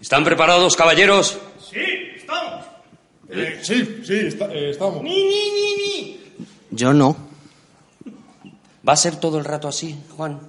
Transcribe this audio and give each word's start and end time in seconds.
¿Están 0.00 0.24
preparados, 0.24 0.76
caballeros? 0.76 1.38
Sí, 1.70 1.80
estamos. 2.16 2.64
Eh, 3.30 3.60
sí, 3.62 4.02
sí, 4.04 4.14
está- 4.26 4.52
eh, 4.52 4.70
estamos. 4.70 5.02
Ni, 5.02 5.10
ni, 5.24 5.50
ni, 5.50 5.76
ni. 5.76 6.20
Yo 6.70 6.92
no. 6.92 7.16
¿Va 8.86 8.92
a 8.92 8.96
ser 8.96 9.16
todo 9.16 9.38
el 9.38 9.44
rato 9.44 9.66
así, 9.66 9.98
Juan? 10.16 10.40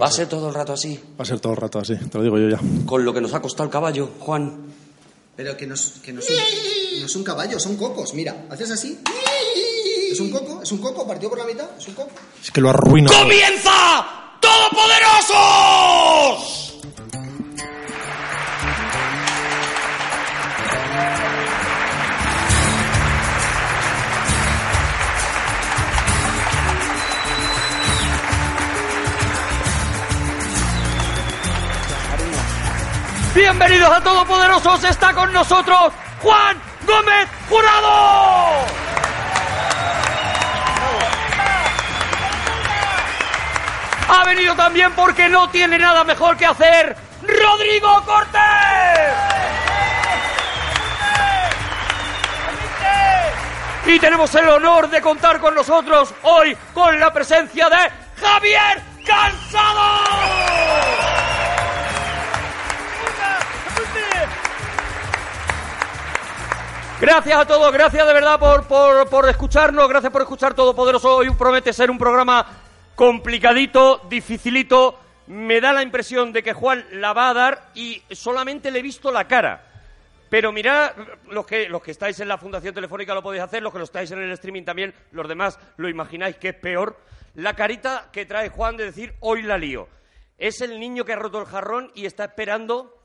¿Va 0.00 0.06
a 0.06 0.10
ser 0.10 0.28
todo 0.28 0.48
el 0.48 0.54
rato 0.54 0.72
así? 0.72 0.98
Va 1.18 1.22
a 1.22 1.24
ser 1.24 1.38
todo 1.38 1.52
el 1.52 1.58
rato 1.58 1.78
así, 1.78 1.94
te 1.94 2.18
lo 2.18 2.24
digo 2.24 2.38
yo 2.38 2.48
ya. 2.48 2.58
Con 2.86 3.04
lo 3.04 3.12
que 3.14 3.20
nos 3.20 3.32
ha 3.34 3.40
costado 3.40 3.64
el 3.64 3.70
caballo, 3.70 4.10
Juan. 4.18 4.56
Pero 5.36 5.56
que 5.56 5.66
no, 5.66 5.74
es- 5.74 6.00
que 6.02 6.12
no, 6.12 6.20
son, 6.20 6.34
no 7.00 7.08
son 7.08 7.22
caballos, 7.22 7.62
son 7.62 7.76
cocos. 7.76 8.12
Mira, 8.14 8.46
haces 8.50 8.70
así. 8.72 8.98
Es 10.62 10.72
un 10.72 10.78
coco, 10.78 10.78
es 10.78 10.78
un 10.78 10.78
coco, 10.78 11.06
partido 11.06 11.30
por 11.30 11.38
la 11.38 11.44
mitad, 11.46 11.66
es 11.78 11.86
un 11.88 11.94
coco. 11.94 12.10
Es 12.42 12.50
que 12.50 12.60
lo 12.60 12.68
arruina. 12.70 13.08
todo. 13.08 13.20
¡Comienza! 13.20 14.04
¡Todopoderosos! 14.40 16.56
Bienvenidos 33.34 33.90
a 33.90 34.00
Todopoderosos, 34.02 34.84
está 34.84 35.12
con 35.14 35.32
nosotros 35.32 35.92
Juan 36.20 36.56
Gómez 36.86 37.28
Jurado. 37.48 38.79
Ha 44.12 44.24
venido 44.24 44.56
también 44.56 44.92
porque 44.96 45.28
no 45.28 45.48
tiene 45.50 45.78
nada 45.78 46.02
mejor 46.02 46.36
que 46.36 46.44
hacer 46.44 46.96
Rodrigo 47.22 48.02
Cortés. 48.04 48.40
Y 53.86 54.00
tenemos 54.00 54.34
el 54.34 54.48
honor 54.48 54.90
de 54.90 55.00
contar 55.00 55.38
con 55.38 55.54
nosotros 55.54 56.12
hoy 56.22 56.56
con 56.74 56.98
la 56.98 57.12
presencia 57.12 57.68
de 57.68 57.76
Javier 58.20 58.82
Cansado. 59.06 60.00
Gracias 67.00 67.38
a 67.38 67.46
todos, 67.46 67.72
gracias 67.72 68.06
de 68.06 68.12
verdad 68.12 68.38
por, 68.38 68.64
por, 68.64 69.08
por 69.08 69.28
escucharnos, 69.28 69.88
gracias 69.88 70.12
por 70.12 70.20
escuchar 70.22 70.52
Todopoderoso. 70.52 71.16
Hoy 71.16 71.30
promete 71.30 71.72
ser 71.72 71.90
un 71.90 71.96
programa 71.96 72.44
complicadito, 72.94 74.02
dificilito. 74.08 74.98
Me 75.26 75.60
da 75.60 75.72
la 75.72 75.82
impresión 75.82 76.32
de 76.32 76.42
que 76.42 76.52
Juan 76.52 76.84
la 76.92 77.12
va 77.12 77.30
a 77.30 77.34
dar 77.34 77.70
y 77.74 78.02
solamente 78.10 78.70
le 78.70 78.80
he 78.80 78.82
visto 78.82 79.12
la 79.12 79.28
cara. 79.28 79.66
Pero 80.28 80.52
mirad, 80.52 80.92
los 81.28 81.44
que, 81.44 81.68
los 81.68 81.82
que 81.82 81.90
estáis 81.90 82.18
en 82.20 82.28
la 82.28 82.38
Fundación 82.38 82.72
Telefónica 82.72 83.14
lo 83.14 83.22
podéis 83.22 83.42
hacer, 83.42 83.62
los 83.62 83.72
que 83.72 83.78
lo 83.78 83.84
estáis 83.84 84.10
en 84.12 84.20
el 84.20 84.30
streaming 84.32 84.64
también, 84.64 84.94
los 85.10 85.28
demás 85.28 85.58
lo 85.76 85.88
imagináis 85.88 86.36
que 86.36 86.50
es 86.50 86.54
peor. 86.54 86.96
La 87.34 87.54
carita 87.54 88.08
que 88.12 88.26
trae 88.26 88.48
Juan 88.48 88.76
de 88.76 88.84
decir, 88.84 89.14
hoy 89.20 89.42
la 89.42 89.58
lío. 89.58 89.88
Es 90.38 90.60
el 90.60 90.78
niño 90.78 91.04
que 91.04 91.12
ha 91.12 91.16
roto 91.16 91.40
el 91.40 91.46
jarrón 91.46 91.90
y 91.94 92.06
está 92.06 92.24
esperando 92.24 92.96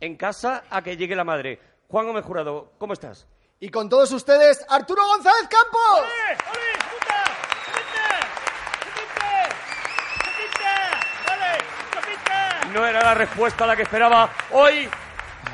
en 0.00 0.16
casa 0.16 0.64
a 0.70 0.82
que 0.82 0.96
llegue 0.96 1.14
la 1.14 1.24
madre. 1.24 1.60
Juan 1.88 2.06
Gómez 2.06 2.24
Jurado, 2.24 2.72
¿cómo 2.78 2.94
estás? 2.94 3.26
Y 3.60 3.68
con 3.68 3.88
todos 3.88 4.10
ustedes, 4.12 4.64
Arturo 4.68 5.06
González 5.06 5.48
Campos. 5.48 7.03
No 12.74 12.84
era 12.84 13.04
la 13.04 13.14
respuesta 13.14 13.62
a 13.62 13.66
la 13.68 13.76
que 13.76 13.82
esperaba. 13.82 14.28
Hoy, 14.50 14.88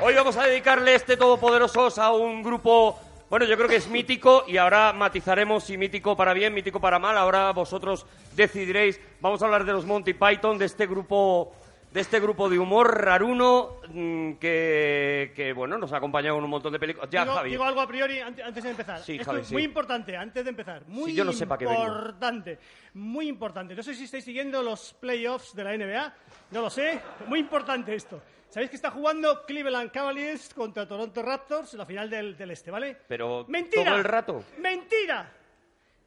hoy 0.01 0.15
vamos 0.15 0.35
a 0.37 0.47
dedicarle 0.47 0.95
este 0.95 1.17
Todopoderosos 1.17 1.99
a 1.99 2.09
un 2.09 2.41
grupo, 2.41 2.99
bueno, 3.29 3.45
yo 3.45 3.55
creo 3.57 3.69
que 3.69 3.75
es 3.75 3.87
mítico 3.87 4.43
y 4.47 4.57
ahora 4.57 4.91
matizaremos 4.91 5.65
si 5.65 5.77
mítico 5.77 6.17
para 6.17 6.33
bien, 6.33 6.51
mítico 6.51 6.81
para 6.81 6.97
mal. 6.97 7.15
Ahora 7.15 7.51
vosotros 7.51 8.07
decidiréis. 8.35 8.99
Vamos 9.19 9.39
a 9.39 9.45
hablar 9.45 9.65
de 9.65 9.71
los 9.71 9.85
Monty 9.85 10.15
Python, 10.15 10.57
de 10.57 10.65
este 10.65 10.87
grupo, 10.87 11.53
de 11.91 11.99
este 11.99 12.19
grupo 12.21 12.49
de 12.49 12.57
humor 12.57 13.03
raruno 13.03 13.77
mm, 13.89 14.33
que, 14.33 15.33
que 15.35 15.51
bueno, 15.53 15.77
nos 15.77 15.91
ha 15.91 15.97
acompañado 15.97 16.37
en 16.37 16.43
un 16.45 16.49
montón 16.49 16.71
de 16.71 16.79
películas. 16.79 17.09
Ya, 17.11 17.23
digo, 17.23 17.35
Javi. 17.35 17.49
digo 17.49 17.63
algo 17.65 17.81
a 17.81 17.87
priori 17.87 18.19
ante- 18.19 18.43
antes 18.43 18.63
de 18.63 18.69
empezar. 18.69 18.99
Sí, 19.01 19.13
Esto 19.17 19.25
Javi, 19.25 19.41
es 19.41 19.47
sí. 19.47 19.53
muy 19.53 19.63
importante, 19.63 20.15
antes 20.15 20.43
de 20.43 20.49
empezar. 20.49 20.83
Muy 20.87 21.11
Si 21.11 21.17
yo 21.17 21.25
no 21.25 21.33
sé 21.33 21.45
pa' 21.47 21.57
qué 21.57 21.65
importante. 21.65 22.59
Muy 22.93 23.27
importante. 23.27 23.75
No 23.75 23.83
sé 23.83 23.93
si 23.93 24.05
estáis 24.05 24.23
siguiendo 24.23 24.63
los 24.63 24.93
playoffs 24.93 25.53
de 25.55 25.63
la 25.65 25.77
NBA. 25.77 26.13
No 26.51 26.61
lo 26.61 26.69
sé. 26.69 27.01
Muy 27.27 27.39
importante 27.39 27.93
esto. 27.93 28.21
Sabéis 28.49 28.69
que 28.69 28.75
está 28.77 28.91
jugando 28.91 29.45
Cleveland 29.45 29.91
Cavaliers 29.91 30.53
contra 30.53 30.87
Toronto 30.87 31.21
Raptors 31.21 31.73
en 31.73 31.79
la 31.79 31.85
final 31.85 32.09
del, 32.09 32.37
del 32.37 32.51
este, 32.51 32.71
¿vale? 32.71 32.97
Pero 33.07 33.45
¡Mentira! 33.47 33.85
todo 33.85 33.95
el 33.97 34.03
rato. 34.03 34.43
¡Mentira! 34.59 35.31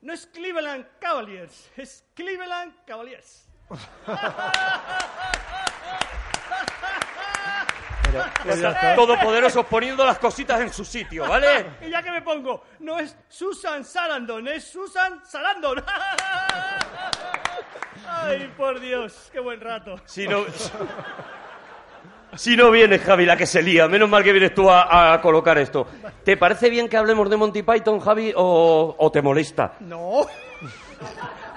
No 0.02 0.12
es 0.12 0.26
Cleveland 0.26 0.86
Cavaliers, 0.98 1.70
es 1.78 2.04
Cleveland 2.14 2.74
Cavaliers. 2.86 3.48
Todopoderosos 8.94 9.66
poniendo 9.66 10.04
las 10.04 10.18
cositas 10.18 10.60
en 10.60 10.72
su 10.72 10.84
sitio, 10.84 11.26
¿vale? 11.26 11.66
Y 11.80 11.90
ya 11.90 12.02
que 12.02 12.10
me 12.10 12.22
pongo, 12.22 12.64
no 12.80 12.98
es 12.98 13.16
Susan 13.28 13.84
Sarandon, 13.84 14.46
es 14.48 14.64
Susan 14.64 15.20
Sarandon. 15.24 15.82
Ay, 18.06 18.52
por 18.56 18.80
Dios, 18.80 19.30
qué 19.32 19.40
buen 19.40 19.60
rato. 19.60 19.96
Si 20.04 20.28
no, 20.28 20.44
si 22.36 22.56
no 22.56 22.70
vienes, 22.70 23.02
Javi, 23.02 23.26
la 23.26 23.36
que 23.36 23.46
se 23.46 23.62
lía. 23.62 23.88
Menos 23.88 24.08
mal 24.08 24.22
que 24.22 24.32
vienes 24.32 24.54
tú 24.54 24.70
a, 24.70 25.12
a 25.14 25.20
colocar 25.20 25.58
esto. 25.58 25.86
¿Te 26.24 26.36
parece 26.36 26.70
bien 26.70 26.88
que 26.88 26.96
hablemos 26.96 27.28
de 27.30 27.36
Monty 27.36 27.62
Python, 27.62 28.00
Javi, 28.00 28.32
o, 28.36 28.94
o 28.98 29.10
te 29.10 29.22
molesta? 29.22 29.74
No. 29.80 30.26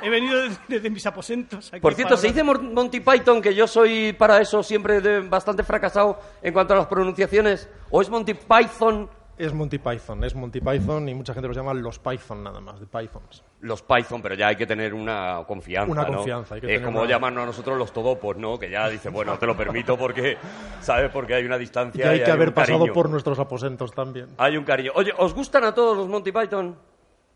He 0.08 0.10
venido 0.10 0.42
desde, 0.42 0.58
desde 0.70 0.90
mis 0.90 1.06
aposentos. 1.06 1.68
aquí 1.74 1.82
Por 1.82 1.94
cierto, 1.94 2.16
para 2.16 2.22
se 2.22 2.28
dice 2.28 2.44
Mon- 2.44 2.74
Monty 2.74 3.02
Python 3.02 3.42
que 3.42 3.54
yo 3.54 3.68
soy 3.68 4.14
para 4.14 4.40
eso 4.40 4.64
siempre 4.64 5.02
de- 5.02 5.20
bastante 5.22 5.64
fracasado 5.64 6.18
en 6.42 6.54
cuanto 6.54 6.74
a 6.74 6.78
las 6.78 6.86
pronunciaciones. 6.88 7.70
¿O 7.90 8.02
es 8.02 8.10
Monty 8.10 8.34
Python? 8.34 9.10
Es 9.38 9.54
Monty 9.54 9.78
Python, 9.78 10.24
es 10.24 10.34
Monty 10.34 10.60
Python 10.62 11.08
y 11.10 11.14
mucha 11.14 11.32
gente 11.32 11.48
los 11.48 11.56
llama 11.56 11.72
los 11.76 12.00
Python 12.00 12.44
nada 12.44 12.60
más, 12.60 12.80
de 12.80 12.88
Pythons. 12.88 13.44
Los 13.62 13.84
Python, 13.84 14.20
pero 14.20 14.34
ya 14.34 14.48
hay 14.48 14.56
que 14.56 14.66
tener 14.66 14.96
una 14.96 15.44
confianza, 15.48 15.92
Una 15.92 16.06
¿no? 16.06 16.16
confianza, 16.16 16.56
hay 16.56 16.62
que 16.62 16.66
es 16.68 16.74
tener 16.74 16.86
como 16.86 17.02
una- 17.02 17.10
llamarnos 17.10 17.44
a 17.44 17.46
nosotros 17.46 17.78
los 17.78 17.94
todopos, 17.94 18.36
¿no? 18.38 18.58
Que 18.58 18.70
ya 18.72 18.90
dice, 18.90 19.10
bueno, 19.10 19.38
te 19.38 19.46
lo 19.46 19.56
permito 19.56 19.96
porque, 19.96 20.38
¿sabes? 20.82 21.12
Porque 21.12 21.36
hay 21.36 21.46
una 21.46 21.58
distancia 21.60 22.04
Y 22.04 22.10
hay 22.10 22.24
que 22.24 22.32
haber 22.32 22.52
pasado 22.52 22.80
cariño. 22.80 22.94
por 22.94 23.10
nuestros 23.12 23.38
aposentos 23.38 23.92
también. 23.92 24.28
Hay 24.40 24.58
un 24.58 24.64
cariño. 24.64 24.92
Oye, 24.96 25.12
¿os 25.18 25.36
gustan 25.36 25.66
a 25.66 25.72
todos 25.76 25.96
los 25.96 26.08
Monty 26.08 26.32
Python? 26.32 26.76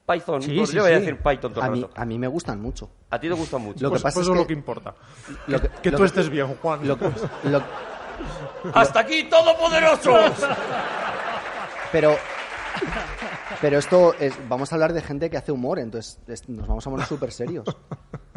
Python. 0.07 0.41
Sí, 0.41 0.65
sí, 0.65 0.73
yo 0.75 0.81
voy 0.83 0.91
a 0.91 0.95
sí. 0.95 1.01
decir 1.05 1.17
Python 1.17 1.53
todo 1.53 1.63
A 1.63 1.67
el 1.67 1.71
mí, 1.73 1.81
rato. 1.83 1.93
a 1.95 2.05
mí 2.05 2.17
me 2.19 2.27
gustan 2.27 2.61
mucho. 2.61 2.89
A 3.09 3.19
ti 3.19 3.27
te 3.27 3.33
gustan 3.33 3.61
mucho. 3.61 3.79
Lo 3.81 3.89
que 3.89 3.91
Pues, 3.91 4.03
pasa 4.03 4.13
pues 4.15 4.23
es 4.23 4.27
eso 4.27 4.33
es 4.33 4.39
lo 4.39 4.47
que- 4.47 4.53
importa. 4.53 4.95
Lo 5.47 5.61
que, 5.61 5.69
Que 5.81 5.91
lo 5.91 5.97
tú 5.97 6.03
que- 6.03 6.07
estés 6.07 6.29
bien, 6.29 6.47
Juan. 6.61 6.87
lo- 6.87 6.97
lo- 7.43 7.63
¡Hasta 8.73 8.99
aquí, 8.99 9.23
todopoderosos! 9.29 10.31
pero, 11.91 12.15
pero 13.59 13.77
esto 13.79 14.13
es, 14.19 14.37
vamos 14.47 14.71
a 14.71 14.75
hablar 14.75 14.93
de 14.93 15.01
gente 15.01 15.29
que 15.29 15.37
hace 15.37 15.51
humor, 15.51 15.79
entonces 15.79 16.19
es- 16.27 16.47
nos 16.47 16.67
vamos 16.67 16.85
a 16.85 16.89
poner 16.89 17.05
súper 17.05 17.31
serios. 17.31 17.65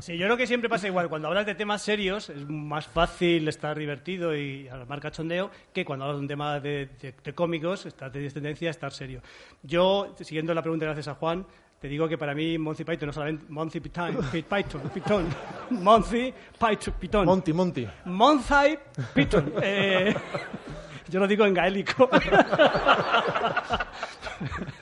Sí, 0.00 0.18
yo 0.18 0.26
creo 0.26 0.36
que 0.36 0.46
siempre 0.48 0.68
pasa 0.68 0.88
igual. 0.88 1.08
Cuando 1.08 1.28
hablas 1.28 1.46
de 1.46 1.54
temas 1.54 1.80
serios 1.80 2.28
es 2.28 2.46
más 2.48 2.84
fácil 2.86 3.46
estar 3.48 3.78
divertido 3.78 4.36
y 4.36 4.66
armar 4.68 5.00
cachondeo 5.00 5.50
que 5.72 5.84
cuando 5.84 6.04
hablas 6.04 6.18
de 6.18 6.22
un 6.22 6.28
tema 6.28 6.58
de, 6.60 6.86
de- 7.00 7.14
de 7.24 7.32
cómicos, 7.32 7.86
estás 7.86 8.10
tienes 8.10 8.34
tendencia 8.34 8.68
a 8.68 8.72
estar 8.72 8.92
serio. 8.92 9.22
Yo, 9.62 10.12
siguiendo 10.20 10.52
la 10.52 10.62
pregunta 10.62 10.84
gracias 10.84 11.06
a 11.08 11.14
Juan, 11.14 11.46
te 11.80 11.86
digo 11.88 12.08
que 12.08 12.18
para 12.18 12.34
mí 12.34 12.58
Monty 12.58 12.82
Python 12.84 13.06
no 13.06 13.12
solamente 13.12 13.44
Monty 13.48 13.78
Python, 13.80 14.16
Python, 14.32 14.82
Python, 14.92 15.28
Monty 15.70 16.34
Python, 16.58 16.94
Python. 17.00 17.24
Monty, 17.24 17.52
Monty. 17.52 17.88
Monty 18.06 18.76
Python. 19.14 19.52
Eh, 19.62 20.12
yo 21.08 21.20
lo 21.20 21.26
digo 21.28 21.46
en 21.46 21.54
gaélico. 21.54 22.10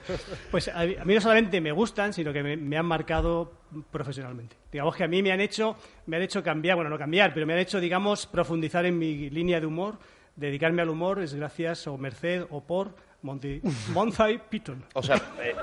Pues 0.50 0.68
a 0.68 0.84
mí, 0.84 1.14
no 1.14 1.20
solamente 1.20 1.60
me 1.60 1.72
gustan, 1.72 2.12
sino 2.12 2.32
que 2.32 2.42
me, 2.42 2.56
me 2.56 2.76
han 2.76 2.86
marcado 2.86 3.52
profesionalmente. 3.90 4.56
Digamos 4.70 4.96
que 4.96 5.04
a 5.04 5.08
mí 5.08 5.22
me 5.22 5.32
han 5.32 5.40
hecho, 5.40 5.76
me 6.06 6.16
han 6.16 6.22
hecho 6.22 6.42
cambiar, 6.42 6.76
bueno, 6.76 6.90
no 6.90 6.98
cambiar, 6.98 7.32
pero 7.32 7.46
me 7.46 7.52
han 7.54 7.58
hecho, 7.58 7.80
digamos, 7.80 8.26
profundizar 8.26 8.84
en 8.86 8.98
mi 8.98 9.30
línea 9.30 9.60
de 9.60 9.66
humor. 9.66 9.98
Dedicarme 10.36 10.82
al 10.82 10.88
humor 10.88 11.20
es 11.20 11.34
gracias 11.34 11.86
o 11.86 11.98
merced 11.98 12.46
o 12.50 12.62
por 12.62 12.94
Monty, 13.22 13.60
Monty 13.92 14.38
Python. 14.50 14.84
O 14.94 15.02
sea, 15.02 15.16
eh, 15.42 15.54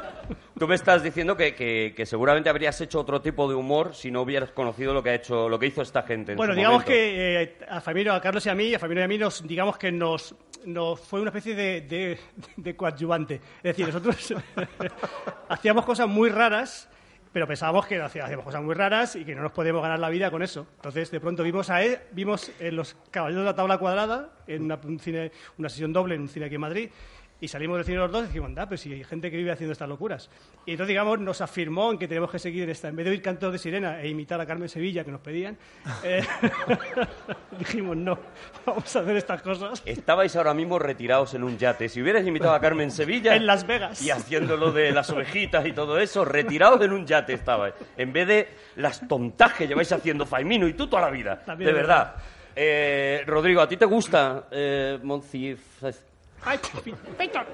tú 0.57 0.67
me 0.67 0.75
estás 0.75 1.03
diciendo 1.03 1.35
que, 1.35 1.53
que- 1.53 1.93
que 1.95 2.05
seguramente 2.05 2.49
habrías 2.49 2.79
hecho 2.81 2.99
otro 3.01 3.21
tipo 3.21 3.47
de 3.49 3.55
humor 3.55 3.93
si 3.93 4.11
no 4.11 4.21
hubieras 4.21 4.51
conocido 4.51 4.93
lo 4.93 5.03
que 5.03 5.09
ha 5.09 5.15
hecho, 5.15 5.49
lo 5.49 5.59
que 5.59 5.67
hizo 5.67 5.81
esta 5.81 6.03
gente. 6.03 6.31
En 6.33 6.37
Bueno, 6.37 6.53
su 6.53 6.57
digamos 6.57 6.83
momento. 6.85 6.91
que 6.91 7.41
eh, 7.43 7.57
a 7.69 8.15
a 8.15 8.21
Carlos 8.21 8.45
y 8.45 8.49
a 8.49 8.55
mí, 8.55 8.73
a 8.73 8.79
Famino 8.79 9.01
y 9.01 9.03
a 9.03 9.07
mí, 9.07 9.17
nos, 9.17 9.45
digamos 9.45 9.77
que 9.77 9.91
nos, 9.91 10.33
nos 10.65 10.99
fue 11.01 11.19
una 11.21 11.29
especie 11.29 11.53
de, 11.55 11.81
de- 11.81 12.17
de 12.55 12.75
coadyuvante. 12.75 13.35
Es 13.57 13.75
decir, 13.75 13.85
nosotros 13.87 14.33
hacíamos 15.49 15.85
cosas 15.85 16.07
muy 16.07 16.29
raras 16.29 16.89
pero 17.31 17.45
pensábamos 17.45 17.85
que 17.85 18.01
hacía- 18.01 18.23
hacíamos 18.25 18.43
cosas 18.43 18.63
muy 18.63 18.73
raras 18.73 19.15
y 19.15 19.23
que 19.23 19.35
no 19.35 19.43
nos 19.43 19.51
podíamos 19.51 19.83
ganar 19.83 19.99
la 19.99 20.09
vida 20.09 20.31
con 20.31 20.41
eso. 20.41 20.65
Entonces, 20.77 21.11
de 21.11 21.19
pronto 21.19 21.43
vimos 21.43 21.69
a 21.69 21.83
él, 21.83 21.99
vimos 22.11 22.51
en 22.59 22.75
los 22.75 22.95
Caballeros 23.11 23.43
de 23.43 23.51
la 23.51 23.55
Tabla 23.55 23.77
Cuadrada, 23.77 24.31
en 24.47 24.63
una, 24.63 24.79
un 24.83 24.97
cine, 24.99 25.31
una 25.59 25.69
sesión 25.69 25.93
doble 25.93 26.15
en 26.15 26.21
un 26.21 26.27
cine 26.27 26.47
aquí 26.47 26.55
en 26.55 26.61
Madrid, 26.61 26.89
y 27.41 27.47
salimos 27.47 27.77
del 27.77 27.85
cine 27.85 27.97
los 27.99 28.11
dos 28.11 28.23
y 28.23 28.27
dijimos, 28.27 28.47
anda, 28.47 28.67
pues 28.67 28.81
si 28.81 28.91
hay 28.91 29.03
gente 29.03 29.31
que 29.31 29.37
vive 29.37 29.51
haciendo 29.51 29.71
estas 29.71 29.87
locuras. 29.87 30.29
Y 30.65 30.71
entonces, 30.71 30.89
digamos, 30.89 31.19
nos 31.19 31.39
afirmó 31.41 31.91
en 31.91 31.97
que 31.97 32.07
tenemos 32.07 32.29
que 32.29 32.39
seguir 32.39 32.63
en 32.63 32.69
esta. 32.69 32.89
En 32.89 32.95
vez 32.95 33.05
de 33.05 33.11
oír 33.11 33.21
cantos 33.21 33.51
de 33.51 33.57
sirena 33.57 34.01
e 34.01 34.09
imitar 34.09 34.41
a 34.41 34.45
Carmen 34.45 34.67
Sevilla, 34.67 35.05
que 35.05 35.11
nos 35.11 35.21
pedían, 35.21 35.57
eh, 36.03 36.21
dijimos, 37.59 37.95
no, 37.95 38.19
vamos 38.65 38.95
a 38.95 38.99
hacer 38.99 39.15
estas 39.15 39.41
cosas 39.41 39.81
Estabais 39.85 40.35
ahora 40.35 40.53
mismo 40.53 40.79
retirados 40.79 41.33
en 41.33 41.43
un 41.43 41.57
yate. 41.57 41.87
Si 41.87 42.01
hubierais 42.01 42.27
invitado 42.27 42.53
a 42.53 42.59
Carmen 42.59 42.91
Sevilla... 42.91 43.35
en 43.39 43.45
Las 43.45 43.65
Vegas. 43.65 44.01
Y 44.01 44.11
haciendo 44.11 44.57
lo 44.57 44.71
de 44.71 44.91
las 44.91 45.09
ovejitas 45.09 45.65
y 45.65 45.71
todo 45.71 45.97
eso, 45.97 46.25
retirados 46.25 46.81
en 46.81 46.91
un 46.91 47.05
yate 47.05 47.33
estabais. 47.33 47.73
En 47.95 48.11
vez 48.11 48.27
de 48.27 48.47
las 48.75 49.07
tontas 49.07 49.53
que 49.53 49.67
lleváis 49.67 49.91
haciendo 49.91 50.25
Faimino 50.25 50.67
y 50.67 50.73
tú 50.73 50.87
toda 50.87 51.03
la 51.03 51.09
vida. 51.09 51.39
También 51.45 51.67
de 51.67 51.71
es 51.71 51.87
verdad. 51.87 52.15
Eh, 52.55 53.23
Rodrigo, 53.25 53.61
¿a 53.61 53.69
ti 53.69 53.77
te 53.77 53.85
gusta 53.85 54.47
eh, 54.51 54.99
Monty... 55.01 55.55
Ay, 56.45 56.59
Peter. 57.17 57.45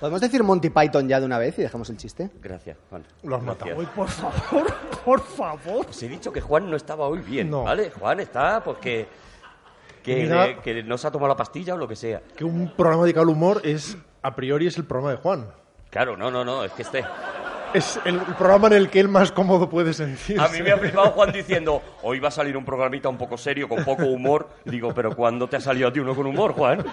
¿Podemos 0.00 0.20
decir 0.20 0.42
Monty 0.42 0.70
Python 0.70 1.08
ya 1.08 1.20
de 1.20 1.26
una 1.26 1.38
vez 1.38 1.58
y 1.58 1.62
dejamos 1.62 1.88
el 1.90 1.96
chiste? 1.96 2.30
Gracias, 2.40 2.76
Juan. 2.90 3.04
Lo 3.22 3.36
has 3.36 3.42
matado. 3.42 3.70
Ay, 3.78 3.88
por 3.94 4.08
favor, 4.08 4.66
por 5.04 5.20
favor. 5.20 5.86
Os 5.88 6.02
he 6.02 6.08
dicho 6.08 6.32
que 6.32 6.40
Juan 6.40 6.68
no 6.68 6.76
estaba 6.76 7.06
hoy 7.06 7.20
bien, 7.20 7.50
No. 7.50 7.62
¿vale? 7.64 7.90
Juan 7.90 8.20
está, 8.20 8.62
pues 8.62 8.78
que... 8.78 9.06
Que, 10.02 10.16
Mira- 10.24 10.60
que 10.60 10.82
no 10.82 10.98
se 10.98 11.06
ha 11.06 11.12
tomado 11.12 11.28
la 11.28 11.36
pastilla 11.36 11.74
o 11.74 11.76
lo 11.76 11.86
que 11.86 11.94
sea. 11.94 12.20
Que 12.36 12.44
un 12.44 12.72
programa 12.74 13.04
dedicado 13.04 13.22
al 13.22 13.28
humor 13.28 13.60
es, 13.62 13.96
a 14.22 14.34
priori, 14.34 14.66
es 14.66 14.76
el 14.76 14.84
programa 14.84 15.12
de 15.12 15.16
Juan. 15.18 15.46
Claro, 15.90 16.16
no, 16.16 16.28
no, 16.28 16.44
no, 16.44 16.64
es 16.64 16.72
que 16.72 16.82
este... 16.82 17.04
Es 17.72 17.98
el, 18.04 18.18
programa 18.20 18.66
en 18.66 18.72
el 18.74 18.90
que 18.90 19.00
él 19.00 19.08
más 19.08 19.32
cómodo 19.32 19.70
puede 19.70 19.94
sentirse. 19.94 20.38
A 20.38 20.48
mí 20.48 20.60
me 20.60 20.72
ha 20.72 20.76
flipado 20.76 21.12
Juan 21.12 21.32
diciendo, 21.32 21.80
hoy 22.02 22.18
va 22.18 22.28
a 22.28 22.30
salir 22.32 22.54
un 22.56 22.64
programita 22.66 23.08
un 23.08 23.16
poco 23.16 23.38
serio, 23.38 23.66
con 23.68 23.82
poco 23.82 24.04
humor. 24.04 24.48
Digo, 24.66 24.92
pero 24.92 25.14
¿cuándo 25.16 25.48
te 25.48 25.56
ha 25.56 25.60
salido 25.60 25.88
a 25.88 25.92
ti 25.92 26.00
uno 26.00 26.14
con 26.14 26.26
humor, 26.26 26.52
Juan? 26.52 26.84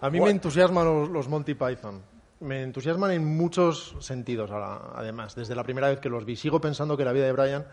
A 0.00 0.10
mí 0.10 0.20
me 0.20 0.30
entusiasman 0.30 0.84
los, 0.84 1.08
los 1.08 1.28
Monty 1.28 1.54
Python. 1.54 2.00
Me 2.40 2.62
entusiasman 2.62 3.10
en 3.10 3.24
muchos 3.24 3.96
sentidos, 4.00 4.50
ahora, 4.50 4.78
además. 4.94 5.34
Desde 5.34 5.56
la 5.56 5.64
primera 5.64 5.88
vez 5.88 5.98
que 6.00 6.08
los 6.08 6.24
vi, 6.24 6.36
sigo 6.36 6.60
pensando 6.60 6.96
que 6.96 7.04
La 7.04 7.12
vida 7.12 7.24
de 7.26 7.32
Brian 7.32 7.66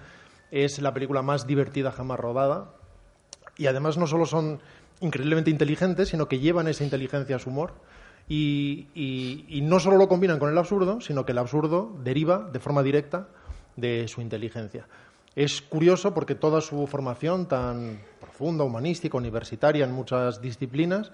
es 0.51 0.79
la 0.79 0.93
película 0.93 1.21
más 1.21 1.45
divertida 1.45 1.91
jamás 1.91 2.19
rodada. 2.19 2.71
Y 3.57 3.67
además 3.67 3.97
no 3.97 4.07
solo 4.07 4.25
son 4.25 4.59
increíblemente 5.01 5.51
inteligentes, 5.51 6.09
sino 6.09 6.27
que 6.27 6.39
llevan 6.39 6.67
esa 6.67 6.83
inteligencia 6.83 7.35
a 7.35 7.39
su 7.39 7.49
humor. 7.51 7.73
Y, 8.27 8.87
y- 8.95 9.45
y 9.49 9.61
no 9.61 9.79
solo 9.79 9.97
lo 9.97 10.07
combinan 10.07 10.39
con 10.39 10.49
el 10.49 10.57
absurdo, 10.57 10.99
sino 11.01 11.25
que 11.25 11.31
el 11.33 11.37
absurdo 11.37 11.95
deriva 12.03 12.49
de 12.51 12.59
forma 12.59 12.81
directa 12.81 13.27
de 13.75 14.07
su 14.07 14.21
inteligencia. 14.21 14.87
Es 15.35 15.61
curioso 15.61 16.13
porque 16.13 16.33
toda 16.33 16.61
su 16.61 16.87
formación 16.87 17.45
tan 17.47 17.99
profunda, 18.19 18.63
humanística, 18.63 19.15
universitaria 19.17 19.85
en 19.85 19.91
muchas 19.91 20.41
disciplinas, 20.41 21.11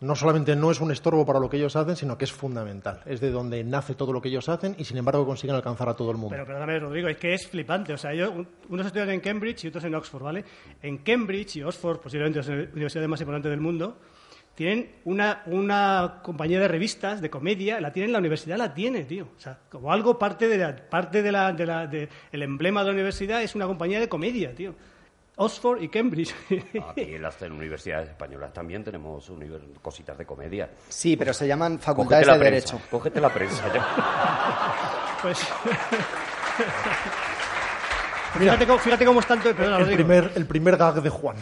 no 0.00 0.16
solamente 0.16 0.56
no 0.56 0.70
es 0.70 0.80
un 0.80 0.90
estorbo 0.90 1.26
para 1.26 1.38
lo 1.40 1.50
que 1.50 1.58
ellos 1.58 1.76
hacen, 1.76 1.94
sino 1.96 2.16
que 2.16 2.24
es 2.24 2.32
fundamental. 2.32 3.02
Es 3.06 3.20
de 3.20 3.30
donde 3.30 3.62
nace 3.64 3.94
todo 3.94 4.12
lo 4.12 4.20
que 4.22 4.28
ellos 4.28 4.48
hacen 4.48 4.74
y, 4.78 4.84
sin 4.84 4.96
embargo, 4.96 5.26
consiguen 5.26 5.56
alcanzar 5.56 5.88
a 5.88 5.94
todo 5.94 6.10
el 6.10 6.16
mundo. 6.16 6.30
Pero 6.30 6.46
perdóname, 6.46 6.78
Rodrigo, 6.78 7.08
es 7.08 7.16
que 7.18 7.34
es 7.34 7.46
flipante. 7.46 7.92
O 7.92 7.98
sea, 7.98 8.10
un- 8.30 8.48
unos 8.70 8.86
estudian 8.86 9.10
en 9.10 9.20
Cambridge 9.20 9.64
y 9.64 9.68
otros 9.68 9.84
en 9.84 9.94
Oxford, 9.94 10.22
¿vale? 10.22 10.44
En 10.82 10.98
Cambridge 10.98 11.56
y 11.56 11.62
Oxford, 11.62 11.98
posiblemente 12.00 12.38
las 12.38 12.48
universidades 12.48 13.08
más 13.08 13.20
importantes 13.20 13.50
del 13.50 13.60
mundo, 13.60 13.98
tienen 14.54 14.90
una, 15.04 15.42
una 15.46 16.20
compañía 16.22 16.60
de 16.60 16.68
revistas 16.68 17.20
de 17.22 17.30
comedia, 17.30 17.80
la 17.80 17.92
tienen, 17.92 18.12
la 18.12 18.18
universidad 18.18 18.56
la 18.58 18.74
tiene, 18.74 19.04
tío. 19.04 19.28
O 19.36 19.40
sea, 19.40 19.58
como 19.70 19.92
algo 19.92 20.18
parte 20.18 20.48
de 20.48 20.58
la, 20.58 20.76
parte 20.76 21.22
de 21.22 21.32
la, 21.32 21.52
de 21.52 21.66
la, 21.66 21.90
el 22.32 22.42
emblema 22.42 22.80
de 22.80 22.86
la 22.88 22.92
universidad 22.92 23.42
es 23.42 23.54
una 23.54 23.66
compañía 23.66 24.00
de 24.00 24.08
comedia, 24.08 24.54
tío. 24.54 24.74
Oxford 25.40 25.82
y 25.82 25.88
Cambridge. 25.88 26.34
Aquí 26.90 27.14
en 27.14 27.22
las 27.22 27.40
universidades 27.40 28.10
españolas 28.10 28.52
también 28.52 28.84
tenemos 28.84 29.32
cositas 29.80 30.18
de 30.18 30.26
comedia. 30.26 30.68
Sí, 30.88 31.16
pero 31.16 31.32
se 31.32 31.48
llaman 31.48 31.78
facultades 31.78 32.26
de 32.26 32.32
prensa, 32.32 32.44
derecho. 32.44 32.80
cógete 32.90 33.22
la 33.22 33.32
prensa 33.32 33.72
ya. 33.72 33.86
pues. 35.22 35.38
fíjate, 38.38 38.66
cómo, 38.66 38.78
fíjate 38.78 39.06
cómo 39.06 39.20
es 39.20 39.26
tanto. 39.26 39.54
Perdona, 39.54 39.78
el, 39.78 39.94
primer, 39.94 40.32
el 40.34 40.44
primer 40.44 40.76
gag 40.76 41.00
de 41.02 41.08
Juan. 41.08 41.36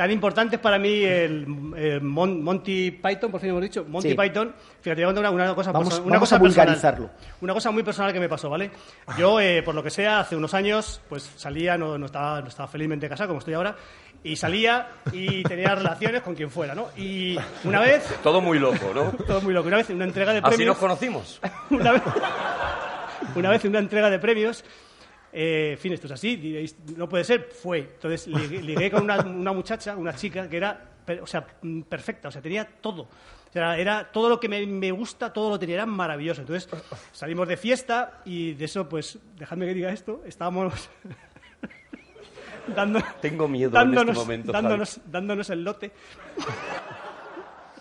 Tan 0.00 0.10
importante 0.10 0.56
es 0.56 0.62
para 0.62 0.78
mí 0.78 1.02
el, 1.04 1.44
eh, 1.76 2.00
Mon- 2.00 2.42
Monty 2.42 2.90
Python, 2.90 3.30
por 3.30 3.38
fin 3.38 3.50
hemos 3.50 3.60
dicho, 3.60 3.84
Monty 3.86 4.08
Sí. 4.08 4.14
Python. 4.14 4.54
Fíjate, 4.80 5.02
voy 5.04 5.10
a 5.10 5.14
contar 5.14 5.30
una, 5.30 5.44
una 5.44 5.54
cosa, 5.54 5.72
Vamos- 5.72 5.92
una 5.98 6.04
vamos 6.04 6.20
cosa 6.20 6.36
a 6.36 6.40
personal. 6.40 6.66
vulgarizarlo. 6.68 7.10
Una 7.42 7.52
cosa 7.52 7.70
muy 7.70 7.82
personal 7.82 8.10
que 8.10 8.18
me 8.18 8.26
pasó, 8.26 8.48
¿vale? 8.48 8.70
Yo, 9.18 9.38
eh, 9.42 9.62
por 9.62 9.74
lo 9.74 9.82
que 9.82 9.90
sea, 9.90 10.20
hace 10.20 10.36
unos 10.36 10.54
años, 10.54 11.02
pues 11.06 11.30
salía, 11.36 11.76
no, 11.76 11.98
no, 11.98 12.06
estaba, 12.06 12.40
no 12.40 12.48
estaba 12.48 12.66
felizmente 12.66 13.10
casado, 13.10 13.28
como 13.28 13.40
estoy 13.40 13.52
ahora, 13.52 13.76
y 14.24 14.36
salía 14.36 14.88
y 15.12 15.42
tenía 15.42 15.74
relaciones 15.74 16.22
con 16.22 16.34
quien 16.34 16.50
fuera, 16.50 16.74
¿no? 16.74 16.86
Y 16.96 17.36
una 17.64 17.80
vez, 17.80 18.02
Todo 18.22 18.40
muy 18.40 18.58
loco, 18.58 18.92
¿no? 18.94 19.10
todo 19.26 19.42
muy 19.42 19.52
loco, 19.52 19.68
una 19.68 19.76
vez 19.76 19.90
en 19.90 19.96
una 19.96 20.06
entrega 20.06 20.32
de 20.32 20.38
Así 20.38 20.48
premios... 20.48 20.66
nos 20.68 20.78
conocimos. 20.78 21.40
una 21.70 21.92
vez, 21.92 22.02
una 23.34 23.50
vez 23.50 23.64
en 23.66 23.70
una 23.72 23.80
entrega 23.80 24.08
de 24.08 24.18
premios, 24.18 24.64
eh, 25.32 25.70
en 25.72 25.78
fin, 25.78 25.92
esto 25.92 26.06
es 26.06 26.12
así, 26.12 26.36
diréis, 26.36 26.76
no 26.96 27.08
puede 27.08 27.24
ser, 27.24 27.48
fue. 27.50 27.78
Entonces 27.78 28.26
ligué, 28.26 28.62
ligué 28.62 28.90
con 28.90 29.04
una, 29.04 29.20
una 29.20 29.52
muchacha, 29.52 29.96
una 29.96 30.14
chica 30.14 30.48
que 30.48 30.56
era, 30.56 30.90
o 31.22 31.26
sea, 31.26 31.46
mm, 31.62 31.82
perfecta, 31.82 32.28
o 32.28 32.30
sea, 32.30 32.42
tenía 32.42 32.64
todo. 32.64 33.02
O 33.02 33.52
sea, 33.52 33.76
era 33.76 34.10
todo 34.12 34.28
lo 34.28 34.38
que 34.38 34.48
me, 34.48 34.64
me 34.66 34.92
gusta, 34.92 35.32
todo 35.32 35.50
lo 35.50 35.58
tenía, 35.58 35.76
era 35.76 35.86
maravilloso. 35.86 36.40
Entonces 36.40 36.68
salimos 37.12 37.48
de 37.48 37.56
fiesta 37.56 38.20
y 38.24 38.54
de 38.54 38.64
eso, 38.64 38.88
pues, 38.88 39.18
dejadme 39.36 39.66
que 39.66 39.74
diga 39.74 39.90
esto, 39.92 40.22
estábamos 40.26 40.88
dando, 42.74 43.00
Tengo 43.20 43.48
miedo 43.48 43.68
en 43.68 43.74
dándonos, 43.74 44.16
este 44.16 44.24
momento, 44.24 44.52
dándonos, 44.52 45.00
dándonos 45.06 45.50
el 45.50 45.64
lote. 45.64 45.92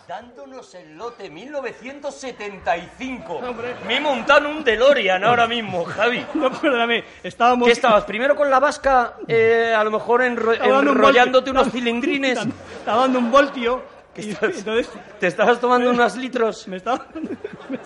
Dándonos 0.09 0.73
el 0.73 0.97
lote 0.97 1.29
1975. 1.29 3.31
Hombre. 3.35 3.75
Me 3.85 3.97
he 3.97 4.01
montado 4.01 4.49
en 4.49 4.57
un 4.57 4.63
DeLorean 4.63 5.23
ahora 5.23 5.45
mismo, 5.45 5.85
Javi. 5.85 6.25
No, 6.33 6.49
perdóname, 6.51 7.03
estábamos... 7.21 7.67
¿Qué 7.67 7.73
estabas? 7.73 8.05
¿Primero 8.05 8.35
con 8.35 8.49
la 8.49 8.59
vasca, 8.59 9.17
eh, 9.27 9.71
a 9.77 9.83
lo 9.83 9.91
mejor 9.91 10.21
enro- 10.21 10.57
un 10.79 10.87
enrollándote 10.87 11.51
voltio. 11.51 11.61
unos 11.61 11.71
cilindrines? 11.71 12.39
Estaba- 12.79 13.01
dando 13.03 13.19
un 13.19 13.29
voltio. 13.29 13.83
¿Qué 14.15 14.23
y 14.23 14.31
estás- 14.31 14.57
entonces 14.57 14.89
¿Te 15.19 15.27
estabas 15.27 15.59
tomando 15.59 15.91
unos 15.91 16.15
litros? 16.15 16.67
me 16.67 16.77
estaba, 16.77 17.05
me 17.13 17.21
estaba, 17.31 17.65
me 17.69 17.77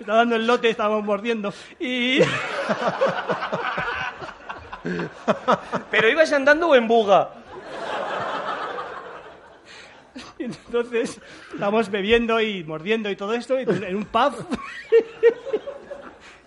estaba 0.00 0.18
dando 0.18 0.34
el 0.34 0.44
lote, 0.48 0.68
estábamos 0.70 1.04
mordiendo. 1.04 1.54
Y 1.78 2.22
¿Pero 5.92 6.08
ibas 6.08 6.32
andando 6.32 6.70
o 6.70 6.74
en 6.74 6.88
buga? 6.88 7.28
Y 10.38 10.44
entonces 10.44 11.20
estábamos 11.52 11.90
bebiendo 11.90 12.40
y 12.40 12.64
mordiendo 12.64 13.10
y 13.10 13.16
todo 13.16 13.34
esto 13.34 13.58
y 13.58 13.62
en 13.62 13.96
un 13.96 14.04
pub. 14.04 14.34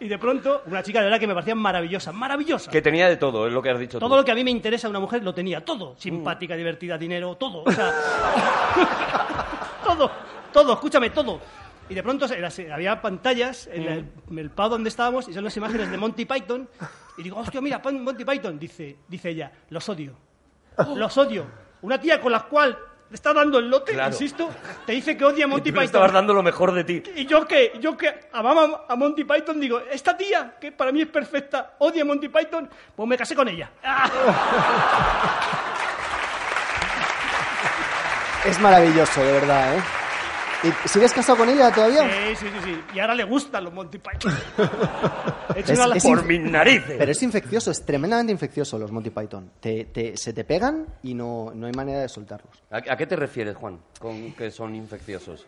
Y 0.01 0.07
de 0.07 0.17
pronto, 0.17 0.61
una 0.65 0.81
chica 0.81 0.99
de 0.99 1.05
verdad 1.05 1.19
que 1.19 1.27
me 1.27 1.33
parecía 1.33 1.55
maravillosa, 1.55 2.13
maravillosa. 2.13 2.71
Que 2.71 2.81
tenía 2.81 3.09
de 3.09 3.17
todo, 3.17 3.47
es 3.47 3.53
lo 3.53 3.61
que 3.61 3.69
has 3.69 3.79
dicho 3.79 3.99
Todo 3.99 4.11
tú. 4.11 4.15
lo 4.15 4.23
que 4.23 4.31
a 4.31 4.35
mí 4.35 4.45
me 4.45 4.51
interesa 4.51 4.87
a 4.87 4.89
una 4.89 4.99
mujer 5.01 5.21
lo 5.23 5.33
tenía, 5.33 5.63
todo. 5.65 5.95
Simpática, 5.97 6.55
divertida, 6.55 6.97
dinero, 6.97 7.35
todo. 7.35 7.63
O 7.65 7.71
sea, 7.71 7.93
todo, 9.83 10.09
todo, 10.53 10.73
escúchame, 10.73 11.09
todo. 11.09 11.41
Y 11.89 11.95
de 11.95 12.03
pronto 12.03 12.27
había 12.71 13.01
pantallas 13.01 13.67
en 13.67 13.83
el, 13.83 14.05
en 14.29 14.39
el 14.39 14.51
pub 14.51 14.69
donde 14.69 14.87
estábamos 14.87 15.27
y 15.27 15.33
son 15.33 15.43
las 15.43 15.57
imágenes 15.57 15.91
de 15.91 15.97
Monty 15.97 16.23
Python. 16.23 16.69
Y 17.17 17.23
digo, 17.23 17.37
hostia, 17.37 17.59
mira, 17.59 17.79
Monty 17.83 18.23
Python. 18.23 18.57
Dice, 18.57 18.95
dice 19.07 19.29
ella, 19.31 19.51
los 19.69 19.89
odio. 19.89 20.15
Los 20.95 21.17
odio. 21.17 21.45
Una 21.81 21.99
tía 21.99 22.21
con 22.21 22.31
la 22.31 22.43
cual 22.43 22.77
le 23.09 23.15
está 23.15 23.33
dando 23.33 23.57
el 23.59 23.69
lote, 23.69 23.93
Claro. 23.93 24.11
insisto, 24.11 24.49
te 24.85 24.91
dice 24.93 25.17
que 25.17 25.25
odia 25.25 25.45
a 25.45 25.47
Monty 25.49 25.71
Tú 25.71 25.75
le 25.75 25.81
Python. 25.81 25.85
estabas 25.85 26.11
dando 26.13 26.33
lo 26.33 26.43
mejor 26.43 26.71
de 26.73 26.83
ti. 26.83 27.01
Y 27.15 27.25
yo 27.25 27.45
que, 27.47 27.73
yo 27.81 27.97
que 27.97 28.27
amaba 28.33 28.85
a 28.87 28.95
Monty 28.95 29.23
Python, 29.23 29.59
digo, 29.59 29.79
esta 29.91 30.15
tía, 30.15 30.53
que 30.61 30.71
para 30.71 30.91
mí 30.91 31.01
es 31.01 31.07
perfecta, 31.07 31.73
odia 31.79 32.03
a 32.03 32.05
Monty 32.05 32.29
Python, 32.29 32.69
pues 32.95 33.09
me 33.09 33.17
casé 33.17 33.35
con 33.35 33.47
ella. 33.47 33.69
¡Ah! 33.83 34.09
Es 38.45 38.57
maravilloso, 38.61 39.21
de 39.21 39.31
verdad, 39.33 39.75
¿eh? 39.75 39.81
¿Y 40.63 40.87
sigues 40.89 41.13
casado 41.13 41.37
con 41.37 41.47
ella 41.49 41.71
todavía? 41.71 42.03
Sí, 42.03 42.35
sí, 42.35 42.45
sí, 42.47 42.59
sí. 42.65 42.81
Y 42.93 42.99
ahora 42.99 43.15
le 43.15 43.23
gustan 43.23 43.63
los 43.63 43.73
Monty 43.73 43.97
Python. 43.97 44.33
He 45.55 45.59
hecho 45.61 45.73
Es- 45.73 45.79
una- 45.79 45.95
es 45.95 46.03
Por 46.03 46.25
mis 46.25 46.41
narices. 46.41 46.95
Pero 46.97 47.11
es 47.11 47.23
infeccioso, 47.23 47.71
es 47.71 47.85
tremendamente 47.85 48.31
infeccioso 48.33 48.77
los 48.77 48.91
Monty 48.91 49.09
Python. 49.09 49.51
Te, 49.59 49.85
te- 49.85 50.17
se 50.17 50.33
te 50.33 50.43
pegan 50.43 50.85
y 51.03 51.13
no, 51.13 51.51
no 51.55 51.65
hay 51.67 51.71
manera 51.73 51.99
de 52.01 52.09
soltarlos. 52.09 52.61
¿A, 52.71 52.77
a 52.77 52.97
qué 52.97 53.07
te 53.07 53.15
refieres, 53.15 53.55
Juan, 53.55 53.79
con 53.99 54.33
que 54.33 54.51
son 54.51 54.75
infecciosos? 54.75 55.45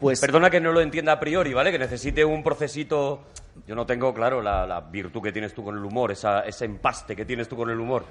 Pues 0.00 0.20
Perdona 0.20 0.48
que 0.50 0.60
no 0.60 0.70
lo 0.72 0.80
entienda 0.80 1.12
a 1.12 1.20
priori, 1.20 1.52
¿vale? 1.54 1.72
Que 1.72 1.78
necesite 1.78 2.24
un 2.24 2.42
procesito... 2.42 3.22
Yo 3.66 3.74
no 3.76 3.86
tengo, 3.86 4.12
claro, 4.12 4.42
la, 4.42 4.66
la 4.66 4.80
virtud 4.80 5.22
que 5.22 5.30
tienes 5.32 5.54
tú 5.54 5.62
con 5.64 5.76
el 5.76 5.84
humor, 5.84 6.10
esa, 6.12 6.40
ese 6.40 6.64
empaste 6.64 7.14
que 7.16 7.24
tienes 7.24 7.48
tú 7.48 7.56
con 7.56 7.70
el 7.70 7.78
humor. 7.80 8.04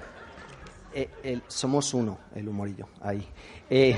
eh, 0.94 1.08
el- 1.22 1.42
somos 1.48 1.92
uno, 1.94 2.18
el 2.34 2.48
humorillo, 2.48 2.88
ahí. 3.02 3.26
Eh, 3.68 3.96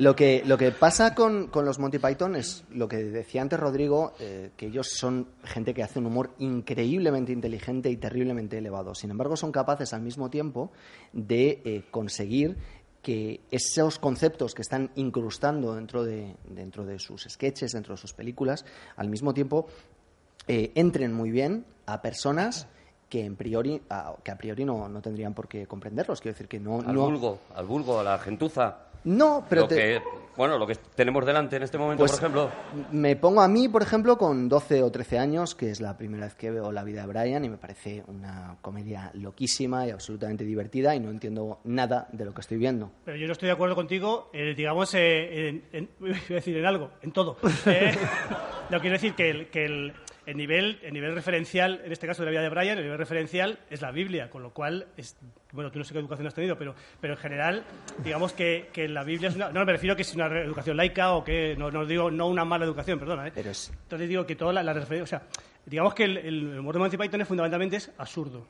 Lo 0.00 0.16
que, 0.16 0.42
lo 0.46 0.56
que 0.56 0.72
pasa 0.72 1.14
con, 1.14 1.48
con 1.48 1.66
los 1.66 1.78
Monty 1.78 1.98
Python 1.98 2.34
es 2.34 2.64
lo 2.70 2.88
que 2.88 2.96
decía 2.96 3.42
antes 3.42 3.60
Rodrigo, 3.60 4.14
eh, 4.18 4.50
que 4.56 4.68
ellos 4.68 4.88
son 4.88 5.28
gente 5.44 5.74
que 5.74 5.82
hace 5.82 5.98
un 5.98 6.06
humor 6.06 6.30
increíblemente 6.38 7.32
inteligente 7.32 7.90
y 7.90 7.98
terriblemente 7.98 8.56
elevado. 8.56 8.94
Sin 8.94 9.10
embargo, 9.10 9.36
son 9.36 9.52
capaces 9.52 9.92
al 9.92 10.00
mismo 10.00 10.30
tiempo 10.30 10.72
de 11.12 11.60
eh, 11.66 11.84
conseguir 11.90 12.56
que 13.02 13.42
esos 13.50 13.98
conceptos 13.98 14.54
que 14.54 14.62
están 14.62 14.90
incrustando 14.94 15.74
dentro 15.74 16.02
de, 16.02 16.34
dentro 16.48 16.86
de 16.86 16.98
sus 16.98 17.26
sketches, 17.28 17.72
dentro 17.72 17.94
de 17.94 18.00
sus 18.00 18.14
películas, 18.14 18.64
al 18.96 19.10
mismo 19.10 19.34
tiempo 19.34 19.66
eh, 20.48 20.72
entren 20.76 21.12
muy 21.12 21.30
bien 21.30 21.66
a 21.84 22.00
personas 22.00 22.68
que, 23.10 23.22
en 23.22 23.36
priori, 23.36 23.82
a, 23.90 24.14
que 24.24 24.30
a 24.30 24.38
priori 24.38 24.64
no, 24.64 24.88
no 24.88 25.02
tendrían 25.02 25.34
por 25.34 25.46
qué 25.46 25.66
comprenderlos. 25.66 26.22
Quiero 26.22 26.32
decir 26.32 26.48
que 26.48 26.58
no... 26.58 26.80
Al 26.80 26.94
no, 26.94 27.02
vulgo, 27.02 27.40
al 27.54 27.66
vulgo, 27.66 28.00
a 28.00 28.02
la 28.02 28.18
gentuza. 28.18 28.86
No 29.04 29.44
pero 29.48 29.62
Lo 29.62 29.68
te- 29.68 29.74
que- 29.76 30.02
bueno, 30.36 30.56
lo 30.56 30.66
que 30.66 30.74
tenemos 30.94 31.26
delante 31.26 31.56
en 31.56 31.64
este 31.64 31.76
momento, 31.76 32.00
Pues, 32.02 32.12
por 32.12 32.20
ejemplo. 32.20 32.50
Me 32.92 33.14
pongo 33.16 33.42
a 33.42 33.48
mí, 33.48 33.68
por 33.68 33.82
ejemplo, 33.82 34.16
con 34.16 34.48
12 34.48 34.82
o 34.82 34.90
13 34.90 35.18
años, 35.18 35.54
que 35.54 35.70
es 35.70 35.80
la 35.80 35.98
primera 35.98 36.24
vez 36.24 36.34
que 36.34 36.50
veo 36.50 36.72
La 36.72 36.82
vida 36.82 37.02
de 37.02 37.08
Brian 37.08 37.44
y 37.44 37.50
me 37.50 37.58
parece 37.58 38.04
una 38.06 38.56
comedia 38.62 39.10
loquísima 39.14 39.86
y 39.86 39.90
absolutamente 39.90 40.44
divertida 40.44 40.94
y 40.94 41.00
no 41.00 41.10
entiendo 41.10 41.58
nada 41.64 42.08
de 42.12 42.24
lo 42.24 42.32
que 42.32 42.40
estoy 42.40 42.56
viendo. 42.56 42.90
Pero 43.04 43.18
yo 43.18 43.26
no 43.26 43.32
estoy 43.32 43.48
de 43.48 43.52
acuerdo 43.52 43.74
contigo, 43.74 44.30
eh, 44.32 44.54
digamos, 44.56 44.94
eh, 44.94 45.48
en, 45.48 45.64
en- 45.72 45.90
iba 46.00 46.16
a 46.16 46.34
decir 46.36 46.56
en 46.56 46.64
algo, 46.64 46.90
en 47.02 47.12
todo. 47.12 47.36
Eh, 47.66 47.92
no 48.70 48.80
quiero 48.80 48.94
decir 48.94 49.14
que, 49.14 49.28
el, 49.30 49.50
que 49.50 49.64
el, 49.66 49.92
el 50.30 50.36
nivel, 50.36 50.78
el 50.82 50.92
nivel 50.92 51.14
referencial, 51.14 51.80
en 51.84 51.92
este 51.92 52.06
caso 52.06 52.22
de 52.22 52.26
la 52.26 52.30
vida 52.30 52.42
de 52.42 52.48
Brian, 52.48 52.78
el 52.78 52.84
nivel 52.84 52.98
referencial 52.98 53.58
es 53.68 53.80
la 53.82 53.90
Biblia, 53.90 54.30
con 54.30 54.42
lo 54.42 54.50
cual, 54.52 54.86
es, 54.96 55.16
bueno, 55.52 55.70
tú 55.70 55.78
no 55.78 55.84
sé 55.84 55.92
qué 55.92 55.98
educación 55.98 56.26
has 56.26 56.34
tenido, 56.34 56.56
pero, 56.56 56.74
pero 57.00 57.14
en 57.14 57.18
general, 57.18 57.64
digamos 58.04 58.32
que, 58.32 58.68
que 58.72 58.88
la 58.88 59.02
Biblia 59.04 59.28
es 59.30 59.36
una... 59.36 59.50
No, 59.50 59.64
me 59.64 59.72
refiero 59.72 59.94
a 59.94 59.96
que 59.96 60.02
es 60.02 60.14
una 60.14 60.26
educación 60.26 60.76
laica 60.76 61.12
o 61.12 61.24
que, 61.24 61.54
no, 61.58 61.70
no 61.70 61.84
digo, 61.84 62.10
no 62.10 62.28
una 62.28 62.44
mala 62.44 62.64
educación, 62.64 62.98
perdona, 62.98 63.26
¿eh? 63.28 63.32
Pero 63.34 63.50
es- 63.50 63.70
Entonces 63.82 64.08
digo 64.08 64.24
que 64.26 64.36
toda 64.36 64.52
la, 64.52 64.62
la 64.62 64.72
refer- 64.74 65.02
o 65.02 65.06
sea, 65.06 65.22
digamos 65.66 65.94
que 65.94 66.04
el, 66.04 66.16
el 66.18 66.58
humor 66.58 66.74
de 66.74 66.78
Monty 66.80 66.96
Python 66.96 67.20
es 67.20 67.28
fundamentalmente 67.28 67.76
es 67.76 67.90
absurdo. 67.98 68.46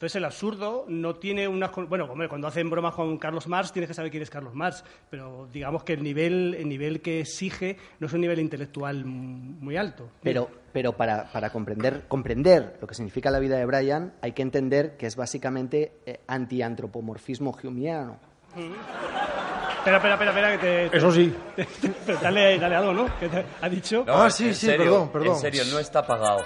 Entonces 0.00 0.16
el 0.16 0.24
absurdo 0.24 0.86
no 0.88 1.16
tiene 1.16 1.46
unas... 1.46 1.72
Bueno, 1.86 2.06
hombre, 2.06 2.26
cuando 2.26 2.48
hacen 2.48 2.70
bromas 2.70 2.94
con 2.94 3.18
Carlos 3.18 3.46
Marx 3.46 3.70
tienes 3.70 3.86
que 3.86 3.92
saber 3.92 4.10
quién 4.10 4.22
es 4.22 4.30
Carlos 4.30 4.54
Marx, 4.54 4.82
pero 5.10 5.46
digamos 5.52 5.84
que 5.84 5.92
el 5.92 6.02
nivel, 6.02 6.54
el 6.58 6.70
nivel 6.70 7.02
que 7.02 7.20
exige 7.20 7.76
no 7.98 8.06
es 8.06 8.12
un 8.14 8.22
nivel 8.22 8.38
intelectual 8.38 9.04
muy 9.04 9.76
alto. 9.76 10.08
Pero, 10.22 10.48
pero 10.72 10.94
para, 10.96 11.30
para 11.30 11.50
comprender, 11.50 12.06
comprender 12.08 12.78
lo 12.80 12.86
que 12.86 12.94
significa 12.94 13.30
la 13.30 13.40
vida 13.40 13.58
de 13.58 13.66
Brian 13.66 14.14
hay 14.22 14.32
que 14.32 14.40
entender 14.40 14.96
que 14.96 15.04
es 15.04 15.16
básicamente 15.16 15.92
eh, 16.06 16.20
antiantropomorfismo 16.28 17.54
humeano. 17.62 18.18
Espera, 18.56 19.98
espera, 19.98 20.14
espera, 20.14 20.30
espera, 20.30 20.52
que 20.52 20.88
te... 20.88 20.96
Eso 20.96 21.12
sí. 21.12 21.34
pero 22.06 22.18
dale, 22.20 22.58
dale 22.58 22.74
algo, 22.74 22.94
¿no? 22.94 23.18
¿Qué 23.20 23.28
te 23.28 23.44
ha 23.60 23.68
dicho? 23.68 24.02
No, 24.06 24.22
Ah, 24.22 24.30
sí, 24.30 24.54
sí, 24.54 24.64
serio, 24.64 24.84
perdón, 24.84 25.12
perdón. 25.12 25.34
En 25.34 25.40
serio, 25.40 25.62
no 25.70 25.78
está 25.78 26.06
pagado. 26.06 26.42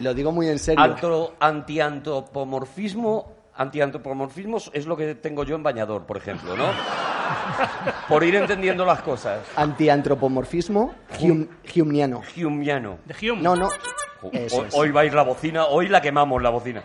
Lo 0.00 0.14
digo 0.14 0.32
muy 0.32 0.48
en 0.48 0.58
serio. 0.58 0.82
Antro- 0.84 1.34
antiantropomorfismo, 1.40 3.32
antiantropomorfismo 3.54 4.58
es 4.72 4.86
lo 4.86 4.96
que 4.96 5.14
tengo 5.16 5.44
yo 5.44 5.56
en 5.56 5.62
bañador, 5.62 6.06
por 6.06 6.16
ejemplo, 6.16 6.56
¿no? 6.56 6.66
por 8.08 8.22
ir 8.24 8.36
entendiendo 8.36 8.84
las 8.84 9.02
cosas. 9.02 9.40
Antiantropomorfismo 9.56 10.94
hum- 11.20 11.48
humeano. 11.76 12.22
Humiano. 12.36 12.98
De 13.04 13.14
Hume. 13.30 13.42
No, 13.42 13.56
no. 13.56 13.68
Hoy, 14.22 14.30
Eso 14.32 14.64
es. 14.66 14.74
hoy 14.74 14.90
va 14.90 15.02
a 15.02 15.04
ir 15.04 15.14
la 15.14 15.22
bocina, 15.22 15.66
hoy 15.66 15.88
la 15.88 16.00
quemamos 16.00 16.42
la 16.42 16.50
bocina. 16.50 16.82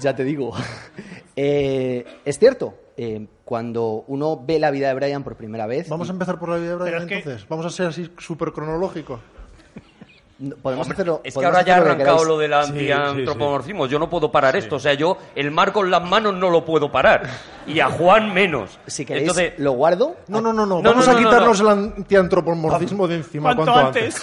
Ya 0.00 0.14
te 0.14 0.24
digo. 0.24 0.52
Eh, 1.42 2.04
es 2.24 2.38
cierto, 2.38 2.74
eh, 2.98 3.26
cuando 3.46 4.04
uno 4.08 4.42
ve 4.44 4.58
la 4.58 4.70
vida 4.70 4.88
de 4.88 4.94
Brian 4.94 5.22
por 5.22 5.36
primera 5.36 5.66
vez, 5.66 5.88
Vamos 5.88 6.10
a 6.10 6.12
empezar 6.12 6.38
por 6.38 6.50
la 6.50 6.56
vida 6.56 6.72
de 6.72 6.84
Pero 6.84 6.84
Brian 6.84 7.02
es 7.02 7.08
que- 7.08 7.18
entonces. 7.18 7.48
Vamos 7.48 7.64
a 7.64 7.70
ser 7.70 7.86
así 7.86 8.10
súper 8.18 8.52
cronológicos. 8.52 9.20
Podemos 10.62 10.90
hacerlo. 10.90 11.20
Es 11.24 11.36
que 11.36 11.44
ahora 11.44 11.62
ya 11.62 11.76
ha 11.76 11.80
lo 11.80 11.84
arrancado 11.86 12.24
lo 12.24 12.38
del 12.38 12.52
Sí, 12.64 12.72
sí, 12.72 12.90
antiantropomorfismo. 12.92 13.86
Yo 13.86 13.98
no 13.98 14.08
puedo 14.08 14.30
parar 14.32 14.56
esto. 14.56 14.76
O 14.76 14.80
sea, 14.80 14.94
yo 14.94 15.16
el 15.34 15.50
mar 15.50 15.72
con 15.72 15.90
las 15.90 16.02
manos 16.02 16.34
no 16.34 16.50
lo 16.50 16.64
puedo 16.64 16.90
parar. 16.90 17.28
Y 17.66 17.80
a 17.80 17.88
Juan 17.88 18.32
menos. 18.32 18.78
Si 18.86 19.04
queréis, 19.04 19.28
Entonces, 19.28 19.52
lo 19.58 19.72
guardo. 19.72 20.16
No, 20.28 20.40
no, 20.40 20.52
no, 20.52 20.66
no. 20.66 20.82
No, 20.82 20.90
Vamos 20.90 21.06
no, 21.06 21.12
a 21.12 21.14
no, 21.14 21.20
no, 21.20 21.28
quitarnos 21.28 21.60
el 21.60 21.68
antiantropomorfismo 21.68 23.06
de 23.08 23.16
encima 23.16 23.54
Cuanto 23.54 23.72
cuanto 23.72 23.98
antes. 23.98 24.20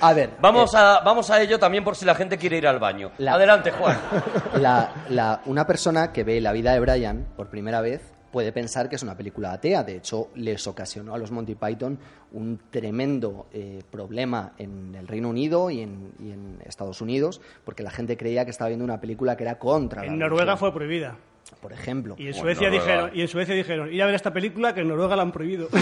A 0.00 0.12
ver, 0.14 0.30
vamos, 0.40 0.74
eh, 0.74 0.78
a, 0.78 1.00
vamos 1.04 1.30
a 1.30 1.40
ello 1.40 1.60
también 1.60 1.84
por 1.84 1.94
si 1.94 2.04
la 2.04 2.16
gente 2.16 2.36
quiere 2.36 2.56
ir 2.58 2.66
al 2.66 2.80
baño. 2.80 3.12
La- 3.18 3.34
Adelante, 3.34 3.70
Juan. 3.70 3.96
la- 4.60 4.90
la- 5.10 5.40
una 5.46 5.64
persona 5.64 6.12
que 6.12 6.24
ve 6.24 6.40
la 6.40 6.50
vida 6.52 6.72
de 6.72 6.80
Brian 6.80 7.26
por 7.36 7.48
primera 7.48 7.80
vez 7.80 8.02
puede 8.32 8.50
pensar 8.50 8.88
que 8.88 8.96
es 8.96 9.02
una 9.02 9.16
película 9.16 9.52
atea. 9.52 9.84
De 9.84 9.94
hecho, 9.96 10.28
les 10.34 10.66
ocasionó 10.66 11.14
a 11.14 11.18
los 11.18 11.30
Monty 11.30 11.54
Python 11.54 11.98
un 12.32 12.58
tremendo 12.70 13.46
eh, 13.52 13.82
problema 13.90 14.52
en 14.58 14.94
el 14.94 15.06
Reino 15.06 15.28
Unido 15.28 15.70
y 15.70 15.82
en, 15.82 16.12
y 16.18 16.30
en 16.32 16.58
Estados 16.64 17.00
Unidos, 17.00 17.40
porque 17.64 17.82
la 17.82 17.90
gente 17.90 18.16
creía 18.16 18.44
que 18.44 18.50
estaba 18.50 18.68
viendo 18.68 18.84
una 18.84 19.00
película 19.00 19.36
que 19.36 19.44
era 19.44 19.58
contra 19.58 20.02
la 20.02 20.08
En 20.08 20.18
Noruega 20.18 20.44
religión, 20.44 20.58
fue 20.58 20.72
prohibida. 20.74 21.16
por 21.60 21.72
ejemplo. 21.72 22.14
Y 22.18 22.28
en, 22.28 22.34
Suecia 22.34 22.68
Noruega. 22.70 22.84
dijeron, 22.92 23.10
y 23.14 23.20
en 23.20 23.28
Suecia 23.28 23.54
dijeron, 23.54 23.92
ir 23.92 24.02
a 24.02 24.06
ver 24.06 24.14
esta 24.14 24.32
película 24.32 24.74
que 24.74 24.80
en 24.80 24.88
Noruega 24.88 25.14
la 25.14 25.22
han 25.22 25.32
prohibido. 25.32 25.68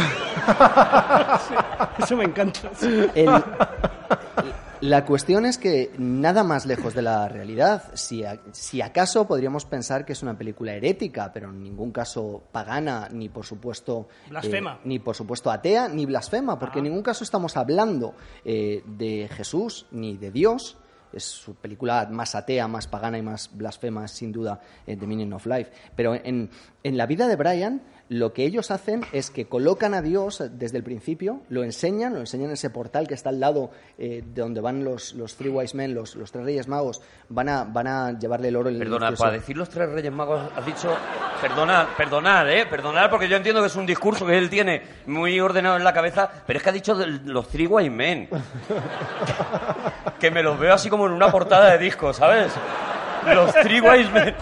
Sí, 1.49 1.55
eso 2.03 2.17
me 2.17 2.25
encanta. 2.25 2.71
El- 3.15 3.31
la 4.81 5.05
cuestión 5.05 5.45
es 5.45 5.59
que 5.59 5.91
nada 5.99 6.43
más 6.43 6.65
lejos 6.65 6.95
de 6.95 7.03
la 7.03 7.29
realidad. 7.29 7.85
Si, 7.95 8.25
a- 8.25 8.41
si 8.53 8.81
acaso 8.81 9.27
podríamos 9.27 9.67
pensar 9.67 10.07
que 10.07 10.13
es 10.15 10.23
una 10.23 10.39
película 10.39 10.73
herética, 10.73 11.31
pero 11.33 11.51
en 11.51 11.63
ningún 11.63 11.91
caso 11.93 12.43
pagana, 12.51 13.09
ni 13.13 13.29
por 13.29 13.45
supuesto. 13.45 14.09
eh, 14.27 14.31
Blasfema. 14.31 14.79
ni 14.85 14.99
por 14.99 15.15
supuesto 15.15 15.51
atea, 15.51 15.89
ni 15.89 16.07
blasfema, 16.07 16.59
porque 16.59 16.79
en 16.79 16.85
ningún 16.85 17.03
caso 17.03 17.25
estamos 17.25 17.57
hablando 17.59 18.15
eh, 18.45 18.83
de 18.87 19.29
Jesús 19.33 19.87
ni 19.91 20.17
de 20.17 20.31
Dios. 20.31 20.79
Es 21.13 21.25
su 21.25 21.57
película 21.57 22.09
más 22.11 22.35
atea, 22.37 22.69
más 22.69 22.87
pagana 22.87 23.19
y 23.19 23.23
más 23.23 23.51
blasfema, 23.53 24.07
sin 24.09 24.31
duda, 24.31 24.61
eh, 24.87 24.97
The 24.97 25.07
Meaning 25.09 25.33
of 25.33 25.45
Life. 25.45 25.73
Pero 25.97 26.15
en, 26.15 26.49
en 26.85 26.97
la 26.97 27.05
vida 27.07 27.27
de 27.27 27.35
Brian, 27.37 27.83
lo 28.11 28.33
que 28.33 28.45
ellos 28.45 28.73
hacen 28.73 29.07
es 29.13 29.31
que 29.31 29.47
colocan 29.47 29.95
a 29.95 30.03
Dios 30.03 30.43
desde 30.51 30.77
el 30.77 30.83
principio, 30.83 31.43
lo 31.49 31.63
enseñan, 31.63 32.13
lo 32.13 32.19
enseñan 32.19 32.47
en 32.47 32.55
ese 32.55 32.69
portal 32.69 33.07
que 33.07 33.15
está 33.15 33.29
al 33.29 33.39
lado 33.39 33.71
eh, 33.99 34.25
de 34.27 34.43
donde 34.43 34.61
van 34.61 34.83
los, 34.83 35.15
los 35.15 35.37
Three 35.37 35.49
Wise 35.49 35.77
Men, 35.77 35.95
los, 35.95 36.17
los 36.17 36.33
tres 36.33 36.45
Reyes 36.45 36.67
Magos, 36.67 37.01
van 37.29 37.49
a, 37.49 37.63
van 37.63 37.87
a 37.87 38.19
llevarle 38.19 38.49
el 38.49 38.57
oro 38.57 38.69
el 38.69 38.79
Perdona, 38.79 39.07
incienso. 39.07 39.23
para 39.23 39.35
decir 39.35 39.57
los 39.57 39.69
tres 39.69 39.89
Reyes 39.91 40.13
Magos 40.13 40.43
has 40.57 40.67
dicho... 40.67 40.93
Perdonad, 41.41 41.87
perdonad, 41.97 42.51
¿eh? 42.51 42.67
Perdonad 42.67 43.11
porque 43.11 43.29
yo 43.29 43.37
entiendo 43.37 43.61
que 43.61 43.69
es 43.69 43.77
un 43.77 43.87
discurso 43.87 44.27
que 44.27 44.37
él 44.37 44.51
tiene 44.51 44.83
muy 45.07 45.39
ordenado 45.39 45.77
en 45.77 45.85
la 45.85 45.93
cabeza, 45.93 46.29
pero 46.45 46.57
es 46.57 46.65
que 46.65 46.71
ha 46.71 46.73
dicho 46.73 46.95
los 47.27 47.47
Three 47.47 47.69
Wise 47.69 47.91
Men. 47.91 48.29
que 50.19 50.33
me 50.33 50.43
los 50.43 50.59
veo 50.59 50.75
así 50.75 50.91
como 50.91 51.07
en 51.07 51.13
una 51.13 51.31
portada 51.31 51.71
de 51.71 51.79
disco, 51.79 52.13
¿sabes? 52.13 52.53
Los 53.33 53.55
Three 53.55 53.81
Wise 53.81 54.11
Men. 54.11 54.35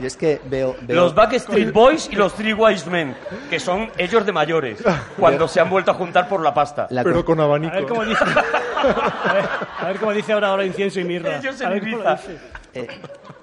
Y 0.00 0.06
es 0.06 0.16
que 0.16 0.40
veo... 0.46 0.74
veo 0.82 0.96
Los 0.96 1.14
Backstreet 1.14 1.72
Boys 1.72 2.08
y 2.10 2.16
los 2.16 2.34
Three 2.34 2.54
Wise 2.54 2.88
Men, 2.88 3.14
que 3.50 3.60
son 3.60 3.90
ellos 3.98 4.24
de 4.24 4.32
mayores, 4.32 4.82
cuando 5.18 5.46
se 5.48 5.60
han 5.60 5.68
vuelto 5.70 5.90
a 5.90 5.94
juntar 5.94 6.28
por 6.28 6.42
la 6.42 6.54
pasta. 6.54 6.86
la 6.90 7.04
Pero 7.04 7.24
con 7.24 7.40
A 7.40 7.44
abanico. 7.44 7.74
ver 7.74 7.86
cómo 7.86 8.04
dice. 8.04 8.24
A 8.24 9.32
ver, 9.34 9.44
a 9.78 9.84
ver 9.86 9.96
cómo 9.98 10.12
dice 10.12 10.32
ahora, 10.32 10.48
ahora 10.48 10.64
incienso 10.64 10.98
y 11.00 11.04
mirra. 11.04 11.38
Ellos 11.38 11.60
en 11.60 11.66
A 11.66 11.70
ver 11.70 11.80
cómo 11.82 11.98
dice. 12.10 12.38
eh, 12.74 12.88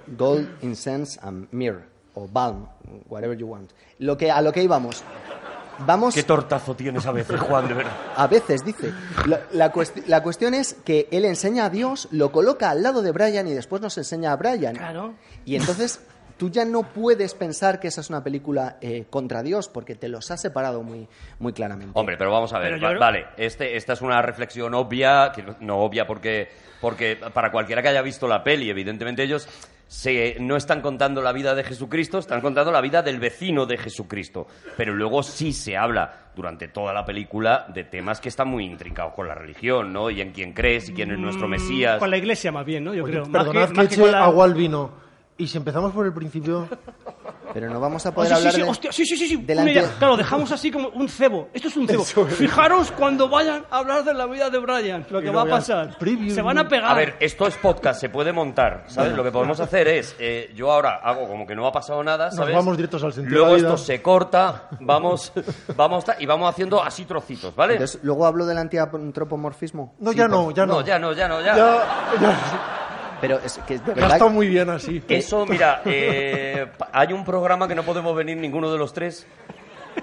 gold, 0.07 0.49
incense 0.63 1.19
and 1.21 1.47
myrrh, 1.51 1.83
o 2.15 2.27
balm, 2.27 2.67
whatever 3.07 3.37
you 3.37 3.47
want. 3.47 3.71
Lo 3.99 4.17
que, 4.17 4.31
a 4.31 4.41
lo 4.41 4.51
que 4.51 4.63
íbamos. 4.63 5.03
Vamos... 5.85 6.13
Qué 6.13 6.23
tortazo 6.23 6.75
tienes 6.75 7.05
a 7.05 7.13
veces, 7.13 7.39
Juan, 7.39 7.69
de 7.69 7.73
verdad. 7.73 7.93
A 8.17 8.27
veces, 8.27 8.65
dice. 8.65 8.91
La, 9.27 9.39
la 9.53 9.71
cuesti- 9.71 10.03
la 10.07 10.21
cuestión 10.21 10.53
es 10.53 10.73
que 10.83 11.07
él 11.09 11.23
enseña 11.23 11.65
a 11.65 11.69
Dios, 11.69 12.09
lo 12.11 12.33
coloca 12.33 12.69
al 12.69 12.83
lado 12.83 13.01
de 13.01 13.13
Brian 13.13 13.47
y 13.47 13.53
después 13.53 13.81
nos 13.81 13.97
enseña 13.97 14.33
a 14.33 14.35
Brian. 14.35 14.75
Claro. 14.75 15.13
Y 15.45 15.55
entonces 15.55 16.01
tú 16.39 16.49
ya 16.49 16.65
no 16.65 16.81
puedes 16.81 17.35
pensar 17.35 17.79
que 17.79 17.89
esa 17.89 18.01
es 18.01 18.09
una 18.09 18.23
película 18.23 18.77
eh, 18.81 19.05
contra 19.09 19.43
Dios 19.43 19.67
porque 19.69 19.93
te 19.93 20.07
los 20.07 20.31
ha 20.31 20.37
separado 20.37 20.81
muy, 20.81 21.07
muy 21.37 21.53
claramente. 21.53 21.91
Hombre, 21.93 22.17
pero 22.17 22.31
vamos 22.31 22.51
a 22.53 22.57
ver, 22.59 22.81
va- 22.83 22.87
creo- 22.89 22.99
vale, 22.99 23.25
este, 23.37 23.75
esta 23.77 23.93
es 23.93 24.01
una 24.01 24.21
reflexión 24.23 24.73
obvia, 24.73 25.31
que 25.35 25.43
no- 25.59 25.77
obvia 25.79 26.07
porque, 26.07 26.49
porque 26.81 27.17
para 27.33 27.51
cualquiera 27.51 27.81
que 27.83 27.89
haya 27.89 28.01
visto 28.01 28.27
la 28.27 28.43
peli, 28.43 28.69
evidentemente 28.69 29.21
ellos 29.21 29.47
se, 29.87 30.37
no 30.39 30.55
están 30.55 30.81
contando 30.81 31.21
la 31.21 31.31
vida 31.33 31.55
de 31.55 31.63
Jesucristo, 31.63 32.19
están 32.19 32.41
contando 32.41 32.71
la 32.71 32.79
vida 32.81 33.01
del 33.01 33.19
vecino 33.19 33.65
de 33.65 33.77
Jesucristo. 33.77 34.45
Pero 34.77 34.93
luego 34.93 35.23
sí 35.23 35.51
se 35.51 35.75
habla 35.75 36.29
durante 36.35 36.67
toda 36.67 36.93
la 36.93 37.03
película 37.05 37.65
de 37.73 37.83
temas 37.85 38.21
que 38.21 38.29
están 38.29 38.47
muy 38.49 38.65
intrincados 38.65 39.13
con 39.15 39.27
la 39.27 39.33
religión, 39.35 39.91
¿no? 39.91 40.09
Y 40.11 40.21
en 40.21 40.31
quién 40.31 40.53
crees 40.53 40.89
y 40.89 40.93
quién 40.93 41.11
es 41.11 41.17
nuestro 41.17 41.47
Mesías. 41.47 41.97
Con 41.97 42.11
la 42.11 42.17
iglesia 42.17 42.51
más 42.51 42.65
bien, 42.65 42.83
¿no? 42.83 42.93
Yo 42.93 43.03
Oye, 43.03 43.13
creo. 43.13 43.25
Más 43.25 43.43
perdonad 43.45 43.67
que, 43.67 43.73
que, 43.73 43.77
más 43.77 43.87
que 43.87 43.93
eche 43.95 44.01
con 44.03 44.11
la- 44.11 44.23
agua 44.25 44.45
al 44.45 44.53
vino. 44.53 44.91
Y 45.39 45.47
si 45.47 45.57
empezamos 45.57 45.91
por 45.93 46.05
el 46.05 46.13
principio, 46.13 46.67
Pero 47.51 47.67
no 47.67 47.79
vamos 47.79 48.05
a 48.05 48.09
Oh, 48.09 48.13
poder 48.13 48.29
sí, 48.29 48.35
sí, 48.35 48.37
hablar 48.39 48.53
sí, 48.53 48.61
de... 48.61 48.69
hostia, 48.69 48.91
sí, 48.91 49.05
sí, 49.07 49.17
sí, 49.17 49.27
sí, 49.27 49.35
del 49.37 49.57
una 49.57 49.71
idea. 49.71 49.83
anti- 49.85 49.95
Claro, 49.97 50.17
dejamos 50.17 50.51
así 50.51 50.69
como 50.69 50.89
un 50.89 51.09
cebo. 51.09 51.49
Esto 51.51 51.67
es 51.69 51.77
un 51.77 51.87
cebo. 51.87 52.03
Fijaros 52.27 52.91
cuando 52.91 53.27
vayan 53.27 53.65
a 53.71 53.79
hablar 53.79 54.03
de 54.03 54.13
la 54.13 54.27
vida 54.27 54.51
de 54.51 54.59
Brian, 54.59 55.03
lo 55.09 55.19
que 55.19 55.31
va 55.31 55.41
a 55.41 55.45
pasar. 55.45 55.97
Preview. 55.97 56.35
Se 56.35 56.43
van 56.43 56.59
a 56.59 56.67
pegar. 56.67 56.91
A 56.91 56.93
ver, 56.93 57.15
esto 57.19 57.47
es 57.47 57.55
podcast, 57.55 57.99
se 58.01 58.09
puede 58.09 58.31
montar, 58.33 58.83
¿sabes? 58.87 59.13
Lo 59.13 59.23
que 59.23 59.31
podemos 59.31 59.59
hacer 59.59 59.87
es, 59.87 60.15
eh, 60.19 60.51
yo 60.55 60.71
ahora 60.71 60.99
hago 61.03 61.27
como 61.27 61.47
que 61.47 61.55
no 61.55 61.65
ha 61.65 61.71
pasado 61.71 62.03
nada, 62.03 62.29
¿sabes? 62.29 62.53
vamos 62.53 62.77
directos 62.77 63.03
al 63.03 63.13
sentido 63.13 63.37
Luego 63.39 63.55
de 63.55 63.61
la 63.63 63.67
vida. 63.69 63.73
esto 63.75 63.83
se 63.85 63.99
corta, 64.01 64.69
vamos, 64.81 65.31
vamos 65.75 66.05
y 66.19 66.25
vamos 66.27 66.49
haciendo 66.51 66.83
así 66.83 67.05
trocitos, 67.05 67.55
¿vale? 67.55 67.73
Entonces, 67.73 67.99
luego 68.03 68.27
hablo 68.27 68.45
del 68.45 68.59
antiantropomorfismo. 68.59 69.95
No, 69.99 70.11
ya 70.11 70.27
no, 70.27 70.51
ya 70.51 70.67
no. 70.67 70.73
no, 70.75 70.81
ya 70.85 70.99
no, 70.99 71.13
ya 71.13 71.27
no, 71.27 71.41
ya. 71.41 71.55
Ya, 71.55 71.83
ya, 72.21 72.39
Pero 73.21 73.39
es 73.43 73.57
que 73.67 73.79
de 73.79 73.85
ya 73.85 73.93
verdad... 73.93 74.11
está 74.13 74.27
muy 74.27 74.47
bien 74.47 74.69
así. 74.69 75.01
Eso, 75.07 75.45
mira, 75.45 75.81
eh, 75.85 76.67
hay 76.91 77.13
un 77.13 77.25
programa 77.25 77.67
que 77.67 77.75
no 77.75 77.83
podemos 77.83 78.15
venir 78.15 78.37
ninguno 78.37 78.71
de 78.71 78.77
los 78.77 78.93
tres 78.93 79.25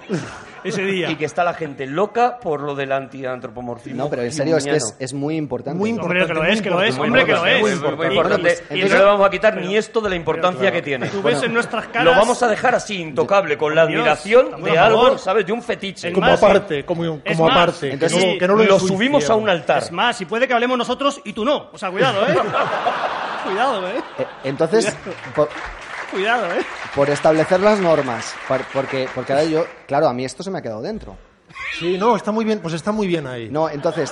Ese 0.63 0.81
día. 0.81 1.09
y 1.09 1.15
que 1.15 1.23
está 1.25 1.43
la 1.45 1.53
gente 1.53 1.85
loca 1.85 2.39
por 2.39 2.61
lo 2.61 2.75
del 2.75 2.91
antiantropomorfismo. 2.91 4.03
No, 4.03 4.09
pero 4.09 4.23
en 4.23 4.33
serio, 4.33 4.57
es 4.57 4.65
que 4.65 4.75
es, 4.75 4.95
es 4.99 5.13
muy 5.13 5.37
importante. 5.37 5.77
Muy 5.77 5.91
Hombre, 5.91 6.25
que 6.25 6.33
lo 6.33 6.43
es, 6.43 6.61
que 6.61 6.69
lo 6.69 6.81
es, 6.81 6.89
importante. 6.97 7.01
hombre, 7.07 7.25
que 7.25 7.31
lo 7.31 7.39
Muy 7.41 7.49
es. 7.51 7.75
importante, 7.75 7.95
muy, 7.95 8.07
Y- 8.07 8.17
importante. 8.17 8.63
y 8.75 8.81
no 8.81 8.87
le 8.97 9.03
vamos 9.03 9.27
a 9.27 9.29
quitar 9.29 9.55
ni 9.55 9.77
esto 9.77 10.01
de 10.01 10.09
la 10.09 10.15
importancia 10.15 10.71
que 10.71 10.81
tiene. 10.81 11.07
Tú 11.07 11.21
ves 11.21 11.41
en 11.43 11.53
nuestras 11.53 11.87
caras... 11.87 12.03
Lo 12.05 12.11
vamos 12.11 12.41
a 12.43 12.47
dejar 12.49 12.75
así, 12.75 12.99
intocable, 12.99 13.57
con 13.57 13.75
la 13.75 13.85
Dios, 13.85 13.99
admiración 14.01 14.45
estamos 14.47 14.69
de 14.69 14.77
algo. 14.77 15.17
¿sabes? 15.19 15.45
De 15.45 15.53
un 15.53 15.61
fetiche. 15.61 16.09
Es 16.09 16.13
Como 16.13 16.25
más, 16.27 16.43
aparte, 16.43 16.83
como, 16.83 17.03
como 17.23 17.45
más, 17.47 17.55
aparte. 17.55 17.93
entonces- 17.93 18.19
que 18.19 18.33
no, 18.33 18.39
que 18.39 18.47
no 18.47 18.55
lo, 18.55 18.63
lo 18.65 18.79
subimos 18.79 19.29
a 19.29 19.35
un 19.35 19.47
altar. 19.47 19.83
Es 19.83 19.91
más, 19.91 20.17
si 20.17 20.25
puede 20.25 20.47
que 20.47 20.53
hablemos 20.53 20.77
nosotros 20.77 21.21
y 21.23 21.31
tú 21.33 21.45
no. 21.45 21.69
O 21.71 21.77
sea, 21.77 21.91
cuidado, 21.91 22.27
¿eh? 22.27 22.35
cuidado, 23.45 23.87
¿eh? 23.87 24.01
Eh, 24.19 24.25
Entonces, 24.43 24.93
por, 25.35 25.47
Cuidado, 26.11 26.45
¿eh? 26.53 26.65
por 26.95 27.09
establecer 27.09 27.59
las 27.59 27.79
normas, 27.79 28.33
por- 28.47 28.63
porque, 28.73 29.07
porque 29.13 29.33
ahora 29.33 29.45
yo, 29.45 29.65
claro, 29.87 30.07
a 30.07 30.13
mí 30.13 30.23
esto 30.25 30.41
se 30.43 30.49
me 30.51 30.59
ha 30.59 30.61
quedado 30.61 30.81
dentro. 30.81 31.15
Sí, 31.79 31.97
no, 31.97 32.15
está 32.15 32.31
muy 32.31 32.45
bien, 32.45 32.59
pues 32.59 32.73
está 32.73 32.91
muy 32.91 33.07
bien 33.07 33.27
ahí. 33.27 33.49
No, 33.49 33.69
entonces, 33.69 34.11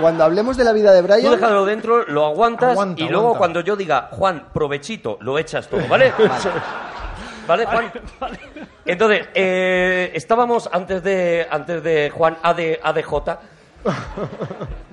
cuando 0.00 0.24
hablemos 0.24 0.56
de 0.56 0.64
la 0.64 0.72
vida 0.72 0.92
de 0.92 1.00
Tú 1.02 1.06
Brian, 1.08 1.30
déjalo 1.32 1.64
dentro, 1.64 2.04
lo 2.06 2.26
aguantas 2.26 2.70
Aguanta, 2.72 3.02
y 3.02 3.08
luego 3.08 3.26
aguanta. 3.28 3.38
cuando 3.38 3.60
yo 3.60 3.76
diga, 3.76 4.08
Juan, 4.12 4.48
provechito, 4.52 5.18
lo 5.20 5.38
echas 5.38 5.68
todo, 5.68 5.86
¿vale? 5.88 6.12
¿Vale, 7.46 7.66
Juan? 7.66 7.92
Entonces, 8.84 9.26
eh, 9.34 10.10
estábamos 10.14 10.68
antes 10.72 11.02
de, 11.02 11.46
antes 11.50 11.82
de 11.82 12.10
Juan 12.10 12.36
AD, 12.42 12.78
ADJ, 12.82 13.38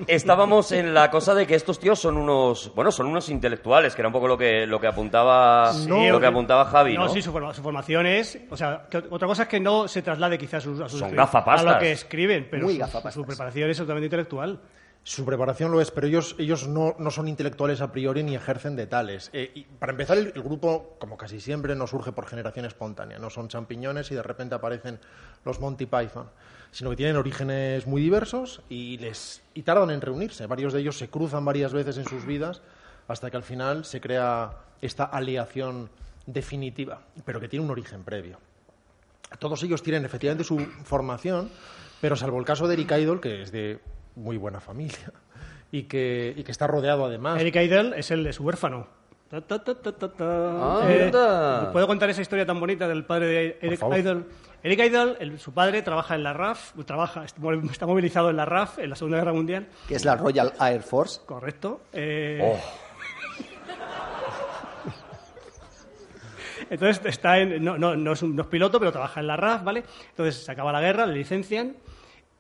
estábamos 0.08 0.72
en 0.72 0.94
la 0.94 1.10
cosa 1.10 1.34
de 1.34 1.46
que 1.48 1.56
estos 1.56 1.79
tíos 1.79 2.00
son 2.00 2.17
unos, 2.17 2.72
bueno, 2.75 2.91
son 2.91 3.08
unos 3.08 3.29
intelectuales, 3.29 3.96
que 3.96 4.01
era 4.01 4.08
un 4.10 4.13
poco 4.13 4.27
lo 4.27 4.38
que, 4.38 4.65
lo 4.65 4.79
que 4.79 4.88
apuntaba, 4.88 5.74
Sí, 5.74 5.88
lo 6.10 6.20
que 6.20 6.25
apuntaba 6.27 6.65
Javi, 6.65 6.96
¿no? 6.96 7.06
No, 7.06 7.10
sí, 7.10 7.22
su, 7.22 7.32
forma- 7.32 7.53
su 7.53 7.62
formación 7.62 8.06
es... 8.06 8.39
O 8.50 8.58
sea, 8.58 8.88
que 8.89 8.98
otra 9.10 9.27
cosa 9.27 9.44
es 9.44 9.50
que 9.50 9.60
no 9.60 9.88
se 9.88 10.01
traslade 10.01 10.38
quizás 10.38 10.58
a 10.58 10.62
sus, 10.62 10.79
a 10.82 10.89
sus 10.89 11.00
Son 11.00 11.12
escri- 11.12 11.15
gafapastas. 11.15 11.67
a 11.67 11.74
lo 11.75 11.79
que 11.79 11.91
escriben, 11.91 12.48
pero 12.50 12.65
Muy 12.65 12.74
su, 12.75 12.79
gafapastas. 12.79 13.13
su 13.13 13.25
preparación 13.25 13.70
es 13.70 13.77
totalmente 13.77 14.06
intelectual. 14.08 14.60
Su 15.03 15.24
preparación 15.24 15.72
lo 15.72 15.79
es, 15.79 15.89
pero 15.89 16.06
ellos, 16.08 16.36
ellos 16.38 16.67
no, 16.67 16.94
no 17.00 17.12
son 17.12 17.29
intelectuales 17.29 17.79
a 17.79 17.94
priori 17.94 18.24
ni 18.24 18.36
ejercen 18.36 18.75
de 18.75 18.88
tales. 18.88 19.29
Eh, 19.32 19.51
y 19.56 19.63
para 19.63 19.91
empezar, 19.94 20.17
el, 20.17 20.34
el 20.36 20.44
grupo, 20.44 20.98
como 21.00 21.15
casi 21.15 21.39
siempre, 21.39 21.75
no 21.75 21.88
surge 21.88 22.12
por 22.12 22.25
generación 22.27 22.65
espontánea. 22.65 23.17
No 23.17 23.29
son 23.29 23.48
champiñones 23.48 24.12
y 24.12 24.15
de 24.15 24.24
repente 24.24 24.56
aparecen 24.56 25.00
los 25.46 25.62
Monty 25.62 25.86
Python, 25.86 26.29
sino 26.77 26.91
que 26.91 26.96
tienen 26.96 27.15
orígenes 27.15 27.88
muy 27.88 28.03
diversos 28.03 28.62
y, 28.69 29.00
les, 29.00 29.41
y 29.55 29.63
tardan 29.63 29.89
en 29.89 30.00
reunirse. 30.00 30.46
Varios 30.46 30.74
de 30.74 30.81
ellos 30.81 30.96
se 30.96 31.10
cruzan 31.10 31.43
varias 31.43 31.74
veces 31.74 31.98
en 31.98 32.05
sus 32.05 32.24
vidas 32.24 32.62
hasta 33.07 33.31
que 33.31 33.38
al 33.38 33.41
final 33.41 33.84
se 33.84 34.00
crea 34.00 34.51
esta 34.79 35.05
aleación 35.05 35.89
definitiva, 36.27 37.01
pero 37.25 37.39
que 37.39 37.48
tiene 37.48 37.65
un 37.65 37.72
origen 37.72 38.03
previo. 38.03 38.38
Todos 39.39 39.63
ellos 39.63 39.81
tienen 39.81 40.05
efectivamente 40.05 40.43
su 40.43 40.60
formación, 40.84 41.50
pero 42.00 42.15
salvo 42.15 42.38
el 42.38 42.46
caso 42.46 42.67
de 42.67 42.75
Eric 42.75 42.91
Idle, 42.91 43.22
que 43.22 43.41
es 43.41 43.51
de 43.51 43.79
muy 44.15 44.38
buena 44.38 44.60
familia 44.60 45.12
y 45.72 45.84
que, 45.86 46.36
y 46.38 46.43
que 46.43 46.51
está 46.51 46.67
rodeado 46.67 47.05
además. 47.05 47.41
Eric 47.41 47.55
Idle 47.55 47.98
es 47.98 48.12
el 48.12 48.24
de 48.24 48.34
su 48.34 48.43
huérfano. 48.43 48.86
Ta, 49.31 49.41
ta, 49.41 49.63
ta, 49.63 49.74
ta, 49.74 49.91
ta, 49.93 50.12
ta. 50.13 50.25
Ah, 50.29 50.86
Eh, 50.88 51.05
anda. 51.05 51.72
¿Puedo 51.72 51.87
contar 51.87 52.11
esa 52.11 52.22
historia 52.22 52.46
tan 52.46 52.59
bonita 52.59 52.87
del 52.87 53.03
padre 53.03 53.25
de 53.25 53.57
Eric. 53.61 53.81
Idle? 53.81 54.24
Eric 54.63 54.79
Idle, 54.79 55.15
el- 55.20 55.39
su 55.39 55.53
padre, 55.53 55.81
trabaja 55.81 56.15
en 56.15 56.24
la 56.24 56.33
RAF, 56.33 56.74
trabaja, 56.85 57.24
está 57.25 57.85
movilizado 57.85 58.29
en 58.29 58.37
la 58.37 58.46
RAF 58.46 58.79
en 58.79 58.89
la 58.89 58.96
Segunda 58.96 59.17
Guerra 59.20 59.33
Mundial, 59.33 59.67
que 59.87 59.96
es 59.96 60.05
la 60.05 60.15
Royal 60.15 60.53
Air 60.59 60.81
Force, 60.81 61.22
correcto. 61.25 61.81
Eh, 61.93 62.39
Oh, 62.43 62.59
Entonces 66.70 67.01
está 67.05 67.39
en, 67.39 67.63
no, 67.63 67.77
no, 67.77 67.96
no 67.96 68.11
es 68.11 68.22
un, 68.24 68.35
no 68.35 68.41
es 68.41 68.48
piloto, 68.50 68.77
pero 68.79 68.91
trabaja 68.91 69.22
en 69.22 69.27
la 69.27 69.37
RAF, 69.37 69.63
¿vale? 69.63 69.83
Entonces 70.09 70.43
se 70.43 70.51
acaba 70.51 70.72
la 70.74 70.81
guerra, 70.81 71.05
le 71.05 71.13
licencian 71.13 71.77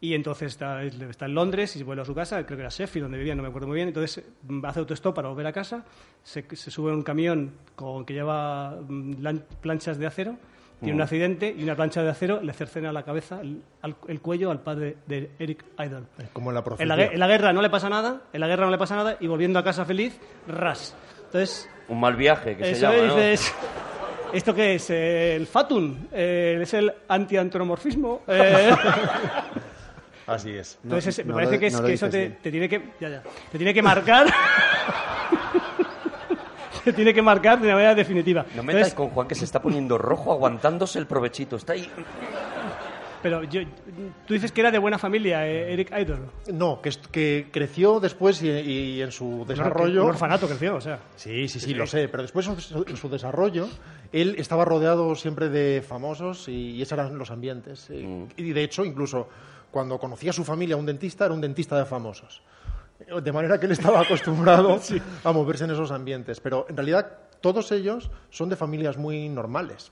y 0.01 0.13
entonces 0.13 0.49
está, 0.49 0.83
está 0.83 1.25
en 1.25 1.33
Londres 1.33 1.75
y 1.75 1.83
vuelve 1.83 2.01
a 2.01 2.05
su 2.05 2.13
casa, 2.13 2.45
creo 2.45 2.57
que 2.57 2.61
era 2.63 2.69
Sheffield 2.69 3.05
donde 3.05 3.17
vivía, 3.19 3.35
no 3.35 3.43
me 3.43 3.49
acuerdo 3.49 3.67
muy 3.67 3.75
bien. 3.75 3.87
Entonces 3.87 4.25
hace 4.63 4.79
autostop 4.79 5.15
para 5.15 5.29
volver 5.29 5.47
a 5.47 5.53
casa, 5.53 5.85
se, 6.23 6.43
se 6.55 6.71
sube 6.71 6.91
a 6.91 6.93
un 6.93 7.03
camión 7.03 7.53
con, 7.75 8.05
que 8.05 8.13
lleva 8.15 8.71
mm, 8.87 9.13
lan- 9.21 9.43
planchas 9.61 9.97
de 9.97 10.07
acero, 10.07 10.35
tiene 10.79 10.93
un 10.95 11.01
accidente 11.01 11.53
y 11.57 11.63
una 11.63 11.75
plancha 11.75 12.03
de 12.03 12.09
acero 12.09 12.39
le 12.41 12.53
cercena 12.53 12.91
la 12.91 13.03
cabeza, 13.03 13.39
el, 13.41 14.21
cuello 14.21 14.51
al 14.51 14.59
padre 14.61 14.97
de 15.07 15.31
Eric 15.39 15.65
Idle. 15.79 16.03
Como 16.33 16.51
en 16.51 16.55
la 16.55 16.63
En 16.79 16.87
la, 16.87 16.95
gue- 16.97 17.13
en 17.13 17.19
la 17.19 17.27
guerra 17.27 17.51
no 17.53 17.61
le 17.61 17.69
pasa 17.69 17.89
nada, 17.89 18.21
en 18.31 18.39
la 18.39 18.47
guerra 18.47 18.65
no 18.65 18.71
le 18.71 18.77
pasa 18.77 18.95
nada 18.95 19.17
y 19.19 19.27
volviendo 19.27 19.57
a 19.59 19.63
casa 19.63 19.85
feliz, 19.85 20.19
ras. 20.47 20.95
Entonces 21.25 21.69
un 21.89 21.99
mal 21.99 22.15
viaje 22.15 22.55
que 22.57 22.75
se 22.75 22.81
llama, 22.81 22.97
¿no? 23.07 23.17
¿esto 24.33 24.53
qué 24.53 24.75
es? 24.75 24.89
¿El 24.89 25.47
fatum? 25.47 25.95
Eh, 26.11 26.59
¿Es 26.61 26.73
el 26.73 26.93
antiantromorfismo? 27.07 28.21
Eh, 28.27 28.71
Así 30.27 30.51
es. 30.51 30.77
entonces, 30.83 31.07
ese- 31.17 31.23
me 31.23 31.29
no 31.29 31.35
parece 31.35 31.53
lo- 31.53 31.59
que, 31.61 31.67
es- 31.67 31.73
no 31.73 31.81
lo 31.81 31.87
que 31.87 31.93
eso 31.93 32.09
te, 32.09 32.29
tiene 32.51 32.67
que... 32.67 32.91
Ya, 32.99 33.07
ya. 33.09 33.23
Te 33.51 33.57
tiene 33.57 33.73
que 33.73 33.81
marcar... 33.81 34.27
tiene 36.95 37.13
que 37.13 37.21
marcar 37.21 37.59
de 37.59 37.65
una 37.67 37.75
manera 37.75 37.95
definitiva. 37.95 38.43
No 38.55 38.63
metáis 38.63 38.87
Entonces, 38.87 38.93
con 38.93 39.09
Juan 39.09 39.27
que 39.27 39.35
se 39.35 39.45
está 39.45 39.61
poniendo 39.61 39.97
rojo 39.97 40.31
aguantándose 40.31 40.99
el 40.99 41.07
provechito. 41.07 41.55
Está 41.55 41.73
ahí. 41.73 41.89
Pero 43.23 43.43
yo, 43.43 43.61
tú 44.27 44.35
dices 44.35 44.51
que 44.51 44.61
era 44.61 44.69
de 44.69 44.77
buena 44.77 44.99
familia, 44.99 45.47
eh, 45.47 45.73
Eric 45.73 45.91
Idle. 45.91 46.19
No, 46.53 46.79
que, 46.81 47.47
creció 47.51 47.99
después 47.99 48.41
y, 48.43 48.47
y 48.49 49.01
en 49.01 49.11
su 49.11 49.25
Un 49.25 49.47
desarrollo. 49.47 50.05
orfanato 50.05 50.47
creció, 50.47 50.75
o 50.75 50.81
sea. 50.81 50.99
Sí, 51.15 51.47
sí, 51.47 51.59
sí, 51.59 51.73
lo 51.73 51.87
sé, 51.87 52.09
pero 52.09 52.21
después 52.21 52.47
en 52.47 52.59
su, 52.61 52.85
en 52.87 52.95
su 52.95 53.09
desarrollo, 53.09 53.67
él 54.11 54.35
estaba 54.37 54.65
rodeado 54.65 55.15
siempre 55.15 55.49
de 55.49 55.81
famosos 55.81 56.47
y, 56.47 56.71
y 56.75 56.81
esos 56.83 56.93
eran 56.93 57.17
los 57.17 57.31
ambientes. 57.31 57.87
Eh, 57.89 58.27
Y 58.37 58.51
de 58.53 58.63
hecho, 58.63 58.85
incluso 58.85 59.27
cuando 59.71 59.97
conocía 59.97 60.29
a 60.29 60.33
su 60.33 60.43
familia, 60.45 60.77
un 60.77 60.85
dentista, 60.85 61.25
era 61.25 61.33
un 61.33 61.41
dentista 61.41 61.77
de 61.77 61.85
famosos. 61.85 62.43
De 63.23 63.31
manera 63.31 63.59
que 63.59 63.65
él 63.65 63.71
estaba 63.71 64.01
acostumbrado 64.01 64.79
a 65.23 65.31
moverse 65.31 65.63
en 65.63 65.71
esos 65.71 65.91
ambientes. 65.91 66.39
Pero 66.39 66.65
en 66.69 66.75
realidad 66.77 67.11
todos 67.41 67.71
ellos 67.71 68.11
son 68.29 68.49
de 68.49 68.55
familias 68.55 68.97
muy 68.97 69.29
normales. 69.29 69.91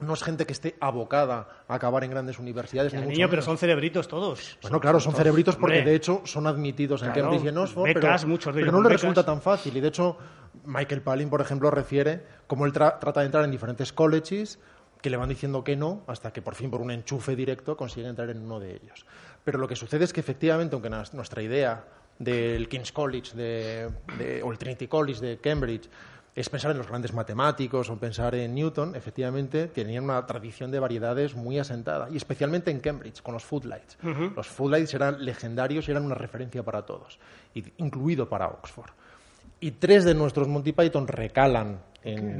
No 0.00 0.14
es 0.14 0.22
gente 0.22 0.46
que 0.46 0.52
esté 0.52 0.76
abocada 0.80 1.48
a 1.66 1.74
acabar 1.74 2.04
en 2.04 2.10
grandes 2.10 2.38
universidades. 2.38 2.92
Ni 2.94 3.00
mucho 3.00 3.10
niño, 3.10 3.26
pero 3.28 3.42
son 3.42 3.58
cerebritos 3.58 4.06
todos. 4.06 4.56
Bueno, 4.62 4.78
claro, 4.80 5.00
son 5.00 5.12
cerebritos 5.12 5.56
porque 5.56 5.78
Hombre. 5.78 5.90
de 5.90 5.96
hecho 5.96 6.22
son 6.24 6.46
admitidos 6.46 7.02
en 7.02 7.10
Claro, 7.10 7.22
Cambridge 7.30 7.44
y 7.44 7.48
en 7.48 7.58
Oxford, 7.58 7.82
becas, 7.84 8.20
pero, 8.22 8.28
muchos 8.30 8.54
de 8.54 8.60
pero 8.60 8.72
no 8.72 8.80
le 8.80 8.88
resulta 8.90 9.24
tan 9.26 9.42
fácil. 9.42 9.76
Y 9.76 9.80
de 9.80 9.88
hecho, 9.88 10.16
Michael 10.64 11.02
Palin, 11.02 11.28
por 11.28 11.40
ejemplo, 11.40 11.68
refiere 11.72 12.24
cómo 12.46 12.64
él 12.64 12.72
tra- 12.72 13.00
trata 13.00 13.20
de 13.20 13.26
entrar 13.26 13.44
en 13.44 13.50
diferentes 13.50 13.92
colleges 13.92 14.60
que 15.02 15.10
le 15.10 15.16
van 15.16 15.28
diciendo 15.28 15.64
que 15.64 15.74
no, 15.76 16.02
hasta 16.06 16.32
que 16.32 16.42
por 16.42 16.54
fin 16.54 16.70
por 16.70 16.80
un 16.80 16.92
enchufe 16.92 17.34
directo 17.34 17.76
consigue 17.76 18.06
entrar 18.06 18.30
en 18.30 18.38
uno 18.40 18.60
de 18.60 18.76
ellos. 18.76 19.04
Pero 19.44 19.58
lo 19.58 19.66
que 19.66 19.74
sucede 19.74 20.04
es 20.04 20.12
que 20.12 20.20
efectivamente, 20.20 20.76
aunque 20.76 20.90
nuestra 20.90 21.42
idea 21.42 21.84
del 22.18 22.68
King's 22.68 22.92
College 22.92 23.36
de- 23.36 23.88
de- 24.18 24.42
o 24.42 24.50
el 24.52 24.58
Trinity 24.58 24.86
College 24.88 25.20
de 25.20 25.38
Cambridge 25.38 25.88
es 26.34 26.48
pensar 26.48 26.70
en 26.70 26.78
los 26.78 26.86
grandes 26.86 27.12
matemáticos 27.12 27.90
o 27.90 27.98
pensar 27.98 28.34
en 28.36 28.54
Newton, 28.54 28.94
efectivamente 28.94 29.66
tenían 29.66 30.04
una 30.04 30.24
tradición 30.24 30.70
de 30.70 30.78
variedades 30.78 31.34
muy 31.34 31.58
asentada, 31.58 32.08
y 32.12 32.16
especialmente 32.16 32.70
en 32.70 32.78
Cambridge, 32.78 33.22
con 33.22 33.34
los 33.34 33.44
Footlights. 33.44 33.98
Los 34.36 34.46
Footlights 34.46 34.94
eran 34.94 35.24
legendarios 35.24 35.88
y 35.88 35.90
eran 35.90 36.04
una 36.04 36.14
referencia 36.14 36.62
para 36.62 36.86
todos, 36.86 37.18
incluido 37.78 38.28
para 38.28 38.46
Oxford. 38.48 38.90
Y 39.58 39.72
tres 39.72 40.04
de 40.04 40.14
nuestros 40.14 40.46
Monty 40.46 40.70
Python 40.72 41.08
recalan 41.08 41.80
en, 42.04 42.38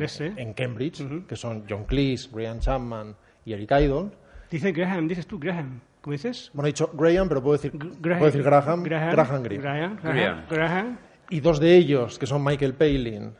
Cambridge, 0.54 1.02
que 1.26 1.34
son 1.34 1.64
John 1.68 1.84
Cleese, 1.84 2.28
Graham 2.32 2.60
Chapman 2.60 3.16
y 3.44 3.52
Eric 3.54 3.72
Idle. 3.72 4.10
Dice 4.48 4.70
Graham, 4.70 5.08
dices 5.08 5.26
tú 5.26 5.40
Graham. 5.40 5.80
¿Cómo 6.08 6.14
dices? 6.16 6.50
Bueno, 6.54 6.68
he 6.68 6.70
dicho 6.70 6.88
Graham, 6.94 7.28
pero 7.28 7.42
puedo 7.42 7.58
decir 7.58 7.70
G- 7.74 8.00
puedo 8.00 8.24
decir 8.24 8.42
Graham, 8.42 8.82
Graham, 8.82 9.10
Graham 9.12 9.42
Greene. 9.42 9.62
Graham, 9.62 9.98
Graham. 10.02 10.16
Graham, 10.16 10.44
Graham. 10.48 10.98
Y 11.28 11.40
dos 11.40 11.60
de 11.60 11.76
ellos, 11.76 12.18
que 12.18 12.24
son 12.26 12.42
Michael 12.42 12.72
Palin 12.72 13.34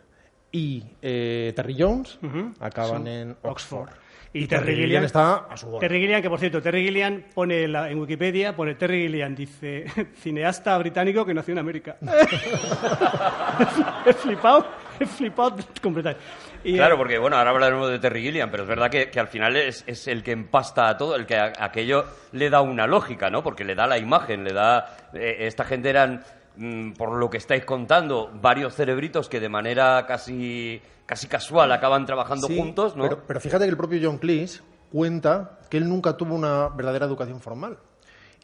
y 0.53 0.85
eh, 1.01 1.55
Terry 1.57 1.75
Jones, 1.79 2.19
acaban 2.61 3.07
en 3.07 3.35
Oxford. 3.41 3.89
Y, 4.35 4.47
Terry 4.47 4.77
Gilliam 4.77 5.03
está 5.03 5.47
a 5.49 5.57
su 5.57 5.69
bola. 5.69 5.81
Terry 5.81 5.99
Gilliam, 5.99 6.21
que 6.21 6.29
por 6.29 6.39
cierto, 6.39 6.61
Terry 6.61 6.85
Gilliam 6.85 7.23
pone 7.35 7.67
la- 7.67 7.91
en 7.91 7.99
Wikipedia, 7.99 8.55
pone 8.55 8.75
Terry 8.75 9.05
Gilliam, 9.07 9.35
dice 9.35 9.87
cineasta 10.21 10.77
británico 10.77 11.25
que 11.25 11.33
nació 11.33 11.53
en 11.53 11.59
América. 11.61 11.97
He 14.07 14.13
flipado. 14.13 14.67
flipado 15.17 15.57
completamente. 15.83 16.23
Y, 16.65 16.75
Claro, 16.77 16.97
porque 16.97 17.19
bueno, 17.19 17.37
ahora 17.37 17.51
hablaremos 17.51 17.89
de 17.91 17.99
Terry 17.99 18.23
Gilliam, 18.23 18.51
pero 18.51 18.65
es 18.65 18.69
verdad 18.69 18.91
que, 18.91 19.11
que 19.11 19.21
al 19.21 19.29
final 19.29 19.57
es, 19.57 19.85
es 19.87 20.09
el 20.09 20.23
que 20.23 20.33
empasta 20.33 20.89
a 20.89 20.97
todo, 20.97 21.15
el 21.17 21.25
que 21.27 21.37
a- 21.37 21.53
aquello 21.61 22.05
le 22.33 22.51
da 22.51 22.61
una 22.61 22.87
lógica, 22.87 23.31
¿no? 23.31 23.43
Porque 23.43 23.65
le 23.65 23.75
da 23.75 23.87
la 23.87 23.99
imagen, 23.99 24.45
le 24.45 24.53
da... 24.53 24.97
eh, 25.15 25.37
esta 25.41 25.65
gente 25.65 25.89
eran, 25.91 26.23
mm, 26.57 26.93
por 26.93 27.13
lo 27.17 27.31
que 27.31 27.37
estáis 27.39 27.65
contando, 27.65 28.31
varios 28.35 28.75
cerebritos 28.75 29.29
que 29.29 29.41
de 29.41 29.49
manera 29.49 30.05
casi, 30.07 30.83
casi 31.07 31.29
casual 31.29 31.71
acaban 31.73 32.05
trabajando 32.07 32.49
Sí, 32.49 32.57
juntos, 32.59 32.97
¿no? 32.97 33.05
Pero, 33.05 33.23
pero 33.27 33.41
fíjate 33.41 33.65
que 33.65 33.71
el 33.71 33.77
propio 33.77 34.01
John 34.03 34.19
Cleese 34.19 34.61
cuenta 34.93 35.59
que 35.71 35.77
él 35.77 35.89
nunca 35.89 36.17
tuvo 36.17 36.35
una 36.35 36.69
verdadera 36.71 37.07
educación 37.07 37.41
formal 37.41 37.79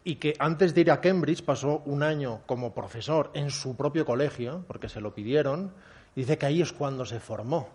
y 0.03 0.15
que 0.17 0.35
antes 0.39 0.73
de 0.75 0.81
ir 0.81 0.91
a 0.91 1.01
Cambridge 1.01 1.43
pasó 1.43 1.81
un 1.85 2.03
año 2.03 2.41
como 2.45 2.73
profesor 2.73 3.31
en 3.33 3.49
su 3.49 3.75
propio 3.75 4.05
colegio, 4.05 4.63
porque 4.67 4.87
se 4.87 5.01
lo 5.01 5.13
pidieron, 5.15 5.73
y 6.15 6.21
dice 6.21 6.37
que 6.37 6.45
ahí 6.45 6.61
es 6.61 6.71
cuando 6.71 7.05
se 7.05 7.19
formó. 7.19 7.69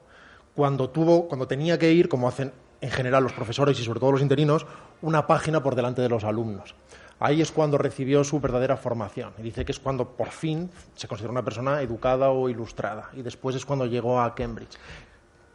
Cuando 0.55 0.91
tuvo, 0.91 1.29
cuando 1.29 1.47
tenía 1.47 1.79
que 1.79 1.93
ir, 1.93 2.09
como 2.09 2.29
hacen 2.29 2.53
en 2.81 2.91
general 2.91 3.23
los 3.23 3.33
profesores 3.33 3.79
y 3.79 3.85
sobre 3.85 4.01
todo 4.01 4.13
los 4.13 4.23
interinos, 4.23 4.67
una 5.03 5.27
página 5.27 5.63
por 5.63 5.75
delante 5.75 6.03
de 6.03 6.09
los 6.09 6.25
alumnos. 6.25 6.75
Ahí 7.19 7.43
es 7.43 7.53
cuando 7.53 7.77
recibió 7.77 8.25
su 8.25 8.41
verdadera 8.41 8.79
formación. 8.79 9.35
Y 9.39 9.43
dice 9.43 9.65
que 9.67 9.73
es 9.73 9.79
cuando 9.79 10.09
por 10.17 10.29
fin 10.29 10.71
se 10.95 11.07
considera 11.07 11.33
una 11.33 11.45
persona 11.45 11.83
educada 11.83 12.31
o 12.31 12.49
ilustrada. 12.49 13.11
Y 13.13 13.21
después 13.21 13.55
es 13.55 13.67
cuando 13.67 13.85
llegó 13.85 14.21
a 14.21 14.35
Cambridge. 14.35 14.79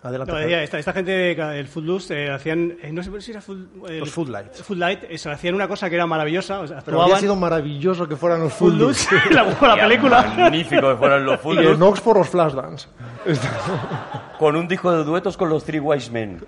Adelante. 0.03 0.31
No, 0.31 0.38
Fer. 0.38 0.47
decía, 0.47 0.63
esta, 0.63 0.77
esta 0.79 0.93
gente 0.93 1.12
del 1.12 1.67
Footloose 1.67 2.25
eh, 2.25 2.29
hacían, 2.31 2.77
eh, 2.81 2.91
no 2.91 3.01
sé 3.01 3.21
si 3.21 3.31
era 3.31 3.41
Foot- 3.41 3.89
el- 3.89 3.99
Los 3.99 4.12
Footlights. 4.12 4.62
Footlight, 4.62 5.03
eso, 5.10 5.31
hacían 5.31 5.55
una 5.55 5.67
cosa 5.67 5.89
que 5.89 5.95
era 5.95 6.05
maravillosa. 6.05 6.60
o 6.60 6.67
sea, 6.67 6.77
Pero 6.86 7.01
habría 7.01 7.15
actuaban 7.15 7.21
sido 7.21 7.36
maravilloso 7.36 8.08
que 8.08 8.15
fueran 8.15 8.41
los 8.41 8.53
Footloose. 8.53 9.08
Footloose, 9.10 9.34
la, 9.62 9.75
la 9.75 9.88
película. 9.88 10.21
Magnífico 10.38 10.89
que 10.91 10.95
fueran 10.97 11.25
los 11.25 11.36
y 11.39 11.43
Footloose, 11.43 11.71
en 11.71 11.81
Oxford 11.81 12.17
los 12.17 12.29
Flashdance. 12.29 12.88
con 14.38 14.55
un 14.55 14.67
disco 14.67 14.91
de 14.91 15.03
duetos 15.03 15.36
con 15.38 15.49
los 15.49 15.63
Three 15.65 15.79
Wise 15.79 16.12
Men. 16.12 16.43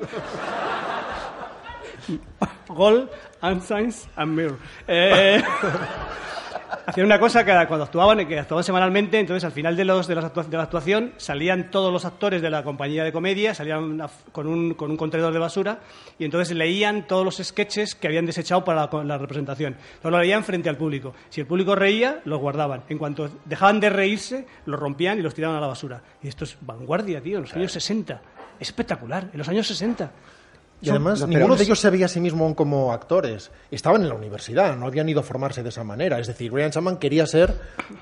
Gold, 2.68 3.10
and 3.42 3.62
Science 3.64 4.08
and 4.16 4.34
Mirror. 4.36 4.58
Eh, 4.88 5.42
hacían 6.86 7.06
una 7.06 7.20
cosa 7.20 7.44
que 7.46 7.52
cuando 7.68 7.84
actuaban, 7.86 8.26
que 8.28 8.40
actuaban 8.40 8.64
semanalmente, 8.64 9.20
entonces 9.20 9.44
al 9.44 9.52
final 9.52 9.76
de, 9.76 9.86
los, 9.86 10.08
de, 10.08 10.16
las 10.16 10.34
de 10.50 10.58
la 10.58 10.64
actuación 10.64 11.14
salían 11.18 11.72
todos 11.72 11.92
los 11.92 12.06
actores 12.06 12.42
de 12.42 12.50
la 12.50 12.64
compañía 12.64 13.04
de 13.04 13.12
comedia, 13.12 13.54
salían 13.54 13.84
una- 13.84 14.10
con, 14.32 14.48
un, 14.48 14.74
con 14.74 14.92
un 14.92 14.98
contenedor 14.98 15.34
de 15.34 15.40
basura 15.40 15.80
y 16.20 16.26
entonces 16.26 16.56
leían 16.56 17.08
todos 17.08 17.26
los 17.26 17.38
sketches 17.38 17.96
que 17.96 18.08
habían 18.08 18.26
desechado 18.26 18.64
para 18.66 18.90
la 19.04 19.18
representación. 19.18 19.74
Entonces 19.74 20.12
lo 20.12 20.20
leían 20.20 20.44
frente 20.44 20.70
al 20.70 20.78
público. 20.78 21.14
Si 21.30 21.42
el 21.42 21.48
público 21.48 21.76
reía, 21.76 22.22
los 22.26 22.40
guardaban. 22.40 22.84
En 22.90 22.98
cuanto 22.98 23.30
dejaban 23.46 23.80
de 23.80 23.90
reírse, 23.90 24.48
los 24.66 24.80
rompían 24.80 25.20
y 25.20 25.22
los 25.22 25.34
tiraban 25.34 25.58
a 25.58 25.62
la 25.62 25.68
basura. 25.68 26.02
Y 26.24 26.28
esto 26.28 26.44
es 26.44 26.58
vanguardia, 26.62 27.22
tío, 27.22 27.38
en 27.38 27.44
los 27.44 27.54
años 27.56 27.72
60. 27.72 28.22
Es 28.60 28.70
espectacular, 28.70 29.30
en 29.32 29.38
los 29.38 29.48
años 29.48 29.68
60. 29.68 30.12
Y 30.82 30.90
además, 30.90 31.28
ninguno 31.28 31.56
de 31.56 31.64
ellos 31.64 31.80
se 31.80 31.90
veía 31.90 32.06
a 32.06 32.10
sí 32.10 32.20
mismo 32.20 32.56
como 32.56 32.94
actores. 32.94 33.52
Estaban 33.72 34.04
en 34.04 34.10
la 34.10 34.16
universidad, 34.16 34.76
no 34.76 34.86
habían 34.86 35.10
ido 35.10 35.22
a 35.22 35.24
formarse 35.24 35.64
de 35.64 35.70
esa 35.70 35.84
manera. 35.84 36.20
Es 36.20 36.28
decir, 36.28 36.52
Brian 36.52 36.72
Chapman 36.72 36.98
quería 36.98 37.26
ser 37.26 37.54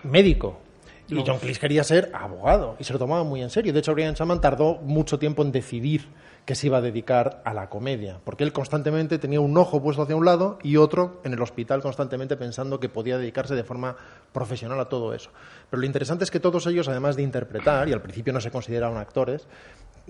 médico. 0.04 0.60
Y 1.08 1.24
John 1.26 1.38
Cleese 1.38 1.60
quería 1.60 1.84
ser 1.84 2.12
abogado. 2.14 2.76
Y 2.80 2.84
se 2.84 2.92
lo 2.92 3.00
tomaba 3.00 3.24
muy 3.24 3.42
en 3.42 3.50
serio. 3.50 3.72
De 3.72 3.80
hecho, 3.80 3.94
Brian 3.94 4.16
Chapman 4.16 4.42
tardó 4.42 4.76
mucho 4.76 5.20
tiempo 5.20 5.44
en 5.44 5.52
decidir 5.52 6.08
que 6.46 6.56
se 6.56 6.68
iba 6.68 6.78
a 6.78 6.82
dedicar 6.82 7.42
a 7.46 7.54
la 7.54 7.70
comedia. 7.70 8.20
Porque 8.24 8.44
él 8.44 8.52
constantemente 8.52 9.20
tenía 9.20 9.40
un 9.40 9.58
ojo 9.58 9.82
puesto 9.82 10.04
hacia 10.04 10.16
un 10.16 10.26
lado 10.26 10.60
y 10.64 10.78
otro 10.78 11.22
en 11.24 11.34
el 11.34 11.42
hospital 11.42 11.82
constantemente 11.82 12.38
pensando 12.38 12.80
que 12.80 12.90
podía 12.90 13.18
dedicarse 13.18 13.56
de 13.56 13.64
forma 13.64 13.96
profesional 14.32 14.80
a 14.80 14.90
todo 14.90 15.14
eso. 15.14 15.32
Pero 15.70 15.80
lo 15.80 15.86
interesante 15.86 16.24
es 16.24 16.32
que 16.32 16.40
todos 16.40 16.66
ellos, 16.68 16.88
además 16.88 17.16
de 17.16 17.24
interpretar, 17.24 17.88
y 17.88 17.94
al 17.94 18.02
principio 18.02 18.34
no 18.34 18.42
se 18.42 18.52
consideraban 18.52 18.98
actores, 18.98 19.48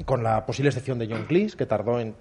con 0.04 0.24
la 0.24 0.46
posible 0.46 0.70
excepción 0.70 1.00
de 1.00 1.08
John 1.10 1.26
Cleese, 1.26 1.56
que 1.56 1.66
tardó 1.66 2.00
en 2.00 2.16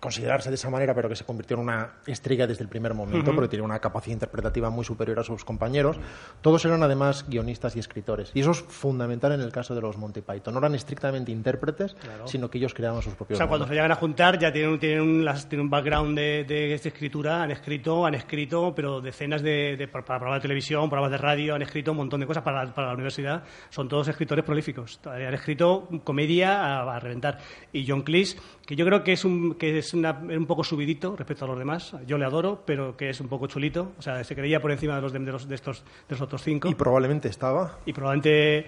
considerarse 0.00 0.48
de 0.50 0.54
esa 0.56 0.70
manera, 0.70 0.94
pero 0.94 1.08
que 1.08 1.16
se 1.16 1.24
convirtió 1.24 1.56
en 1.56 1.62
una 1.62 1.94
estrella 2.06 2.46
desde 2.46 2.62
el 2.62 2.68
primer 2.68 2.94
momento, 2.94 3.34
porque 3.34 3.48
tenía 3.48 3.64
una 3.64 3.78
capacidad 3.78 4.14
interpretativa 4.14 4.70
muy 4.70 4.84
superior 4.84 5.18
a 5.20 5.24
sus 5.24 5.44
compañeros. 5.44 5.98
Todos 6.40 6.64
eran 6.64 6.82
además 6.82 7.24
guionistas 7.28 7.76
y 7.76 7.78
escritores. 7.78 8.30
Y 8.34 8.40
eso 8.40 8.50
es 8.52 8.58
fundamental 8.60 9.32
en 9.32 9.40
el 9.40 9.52
caso 9.52 9.74
de 9.74 9.80
los 9.80 9.96
Monty 9.96 10.20
Python. 10.22 10.54
No 10.54 10.60
eran 10.60 10.74
estrictamente 10.74 11.32
intérpretes, 11.32 11.96
sino 12.26 12.50
que 12.50 12.58
ellos 12.58 12.74
creaban 12.74 13.02
sus 13.02 13.14
O 13.14 13.16
propios 13.16 13.38
sea, 13.38 13.46
cuando 13.48 13.66
se 13.66 13.74
llegan 13.74 13.92
a 13.92 13.96
juntar 13.96 14.38
ya 14.38 14.52
tienen, 14.52 14.72
un- 14.72 14.78
tienen, 14.78 15.00
un, 15.02 15.24
las- 15.24 15.48
tienen 15.48 15.64
un 15.66 15.70
background 15.70 16.16
de, 16.16 16.44
de- 16.44 16.74
escritura, 16.74 17.42
han 17.42 17.50
escrito, 17.50 18.06
han 18.06 18.14
escrito, 18.14 18.72
pero 18.74 19.00
decenas 19.00 19.42
de, 19.42 19.76
de- 19.76 19.88
para 19.88 20.04
programas 20.04 20.38
de 20.38 20.42
televisión, 20.42 20.88
programas 20.88 21.10
de 21.10 21.18
radio, 21.18 21.54
han 21.54 21.62
escrito 21.62 21.90
un 21.92 21.96
montón 21.98 22.20
de 22.20 22.26
cosas 22.26 22.42
para, 22.42 22.64
la- 22.64 22.74
para 22.74 22.88
la 22.88 22.94
universidad. 22.94 23.42
Son 23.70 23.88
todos 23.88 24.06
escritores 24.08 24.44
prolíficos. 24.44 25.00
Han 25.06 25.34
escrito 25.34 25.88
comedia 26.04 26.60
a, 26.80 26.96
a 26.96 27.00
reventar. 27.00 27.38
Y 27.72 27.86
John 27.88 28.02
Cleese, 28.02 28.38
que 28.66 28.76
yo 28.76 28.84
creo 28.86 29.02
que 29.02 29.12
es 29.12 29.24
un, 29.24 29.54
que 29.54 29.65
es 29.70 29.94
una- 29.94 30.12
un 30.12 30.46
poco 30.46 30.62
subidito 30.64 31.14
respecto 31.16 31.44
a 31.44 31.48
los 31.48 31.58
demás. 31.58 31.94
Yo 32.06 32.18
le 32.18 32.24
adoro, 32.24 32.62
pero 32.66 32.96
que 32.96 33.10
es 33.10 33.20
un 33.20 33.28
poco 33.28 33.46
chulito. 33.46 33.92
O 33.98 34.02
sea, 34.02 34.22
se 34.24 34.34
creía 34.34 34.60
por 34.60 34.70
encima 34.72 34.96
de 34.96 35.02
los 35.02 35.12
de, 35.12 35.18
de 35.20 35.32
los, 35.32 35.48
de 35.48 35.54
estos, 35.54 35.82
de 36.08 36.14
los 36.14 36.20
otros 36.20 36.42
cinco. 36.42 36.68
Y 36.68 36.74
probablemente 36.74 37.28
estaba. 37.28 37.78
y 37.86 37.92
probablemente 37.92 38.66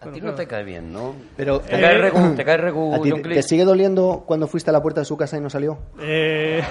A 0.00 0.10
ti 0.10 0.20
no 0.20 0.34
te 0.34 0.46
cae 0.46 0.64
bien, 0.64 0.92
¿no? 0.92 1.14
Pero, 1.36 1.60
¿Te 1.60 1.80
cae 1.80 1.98
regu, 1.98 2.34
te 2.34 2.44
cae 2.44 2.56
regu 2.56 2.94
¿a 2.94 3.00
ti 3.02 3.10
John 3.10 3.22
te 3.22 3.28
Cleese? 3.28 3.48
sigue 3.48 3.64
doliendo 3.64 4.24
cuando 4.26 4.46
fuiste 4.46 4.70
a 4.70 4.72
la 4.72 4.82
puerta 4.82 5.00
de 5.00 5.04
su 5.06 5.16
casa 5.16 5.36
y 5.36 5.40
no 5.40 5.50
salió? 5.50 5.78
Eh, 6.00 6.62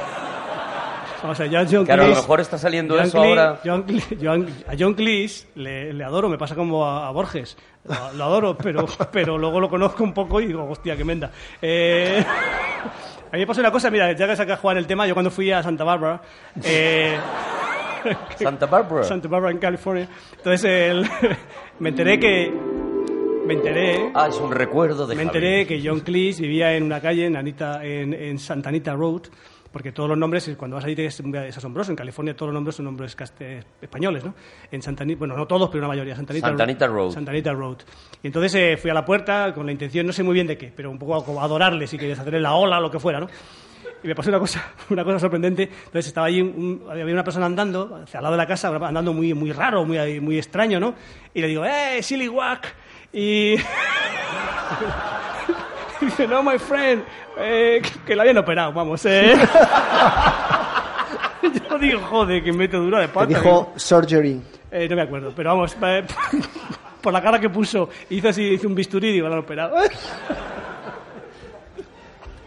vamos 1.22 1.40
a 1.40 1.44
ver, 1.44 1.52
yo 1.52 1.60
a 1.60 1.66
John 1.70 1.86
Claro, 1.86 2.04
a 2.04 2.06
lo 2.08 2.12
Cleese- 2.14 2.22
mejor 2.22 2.40
está 2.42 2.58
saliendo 2.58 2.96
John 2.96 3.04
eso 3.06 3.18
Cleese- 3.20 3.30
ahora. 3.30 3.60
John 3.66 3.86
Cle- 3.88 4.18
John- 4.22 4.48
a 4.68 4.74
John 4.78 4.94
Cleese 4.94 5.48
le, 5.56 5.94
le 5.94 6.04
adoro, 6.04 6.30
me 6.30 6.38
pasa 6.38 6.56
como 6.56 6.86
a, 6.86 7.08
a 7.08 7.12
Borges. 7.12 7.58
Lo, 7.84 8.14
lo 8.14 8.24
adoro, 8.24 8.58
pero, 8.58 8.86
pero 9.12 9.38
luego 9.38 9.60
lo 9.60 9.70
conozco 9.70 10.04
un 10.04 10.14
poco 10.14 10.40
y 10.42 10.48
digo, 10.48 10.64
hostia, 10.70 10.96
qué 10.98 11.04
menda. 11.04 11.32
Eh, 11.62 12.24
a 13.32 13.34
mí 13.36 13.40
me 13.40 13.48
pasó 13.48 13.62
una 13.62 13.72
cosa, 13.72 13.90
mira, 13.92 14.12
ya 14.14 14.28
que 14.28 14.36
saca 14.36 14.58
Juan 14.58 14.78
el 14.78 14.88
tema, 14.88 15.06
yo 15.08 15.14
cuando 15.14 15.32
fui 15.32 15.52
a 15.52 15.62
Santa 15.64 15.84
Bárbara, 15.84 16.22
eh, 16.64 17.18
Santa 18.38 18.66
Barbara. 18.66 19.04
Santa 19.04 19.28
Bárbara 19.28 19.52
en 19.52 19.60
California, 19.60 20.08
entonces 20.38 20.64
el- 20.92 21.08
me 21.80 21.90
enteré 21.90 22.20
que... 22.20 22.52
Me 23.46 23.54
enteré 23.54 24.10
Ah, 24.16 24.28
es 24.28 24.38
un 24.38 24.52
recuerdo 24.52 25.06
de 25.06 25.14
me 25.16 25.24
Javi. 25.24 25.38
enteré 25.38 25.68
que 25.68 25.80
John 25.88 26.00
Cleese 26.00 26.42
vivía 26.42 26.74
en 26.74 26.82
una 26.84 27.00
calle 27.00 27.28
en, 27.28 27.36
Anita, 27.36 27.86
en, 27.86 28.12
en 28.14 28.40
Santa 28.40 28.70
Anita 28.70 28.96
Road, 28.96 29.22
porque 29.76 29.92
todos 29.92 30.08
los 30.08 30.18
nombres, 30.18 30.50
cuando 30.58 30.78
vas 30.78 30.86
allí 30.86 30.96
es, 31.04 31.20
es 31.20 31.58
asombroso. 31.58 31.92
En 31.92 31.98
California 31.98 32.34
todos 32.34 32.48
los 32.48 32.54
nombres 32.54 32.78
son 32.78 32.86
nombres 32.86 33.14
caste- 33.14 33.62
españoles, 33.82 34.24
¿no? 34.24 34.34
En 34.72 34.82
Santa 34.82 35.04
Anita, 35.04 35.20
bueno, 35.20 35.36
no 35.36 35.46
todos, 35.46 35.68
pero 35.68 35.80
una 35.82 35.90
mayoría. 35.90 36.16
Santa 36.16 36.32
Anita, 36.32 36.48
Santa 36.48 36.64
Anita 36.64 36.88
Road. 36.88 37.12
Santa 37.12 37.32
Anita 37.32 37.52
Road. 37.52 37.78
Y 38.24 38.28
entonces 38.28 38.56
eh, 38.56 38.78
fui 38.78 38.90
a 38.90 38.94
la 38.94 39.04
puerta 39.04 39.54
con 39.54 39.66
la 39.66 39.74
intención, 39.74 40.08
no 40.08 40.14
sé 40.14 40.24
muy 40.24 40.34
bien 40.34 40.48
de 40.48 40.58
qué, 40.58 40.72
pero 40.74 40.90
un 40.90 40.98
poco 40.98 41.26
como 41.26 41.44
adorarle, 41.44 41.88
si 41.88 41.98
querías 41.98 42.18
hacerle 42.20 42.40
la 42.40 42.54
ola 42.54 42.78
o 42.78 42.82
lo 42.84 42.90
que 42.90 43.02
fuera, 43.02 43.20
¿no? 43.20 43.28
Y 44.02 44.08
me 44.08 44.16
pasó 44.16 44.30
una 44.30 44.40
cosa, 44.40 44.64
una 44.92 45.04
cosa 45.04 45.20
sorprendente. 45.20 45.64
Entonces 45.64 46.08
estaba 46.08 46.28
allí, 46.28 46.40
un- 46.42 46.86
había 46.90 47.04
una 47.04 47.26
persona 47.26 47.48
andando, 47.48 47.98
hacia 48.02 48.20
al 48.20 48.24
lado 48.24 48.36
de 48.36 48.38
la 48.38 48.48
casa, 48.48 48.70
andando 48.74 49.12
muy, 49.12 49.34
muy 49.34 49.52
raro, 49.52 49.84
muy, 49.84 50.22
muy 50.22 50.38
extraño, 50.38 50.80
¿no? 50.80 50.96
Y 51.34 51.42
le 51.42 51.48
digo, 51.50 51.66
¡eh, 51.66 52.02
silly 52.02 52.30
whack! 52.30 52.74
Y... 53.12 53.56
Dice, 56.02 56.28
no, 56.30 56.44
my 56.44 56.58
friend, 56.60 57.04
eh, 57.38 57.82
que- 58.06 58.16
la 58.16 58.24
habían 58.24 58.38
operado, 58.38 58.72
vamos. 58.74 59.06
Eh. 59.06 59.34
Yo 61.70 61.78
digo, 61.80 62.00
joder, 62.02 62.44
que 62.44 62.52
mete 62.54 62.78
dura 62.78 63.00
de 63.00 63.08
Te 63.08 63.14
pata. 63.14 63.28
dijo 63.28 63.74
surgery. 63.76 64.42
Eh, 64.72 64.88
no 64.90 64.96
me 64.96 65.02
acuerdo, 65.04 65.32
pero 65.36 65.52
vamos, 65.52 65.76
eh, 65.82 66.04
por 67.02 67.14
la 67.14 67.22
cara 67.22 67.40
que 67.40 67.50
puso, 67.50 67.90
hizo 68.10 68.30
así, 68.30 68.44
hizo 68.44 68.68
un 68.68 68.76
bisturí 68.76 69.10
y 69.10 69.14
digo, 69.14 69.28
la 69.30 69.36
han 69.36 69.42
operado. 69.42 69.76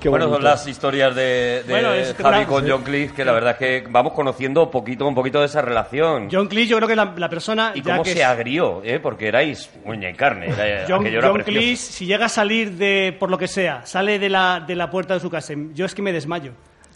Qué 0.00 0.08
bueno, 0.08 0.28
son 0.28 0.44
las 0.44 0.64
historias 0.68 1.12
de, 1.16 1.64
de 1.64 1.64
Bueno, 1.68 1.92
es 1.92 2.14
que 2.14 2.22
Javi 2.22 2.44
con 2.44 2.64
sí. 2.64 2.70
John 2.70 2.82
Cleese, 2.84 3.14
que 3.14 3.24
la 3.24 3.32
verdad 3.32 3.52
es 3.52 3.56
que 3.58 3.84
vamos 3.90 4.12
conociendo 4.12 4.70
poquito 4.70 5.06
un 5.08 5.14
poquito 5.14 5.40
de 5.40 5.46
esa 5.46 5.60
relación. 5.60 6.28
John 6.30 6.46
Cleese, 6.46 6.68
yo 6.70 6.76
creo 6.76 6.88
que 6.88 6.94
la, 6.94 7.12
la 7.16 7.28
persona. 7.28 7.72
y 7.74 7.82
ya 7.82 7.92
cómo 7.94 8.04
que 8.04 8.12
se 8.12 8.20
es- 8.20 8.24
agrió, 8.24 8.80
¿eh? 8.84 9.00
Porque 9.00 9.26
erais 9.26 9.68
uña 9.84 10.08
y 10.10 10.14
carne. 10.14 10.50
era- 10.50 10.84
John, 10.88 11.04
era. 11.04 11.32
Cleese, 11.44 11.92
si 11.92 12.06
llega 12.06 12.26
a 12.26 12.28
salir 12.28 12.72
de, 12.72 13.16
por 13.18 13.28
lo 13.28 13.36
que 13.38 13.48
sea, 13.48 13.84
sale 13.86 14.20
de 14.20 14.28
la, 14.28 14.62
de 14.64 14.76
la 14.76 14.88
puerta 14.88 15.14
de 15.14 15.20
su 15.20 15.30
casa, 15.30 15.52
yo 15.74 15.84
es 15.84 15.94
que 15.96 16.02
me 16.02 16.12
desmayo. 16.12 16.52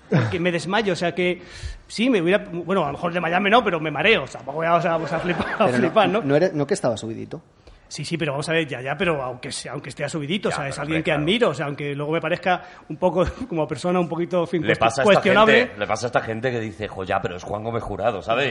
Porque 0.09 0.39
me 0.39 0.53
desmayo, 0.53 0.93
o 0.93 0.97
sea 0.97 1.13
que 1.15 1.41
sí, 1.89 2.09
me 2.11 2.21
hubiera. 2.23 2.45
Bueno, 2.53 2.83
a 2.85 2.89
lo 2.89 2.93
mejor 2.93 3.13
de 3.15 3.21
Miami 3.21 3.49
no, 3.51 3.65
pero 3.65 3.81
me 3.81 3.91
mareo, 3.91 4.25
o 4.25 4.27
sea, 4.27 4.39
tampoco 4.41 4.59
voy 4.59 4.67
a, 4.67 4.75
o 4.75 4.83
sea, 4.83 4.93
vamos 4.93 5.11
a 5.13 5.19
flipar, 5.19 5.47
a 5.59 5.69
flipar, 5.69 6.09
¿no? 6.09 6.21
No, 6.21 6.37
eres- 6.37 6.53
no 6.53 6.67
que 6.67 6.75
estaba 6.75 6.97
subidito. 6.99 7.41
Sí, 7.93 8.07
sí, 8.07 8.17
pero 8.17 8.33
vamos 8.33 8.49
a 8.49 8.53
ver, 8.53 8.67
ya, 8.67 8.81
ya, 8.81 8.97
pero 8.97 9.23
aunque, 9.23 9.53
sea- 9.53 9.73
aunque 9.73 9.91
esté 9.91 10.03
a 10.03 10.09
subidito, 10.09 10.49
o 10.49 10.53
sea, 10.53 10.67
es 10.67 10.79
alguien 10.79 11.01
que 11.03 11.11
claro. 11.11 11.21
admiro, 11.21 11.49
o 11.51 11.55
sea, 11.55 11.67
aunque 11.67 11.95
luego 11.95 12.13
me 12.13 12.23
parezca 12.23 12.63
un 12.89 12.97
poco 12.97 13.23
como 13.51 13.69
persona 13.69 14.01
un 14.01 14.09
poquito 14.09 14.47
fin, 14.47 14.67
Le 14.67 14.77
pasa, 14.77 15.03
a 15.03 15.05
esta 15.05 15.13
cuestionable. 15.13 15.59
gente, 15.67 15.79
le 15.79 15.87
pasa 15.87 16.07
a 16.07 16.09
esta 16.09 16.21
gente 16.23 16.51
que 16.51 16.59
dice, 16.59 16.89
jo, 16.89 17.05
ya, 17.05 17.21
pero 17.21 17.37
es 17.37 17.43
Juan 17.43 17.63
Gómez 17.63 17.83
Jurado, 17.83 18.23
¿sabes? 18.23 18.51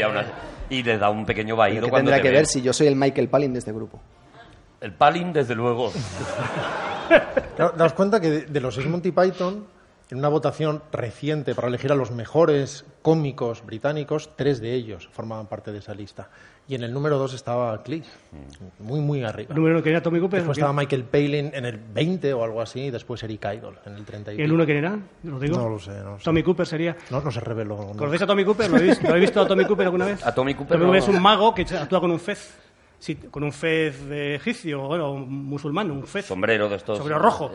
Y, 0.70 0.76
y 0.76 0.84
le 0.84 1.00
da 1.00 1.10
un 1.10 1.26
pequeño 1.26 1.56
vaído 1.56 1.86
¿Qué 1.86 1.90
cuando 1.90 2.12
tendrá 2.12 2.18
te 2.18 2.22
que 2.22 2.30
ve. 2.30 2.36
ver 2.36 2.46
si 2.46 2.62
yo 2.62 2.72
soy 2.72 2.86
el 2.86 2.96
Michael 2.96 3.30
Palin 3.30 3.52
de 3.54 3.58
este 3.60 3.72
grupo? 3.72 4.00
El 4.80 4.94
Palin, 4.94 5.34
desde 5.34 5.56
luego. 5.56 5.92
Da- 7.58 7.72
Daos 7.76 7.94
cuenta 7.94 8.20
que 8.20 8.30
de, 8.30 8.42
de 8.46 8.62
los 8.62 8.76
seis 8.76 8.88
Monty 8.88 9.12
Python, 9.12 9.66
en 10.10 10.18
una 10.18 10.28
votación 10.28 10.84
reciente 10.92 11.56
para 11.56 11.68
elegir 11.68 11.92
a 11.92 11.96
los 11.96 12.12
mejores 12.12 12.86
cómicos 13.02 13.66
británicos, 13.66 14.32
tres 14.36 14.60
de 14.60 14.74
ellos 14.74 15.10
formaban 15.12 15.48
parte 15.48 15.72
de 15.72 15.80
esa 15.80 15.94
lista. 15.94 16.30
Y 16.68 16.76
en 16.76 16.84
el 16.84 16.94
número 16.94 17.18
dos 17.18 17.34
estaba 17.34 17.82
Cleese, 17.84 18.10
muy, 18.80 19.02
muy 19.02 19.24
arriba. 19.24 19.50
¿El 19.50 19.56
número 19.58 19.76
uno 19.76 19.84
que 19.84 19.90
era 19.90 20.02
Tommy 20.02 20.20
Cooper? 20.20 20.40
Después 20.40 20.58
estaba 20.58 20.72
Michael 20.72 21.04
Palin 21.04 21.52
en 21.54 21.66
el 21.66 21.78
20 21.78 22.34
o 22.34 22.44
algo 22.44 22.62
así, 22.62 22.82
y 22.86 22.92
después 22.92 23.22
Eric 23.24 23.44
Idle 23.44 23.74
en 23.86 23.96
el 23.96 24.06
30 24.06 24.34
y 24.34 24.38
¿Y 24.40 24.42
el 24.44 24.54
uno 24.54 24.64
quién 24.66 24.78
era? 24.78 24.98
¿Lo 25.24 25.38
digo? 25.40 25.58
No 25.58 25.68
lo 25.68 25.80
sé, 25.80 25.92
no 25.92 26.12
lo 26.12 26.18
sé. 26.20 26.24
Tommy 26.24 26.44
Cooper 26.44 26.66
sería. 26.66 26.96
No, 27.10 27.20
no 27.20 27.32
se 27.32 27.40
reveló. 27.42 27.78
no. 27.78 27.98
¿Conocéis 27.98 28.22
a 28.22 28.28
Tommy 28.28 28.46
Cooper? 28.46 28.70
¿Lo 28.70 28.78
habéis, 28.78 29.02
¿lo 29.04 29.10
habéis 29.10 29.22
visto 29.24 29.42
a 29.42 29.48
Tommy 29.48 29.66
Cooper 29.66 29.86
alguna 29.86 30.06
vez? 30.06 30.26
A 30.26 30.34
Tommy 30.34 30.54
Cooper 30.54 30.78
Tommy 30.80 30.92
no. 30.92 30.98
es 30.98 31.08
un 31.10 31.22
mago 31.22 31.54
que 31.54 31.64
actúa 31.64 32.00
con 32.00 32.12
un 32.12 32.20
fez. 32.20 32.56
Sí, 33.02 33.16
con 33.16 33.44
un 33.44 33.52
fez 33.52 34.00
egipcio, 34.12 34.82
bueno, 34.82 35.16
musulmán, 35.16 35.90
un 35.90 36.06
fez. 36.06 36.24
Sombrero 36.28 36.70
de 36.70 36.76
estos. 36.76 37.00
Sombrero 37.00 37.20
rojo. 37.20 37.52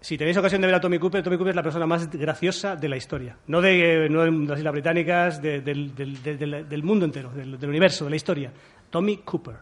Si 0.00 0.18
tenéis 0.18 0.36
ocasión 0.36 0.60
de 0.60 0.66
ver 0.66 0.74
a 0.74 0.80
Tommy 0.80 0.98
Cooper, 0.98 1.22
Tommy 1.22 1.36
Cooper 1.36 1.50
es 1.50 1.56
la 1.56 1.62
persona 1.62 1.86
más 1.86 2.10
graciosa 2.10 2.74
de 2.74 2.88
la 2.88 2.96
historia. 2.96 3.36
No 3.46 3.60
de, 3.60 4.08
no 4.10 4.22
de 4.24 4.30
las 4.32 4.58
Islas 4.58 4.72
Británicas, 4.72 5.40
de- 5.40 5.60
del, 5.60 5.94
del- 5.94 6.20
del- 6.68 6.82
mundo 6.82 7.04
entero, 7.04 7.30
del, 7.30 7.60
del 7.60 7.70
universo, 7.70 8.06
de 8.06 8.10
la 8.10 8.16
historia. 8.16 8.52
Tommy 8.90 9.18
Cooper. 9.18 9.54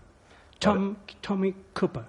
Tom, 0.59 0.97
Tommy 1.21 1.55
Cooper. 1.75 2.05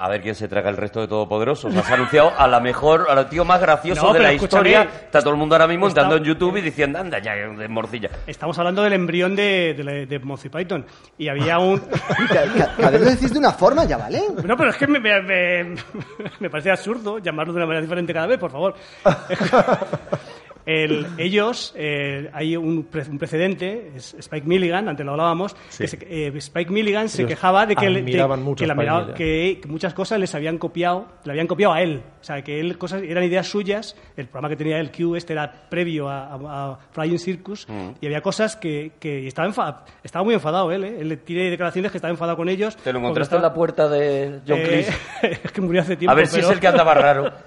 A 0.00 0.08
ver 0.08 0.22
quién 0.22 0.34
se 0.36 0.46
traga 0.46 0.70
el 0.70 0.76
resto 0.76 1.00
de 1.00 1.08
Todopoderosos. 1.08 1.74
Has 1.76 1.90
anunciado 1.90 2.32
a 2.38 2.46
la 2.46 2.60
mejor, 2.60 3.06
al 3.10 3.28
tío 3.28 3.44
más 3.44 3.60
gracioso 3.60 4.06
No, 4.06 4.12
de 4.12 4.20
la 4.20 4.32
historia. 4.32 4.82
Está 4.82 5.20
todo 5.20 5.30
el 5.32 5.36
mundo 5.36 5.56
ahora 5.56 5.66
mismo 5.66 5.88
Está- 5.88 6.02
entrando 6.02 6.24
en 6.24 6.24
YouTube 6.32 6.56
y 6.58 6.60
diciendo, 6.60 7.00
anda 7.00 7.18
ya, 7.18 7.34
de 7.34 7.66
morcilla. 7.68 8.08
Estamos 8.26 8.56
hablando 8.58 8.82
del 8.84 8.92
embrión 8.92 9.34
de, 9.34 9.74
de, 9.76 9.82
la- 9.84 9.92
de 10.06 10.18
Monty 10.20 10.48
Python. 10.50 10.86
Y 11.18 11.28
había 11.28 11.58
un... 11.58 11.78
Ca- 11.80 12.44
ca- 12.56 12.74
Cada 12.76 12.90
vez 12.90 13.00
lo 13.00 13.10
decís 13.10 13.32
de 13.32 13.38
una 13.40 13.50
forma, 13.52 13.84
ya 13.86 13.96
vale. 13.96 14.22
No, 14.44 14.56
pero 14.56 14.70
es 14.70 14.76
que 14.76 14.86
me, 14.86 15.00
me, 15.00 15.20
me- 15.22 15.74
me 16.40 16.48
parece 16.48 16.70
absurdo 16.70 17.18
llamarlo 17.18 17.52
de 17.52 17.56
una 17.56 17.66
manera 17.66 17.82
diferente 17.82 18.12
cada 18.14 18.28
vez, 18.28 18.38
por 18.38 18.52
favor. 18.52 18.74
El- 20.68 21.06
ellos, 21.16 21.72
eh, 21.76 22.28
hay 22.34 22.54
un, 22.56 22.84
pre- 22.84 23.08
un 23.08 23.18
precedente, 23.18 23.92
es 23.96 24.14
Spike 24.18 24.46
Milligan, 24.46 24.86
antes 24.88 25.04
lo 25.06 25.12
hablábamos, 25.12 25.56
que 25.78 25.88
se- 25.88 25.98
eh, 26.02 26.30
Spike 26.36 26.70
Milligan 26.70 27.08
se 27.08 27.22
Ellos 27.22 27.30
quejaba 27.30 27.64
de 27.64 27.74
que, 27.74 27.88
le- 27.88 28.02
de- 28.02 28.12
que 28.56 28.66
la 28.66 28.74
miraba- 28.74 29.14
que- 29.14 29.58
que 29.62 29.68
muchas 29.68 29.94
cosas 29.94 30.20
les 30.20 30.34
habían 30.34 30.58
copiado, 30.58 31.06
le 31.24 31.32
habían 31.32 31.46
copiado 31.46 31.72
a 31.72 31.80
él. 31.80 32.02
O 32.20 32.24
sea, 32.24 32.42
que 32.42 32.60
él 32.60 32.76
cosas 32.76 33.02
eran 33.02 33.24
ideas 33.24 33.46
suyas. 33.48 33.96
El 34.16 34.26
programa 34.26 34.50
que 34.50 34.56
tenía 34.56 34.78
el 34.78 34.90
Q 34.92 35.16
este 35.16 35.32
era 35.32 35.50
previo 35.70 36.08
a, 36.08 36.34
a- 36.34 36.72
a 36.72 36.78
Flying 36.92 37.18
Circus 37.18 37.66
Mm. 37.68 37.90
y 38.00 38.06
había 38.06 38.20
cosas 38.20 38.54
que, 38.56 38.92
que 39.00 39.26
estaba, 39.26 39.48
enfa- 39.48 39.78
estaba 40.04 40.22
muy 40.24 40.34
enfadado 40.34 40.70
él. 40.70 40.84
¿eh? 40.84 40.96
Él 41.00 41.18
tiene 41.24 41.48
declaraciones 41.48 41.90
que 41.92 41.96
estaba 41.98 42.10
enfadado 42.10 42.36
con 42.36 42.48
ellos. 42.50 42.76
¿Te 42.76 42.92
lo 42.92 42.98
encontraste 42.98 43.36
en 43.36 43.38
estaba- 43.38 43.50
la 43.52 43.54
puerta 43.54 43.88
de 43.88 44.40
John 44.46 44.58
Eh, 44.58 44.64
Cleese? 44.64 44.92
es 45.44 45.52
que 45.52 45.60
murió 45.62 45.80
hace 45.80 45.96
tiempo. 45.96 46.12
A 46.12 46.14
ver 46.14 46.26
si 46.26 46.40
es 46.40 46.50
el 46.50 46.60
que 46.60 46.66
andaba 46.66 46.92
raro. 46.92 47.32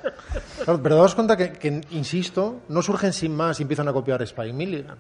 Claro, 0.64 0.82
pero 0.82 0.96
daos 0.96 1.16
cuenta 1.16 1.36
que, 1.38 1.54
que, 1.54 1.82
insisto, 1.92 2.62
no 2.70 2.82
surgen 2.82 3.14
sin 3.14 3.36
más 3.36 3.60
y 3.60 3.64
empiezan 3.64 3.88
a 3.88 3.94
copiar 3.94 4.22
a 4.22 4.24
Spike 4.24 4.54
Milligan, 4.54 4.98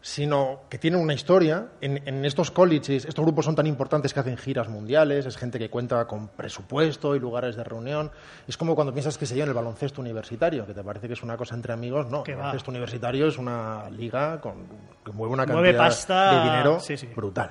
sino 0.00 0.60
que 0.68 0.78
tienen 0.78 1.00
una 1.00 1.14
historia. 1.14 1.68
En, 1.80 2.06
en 2.06 2.24
estos 2.24 2.50
colleges, 2.50 3.04
estos 3.04 3.24
grupos 3.24 3.44
son 3.44 3.54
tan 3.54 3.66
importantes 3.66 4.14
que 4.14 4.20
hacen 4.20 4.36
giras 4.36 4.68
mundiales, 4.68 5.26
es 5.26 5.36
gente 5.36 5.58
que 5.58 5.70
cuenta 5.70 6.06
con 6.06 6.28
presupuesto 6.28 7.14
y 7.16 7.20
lugares 7.20 7.56
de 7.56 7.64
reunión. 7.64 8.10
Es 8.46 8.56
como 8.56 8.74
cuando 8.74 8.92
piensas 8.92 9.18
que 9.18 9.26
se 9.26 9.40
en 9.40 9.48
el 9.48 9.54
baloncesto 9.54 10.00
universitario, 10.00 10.66
que 10.66 10.74
te 10.74 10.82
parece 10.82 11.06
que 11.06 11.14
es 11.14 11.22
una 11.22 11.36
cosa 11.36 11.54
entre 11.54 11.72
amigos. 11.72 12.08
No, 12.10 12.24
el 12.26 12.36
baloncesto 12.36 12.70
universitario 12.70 13.28
es 13.28 13.38
una 13.38 13.88
liga 13.90 14.40
con, 14.40 14.66
que 15.04 15.12
mueve 15.12 15.34
una 15.34 15.46
Mueve 15.46 15.74
cantidad 15.74 15.84
pasta, 15.84 16.34
de 16.34 16.50
dinero 16.50 16.80
sí, 16.80 16.96
sí. 16.96 17.06
brutal. 17.14 17.50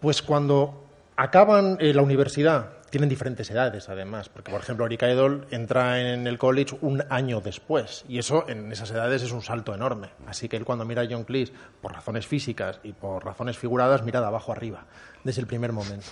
Pues 0.00 0.20
cuando 0.22 0.84
acaban 1.16 1.76
eh, 1.80 1.94
la 1.94 2.02
universidad, 2.02 2.73
tienen 2.94 3.08
diferentes 3.08 3.50
edades 3.50 3.88
además, 3.88 4.28
porque 4.28 4.52
por 4.52 4.60
ejemplo 4.60 4.86
Eric 4.86 5.02
Idle 5.02 5.40
entra 5.50 6.00
en 6.00 6.28
el 6.28 6.38
college 6.38 6.78
un 6.80 7.02
año 7.10 7.40
después, 7.40 8.04
y 8.08 8.18
eso 8.20 8.48
en 8.48 8.70
esas 8.70 8.88
edades 8.92 9.20
es 9.24 9.32
un 9.32 9.42
salto 9.42 9.74
enorme. 9.74 10.10
Así 10.28 10.48
que 10.48 10.56
él 10.56 10.64
cuando 10.64 10.84
mira 10.84 11.02
a 11.02 11.06
John 11.10 11.24
Cleese, 11.24 11.52
por 11.82 11.92
razones 11.92 12.24
físicas 12.24 12.78
y 12.84 12.92
por 12.92 13.24
razones 13.24 13.58
figuradas, 13.58 14.04
mira 14.04 14.20
de 14.20 14.26
abajo 14.26 14.52
arriba, 14.52 14.84
desde 15.24 15.40
el 15.40 15.48
primer 15.48 15.72
momento. 15.72 16.06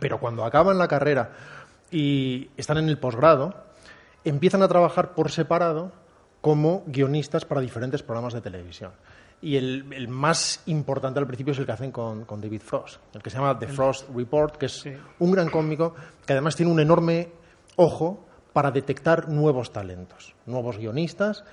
Pero 0.00 0.18
cuando 0.18 0.46
acaban 0.46 0.78
la 0.78 0.88
carrera 0.88 1.32
y 1.90 2.48
están 2.56 2.78
en 2.78 2.88
el 2.88 2.96
posgrado, 2.96 3.54
empiezan 4.24 4.62
a 4.62 4.68
trabajar 4.68 5.12
por 5.12 5.30
separado 5.30 5.92
como 6.40 6.84
guionistas 6.86 7.44
para 7.44 7.60
diferentes 7.60 8.02
programas 8.02 8.32
de 8.32 8.40
televisión. 8.40 8.92
Y 9.42 9.56
el, 9.56 9.92
el 9.92 10.06
más 10.08 10.62
importante 10.66 11.18
al 11.18 11.26
principio 11.26 11.52
es 11.52 11.58
el 11.58 11.66
que 11.66 11.72
hacen 11.72 11.90
con, 11.90 12.24
con 12.24 12.40
David 12.40 12.60
Frost, 12.62 13.00
el 13.14 13.22
que 13.22 13.28
se 13.28 13.36
llama 13.38 13.58
The 13.58 13.66
Frost 13.66 14.08
Report, 14.14 14.56
que 14.56 14.66
es 14.66 14.72
Sí. 14.80 14.92
un 15.18 15.32
gran 15.32 15.50
cómico 15.50 15.94
que 16.24 16.32
además 16.32 16.54
tiene 16.56 16.70
un 16.70 16.78
enorme 16.80 17.28
ojo 17.76 18.24
para 18.52 18.70
detectar 18.70 19.28
nuevos 19.28 19.72
talentos, 19.72 20.34
nuevos 20.46 20.78
guionistas, 20.78 21.44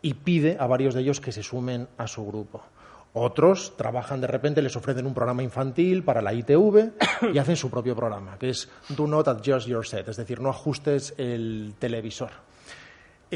y 0.00 0.14
pide 0.14 0.56
a 0.58 0.66
varios 0.66 0.94
de 0.94 1.00
ellos 1.02 1.20
que 1.20 1.32
se 1.32 1.42
sumen 1.42 1.88
a 1.98 2.06
su 2.06 2.24
grupo. 2.26 2.62
Otros 3.12 3.76
trabajan 3.76 4.20
de 4.20 4.26
repente, 4.26 4.60
les 4.62 4.74
ofrecen 4.76 5.06
un 5.06 5.14
programa 5.14 5.42
infantil 5.42 6.02
para 6.02 6.20
la 6.20 6.32
ITV 6.34 6.92
y 7.32 7.38
hacen 7.38 7.56
su 7.56 7.70
propio 7.70 7.94
programa, 7.94 8.38
que 8.38 8.50
es 8.50 8.68
Do 8.88 9.06
Not 9.06 9.28
Adjust 9.28 9.68
Your 9.68 9.86
Set, 9.86 10.08
es 10.08 10.16
decir, 10.16 10.40
no 10.40 10.48
ajustes 10.48 11.14
el 11.18 11.74
televisor. 11.78 12.30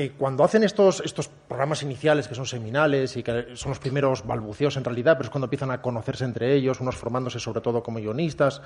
Eh, 0.01 0.13
cuando 0.17 0.45
hacen 0.45 0.63
estos, 0.63 1.03
estos 1.05 1.27
programas 1.27 1.83
iniciales 1.83 2.29
que 2.29 2.37
son 2.37 2.47
seminales 2.47 3.17
y 3.17 3.25
que 3.25 3.57
son 3.57 3.71
los 3.71 3.81
primeros 3.81 4.25
balbuceos 4.25 4.77
en 4.77 4.85
realidad, 4.85 5.17
pero 5.17 5.25
es 5.25 5.31
cuando 5.31 5.47
empiezan 5.47 5.73
a 5.73 5.83
conocerse 5.83 6.25
entre 6.25 6.55
ellos, 6.55 6.79
unos 6.79 6.95
formándose 6.95 7.41
sobre 7.41 7.61
todo 7.63 7.83
como 7.83 7.99
guionistas, 7.99 8.63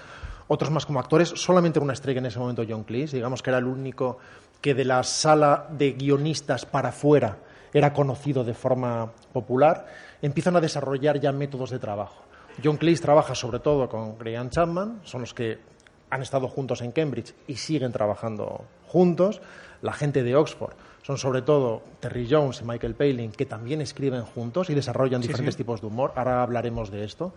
otros 0.47 0.71
más 0.71 0.85
como 0.85 1.01
actores, 1.01 1.31
solamente 1.31 1.79
una 1.79 1.95
estrella 1.95 2.19
en 2.19 2.27
ese 2.27 2.39
momento 2.39 2.67
John 2.69 2.85
Cleese, 2.85 3.17
digamos 3.17 3.41
que 3.41 3.49
era 3.49 3.61
el 3.61 3.65
único 3.65 4.19
que 4.61 4.75
de 4.75 4.85
la 4.85 5.03
sala 5.05 5.69
de 5.71 5.93
guionistas 5.93 6.67
para 6.67 6.91
afuera 6.91 7.39
era 7.73 7.95
conocido 7.95 8.45
de 8.45 8.53
forma 8.53 9.11
popular, 9.33 9.87
empiezan 10.21 10.57
a 10.57 10.61
desarrollar 10.61 11.19
ya 11.19 11.33
métodos 11.33 11.71
de 11.71 11.79
trabajo. 11.79 12.25
John 12.63 12.77
Cleese 12.77 13.05
trabaja 13.05 13.35
sobre 13.35 13.61
todo 13.61 13.89
con 13.89 14.19
Graham 14.19 14.51
Chapman, 14.51 15.01
son 15.05 15.23
los 15.23 15.33
que 15.33 15.59
han 16.11 16.21
estado 16.21 16.47
juntos 16.47 16.83
en 16.83 16.93
Cambridge 16.93 17.35
y 17.47 17.57
siguen 17.57 17.91
trabajando 17.91 18.67
juntos. 18.87 19.41
La 19.81 19.95
gente 19.95 20.23
de 20.23 20.37
Oxford 20.37 20.75
son 21.03 21.19
sobre 21.19 21.43
todo 21.43 21.83
Terry 22.01 22.27
Jones 22.31 22.61
y 22.61 22.65
Michael 22.65 22.95
Palin, 22.95 23.33
que 23.33 23.47
también 23.47 23.81
escriben 23.81 24.23
juntos 24.23 24.71
y 24.71 24.75
desarrollan 24.75 25.21
diferentes 25.21 25.57
tipos 25.57 25.81
de 25.81 25.89
humor. 25.89 26.13
Ahora 26.17 26.43
hablaremos 26.43 26.91
de 26.91 27.05
esto. 27.05 27.35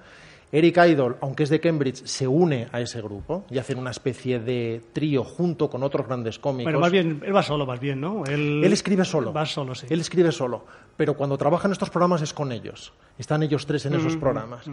Eric 0.52 0.78
Idle, 0.78 1.16
aunque 1.22 1.44
es 1.44 1.50
de 1.50 1.60
Cambridge, 1.60 2.06
se 2.06 2.28
une 2.28 2.68
a 2.72 2.80
ese 2.80 3.02
grupo 3.02 3.44
y 3.50 3.58
hacen 3.58 3.80
una 3.80 3.90
especie 3.90 4.40
de 4.40 4.82
trío 4.94 5.24
junto 5.24 5.70
con 5.70 5.82
otros 5.82 6.06
grandes 6.08 6.38
cómicos. 6.38 6.66
Bueno, 6.66 6.80
más 6.80 6.92
bien, 6.92 7.20
él 7.26 7.36
va 7.36 7.42
solo, 7.42 7.66
más 7.66 7.80
bien, 7.80 8.00
¿no? 8.00 8.24
Él, 8.26 8.62
Él 8.64 8.72
escribe 8.72 9.04
solo. 9.04 9.34
Va 9.34 9.46
solo, 9.46 9.74
sí. 9.74 9.88
Él 9.90 10.00
escribe 10.00 10.32
solo. 10.32 10.64
Pero 10.96 11.16
cuando 11.18 11.38
trabaja 11.38 11.68
en 11.68 11.72
estos 11.72 11.90
programas 11.90 12.22
es 12.22 12.32
con 12.32 12.52
ellos. 12.52 12.94
Están 13.18 13.42
ellos 13.44 13.66
tres 13.66 13.86
en 13.88 13.94
Mm, 13.94 13.96
esos 13.98 14.18
programas. 14.18 14.66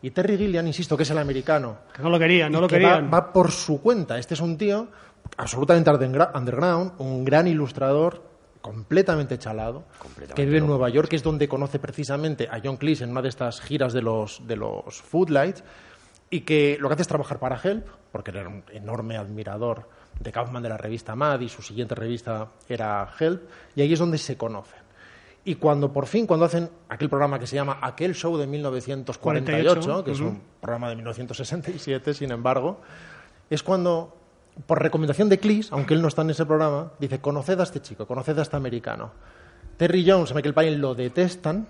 Y 0.00 0.10
Terry 0.12 0.38
Gilliam, 0.38 0.66
insisto, 0.66 0.96
que 0.96 1.02
es 1.02 1.10
el 1.10 1.18
americano. 1.18 1.78
Que 1.94 2.02
no 2.02 2.08
lo 2.08 2.18
querían, 2.18 2.52
no 2.52 2.60
lo 2.60 2.68
que 2.68 2.76
querían. 2.76 3.06
Va, 3.06 3.20
va 3.20 3.32
por 3.32 3.50
su 3.50 3.82
cuenta. 3.82 4.18
Este 4.18 4.34
es 4.34 4.40
un 4.40 4.56
tío 4.56 4.86
absolutamente 5.36 5.90
underground, 5.90 6.92
un 6.98 7.24
gran 7.24 7.48
ilustrador 7.48 8.22
completamente 8.66 9.38
chalado, 9.38 9.84
que 10.34 10.44
vive 10.44 10.58
en 10.58 10.66
Nueva 10.66 10.88
York, 10.88 11.08
que 11.08 11.14
es 11.14 11.22
donde 11.22 11.46
conoce 11.46 11.78
precisamente 11.78 12.48
a 12.50 12.60
John 12.62 12.78
Cleese 12.78 13.04
en 13.04 13.10
una 13.10 13.22
de 13.22 13.28
estas 13.28 13.60
giras 13.60 13.92
de 13.92 14.02
los, 14.02 14.44
de 14.44 14.56
los 14.56 15.00
Footlights, 15.02 15.62
y 16.30 16.40
que 16.40 16.76
lo 16.80 16.88
que 16.88 16.94
hace 16.94 17.02
es 17.02 17.08
trabajar 17.08 17.38
para 17.38 17.60
Help, 17.62 17.86
porque 18.10 18.32
era 18.32 18.48
un 18.48 18.64
enorme 18.72 19.16
admirador 19.16 19.88
de 20.18 20.32
Kaufman 20.32 20.64
de 20.64 20.68
la 20.68 20.76
revista 20.76 21.14
Mad 21.14 21.38
y 21.42 21.48
su 21.48 21.62
siguiente 21.62 21.94
revista 21.94 22.48
era 22.68 23.08
Help, 23.20 23.48
y 23.76 23.82
ahí 23.82 23.92
es 23.92 24.00
donde 24.00 24.18
se 24.18 24.36
conocen. 24.36 24.80
Y 25.44 25.54
cuando 25.54 25.92
por 25.92 26.06
fin, 26.06 26.26
cuando 26.26 26.46
hacen 26.46 26.68
aquel 26.88 27.08
programa 27.08 27.38
que 27.38 27.46
se 27.46 27.54
llama 27.54 27.78
Aquel 27.80 28.16
Show 28.16 28.36
de 28.36 28.48
1948, 28.48 29.80
48, 29.80 30.04
que 30.04 30.10
es 30.10 30.18
ujú. 30.18 30.30
un 30.30 30.42
programa 30.60 30.88
de 30.88 30.96
1967, 30.96 32.14
sin 32.14 32.32
embargo, 32.32 32.80
es 33.48 33.62
cuando, 33.62 34.16
por 34.66 34.82
recomendación 34.82 35.28
de 35.28 35.38
Cleese, 35.38 35.68
aunque 35.72 35.94
él 35.94 36.02
no 36.02 36.08
está 36.08 36.22
en 36.22 36.30
ese 36.30 36.46
programa, 36.46 36.92
dice, 36.98 37.20
conoced 37.20 37.60
a 37.60 37.64
este 37.64 37.80
chico, 37.80 38.06
conoced 38.06 38.38
a 38.38 38.42
este 38.42 38.56
americano. 38.56 39.12
Terry 39.76 40.04
Jones 40.08 40.30
y 40.30 40.34
Michael 40.34 40.54
Palin 40.54 40.80
lo 40.80 40.94
detestan, 40.94 41.66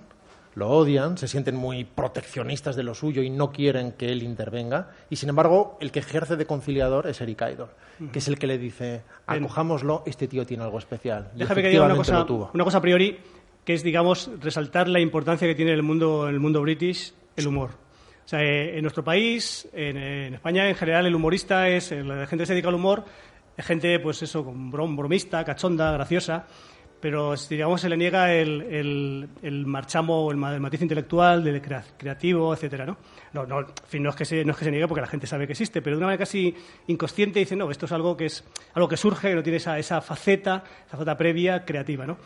lo 0.55 0.71
odian, 0.71 1.19
se 1.19 1.29
sienten 1.29 1.57
muy 1.57 1.85
proteccionistas 1.85 2.77
de 2.77 2.83
lo 2.83 2.95
suyo 2.95 3.23
y 3.23 3.31
no 3.31 3.51
quieren 3.51 3.93
que 3.93 4.11
él 4.13 4.23
intervenga. 4.23 4.91
Y 5.11 5.17
sin 5.17 5.29
embargo, 5.29 5.77
el 5.81 5.91
que 5.91 5.99
ejerce 5.99 6.37
de 6.37 6.47
conciliador 6.47 7.09
es 7.09 7.21
Eric 7.21 7.43
Idle, 7.43 8.11
que 8.13 8.21
es 8.21 8.29
el 8.29 8.39
que 8.39 8.47
le 8.47 8.57
dice, 8.57 9.03
acojámoslo, 9.27 10.03
este 10.07 10.29
tío 10.29 10.47
tiene 10.47 10.63
algo 10.63 10.79
especial. 10.79 11.31
Y 11.35 11.41
Déjame 11.41 11.63
que 11.63 11.69
diga 11.69 11.85
una 11.85 11.97
cosa, 11.97 12.25
una 12.55 12.65
cosa 12.65 12.79
a 12.79 12.81
priori, 12.81 13.19
que 13.65 13.75
es, 13.75 13.83
digamos, 13.83 14.31
resaltar 14.41 14.89
la 14.89 15.01
importancia 15.01 15.47
que 15.49 15.55
tiene 15.55 15.73
en 15.73 15.79
el 15.79 15.83
mundo, 15.83 16.29
en 16.29 16.35
el 16.35 16.41
mundo 16.41 16.63
british 16.63 17.13
el 17.37 17.49
humor. 17.49 17.86
O 18.27 18.29
sea, 18.29 18.43
eh, 18.43 18.77
en 18.77 18.83
nuestro 18.83 19.05
país, 19.05 19.69
en, 19.73 20.35
España 20.35 20.69
en 20.69 20.75
general, 20.75 21.07
el 21.07 21.15
humorista 21.15 21.69
es, 21.69 21.93
eh, 21.93 22.03
la 22.03 22.27
gente 22.27 22.43
que 22.43 22.47
se 22.47 22.53
dedica 22.55 22.69
al 22.69 22.75
humor, 22.75 23.05
es 23.57 23.65
gente, 23.65 23.99
pues 24.01 24.21
eso, 24.23 24.45
brom- 24.45 24.97
bromista, 24.97 25.45
cachonda, 25.45 25.93
graciosa. 25.93 26.45
pero 27.01 27.35
digamos 27.49 27.81
se 27.83 27.89
le 27.89 27.97
niega 27.97 28.33
el, 28.35 28.63
el, 28.63 29.29
el 29.43 29.67
marchamo, 29.67 30.29
el, 30.33 30.37
matiz 30.39 30.83
intelectual, 30.83 31.45
del 31.45 31.63
creativo, 31.97 32.53
etcétera, 32.53 32.85
¿no? 32.85 32.97
No, 33.33 33.47
no, 33.47 33.61
en 33.61 33.67
fin, 33.87 34.03
no 34.03 34.11
es, 34.11 34.17
que 34.17 34.25
se, 34.25 34.45
no 34.45 34.53
es 34.53 34.59
que 34.59 34.65
se 34.65 34.71
niegue 34.73 34.89
porque 34.89 35.03
la 35.03 35.07
gente 35.07 35.27
sabe 35.27 35.47
que 35.47 35.53
existe, 35.53 35.81
pero 35.81 35.95
de 35.95 35.99
una 35.99 36.07
manera 36.07 36.19
casi 36.19 36.53
inconsciente 36.89 37.39
dice, 37.39 37.55
no, 37.55 37.71
esto 37.71 37.87
es 37.87 37.93
algo 37.93 38.17
que 38.17 38.27
es 38.27 38.43
algo 38.75 38.89
que 38.89 38.97
surge, 38.97 39.29
que 39.29 39.35
no 39.37 39.43
tiene 39.43 39.59
esa, 39.59 39.79
esa 39.79 40.01
faceta, 40.01 40.65
esa 40.87 40.97
faceta 40.97 41.17
previa 41.17 41.65
creativa, 41.65 42.07
¿no? 42.07 42.17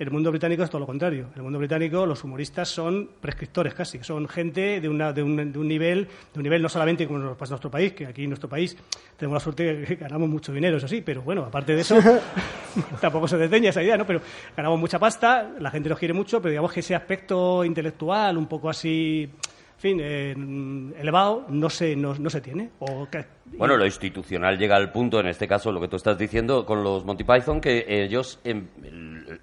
El 0.00 0.10
mundo 0.10 0.30
británico 0.30 0.62
es 0.62 0.70
todo 0.70 0.80
lo 0.80 0.86
contrario. 0.86 1.26
En 1.32 1.36
el 1.36 1.42
mundo 1.42 1.58
británico 1.58 2.06
los 2.06 2.24
humoristas 2.24 2.70
son 2.70 3.10
prescriptores 3.20 3.74
casi, 3.74 4.02
son 4.02 4.26
gente 4.28 4.80
de, 4.80 4.88
una, 4.88 5.12
de, 5.12 5.22
un, 5.22 5.52
de 5.52 5.58
un 5.58 5.68
nivel, 5.68 6.08
de 6.32 6.38
un 6.38 6.42
nivel 6.42 6.62
no 6.62 6.70
solamente 6.70 7.06
como 7.06 7.18
nos 7.18 7.36
pasa 7.36 7.50
en 7.50 7.56
nuestro 7.56 7.70
país, 7.70 7.92
que 7.92 8.06
aquí 8.06 8.22
en 8.22 8.30
nuestro 8.30 8.48
país 8.48 8.74
tenemos 9.18 9.34
la 9.34 9.40
suerte 9.40 9.74
de 9.74 9.84
que 9.84 9.96
ganamos 9.96 10.30
mucho 10.30 10.54
dinero, 10.54 10.78
eso 10.78 10.88
sí, 10.88 11.02
pero 11.04 11.20
bueno, 11.20 11.44
aparte 11.44 11.74
de 11.74 11.82
eso, 11.82 11.98
tampoco 13.02 13.28
se 13.28 13.36
desdeña 13.36 13.68
esa 13.68 13.82
idea, 13.82 13.98
¿no? 13.98 14.06
Pero 14.06 14.22
ganamos 14.56 14.80
mucha 14.80 14.98
pasta, 14.98 15.50
la 15.60 15.70
gente 15.70 15.90
nos 15.90 15.98
quiere 15.98 16.14
mucho, 16.14 16.40
pero 16.40 16.48
digamos 16.48 16.72
que 16.72 16.80
ese 16.80 16.94
aspecto 16.94 17.62
intelectual, 17.62 18.38
un 18.38 18.46
poco 18.46 18.70
así 18.70 19.28
fin, 19.80 19.98
eh, 20.00 20.32
elevado 20.98 21.46
no 21.48 21.70
se, 21.70 21.96
no, 21.96 22.14
se 22.28 22.40
tiene. 22.40 22.70
O 22.80 23.08
bueno, 23.56 23.76
lo 23.76 23.86
institucional 23.86 24.58
llega 24.58 24.76
al 24.76 24.92
punto, 24.92 25.18
en 25.20 25.26
este 25.26 25.48
caso, 25.48 25.72
lo 25.72 25.80
que 25.80 25.88
tú 25.88 25.96
estás 25.96 26.18
diciendo 26.18 26.66
con 26.66 26.84
los 26.84 27.04
Monty 27.04 27.24
Python, 27.24 27.60
que 27.60 27.86
ellos, 27.88 28.38
en 28.44 28.68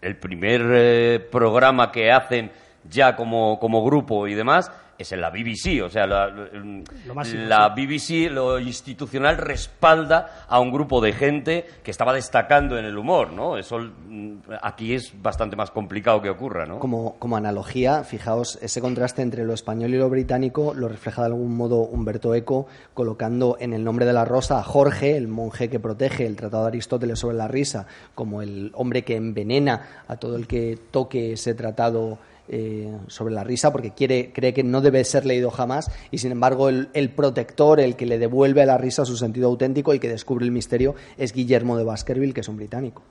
el, 0.01 0.15
primer 0.17 0.61
eh, 0.71 1.19
programa 1.19 1.91
que 1.91 2.11
hacen 2.11 2.51
ya 2.87 3.15
como, 3.15 3.59
como 3.59 3.83
grupo 3.83 4.27
y 4.27 4.35
demás, 4.35 4.71
es 4.97 5.11
en 5.11 5.21
la 5.21 5.29
BBC. 5.29 5.83
O 5.83 5.89
sea, 5.89 6.07
la, 6.07 6.29
la 6.29 7.69
BBC, 7.69 8.31
lo 8.31 8.59
institucional, 8.59 9.37
respalda 9.37 10.45
a 10.47 10.59
un 10.59 10.71
grupo 10.71 11.01
de 11.01 11.13
gente 11.13 11.65
que 11.83 11.91
estaba 11.91 12.13
destacando 12.13 12.77
en 12.77 12.85
el 12.85 12.97
humor, 12.97 13.31
¿no? 13.31 13.57
Eso 13.57 13.79
mm, 13.79 14.37
aquí 14.61 14.93
es 14.93 15.13
bastante 15.21 15.55
más 15.55 15.71
complicado 15.71 16.21
que 16.21 16.29
ocurra, 16.29 16.65
¿no? 16.65 16.79
Como, 16.79 17.15
como 17.19 17.37
analogía, 17.37 18.03
fijaos, 18.03 18.57
ese 18.61 18.81
contraste 18.81 19.21
entre 19.21 19.45
lo 19.45 19.53
español 19.53 19.93
y 19.93 19.97
lo 19.97 20.09
británico 20.09 20.73
lo 20.73 20.87
refleja 20.87 21.21
de 21.21 21.27
algún 21.27 21.55
modo 21.55 21.77
Humberto 21.77 22.33
Eco, 22.33 22.67
colocando 22.93 23.57
en 23.59 23.73
el 23.73 23.83
nombre 23.83 24.05
de 24.05 24.13
la 24.13 24.25
rosa 24.25 24.59
a 24.59 24.63
Jorge, 24.63 25.17
el 25.17 25.27
monje 25.27 25.69
que 25.69 25.79
protege 25.79 26.25
el 26.25 26.35
Tratado 26.35 26.63
de 26.63 26.69
Aristóteles 26.69 27.19
sobre 27.19 27.37
la 27.37 27.47
risa, 27.47 27.87
como 28.15 28.41
el 28.41 28.71
hombre 28.73 29.03
que 29.03 29.15
envenena 29.15 30.03
a 30.07 30.17
todo 30.17 30.35
el 30.35 30.47
que 30.47 30.77
toque 30.91 31.33
ese 31.33 31.53
tratado 31.53 32.19
eh, 32.49 32.91
sobre 33.07 33.33
la 33.33 33.43
risa 33.43 33.71
porque 33.71 33.91
quiere, 33.91 34.31
cree 34.33 34.53
que 34.53 34.63
no 34.63 34.81
debe 34.81 35.03
ser 35.03 35.25
leído 35.25 35.51
jamás 35.51 35.91
y 36.11 36.19
sin 36.19 36.31
embargo 36.31 36.69
el, 36.69 37.09
protector, 37.15 37.79
el 37.79 37.95
que 37.95 38.05
le 38.05 38.17
devuelve 38.17 38.61
a 38.61 38.65
la 38.65 38.77
risa 38.77 39.05
su 39.05 39.17
sentido 39.17 39.47
auténtico 39.47 39.93
y 39.93 39.99
que 39.99 40.07
descubre 40.07 40.45
el 40.45 40.51
misterio 40.51 40.95
es 41.17 41.33
Guillermo 41.33 41.77
de 41.77 41.83
Baskerville, 41.83 42.33
que 42.33 42.41
es 42.41 42.47
un 42.47 42.57
británico. 42.57 43.01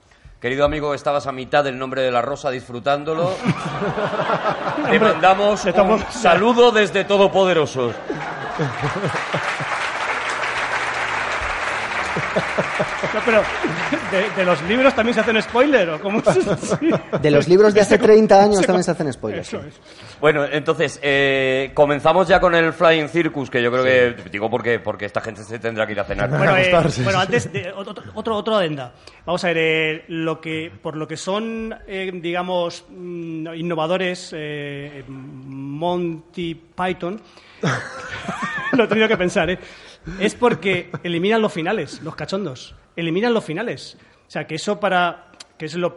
Querido 0.40 0.64
amigo, 0.64 0.94
estabas 0.94 1.26
a 1.26 1.32
mitad 1.32 1.64
del 1.64 1.78
nombre 1.78 2.02
de 2.02 2.10
la 2.10 2.22
rosa 2.22 2.50
disfrutándolo. 2.50 3.30
Te 4.90 5.00
mandamos 5.00 5.64
un 5.64 6.04
saludo 6.10 6.72
desde 6.72 7.04
Todopoderosos. 7.04 7.94
No, 13.14 13.20
pero 13.24 13.42
de, 14.36 14.44
los 14.44 14.62
libros 14.62 14.94
también 14.94 15.14
se 15.14 15.20
hacen 15.20 15.40
spoiler, 15.40 15.88
¿o 15.90 16.00
cómo 16.00 16.22
De 17.22 17.30
los 17.30 17.48
libros 17.48 17.72
de 17.72 17.80
hace 17.80 17.98
30 17.98 18.42
años 18.42 18.66
también 18.66 18.84
se 18.84 18.90
hacen 18.90 19.12
spoilers. 19.12 19.56
Bueno, 20.20 20.44
entonces, 20.44 20.98
eh, 21.02 21.70
comenzamos 21.74 22.28
ya 22.28 22.40
con 22.40 22.54
el 22.54 22.72
Flying 22.72 23.08
Circus, 23.08 23.50
que 23.50 23.62
yo 23.62 23.70
creo 23.70 23.84
que, 23.84 24.30
digo 24.30 24.50
porque, 24.50 24.80
porque 24.80 25.06
esta 25.06 25.20
gente 25.20 25.44
se 25.44 25.58
tendrá 25.58 25.86
que 25.86 25.92
ir 25.92 26.00
a 26.00 26.04
cenar. 26.04 26.30
Bueno, 26.30 26.56
eh, 26.56 26.72
bueno 27.04 27.20
antes, 27.20 27.48
otro, 28.14 28.36
otro, 28.36 28.56
adenda. 28.56 28.92
Vamos 29.24 29.44
a 29.44 29.48
ver, 29.48 29.58
eh, 29.58 30.04
lo 30.08 30.40
que, 30.40 30.70
por 30.82 30.96
lo 30.96 31.06
que 31.06 31.16
son, 31.16 31.74
digamos, 31.86 32.84
mm, 32.88 33.54
innovadores, 33.54 34.34
Monty 35.06 36.54
Python, 36.54 37.20
lo 38.72 38.84
he 38.84 38.88
tenido 38.88 39.08
que 39.08 39.16
pensar, 39.16 39.50
¿eh? 39.50 39.58
Es 40.20 40.34
porque 40.34 40.90
eliminan 41.02 41.42
los 41.42 41.52
finales, 41.52 42.00
los 42.02 42.16
cachondos. 42.16 42.74
Eliminan 42.96 43.34
los 43.34 43.44
finales. 43.44 43.96
O 44.26 44.30
sea, 44.30 44.46
que 44.46 44.56
eso 44.56 44.80
para 44.80 45.26
que 45.58 45.66
es 45.66 45.74
lo, 45.74 45.96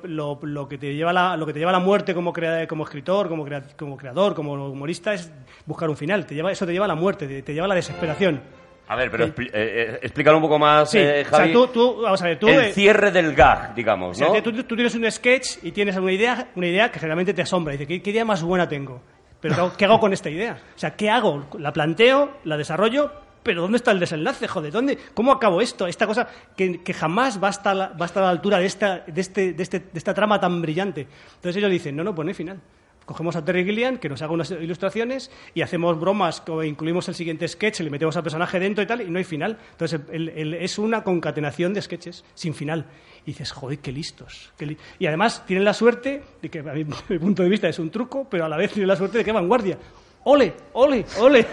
que 0.70 0.78
te 0.78 0.94
lleva 0.94 1.12
la, 1.12 1.36
lo 1.36 1.46
que 1.46 1.54
te 1.54 1.60
lleva 1.60 1.72
a 1.72 1.74
la 1.74 1.80
muerte 1.80 2.14
como, 2.14 2.34
como 2.68 2.84
escritor, 2.84 3.28
como, 3.28 3.46
como 3.78 3.98
creador, 3.98 4.34
como 4.34 4.54
humorista, 4.54 5.14
es 5.14 5.32
buscar 5.66 5.90
un 5.90 5.98
final. 5.98 6.26
Te 6.26 6.36
lleva, 6.36 6.52
eso 6.52 6.66
te 6.66 6.72
lleva 6.72 6.86
a 6.86 6.88
la 6.88 6.96
muerte, 6.96 7.42
te, 7.42 7.54
lleva 7.54 7.66
a 7.66 7.70
la 7.70 7.76
desesperación. 7.76 8.42
A 8.88 8.96
ver, 8.96 9.12
pero 9.12 9.26
eh, 9.26 9.34
eh, 9.54 10.00
explícalo 10.02 10.38
un 10.38 10.44
poco 10.44 10.58
más, 10.58 10.96
eh, 10.96 11.24
Javi. 11.30 11.54
O 11.54 11.66
sea, 11.66 11.74
tú, 11.74 12.02
vamos 12.02 12.22
a 12.22 12.26
ver, 12.26 12.40
tú... 12.40 12.48
El 12.48 12.74
cierre 12.74 13.12
del 13.12 13.36
gag, 13.36 13.76
digamos, 13.76 14.20
¿no? 14.20 14.42
tú, 14.42 14.52
tienes 14.64 14.96
un 14.96 15.12
sketch 15.12 15.58
y 15.62 15.72
tienes 15.72 15.96
una 15.98 16.12
idea, 16.12 16.48
una 16.56 16.68
idea 16.68 16.90
que 16.90 17.00
generalmente 17.00 17.34
te 17.34 17.42
asombra. 17.42 17.74
Dice, 17.74 17.86
¿qué, 17.86 18.02
¿qué, 18.02 18.10
idea 18.10 18.26
más 18.26 18.42
buena 18.42 18.68
tengo? 18.68 19.02
Pero 19.42 19.74
¿qué 19.78 19.86
hago 19.86 20.00
con 20.00 20.12
esta 20.12 20.30
idea? 20.30 20.58
O 20.76 20.80
sea, 20.80 20.96
¿qué 20.96 21.10
hago? 21.10 21.46
La 21.60 21.72
planteo, 21.72 22.38
la 22.46 22.58
desarrollo, 22.58 23.12
pero 23.44 23.62
¿dónde 23.62 23.78
está 23.78 23.92
el 23.92 24.00
desenlace? 24.00 24.48
Joder, 24.48 24.72
¿dónde, 24.72 24.98
¿cómo 25.14 25.32
acabo 25.32 25.62
esto? 25.62 25.88
Esta 25.88 26.06
cosa 26.06 26.28
que, 26.56 26.82
jamás 26.94 27.42
va 27.42 27.48
a, 27.48 27.52
estar, 27.52 27.78
va 27.78 27.98
a 28.00 28.06
estar 28.06 28.24
a 28.24 28.28
la 28.28 28.32
altura 28.32 28.60
de 28.60 28.66
esta, 28.66 29.00
de, 29.00 29.22
este, 29.22 29.54
de, 29.54 29.64
este, 29.64 29.80
de 29.80 29.90
esta 29.94 30.14
trama 30.14 30.40
tan 30.40 30.62
brillante. 30.62 31.08
Entonces 31.36 31.56
ellos 31.58 31.72
dicen, 31.72 31.96
no, 31.96 32.04
no, 32.04 32.14
pone 32.14 32.34
final. 32.34 32.60
Cogemos 33.06 33.36
a 33.36 33.44
Terry 33.44 33.66
Gilliam, 33.66 33.98
que 33.98 34.08
nos 34.08 34.22
haga 34.22 34.34
unas 34.34 34.52
ilustraciones, 34.52 35.32
y 35.56 35.64
hacemos 35.64 36.00
bromas, 36.00 36.44
incluimos 36.64 37.08
el 37.08 37.16
siguiente 37.16 37.48
sketch, 37.48 37.80
le 37.80 37.90
metemos 37.90 38.16
al 38.16 38.22
personaje 38.22 38.60
dentro 38.60 38.84
y 38.84 38.88
tal, 38.88 39.02
y 39.02 39.10
no 39.10 39.18
hay 39.18 39.24
final. 39.24 39.58
Entonces 39.72 40.02
es 40.12 40.78
una 40.78 41.04
concatenación 41.04 41.74
de 41.74 41.82
sketches 41.82 42.24
sin 42.36 42.54
final. 42.54 42.86
Y 43.24 43.32
dices, 43.32 43.52
joder, 43.52 43.80
qué 43.80 43.92
listos. 43.92 44.52
y 45.00 45.08
además 45.08 45.44
tienen 45.48 45.66
la 45.66 45.74
suerte, 45.74 46.22
de 46.40 46.50
que 46.50 46.60
a 46.60 46.64
mi 47.10 47.18
punto 47.18 47.42
de 47.42 47.50
vista 47.50 47.68
es 47.68 47.80
un 47.80 47.90
truco, 47.90 48.28
pero 48.30 48.46
a 48.46 48.50
la 48.50 48.58
vez 48.58 48.74
tienen 48.74 48.88
la 48.88 48.96
suerte 48.96 49.18
de 49.18 49.26
que 49.26 49.32
vanguardia. 49.32 49.80
¡Ole, 50.26 50.54
ole, 50.74 51.06
ole! 51.20 51.48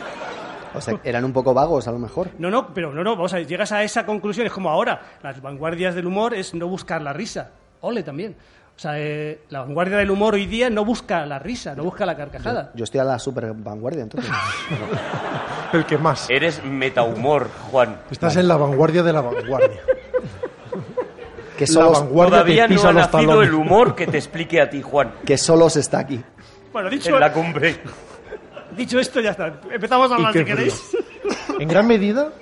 O 0.76 0.80
sea, 0.80 1.00
eran 1.04 1.24
un 1.24 1.32
poco 1.32 1.54
vagos 1.54 1.88
a 1.88 1.92
lo 1.92 1.98
mejor. 1.98 2.30
No, 2.38 2.50
no, 2.50 2.72
pero 2.74 2.92
no, 2.92 3.02
no, 3.02 3.16
vamos 3.16 3.32
a 3.34 3.40
llegas 3.40 3.72
a 3.72 3.82
esa 3.82 4.04
conclusión, 4.04 4.46
es 4.46 4.52
como 4.52 4.70
ahora, 4.70 5.00
las 5.22 5.40
vanguardias 5.40 5.94
del 5.94 6.06
humor 6.06 6.34
es 6.34 6.54
no 6.54 6.68
buscar 6.68 7.02
la 7.02 7.12
risa. 7.12 7.50
Ole 7.80 8.02
también. 8.02 8.36
O 8.76 8.78
sea, 8.78 8.98
eh, 8.98 9.40
la 9.48 9.60
vanguardia 9.60 9.96
del 9.96 10.10
humor 10.10 10.34
hoy 10.34 10.44
día 10.44 10.68
no 10.68 10.84
busca 10.84 11.24
la 11.24 11.38
risa, 11.38 11.74
no 11.74 11.84
busca 11.84 12.04
la 12.04 12.14
carcajada. 12.14 12.72
Yo, 12.74 12.84
estoy 12.84 13.00
a 13.00 13.04
la 13.04 13.18
super 13.18 13.54
vanguardia, 13.54 14.02
entonces. 14.02 14.30
El 15.72 15.86
que 15.86 15.96
más. 15.96 16.28
Eres 16.28 16.62
metahumor, 16.62 17.48
Juan. 17.70 17.96
Estás 18.10 18.36
en 18.36 18.46
la 18.46 18.58
vanguardia 18.58 19.02
de 19.02 19.12
la 19.14 19.22
vanguardia. 19.22 19.80
que 21.56 21.66
solo, 21.66 21.90
la 21.90 22.00
vanguardia 22.00 22.30
Todavía 22.32 22.68
no 22.68 22.82
ha 22.82 22.92
nacido 22.92 23.42
el 23.42 23.54
humor 23.54 23.94
que 23.94 24.06
te 24.06 24.18
explique 24.18 24.60
a 24.60 24.68
ti, 24.68 24.82
Juan. 24.82 25.14
Que 25.24 25.38
solo 25.38 25.70
se 25.70 25.80
está 25.80 26.00
aquí. 26.00 26.22
Bueno, 26.70 26.90
dicho... 26.90 27.14
En 27.14 27.20
la 27.20 27.32
cumbre. 27.32 27.80
Dicho 28.76 28.98
esto, 28.98 29.20
ya 29.20 29.30
está. 29.30 29.60
Empezamos 29.70 30.10
a 30.10 30.14
hablar 30.16 30.32
si 30.32 30.44
queréis. 30.44 30.96
En 31.58 31.68
gran 31.68 31.86
medida, 31.86 32.32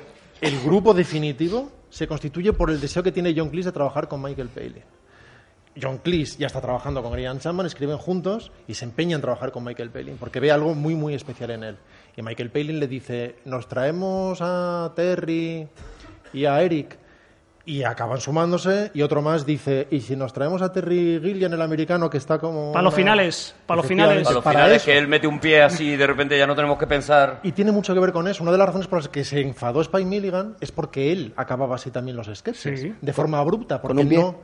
el 0.41 0.61
grupo 0.61 0.93
definitivo 0.93 1.71
se 1.89 2.09
constituye 2.09 2.53
por 2.53 2.71
el 2.71 2.81
deseo 2.81 3.03
que 3.03 3.13
tiene 3.13 3.33
John 3.37 3.49
Cleese 3.49 3.69
de 3.69 3.73
trabajar 3.73 4.09
con 4.09 4.21
Michael 4.21 4.49
Paley. 4.49 4.83
John 5.81 5.99
Cleese 5.99 6.39
ya 6.39 6.49
está 6.49 6.61
trabajando 6.61 7.03
con 7.03 7.17
Ian 7.19 7.39
Chapman, 7.39 7.67
escriben 7.67 7.99
juntos 7.99 8.51
y 8.67 8.75
se 8.75 8.85
empeña 8.85 9.15
en 9.15 9.23
trabajar 9.23 9.53
con 9.53 9.63
Michael 9.63 9.91
Palin 9.91 10.17
porque 10.17 10.41
ve 10.41 10.51
algo 10.51 10.75
muy, 10.75 10.97
muy 10.97 11.15
especial 11.15 11.53
en 11.53 11.63
él. 11.63 11.77
Y 12.17 12.23
Michael 12.23 12.51
Palin 12.51 12.81
le 12.81 12.89
dice, 12.89 13.37
nos 13.45 13.69
traemos 13.69 14.39
a 14.41 14.93
Terry 14.97 15.69
y 16.33 16.45
a 16.45 16.61
Eric 16.63 16.99
y 17.67 17.83
acaban 17.83 18.21
sumándose 18.21 18.91
y 18.95 19.03
otro 19.03 19.23
más 19.23 19.47
dice, 19.47 19.89
¿y 19.91 20.01
si 20.01 20.17
nos 20.17 20.33
traemos 20.33 20.63
a 20.63 20.73
Terry 20.73 21.21
Gillian, 21.23 21.53
el 21.53 21.63
americano, 21.63 22.11
que 22.11 22.19
está 22.19 22.39
como... 22.39 22.73
Para 22.73 22.83
los 22.83 22.95
finales, 22.95 23.55
para 23.67 23.79
los 23.79 23.87
finales. 23.87 24.23
Para 24.25 24.35
los 24.35 24.45
finales, 24.45 24.83
que 24.83 24.99
él 24.99 25.09
mete 25.09 25.27
un 25.27 25.41
pie 25.41 25.63
así 25.63 25.93
y 25.93 25.97
de 25.97 26.07
repente 26.07 26.39
ya 26.39 26.47
no 26.47 26.55
tenemos 26.55 26.79
que 26.79 26.87
pensar... 26.87 27.41
Y 27.43 27.53
tiene 27.53 27.73
mucho 27.73 27.95
que 27.95 28.01
ver 28.01 28.13
con 28.13 28.29
eso. 28.29 28.43
Una 28.43 28.53
de 28.53 28.59
las 28.59 28.67
razones 28.67 28.87
por 28.87 28.99
las 28.99 29.09
que 29.09 29.25
se 29.25 29.41
enfadó 29.41 29.81
Spike 29.81 30.07
Milligan 30.07 30.57
es 30.61 30.73
porque 30.73 31.13
él 31.13 31.33
acababa 31.37 31.77
así 31.77 31.91
también 31.91 32.17
los 32.17 32.31
sketches, 32.35 32.87
de 33.01 33.13
forma 33.13 33.39
abrupta, 33.39 33.81
porque 33.81 34.05
no 34.05 34.41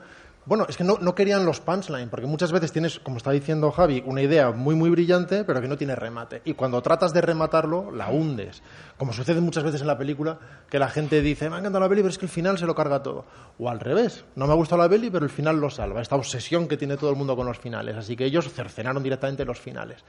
bueno, 0.46 0.66
es 0.68 0.76
que 0.76 0.84
no, 0.84 1.14
querían 1.14 1.44
los 1.44 1.60
punchline, 1.60 2.08
porque 2.08 2.26
muchas 2.26 2.50
veces 2.50 2.72
tienes, 2.72 2.98
como 2.98 3.18
está 3.18 3.30
diciendo 3.30 3.70
Javi, 3.70 4.02
una 4.06 4.22
idea 4.22 4.50
muy, 4.50 4.74
muy 4.74 4.88
brillante, 4.88 5.44
pero 5.44 5.60
que 5.60 5.68
no 5.68 5.76
tiene 5.76 5.94
remate. 5.94 6.40
Y 6.44 6.54
cuando 6.54 6.80
tratas 6.80 7.12
de 7.12 7.20
rematarlo, 7.20 7.90
la 7.90 8.08
hundes. 8.08 8.62
Como 8.96 9.12
sucede 9.12 9.40
muchas 9.40 9.64
veces 9.64 9.82
en 9.82 9.86
la 9.86 9.98
película, 9.98 10.38
que 10.68 10.78
la 10.78 10.88
gente 10.88 11.20
dice, 11.20 11.50
me 11.50 11.56
ha 11.56 11.58
encantado 11.58 11.84
la 11.84 11.88
peli, 11.88 12.00
pero 12.00 12.10
es 12.10 12.18
que 12.18 12.24
el 12.24 12.30
final 12.30 12.58
se 12.58 12.66
lo 12.66 12.74
carga 12.74 13.02
todo. 13.02 13.26
O 13.58 13.68
al 13.68 13.80
revés, 13.80 14.24
no 14.34 14.46
me 14.46 14.52
ha 14.52 14.56
gustado 14.56 14.80
la 14.80 14.88
peli, 14.88 15.10
pero 15.10 15.24
el 15.24 15.30
final 15.30 15.60
lo 15.60 15.68
salva. 15.68 16.00
Esta 16.00 16.16
obsesión 16.16 16.66
que 16.66 16.78
tiene 16.78 16.96
todo 16.96 17.10
el 17.10 17.16
mundo 17.16 17.36
con 17.36 17.46
los 17.46 17.58
finales. 17.58 17.96
Así 17.96 18.16
que 18.16 18.24
ellos 18.24 18.50
cercenaron 18.50 19.02
directamente 19.02 19.44
los 19.44 19.60
finales. 19.60 20.02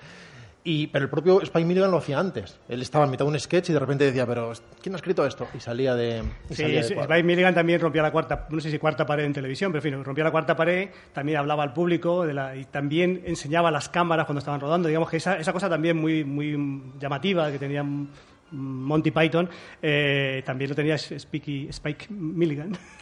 Y, 0.63 0.87
pero 0.87 1.05
el 1.05 1.09
propio 1.09 1.41
Spike 1.41 1.65
Milligan 1.65 1.89
lo 1.89 1.97
hacía 1.97 2.19
antes. 2.19 2.59
Él 2.69 2.81
estaba 2.81 3.05
en 3.05 3.11
mitad 3.11 3.25
de 3.25 3.31
un 3.31 3.39
sketch 3.39 3.69
y 3.69 3.73
de 3.73 3.79
repente 3.79 4.03
decía, 4.05 4.27
pero 4.27 4.53
¿quién 4.81 4.93
ha 4.93 4.97
escrito 4.97 5.25
esto? 5.25 5.47
Y 5.55 5.59
salía 5.59 5.95
de... 5.95 6.23
sí, 6.51 6.63
Spike 6.63 7.23
Milligan 7.23 7.55
también 7.55 7.79
rompía 7.79 8.03
la 8.03 8.11
cuarta, 8.11 8.47
no 8.49 8.59
sé 8.59 8.69
si 8.69 8.77
cuarta 8.77 9.05
pared 9.05 9.25
en 9.25 9.33
televisión, 9.33 9.71
pero 9.71 9.83
en 9.83 9.95
fin, 9.95 10.03
rompía 10.03 10.23
la 10.23 10.31
cuarta 10.31 10.55
pared, 10.55 10.89
también 11.13 11.39
hablaba 11.39 11.63
al 11.63 11.73
público 11.73 12.25
de 12.25 12.33
la, 12.33 12.55
y 12.55 12.65
también 12.65 13.23
enseñaba 13.25 13.71
las 13.71 13.89
cámaras 13.89 14.25
cuando 14.27 14.39
estaban 14.39 14.59
rodando. 14.59 14.87
Digamos 14.87 15.09
que 15.09 15.17
esa, 15.17 15.39
esa 15.39 15.51
cosa 15.51 15.67
también 15.67 15.97
muy, 15.97 16.23
muy 16.23 16.83
llamativa, 16.99 17.51
que 17.51 17.57
tenían 17.57 18.09
Monty 18.51 19.11
Python, 19.11 19.49
eh, 19.81 20.43
también 20.45 20.69
lo 20.69 20.75
tenía 20.75 20.95
Spike, 20.95 21.67
Spike 21.69 22.07
Milligan. 22.09 22.77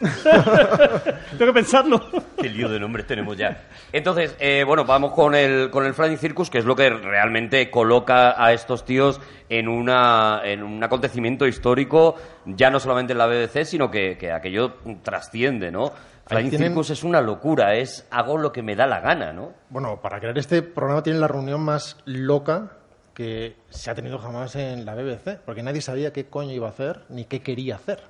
Tengo 1.38 1.46
que 1.46 1.52
pensarlo. 1.52 2.00
Qué 2.40 2.48
lío 2.48 2.68
de 2.68 2.78
nombres 2.80 3.06
tenemos 3.06 3.36
ya. 3.36 3.64
Entonces, 3.92 4.36
eh, 4.38 4.64
bueno, 4.66 4.84
vamos 4.84 5.12
con 5.12 5.34
el, 5.34 5.70
con 5.70 5.84
el 5.86 5.94
Flying 5.94 6.18
Circus, 6.18 6.50
que 6.50 6.58
es 6.58 6.64
lo 6.64 6.76
que 6.76 6.90
realmente 6.90 7.70
coloca 7.70 8.42
a 8.42 8.52
estos 8.52 8.84
tíos 8.84 9.20
en, 9.48 9.68
una, 9.68 10.40
en 10.44 10.62
un 10.62 10.82
acontecimiento 10.82 11.46
histórico, 11.46 12.14
ya 12.46 12.70
no 12.70 12.80
solamente 12.80 13.12
en 13.12 13.18
la 13.18 13.26
BBC, 13.26 13.64
sino 13.64 13.90
que, 13.90 14.16
que 14.18 14.32
aquello 14.32 14.74
trasciende, 15.02 15.70
¿no? 15.70 15.92
Flying 16.26 16.50
tienen- 16.50 16.68
Circus 16.68 16.90
es 16.90 17.02
una 17.02 17.20
locura, 17.20 17.74
es 17.74 18.06
hago 18.10 18.38
lo 18.38 18.52
que 18.52 18.62
me 18.62 18.76
da 18.76 18.86
la 18.86 19.00
gana, 19.00 19.32
¿no? 19.32 19.52
Bueno, 19.68 20.00
para 20.00 20.20
crear 20.20 20.38
este 20.38 20.62
programa 20.62 21.02
tienen 21.02 21.20
la 21.20 21.26
reunión 21.28 21.60
más 21.60 21.96
loca 22.04 22.76
que 23.14 23.56
se 23.70 23.90
ha 23.90 23.94
tenido 23.94 24.18
jamás 24.18 24.56
en 24.56 24.84
la 24.84 24.94
BBC, 24.94 25.38
porque 25.44 25.62
nadie 25.62 25.80
sabía 25.80 26.12
qué 26.12 26.26
coño 26.26 26.52
iba 26.52 26.68
a 26.68 26.70
hacer 26.70 27.02
ni 27.08 27.24
qué 27.24 27.40
quería 27.40 27.76
hacer. 27.76 28.00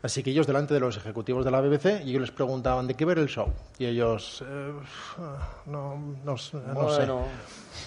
Así 0.00 0.22
que 0.22 0.30
ellos 0.30 0.46
delante 0.46 0.74
de 0.74 0.80
los 0.80 0.96
ejecutivos 0.96 1.44
de 1.44 1.50
la 1.50 1.60
BBC 1.60 2.04
y 2.04 2.10
ellos 2.10 2.22
les 2.22 2.30
preguntaban 2.30 2.86
de 2.86 2.94
qué 2.94 3.04
ver 3.04 3.18
el 3.18 3.26
show 3.26 3.48
y 3.78 3.86
ellos 3.86 4.44
eh, 4.46 4.72
no, 5.66 6.14
no, 6.24 6.36
sé, 6.36 6.56
no 6.72 6.88
sé. 6.90 6.98
Bueno. 6.98 7.22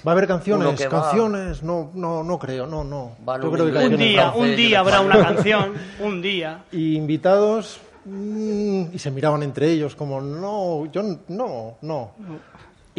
Va 0.06 0.12
a 0.12 0.16
haber 0.16 0.28
canciones, 0.28 0.78
que 0.78 0.88
va. 0.88 1.04
canciones, 1.04 1.64
no, 1.64 1.92
no, 1.94 2.24
no 2.24 2.38
creo, 2.38 2.68
no, 2.68 2.84
no. 2.84 3.16
Yo 3.42 3.52
creo 3.52 3.66
que. 3.66 3.72
Un 3.72 3.74
canciones 3.74 4.00
día, 4.00 4.32
un 4.32 4.56
día 4.56 4.80
habrá 4.80 5.00
una 5.00 5.20
canción, 5.20 5.74
un 6.02 6.22
día. 6.22 6.66
Y 6.72 6.96
invitados 6.98 7.80
mm, 8.04 8.94
y 8.94 9.00
se 9.00 9.10
miraban 9.12 9.44
entre 9.44 9.72
ellos 9.72 9.96
como 9.96 10.20
no, 10.20 10.92
yo 10.92 11.04
no, 11.30 11.78
no. 11.82 12.12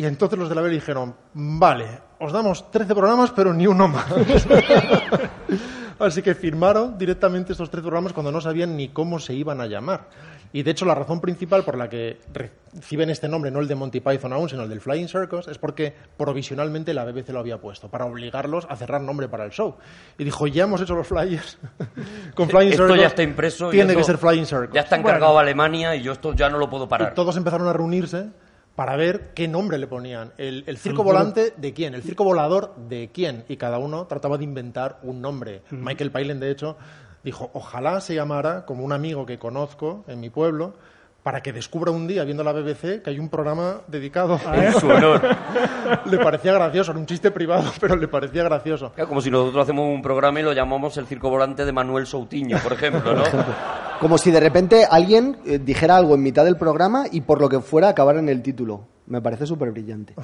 Y 0.03 0.05
entonces 0.05 0.36
los 0.36 0.48
de 0.48 0.57
la 0.57 0.62
BBC 0.62 0.72
dijeron, 0.72 1.14
vale, 1.32 1.86
os 2.18 2.32
damos 2.32 2.72
13 2.72 2.92
programas 2.92 3.30
pero 3.30 3.55
ni 3.55 3.68
uno 3.68 3.86
más. 3.86 4.05
Así 6.00 6.22
que 6.22 6.34
firmaron 6.34 6.98
directamente 6.98 7.53
estos 7.53 7.70
13 7.70 7.82
programas 7.82 8.12
cuando 8.12 8.32
no 8.32 8.40
sabían 8.40 8.76
ni 8.76 8.88
cómo 8.88 9.20
se 9.20 9.32
iban 9.32 9.61
a 9.61 9.66
llamar. 9.66 10.09
Y 10.53 10.64
de 10.64 10.72
hecho 10.72 10.86
la 10.86 10.96
razón 10.96 11.20
principal 11.20 11.62
por 11.62 11.78
la 11.78 11.88
que 11.88 12.18
reciben 12.32 13.11
este 13.11 13.28
nombre, 13.28 13.53
no 13.53 13.61
el 13.61 13.68
de 13.68 13.76
Monty 13.76 14.00
Python 14.00 14.32
aún, 14.32 14.48
sino 14.48 14.64
el 14.64 14.68
del 14.68 14.80
Flying 14.80 15.07
Circus, 15.07 15.46
es 15.46 15.59
porque 15.59 15.94
provisionalmente 16.16 16.94
la 16.94 17.05
BBC 17.05 17.28
lo 17.28 17.38
había 17.38 17.61
puesto, 17.61 17.88
para 17.88 18.05
obligarlos 18.05 18.66
a 18.68 18.74
cerrar 18.74 19.03
nombre 19.03 19.28
para 19.28 19.44
el 19.44 19.53
show. 19.53 19.76
Y 20.18 20.24
dijo, 20.24 20.48
ya 20.48 20.64
hemos 20.64 20.80
hecho 20.80 20.96
los 20.96 21.07
flyers 21.07 21.59
con 22.34 22.48
Flying 22.48 22.72
esto 22.72 22.88
Circus. 22.88 23.00
ya 23.00 23.07
está 23.07 23.22
impreso. 23.22 23.70
Tiene 23.70 23.92
esto 23.92 23.98
que 23.98 24.05
ser 24.05 24.18
Flying 24.18 24.46
Circus. 24.46 24.74
Ya 24.74 24.80
está 24.80 24.96
encargado 24.96 25.38
Alemania 25.38 25.94
y 25.94 26.03
yo 26.03 26.11
esto 26.11 26.34
ya 26.34 26.50
no 26.50 26.59
lo 26.59 26.68
puedo 26.68 26.88
parar. 26.88 27.12
Y 27.12 27.14
todos 27.14 27.36
empezaron 27.36 27.68
a 27.68 27.72
reunirse 27.72 28.30
para 28.75 28.97
ver 28.97 29.33
qué 29.35 29.49
nombre 29.49 29.79
le 29.79 29.87
ponían. 29.87 30.33
El, 30.39 30.64
el 30.66 30.79
circo 30.79 31.03
volante 31.03 31.53
de 31.57 31.73
quién, 31.75 31.95
el 31.95 32.03
circo 32.03 32.25
volador 32.25 32.75
de 32.89 33.11
quién. 33.12 33.45
Y 33.49 33.57
cada 33.57 33.79
uno 33.79 34.07
trataba 34.07 34.39
de 34.39 34.45
inventar 34.45 34.99
un 35.03 35.20
nombre. 35.20 35.62
Michael 35.70 36.11
Palin, 36.11 36.41
de 36.41 36.51
hecho, 36.51 36.77
dijo, 37.23 37.51
ojalá 37.53 38.01
se 38.01 38.14
llamara 38.14 38.64
como 38.64 38.85
un 38.85 38.93
amigo 38.93 39.27
que 39.27 39.39
conozco 39.39 40.05
en 40.09 40.20
mi 40.20 40.31
pueblo 40.31 40.75
para 41.23 41.41
que 41.41 41.53
descubra 41.53 41.93
un 41.93 42.09
día, 42.09 42.25
viendo 42.25 42.43
la 42.43 42.53
BBC, 42.53 43.03
que 43.03 43.11
hay 43.11 43.18
un 43.18 43.29
programa 43.29 43.83
dedicado 43.87 44.41
En 44.53 44.73
su 44.73 44.89
honor. 44.89 45.20
Le 46.07 46.18
parecía 46.18 46.53
gracioso, 46.53 46.91
era 46.91 47.01
un 47.01 47.07
chiste 47.07 47.31
privado, 47.31 47.70
pero 47.81 47.97
le 47.97 48.09
parecía 48.09 48.43
gracioso. 48.45 48.93
Claro, 48.93 49.09
Como 49.09 49.20
si 49.20 49.31
nosotros 49.31 49.62
hacemos 49.62 49.87
un 49.87 50.03
programa 50.03 50.41
y 50.41 50.43
lo 50.43 50.53
llamamos 50.53 50.97
el 50.97 51.07
circo 51.07 51.31
volante 51.31 51.64
de 51.64 51.73
Manuel 51.73 52.07
Soutinho, 52.07 52.59
por 52.59 52.73
ejemplo, 52.73 53.14
¿no? 53.14 53.23
Como 54.01 54.18
si 54.18 54.33
de 54.33 54.41
repente 54.41 54.85
alguien 54.91 55.37
eh, 55.47 55.61
dijera 55.62 55.97
algo 55.97 56.14
en 56.14 56.23
mitad 56.23 56.45
del 56.45 56.57
programa 56.57 57.05
y 57.11 57.20
por 57.20 57.41
lo 57.41 57.49
que 57.49 57.61
fuera 57.61 57.89
acabara 57.89 58.18
en 58.18 58.29
el 58.29 58.43
título. 58.43 58.89
Me 59.07 59.20
parece 59.20 59.47
súper 59.47 59.70
brillante. 59.70 60.14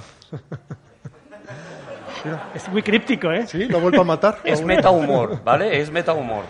Es 2.55 2.69
muy 2.69 2.83
críptico, 2.83 3.31
¿eh? 3.31 3.47
Sí, 3.47 3.65
lo 3.65 3.79
ha 3.79 3.81
vuelto 3.81 4.01
a 4.01 4.05
matar. 4.05 4.39
Es 4.45 4.63
meta 4.65 4.91
humor, 4.91 5.43
¿vale? 5.45 5.81
Es 5.81 5.91
meta 5.91 6.13
humor. 6.13 6.45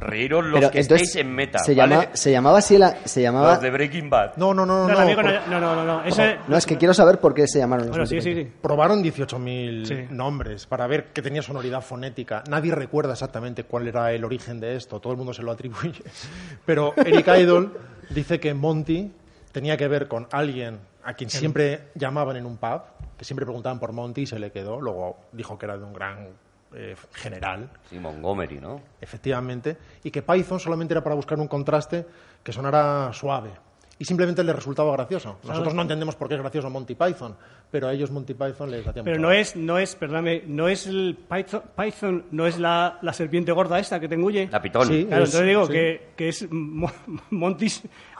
Reíros 0.00 0.44
los 0.44 0.60
Pero 0.60 0.70
que 0.70 0.80
entonces, 0.80 1.08
estéis 1.08 1.24
en 1.26 1.34
meta, 1.34 1.58
se, 1.58 1.74
¿vale? 1.74 1.94
llama, 1.96 2.08
se 2.12 2.30
llamaba 2.30 2.58
así 2.58 2.78
la, 2.78 2.96
se 3.04 3.20
llamaba 3.20 3.52
Los 3.54 3.60
de 3.62 3.70
Breaking 3.70 4.08
Bad. 4.08 4.36
No, 4.36 4.54
no, 4.54 4.64
no, 4.64 4.86
No, 4.86 4.94
no. 4.94 4.98
amigo 5.00 5.22
no, 5.22 5.28
por- 5.28 5.48
no, 5.48 5.60
no, 5.60 5.74
no, 5.74 5.84
no. 5.84 6.04
Eso 6.04 6.22
es- 6.22 6.36
No, 6.46 6.56
es 6.56 6.64
que 6.66 6.76
quiero 6.76 6.94
saber 6.94 7.18
por 7.18 7.34
qué 7.34 7.46
se 7.48 7.58
llamaron 7.58 7.86
los 7.86 7.96
Bueno, 7.96 8.06
sí, 8.06 8.20
sí, 8.20 8.32
sí. 8.34 8.50
Probaron 8.62 9.02
18.000 9.02 9.84
Sí. 9.86 10.06
nombres 10.10 10.66
para 10.66 10.86
ver 10.86 11.06
que 11.12 11.20
tenía 11.20 11.42
sonoridad 11.42 11.80
fonética. 11.82 12.44
Nadie 12.48 12.74
recuerda 12.74 13.12
exactamente 13.14 13.64
cuál 13.64 13.88
era 13.88 14.12
el 14.12 14.24
origen 14.24 14.60
de 14.60 14.76
esto, 14.76 15.00
todo 15.00 15.12
el 15.12 15.16
mundo 15.18 15.32
se 15.34 15.42
lo 15.42 15.50
atribuye. 15.52 16.02
Pero 16.64 16.94
Eric 16.96 17.26
Idle 17.26 17.68
dice 18.10 18.38
que 18.38 18.54
Monty 18.54 19.12
tenía 19.52 19.76
que 19.76 19.88
ver 19.88 20.06
con 20.08 20.28
alguien 20.30 20.78
a 21.04 21.14
quien 21.14 21.28
siempre 21.30 21.88
llamaban 21.94 22.36
en 22.36 22.46
un 22.46 22.56
pub, 22.56 22.82
que 23.16 23.24
siempre 23.24 23.46
preguntaban 23.46 23.78
por 23.78 23.92
Monty 23.92 24.22
y 24.22 24.26
se 24.26 24.38
le 24.38 24.50
quedó. 24.52 24.80
Luego 24.80 25.16
dijo 25.32 25.58
que 25.58 25.66
era 25.66 25.76
de 25.78 25.84
un 25.84 25.92
gran 25.92 26.28
eh, 26.74 26.96
general, 27.12 27.70
Sí, 27.88 27.98
Montgomery, 27.98 28.60
¿no? 28.60 28.80
efectivamente, 29.00 29.76
y 30.02 30.10
que 30.10 30.22
Python 30.22 30.60
solamente 30.60 30.94
era 30.94 31.02
para 31.02 31.14
buscar 31.14 31.38
un 31.38 31.48
contraste 31.48 32.06
que 32.42 32.52
sonara 32.52 33.12
suave. 33.12 33.50
Y 33.98 34.04
simplemente 34.04 34.44
les 34.44 34.54
resultaba 34.54 34.92
gracioso. 34.92 35.38
Nosotros 35.42 35.72
no 35.72 35.80
entendemos 35.80 36.16
por 36.16 36.28
qué 36.28 36.34
es 36.34 36.40
gracioso 36.40 36.68
Monty 36.68 36.94
Python, 36.94 37.34
pero 37.70 37.88
a 37.88 37.94
ellos 37.94 38.10
Monty 38.10 38.34
Python 38.34 38.70
les 38.70 38.86
hacía 38.86 39.02
Pero 39.02 39.18
no 39.18 39.32
es, 39.32 39.56
no 39.56 39.78
es, 39.78 39.96
perdóname, 39.96 40.42
no 40.46 40.68
es 40.68 40.86
el 40.86 41.16
Python, 41.28 41.62
Python 41.74 42.24
no 42.30 42.46
es 42.46 42.58
la, 42.58 42.98
la 43.00 43.12
serpiente 43.14 43.52
gorda 43.52 43.78
esta 43.78 43.98
que 43.98 44.06
te 44.06 44.14
engulle. 44.14 44.48
La 44.52 44.60
pitón. 44.60 44.86
Sí. 44.86 45.06
Claro, 45.06 45.24
es- 45.24 45.30
entonces 45.30 45.48
digo 45.48 45.66
sí. 45.66 45.72
que, 45.72 46.08
que 46.14 46.28
es 46.28 46.46
Mo- 46.52 46.92
Monty, 47.30 47.68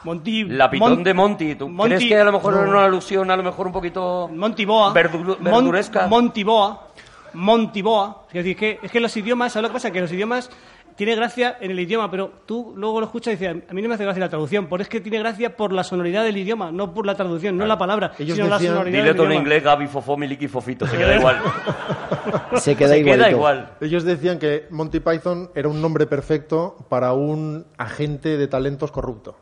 Monty... 0.03 0.43
La 0.45 0.67
pitón 0.69 0.93
Mon- 0.95 1.03
de 1.03 1.13
Monty. 1.13 1.55
¿Tú 1.55 1.67
Monty- 1.69 1.95
crees 1.95 2.05
que 2.05 2.17
a 2.17 2.23
lo 2.23 2.31
mejor 2.31 2.53
no. 2.55 2.61
era 2.61 2.69
una 2.71 2.83
alusión, 2.85 3.29
a 3.29 3.37
lo 3.37 3.43
mejor 3.43 3.67
un 3.67 3.73
poquito... 3.73 4.27
Monty 4.33 4.65
Boa. 4.65 4.91
Verdu- 4.95 5.37
Mon- 5.39 5.43
verduresca? 5.43 6.07
Monty 6.07 6.43
Boa. 6.43 6.87
Monty 7.33 7.81
Boa. 7.83 8.23
Es 8.29 8.33
decir, 8.33 8.55
que, 8.57 8.79
es 8.81 8.91
que 8.91 8.99
los 8.99 9.15
idiomas, 9.15 9.53
¿sabes 9.53 9.63
lo 9.63 9.69
que 9.69 9.73
pasa? 9.73 9.91
Que 9.91 10.01
los 10.01 10.11
idiomas 10.11 10.49
tiene 10.97 11.15
gracia 11.15 11.57
en 11.61 11.71
el 11.71 11.79
idioma, 11.79 12.11
pero 12.11 12.31
tú 12.45 12.73
luego 12.75 12.99
lo 12.99 13.05
escuchas 13.05 13.33
y 13.33 13.37
dices, 13.37 13.63
a 13.69 13.73
mí 13.73 13.81
no 13.81 13.87
me 13.87 13.95
hace 13.95 14.03
gracia 14.03 14.19
la 14.19 14.29
traducción, 14.29 14.67
pero 14.67 14.81
es 14.83 14.89
que 14.89 14.99
tiene 14.99 15.19
gracia 15.19 15.55
por 15.55 15.71
la 15.71 15.83
sonoridad 15.83 16.23
del 16.23 16.35
idioma, 16.37 16.71
no 16.71 16.93
por 16.93 17.05
la 17.05 17.15
traducción, 17.15 17.55
no 17.55 17.65
la 17.65 17.77
palabra, 17.77 18.11
Ellos 18.19 18.35
sino 18.35 18.49
la 18.49 18.57
decían- 18.57 18.73
sonoridad 18.73 18.97
Dile 18.97 19.07
del 19.09 19.15
todo 19.15 19.25
en 19.27 19.31
idioma. 19.33 19.43
inglés, 19.43 19.63
Gaby, 19.63 19.87
Fofó, 19.87 20.17
Miliki, 20.17 20.47
Fofito. 20.47 20.85
Se 20.87 20.97
queda 20.97 21.15
igual. 21.19 21.37
Se 22.55 22.75
queda 22.75 22.89
Se 22.95 23.03
queda 23.03 23.29
igual. 23.29 23.71
Ellos 23.79 24.03
decían 24.03 24.39
que 24.39 24.65
Monty 24.69 24.99
Python 24.99 25.49
era 25.55 25.69
un 25.69 25.81
nombre 25.81 26.07
perfecto 26.07 26.75
para 26.89 27.13
un 27.13 27.65
agente 27.77 28.37
de 28.37 28.47
talentos 28.47 28.91
corrupto. 28.91 29.37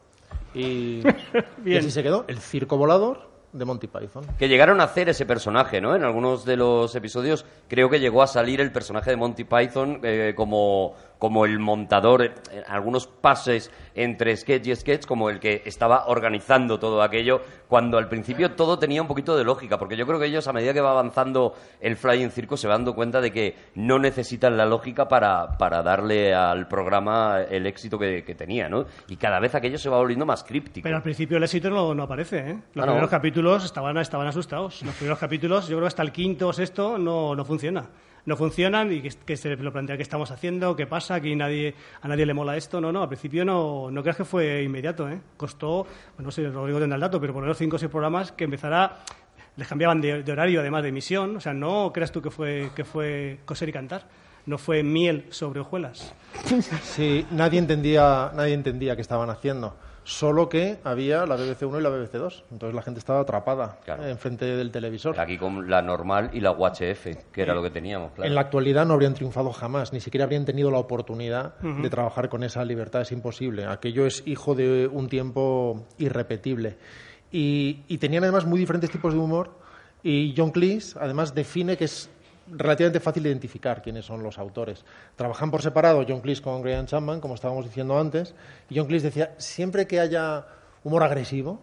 Y, 0.54 1.02
y 1.66 1.78
así 1.78 1.92
se 1.92 2.04
quedó, 2.04 2.26
el 2.28 2.40
circo 2.40 2.78
volador 2.78 3.34
de 3.52 3.64
Monty 3.64 3.88
Python. 3.88 4.26
Que 4.38 4.50
llegaron 4.50 4.82
a 4.82 4.84
hacer 4.84 5.08
ese 5.08 5.26
personaje, 5.26 5.80
¿no? 5.80 5.96
En 5.96 6.04
algunos 6.04 6.44
de 6.44 6.58
los 6.58 6.94
episodios 6.94 7.46
creo 7.70 7.90
que 7.90 8.02
llegó 8.02 8.22
a 8.22 8.28
salir 8.28 8.60
el 8.60 8.72
personaje 8.72 9.12
de 9.12 9.16
Monty 9.16 9.46
Python 9.46 10.02
eh, 10.04 10.34
como, 10.36 10.94
como 11.20 11.46
el 11.46 11.60
montador, 11.60 12.24
eh, 12.24 12.34
algunos 12.68 13.08
pases 13.08 13.72
entre 13.96 14.36
sketch 14.36 14.68
y 14.68 14.76
sketch, 14.76 15.06
como 15.06 15.30
el 15.30 15.40
que 15.40 15.62
estaba 15.66 16.06
organizando 16.08 16.80
todo 16.80 17.02
aquello, 17.02 17.42
cuando 17.68 17.98
al 17.98 18.10
principio 18.10 18.52
todo 18.52 18.78
tenía 18.78 19.02
un 19.02 19.08
poquito 19.08 19.36
de 19.38 19.44
lógica, 19.44 19.78
porque 19.78 19.96
yo 19.98 20.06
creo 20.06 20.20
que 20.20 20.26
ellos 20.26 20.48
a 20.48 20.54
medida 20.54 20.74
que 20.74 20.82
va 20.82 20.92
avanzando 20.92 21.54
el 21.80 21.96
Flying 21.96 22.30
Circo 22.32 22.58
se 22.58 22.68
van 22.68 22.76
dando 22.80 22.94
cuenta 22.94 23.22
de 23.22 23.32
que 23.32 23.56
no 23.76 23.98
necesitan 24.00 24.58
la 24.58 24.66
lógica 24.66 25.08
para, 25.08 25.58
para 25.58 25.82
darle 25.82 26.34
al 26.36 26.68
programa 26.68 27.40
el 27.50 27.66
éxito 27.66 27.98
que, 27.98 28.24
que 28.24 28.36
tenía, 28.36 28.68
¿no? 28.68 28.86
Y 29.08 29.16
cada 29.16 29.40
vez 29.40 29.56
aquello 29.56 29.78
se 29.78 29.90
va 29.90 29.98
volviendo 29.98 30.26
más 30.26 30.44
críptico. 30.44 30.84
Pero 30.84 30.98
al 30.98 31.04
principio 31.04 31.38
el 31.38 31.44
éxito 31.44 31.70
no, 31.70 31.96
no 31.96 32.04
aparece, 32.04 32.40
¿eh? 32.40 32.58
Los 32.74 32.84
Ah, 32.84 32.86
¿no? 32.86 32.92
primeros 32.94 33.10
capítulos 33.10 33.64
estaban, 33.66 33.98
estaban 33.98 34.28
asustados. 34.28 34.82
Los 34.84 34.94
primeros 34.96 35.18
capítulos, 35.20 35.68
yo 35.68 35.78
creo 35.78 35.82
que 35.84 35.88
hasta 35.88 36.04
el 36.04 36.12
quinto 36.12 36.50
o 36.50 36.54
sexto 36.54 36.98
no, 36.98 37.34
no 37.34 37.46
funciona. 37.46 37.88
No 38.26 38.36
funcionan 38.36 38.92
y 38.92 39.02
que, 39.02 39.38
se 39.38 39.56
lo 39.56 39.72
plantea 39.72 39.98
qué 39.98 40.04
estamos 40.04 40.32
haciendo, 40.32 40.76
qué 40.76 40.88
pasa, 40.88 41.22
que 41.22 41.36
nadie, 41.36 41.76
a 42.02 42.08
nadie 42.08 42.26
le 42.26 42.34
mola 42.34 42.58
esto. 42.58 42.82
No, 42.82 42.92
no, 42.92 43.04
al 43.04 43.08
principio 43.08 43.46
no, 43.46 43.92
no 43.92 44.02
creas 44.02 44.18
que 44.18 44.26
fue 44.26 44.64
inmediato, 44.64 45.08
¿eh? 45.08 45.20
Costó, 45.38 45.84
bueno, 46.16 46.28
no 46.28 46.32
sé, 46.32 46.50
Rodrigo 46.50 46.80
tendrá 46.80 46.96
el 46.96 47.02
dato, 47.02 47.22
pero 47.22 47.34
por 47.34 47.44
lo 47.44 47.54
cinco 47.54 47.76
o 47.76 47.80
seis 47.80 47.92
programas 47.92 48.32
que 48.32 48.46
empezara, 48.46 48.98
les 49.56 49.68
cambiaban 49.68 50.02
de, 50.02 50.24
de 50.24 50.32
horario 50.32 50.62
además 50.62 50.84
de 50.84 50.90
emisión. 50.90 51.38
O 51.38 51.40
sea, 51.40 51.54
no 51.54 51.92
creas 51.94 52.12
tú 52.12 52.22
que 52.22 52.32
fue, 52.32 52.72
que 52.76 52.84
fue 52.84 53.40
coser 53.46 53.70
y 53.70 53.74
cantar. 53.74 54.08
No 54.46 54.58
fue 54.58 54.84
miel 54.84 55.26
sobre 55.30 55.60
hojuelas. 55.60 56.14
Sí, 56.84 57.26
nadie 57.32 57.60
entendía, 57.60 58.32
nadie 58.36 58.54
entendía 58.54 58.96
qué 58.96 59.02
estaban 59.02 59.30
haciendo. 59.30 59.76
Solo 60.08 60.48
que 60.50 60.78
había 60.84 61.26
la 61.26 61.36
BBC 61.36 61.64
1 61.64 61.80
y 61.80 61.82
la 61.82 61.90
BBC 61.90 62.14
2. 62.14 62.44
Entonces 62.52 62.76
la 62.76 62.82
gente 62.84 63.00
estaba 63.00 63.22
atrapada 63.22 63.80
Claro. 63.84 64.06
enfrente 64.08 64.46
del 64.46 64.70
televisor. 64.72 65.20
Aquí 65.20 65.36
con 65.38 65.68
la 65.68 65.82
normal 65.82 66.30
y 66.32 66.42
la 66.42 66.52
UHF, 66.52 67.08
que 67.32 67.42
era 67.42 67.56
lo 67.56 67.64
que 67.64 67.72
teníamos, 67.72 68.12
claro. 68.12 68.28
En 68.30 68.36
la 68.36 68.42
actualidad 68.42 68.86
no 68.86 68.94
habrían 68.94 69.16
triunfado 69.16 69.52
jamás, 69.52 69.94
ni 69.94 70.00
siquiera 70.00 70.26
habrían 70.26 70.46
tenido 70.46 70.70
la 70.70 70.78
oportunidad 70.78 71.56
de 71.60 71.90
trabajar 71.90 72.30
con 72.30 72.44
esa 72.44 72.64
libertad, 72.64 73.02
es 73.02 73.12
imposible. 73.12 73.66
Aquello 73.66 74.06
es 74.06 74.22
hijo 74.28 74.54
de 74.54 74.88
un 74.88 75.10
tiempo 75.10 75.88
irrepetible. 75.98 76.78
Y, 77.32 77.82
y 77.88 77.98
tenían 77.98 78.24
además 78.24 78.46
muy 78.46 78.60
diferentes 78.60 78.92
tipos 78.92 79.12
de 79.12 79.20
humor 79.20 79.52
y 80.04 80.36
John 80.38 80.52
Cleese 80.52 81.00
además 81.02 81.34
define 81.34 81.78
que 81.78 81.86
es 81.86 82.12
relativamente 82.48 83.00
fácil 83.00 83.26
identificar 83.26 83.82
quiénes 83.82 84.06
son 84.06 84.22
los 84.24 84.38
autores. 84.38 84.86
Trabajan 85.16 85.52
por 85.52 85.62
separado 85.62 86.06
John 86.08 86.22
Cleese 86.22 86.42
con 86.42 86.62
Graham 86.62 86.86
Chapman, 86.86 87.20
como 87.22 87.36
estábamos 87.36 87.66
diciendo 87.66 87.98
antes, 88.00 88.36
y 88.70 88.78
John 88.78 88.88
Cleese 88.88 89.08
decía, 89.08 89.34
siempre 89.38 89.88
que 89.88 90.00
haya 90.00 90.46
humor 90.84 91.04
agresivo, 91.04 91.60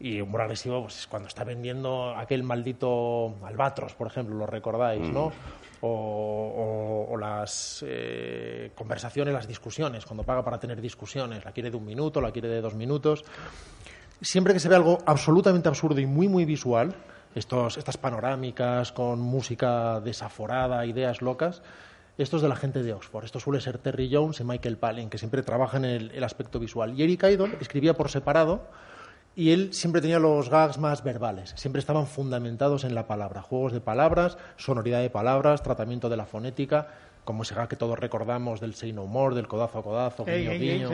y 0.00 0.20
humor 0.20 0.40
agresivo 0.42 0.82
pues, 0.82 0.98
es 0.98 1.06
cuando 1.06 1.28
está 1.28 1.44
vendiendo 1.44 2.14
aquel 2.16 2.42
maldito 2.42 3.36
albatros, 3.44 3.94
por 3.94 4.08
ejemplo, 4.08 4.34
lo 4.36 4.46
recordáis, 4.46 5.08
¿no? 5.10 5.32
o, 5.80 5.88
o- 5.88 7.12
o 7.12 7.16
las 7.16 7.84
eh, 7.86 8.70
conversaciones, 8.74 9.32
las 9.34 9.46
discusiones, 9.48 10.04
cuando 10.04 10.22
paga 10.24 10.44
para 10.44 10.58
tener 10.58 10.80
discusiones, 10.80 11.44
la 11.44 11.52
quiere 11.52 11.70
de 11.70 11.76
un 11.76 11.84
minuto, 11.84 12.20
la 12.20 12.30
quiere 12.32 12.48
de 12.48 12.60
dos 12.60 12.74
minutos. 12.74 13.24
Siempre 14.20 14.52
que 14.54 14.60
se 14.60 14.68
ve 14.68 14.76
algo 14.76 14.98
absolutamente 15.06 15.68
absurdo 15.68 16.00
y 16.00 16.06
muy, 16.06 16.28
muy 16.28 16.44
visual, 16.44 16.94
estos, 17.34 17.78
estas 17.78 17.96
panorámicas 17.96 18.92
con 18.92 19.20
música 19.20 20.00
desaforada, 20.00 20.86
ideas 20.86 21.22
locas, 21.22 21.62
esto 22.18 22.36
es 22.36 22.42
de 22.42 22.48
la 22.48 22.56
gente 22.56 22.82
de 22.82 22.92
Oxford. 22.92 23.24
Esto 23.24 23.40
suele 23.40 23.60
ser 23.60 23.78
Terry 23.78 24.10
Jones 24.12 24.40
y 24.40 24.44
Michael 24.44 24.76
Palin, 24.76 25.08
que 25.08 25.18
siempre 25.18 25.42
trabajan 25.42 25.84
el, 25.84 26.10
el 26.10 26.24
aspecto 26.24 26.58
visual. 26.58 26.98
Y 26.98 27.02
Eric 27.02 27.24
Idle 27.24 27.56
escribía 27.60 27.94
por 27.94 28.10
separado 28.10 28.62
y 29.34 29.52
él 29.52 29.72
siempre 29.72 30.00
tenía 30.00 30.18
los 30.18 30.50
gags 30.50 30.78
más 30.78 31.02
verbales, 31.02 31.54
siempre 31.56 31.80
estaban 31.80 32.06
fundamentados 32.06 32.84
en 32.84 32.94
la 32.94 33.06
palabra, 33.06 33.40
juegos 33.40 33.72
de 33.72 33.80
palabras, 33.80 34.36
sonoridad 34.56 35.00
de 35.00 35.08
palabras, 35.08 35.62
tratamiento 35.62 36.10
de 36.10 36.18
la 36.18 36.26
fonética, 36.26 36.88
como 37.24 37.42
ese 37.44 37.54
gag 37.54 37.68
que 37.68 37.76
todos 37.76 37.98
recordamos 37.98 38.60
del 38.60 38.74
say 38.74 38.92
no 38.92 39.06
more, 39.06 39.34
del 39.34 39.48
codazo 39.48 39.78
a 39.78 39.82
codazo, 39.82 40.24
guiño, 40.24 40.52
guiño, 40.52 40.90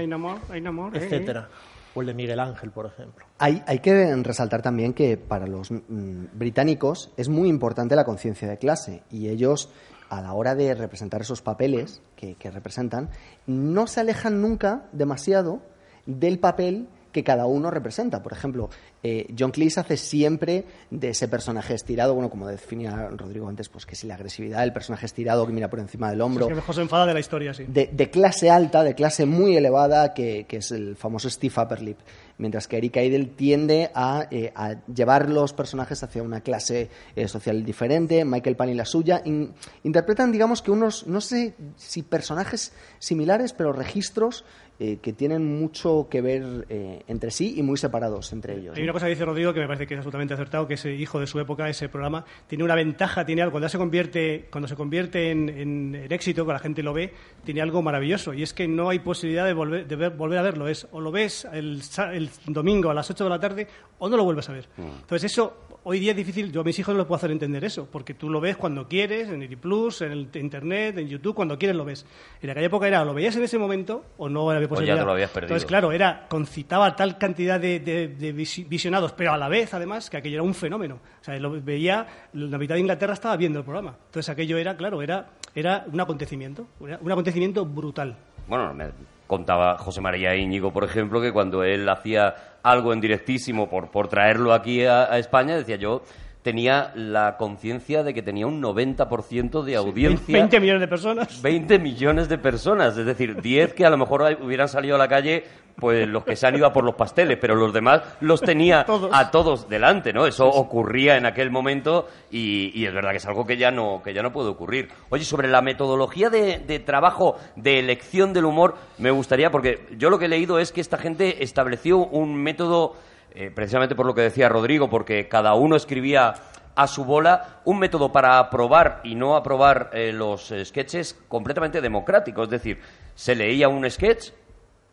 etcétera. 0.94 1.48
O 1.94 2.00
el 2.00 2.08
de 2.08 2.14
Miguel 2.14 2.40
Ángel, 2.40 2.70
por 2.70 2.86
ejemplo. 2.86 3.26
Hay, 3.38 3.62
hay 3.66 3.78
que 3.80 4.14
resaltar 4.22 4.62
también 4.62 4.94
que 4.94 5.16
para 5.16 5.46
los 5.46 5.70
mm, 5.70 6.26
británicos 6.34 7.12
es 7.16 7.28
muy 7.28 7.48
importante 7.48 7.96
la 7.96 8.04
conciencia 8.04 8.48
de 8.48 8.58
clase 8.58 9.02
y 9.10 9.28
ellos, 9.28 9.70
a 10.08 10.20
la 10.20 10.32
hora 10.32 10.54
de 10.54 10.74
representar 10.74 11.20
esos 11.20 11.42
papeles 11.42 12.02
que, 12.16 12.34
que 12.34 12.50
representan, 12.50 13.10
no 13.46 13.86
se 13.86 14.00
alejan 14.00 14.40
nunca 14.40 14.86
demasiado 14.92 15.60
del 16.06 16.38
papel 16.38 16.88
que 17.12 17.24
cada 17.24 17.46
uno 17.46 17.70
representa. 17.70 18.22
Por 18.22 18.32
ejemplo, 18.32 18.68
eh, 19.02 19.32
John 19.38 19.50
Cleese 19.50 19.80
hace 19.80 19.96
siempre 19.96 20.64
de 20.90 21.10
ese 21.10 21.28
personaje 21.28 21.74
estirado, 21.74 22.14
bueno, 22.14 22.30
como 22.30 22.46
definía 22.46 23.08
Rodrigo 23.08 23.48
antes, 23.48 23.68
pues 23.68 23.86
que 23.86 23.94
si 23.96 24.06
la 24.06 24.14
agresividad 24.14 24.60
del 24.60 24.72
personaje 24.72 25.06
estirado 25.06 25.46
que 25.46 25.52
mira 25.52 25.70
por 25.70 25.80
encima 25.80 26.10
del 26.10 26.20
hombro, 26.20 26.44
Es 26.46 26.48
que 26.50 26.54
mejor 26.56 26.74
se 26.74 26.80
enfada 26.82 27.06
de 27.06 27.14
la 27.14 27.20
historia, 27.20 27.54
sí. 27.54 27.64
de, 27.68 27.86
de 27.92 28.10
clase 28.10 28.50
alta, 28.50 28.82
de 28.82 28.94
clase 28.94 29.26
muy 29.26 29.56
elevada, 29.56 30.14
que, 30.14 30.46
que 30.48 30.58
es 30.58 30.70
el 30.70 30.96
famoso 30.96 31.28
Steve 31.30 31.54
Upperlip. 31.56 31.98
Mientras 32.40 32.68
que 32.68 32.76
Eric 32.76 32.96
Idle 32.98 33.24
tiende 33.36 33.90
a, 33.94 34.28
eh, 34.30 34.52
a 34.54 34.76
llevar 34.86 35.28
los 35.28 35.52
personajes 35.52 36.04
hacia 36.04 36.22
una 36.22 36.40
clase 36.40 36.88
eh, 37.16 37.26
social 37.26 37.64
diferente, 37.64 38.24
Michael 38.24 38.54
Palin 38.54 38.76
la 38.76 38.84
suya. 38.84 39.22
In- 39.24 39.52
interpretan, 39.82 40.30
digamos, 40.30 40.62
que 40.62 40.70
unos, 40.70 41.04
no 41.08 41.20
sé 41.20 41.54
si 41.76 42.02
personajes 42.04 42.72
similares, 43.00 43.52
pero 43.52 43.72
registros 43.72 44.44
eh, 44.80 44.98
que 45.02 45.12
tienen 45.12 45.44
mucho 45.58 46.06
que 46.08 46.20
ver 46.20 46.66
eh, 46.68 47.02
entre 47.08 47.30
sí 47.32 47.54
y 47.56 47.62
muy 47.62 47.76
separados 47.76 48.32
entre 48.32 48.54
ellos. 48.58 48.76
Hay 48.76 48.82
¿no? 48.82 48.84
una 48.84 48.92
cosa 48.92 49.06
que 49.06 49.10
dice 49.10 49.24
Rodrigo 49.24 49.52
que 49.52 49.60
me 49.60 49.66
parece 49.66 49.86
que 49.86 49.94
es 49.94 49.98
absolutamente 49.98 50.34
acertado, 50.34 50.68
que 50.68 50.74
ese 50.74 50.94
hijo 50.94 51.18
de 51.18 51.26
su 51.26 51.40
época, 51.40 51.68
ese 51.68 51.88
programa, 51.88 52.24
tiene 52.46 52.62
una 52.64 52.74
ventaja, 52.76 53.24
tiene 53.26 53.42
algo, 53.42 53.52
cuando 53.52 53.68
se 53.68 53.76
convierte, 53.78 54.46
cuando 54.52 54.68
se 54.68 54.76
convierte 54.76 55.30
en, 55.30 55.48
en- 55.48 55.94
en 55.96 56.12
éxito, 56.12 56.46
que 56.46 56.52
la 56.52 56.58
gente 56.60 56.82
lo 56.82 56.92
ve, 56.92 57.12
tiene 57.44 57.60
algo 57.60 57.82
maravilloso, 57.82 58.32
y 58.34 58.42
es 58.42 58.54
que 58.54 58.68
no 58.68 58.88
hay 58.88 59.00
posibilidad 59.00 59.44
de 59.46 59.52
volver, 59.54 59.86
de 59.88 59.96
ver- 59.96 60.10
volver 60.16 60.38
a 60.38 60.42
verlo, 60.42 60.68
es 60.68 60.86
o 60.92 61.00
lo 61.00 61.10
ves 61.10 61.46
el, 61.52 61.82
el 62.12 62.30
domingo 62.46 62.90
a 62.90 62.94
las 62.94 63.10
8 63.10 63.24
de 63.24 63.30
la 63.30 63.40
tarde 63.40 63.66
o 63.98 64.08
no 64.08 64.16
lo 64.16 64.22
vuelves 64.24 64.48
a 64.48 64.52
ver. 64.52 64.68
Entonces 64.78 65.32
eso, 65.32 65.56
hoy 65.82 65.98
día 65.98 66.12
es 66.12 66.16
difícil, 66.16 66.52
yo 66.52 66.60
a 66.60 66.64
mis 66.64 66.78
hijos 66.78 66.94
no 66.94 66.98
les 67.00 67.06
puedo 67.08 67.16
hacer 67.16 67.32
entender 67.32 67.64
eso, 67.64 67.88
porque 67.90 68.14
tú 68.14 68.30
lo 68.30 68.40
ves 68.40 68.56
cuando 68.56 68.86
quieres, 68.86 69.28
en 69.28 69.42
el 69.42 69.56
Plus, 69.56 70.02
en 70.02 70.12
el 70.12 70.28
internet, 70.34 70.98
en 70.98 71.08
YouTube, 71.08 71.34
cuando 71.34 71.58
quieres 71.58 71.76
lo 71.76 71.84
ves. 71.84 72.06
En 72.40 72.50
aquella 72.50 72.66
época 72.66 72.86
era 72.86 73.02
o 73.02 73.04
lo 73.04 73.14
veías 73.14 73.34
en 73.36 73.42
ese 73.42 73.58
momento 73.58 74.04
o 74.18 74.28
no 74.28 74.48
había 74.50 74.67
ya 74.68 74.76
posibilidad. 74.76 74.98
te 75.00 75.04
lo 75.06 75.12
habías 75.12 75.30
perdido. 75.30 75.48
Entonces, 75.48 75.66
claro, 75.68 75.92
era 75.92 76.26
concitaba 76.28 76.94
tal 76.96 77.18
cantidad 77.18 77.58
de, 77.60 77.80
de- 77.80 78.08
de 78.08 78.34
visi- 78.34 78.68
visionados, 78.68 79.12
pero 79.12 79.32
a 79.32 79.36
la 79.38 79.48
vez, 79.48 79.72
además, 79.74 80.08
que 80.10 80.16
aquello 80.16 80.36
era 80.36 80.42
un 80.42 80.54
fenómeno. 80.54 81.00
O 81.20 81.24
sea, 81.24 81.36
lo 81.38 81.50
veía, 81.62 82.06
la 82.34 82.58
mitad 82.58 82.74
de 82.74 82.80
Inglaterra 82.80 83.14
estaba 83.14 83.36
viendo 83.36 83.58
el 83.58 83.64
programa. 83.64 83.96
Entonces, 84.06 84.28
aquello 84.28 84.56
era, 84.58 84.76
claro, 84.76 85.02
era, 85.02 85.26
era 85.54 85.84
un 85.92 86.00
acontecimiento, 86.00 86.66
era 86.86 86.98
un 87.00 87.10
acontecimiento 87.12 87.64
brutal. 87.66 88.16
Bueno, 88.46 88.72
me 88.74 88.86
contaba 89.26 89.76
José 89.76 90.00
María 90.00 90.34
Íñigo, 90.34 90.72
por 90.72 90.84
ejemplo, 90.84 91.20
que 91.20 91.32
cuando 91.32 91.62
él 91.64 91.86
hacía 91.88 92.34
algo 92.62 92.92
en 92.94 93.00
directísimo 93.00 93.68
por, 93.68 93.90
por 93.90 94.08
traerlo 94.08 94.54
aquí 94.54 94.84
a, 94.84 95.04
a 95.12 95.18
España, 95.18 95.54
decía 95.56 95.76
yo 95.76 96.02
tenía 96.42 96.92
la 96.94 97.36
conciencia 97.36 98.02
de 98.02 98.14
que 98.14 98.22
tenía 98.22 98.46
un 98.46 98.62
90% 98.62 99.62
de 99.62 99.76
audiencia. 99.76 100.32
20 100.38 100.60
millones 100.60 100.80
de 100.80 100.88
personas. 100.88 101.42
20 101.42 101.78
millones 101.78 102.28
de 102.28 102.38
personas, 102.38 102.96
es 102.96 103.06
decir, 103.06 103.40
10 103.40 103.74
que 103.74 103.84
a 103.84 103.90
lo 103.90 103.96
mejor 103.98 104.38
hubieran 104.42 104.68
salido 104.68 104.94
a 104.94 104.98
la 104.98 105.08
calle, 105.08 105.44
pues 105.76 106.08
los 106.08 106.24
que 106.24 106.34
se 106.36 106.46
han 106.46 106.56
ido 106.56 106.66
a 106.66 106.72
por 106.72 106.84
los 106.84 106.94
pasteles, 106.96 107.38
pero 107.40 107.54
los 107.54 107.72
demás 107.72 108.02
los 108.20 108.40
tenía 108.40 108.84
Todos. 108.86 109.10
a 109.12 109.30
todos 109.30 109.68
delante, 109.68 110.12
¿no? 110.12 110.26
Eso 110.26 110.46
ocurría 110.48 111.16
en 111.16 111.26
aquel 111.26 111.50
momento 111.50 112.08
y, 112.30 112.72
y 112.74 112.86
es 112.86 112.92
verdad 112.92 113.10
que 113.12 113.18
es 113.18 113.26
algo 113.26 113.46
que 113.46 113.56
ya 113.56 113.70
no, 113.70 114.00
que 114.02 114.12
ya 114.14 114.22
no 114.22 114.32
puede 114.32 114.48
ocurrir. 114.48 114.88
Oye, 115.10 115.24
sobre 115.24 115.48
la 115.48 115.62
metodología 115.62 116.30
de, 116.30 116.58
de 116.58 116.78
trabajo, 116.80 117.36
de 117.56 117.78
elección 117.78 118.32
del 118.32 118.46
humor, 118.46 118.74
me 118.98 119.10
gustaría, 119.10 119.50
porque 119.50 119.86
yo 119.96 120.10
lo 120.10 120.18
que 120.18 120.24
he 120.24 120.28
leído 120.28 120.58
es 120.58 120.72
que 120.72 120.80
esta 120.80 120.98
gente 120.98 121.44
estableció 121.44 121.98
un 121.98 122.34
método, 122.34 122.94
eh, 123.40 123.52
precisamente 123.54 123.94
por 123.94 124.04
lo 124.04 124.16
que 124.16 124.22
decía 124.22 124.48
Rodrigo, 124.48 124.90
porque 124.90 125.28
cada 125.28 125.54
uno 125.54 125.76
escribía 125.76 126.34
a 126.74 126.88
su 126.88 127.04
bola 127.04 127.60
un 127.64 127.78
método 127.78 128.10
para 128.10 128.40
aprobar 128.40 129.00
y 129.04 129.14
no 129.14 129.36
aprobar 129.36 129.90
eh, 129.92 130.12
los 130.12 130.50
eh, 130.50 130.64
sketches 130.64 131.16
completamente 131.28 131.80
democrático. 131.80 132.42
Es 132.42 132.50
decir, 132.50 132.80
se 133.14 133.36
leía 133.36 133.68
un 133.68 133.88
sketch 133.88 134.32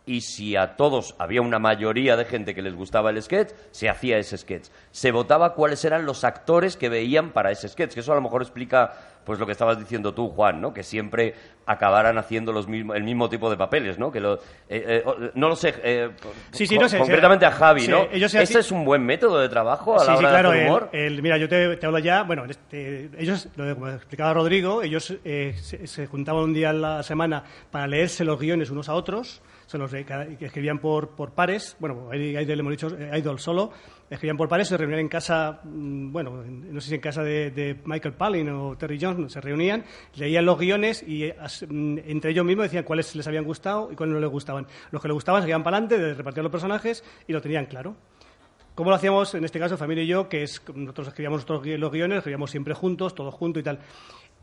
y 0.06 0.22
si 0.22 0.56
a 0.56 0.76
todos 0.76 1.16
había 1.18 1.42
una 1.42 1.58
mayoría 1.58 2.16
de 2.16 2.26
gente 2.26 2.54
que 2.54 2.62
les 2.62 2.76
gustaba 2.76 3.10
el 3.10 3.20
sketch, 3.20 3.52
se 3.72 3.90
hacía 3.90 4.20
ese 4.20 4.38
sketch. 4.38 4.68
Se 4.92 5.12
votaba 5.12 5.56
cuáles 5.56 5.84
eran 5.84 6.06
los 6.06 6.24
actores 6.24 6.78
que 6.78 6.88
veían 6.88 7.32
para 7.32 7.50
ese 7.50 7.68
sketch, 7.68 7.96
que 7.96 8.02
eso 8.02 8.12
a 8.12 8.16
lo 8.16 8.22
mejor 8.22 8.44
explica 8.44 8.94
pues 9.26 9.40
lo 9.40 9.46
que 9.46 9.52
estabas 9.54 9.78
diciendo 9.80 10.14
tú, 10.14 10.30
Juan, 10.30 10.62
¿no? 10.62 10.74
Que 10.74 10.84
siempre 10.84 11.34
acabaran 11.66 12.18
haciendo 12.18 12.52
los 12.54 12.68
mismo, 12.68 12.94
el 12.94 13.04
mismo 13.04 13.28
tipo 13.28 13.50
de 13.50 13.58
papeles, 13.58 13.98
¿no? 13.98 14.12
Que 14.12 14.20
lo, 14.20 14.36
eh, 14.36 14.40
eh, 14.70 15.04
no 15.34 15.50
lo 15.50 15.56
sé, 15.56 15.74
eh, 15.84 16.12
Sí, 16.52 16.68
sí, 16.68 16.78
no 16.78 16.88
sé, 16.88 17.00
concretamente 17.00 17.46
sí, 17.46 17.52
a 17.52 17.56
Javi, 17.56 17.82
sí, 17.82 17.88
¿no? 17.92 18.08
ellos 18.12 18.32
se 18.32 18.44
¿Ese 18.44 18.60
es 18.60 18.72
un 18.72 18.86
buen 18.86 19.04
método 19.04 19.40
de 19.40 19.50
trabajo 19.50 19.96
a 19.96 20.00
Sí, 20.00 20.08
la 20.08 20.18
sí, 20.18 20.20
hora 20.26 20.30
claro. 20.30 20.50
de 20.52 20.56
hacer 20.58 20.64
el- 20.68 20.70
humor? 20.72 20.90
el- 20.94 21.22
mira, 21.24 21.38
yo 21.38 21.50
te, 21.50 21.76
te 21.78 21.86
hablo 21.88 21.98
ya. 22.00 22.22
Bueno, 22.24 22.46
este, 22.46 23.10
ellos, 23.18 23.48
lo 23.56 23.74
como 23.74 23.90
explicaba 23.90 24.34
Rodrigo, 24.34 24.84
ellos 24.84 25.16
eh, 25.26 25.56
se, 25.60 25.88
se 25.88 26.06
juntaban 26.08 26.44
un 26.44 26.54
día 26.54 26.70
a 26.70 26.74
la 26.74 27.04
semana 27.04 27.44
para 27.72 27.88
leerse 27.88 28.24
los 28.24 28.40
guiones 28.40 28.70
unos 28.70 28.88
a 28.90 28.94
otros. 28.94 29.42
Que 30.38 30.46
escribían 30.46 30.80
por, 30.80 31.10
por 31.16 31.32
pares. 31.32 31.76
Bueno, 31.80 32.14
Idol, 32.14 32.60
hemos 32.60 32.72
dicho, 32.72 32.88
eh, 32.98 33.18
Idol 33.18 33.40
solo. 33.40 33.72
Escribían 34.10 34.38
por 34.38 34.48
pares, 34.48 34.68
se 34.68 34.78
reunían 34.78 35.00
en 35.00 35.10
casa, 35.10 35.62
mm, 35.64 36.12
bueno, 36.12 36.44
en- 36.44 36.74
no 36.74 36.80
sé 36.80 36.90
si 36.90 36.96
en 36.96 37.02
casa 37.02 37.24
de, 37.24 37.80
Michael 37.86 38.14
Palin 38.14 38.50
o 38.50 38.78
Terry 38.78 39.00
Jones, 39.02 39.34
se 39.34 39.42
reunían, 39.42 39.84
leían 40.16 40.46
los 40.46 40.60
guiones 40.60 41.04
y 41.08 41.24
eh, 41.24 41.36
mm, 41.68 41.98
entre 42.06 42.32
ellos 42.32 42.46
mismos 42.46 42.66
decían 42.66 42.84
cuáles 42.84 43.16
les 43.16 43.28
habían 43.28 43.44
gustado 43.46 43.92
y 43.92 43.96
cuáles 43.96 44.14
no 44.14 44.20
les 44.20 44.30
gustaban. 44.30 44.68
Los 44.92 45.02
que 45.02 45.08
les 45.08 45.14
gustaban 45.16 45.42
se 45.42 45.50
para 45.50 45.62
adelante, 45.78 45.98
de 45.98 46.14
repartir 46.14 46.44
los 46.44 46.52
personajes 46.52 47.04
y 47.28 47.34
lo 47.34 47.42
tenían 47.42 47.66
claro. 47.66 47.96
¿Cómo 48.76 48.90
lo 48.90 48.98
hacíamos 48.98 49.34
en 49.34 49.46
este 49.46 49.58
caso, 49.58 49.78
familia 49.78 50.04
y 50.04 50.08
yo? 50.08 50.28
Que 50.28 50.44
es 50.44 50.62
nosotros 50.76 51.08
escribíamos 51.08 51.48
los 51.50 51.92
guiones, 51.92 52.18
escribíamos 52.18 52.52
siempre 52.52 52.74
juntos, 52.74 53.16
todos 53.16 53.34
juntos 53.34 53.62
y 53.62 53.64
tal. 53.64 53.80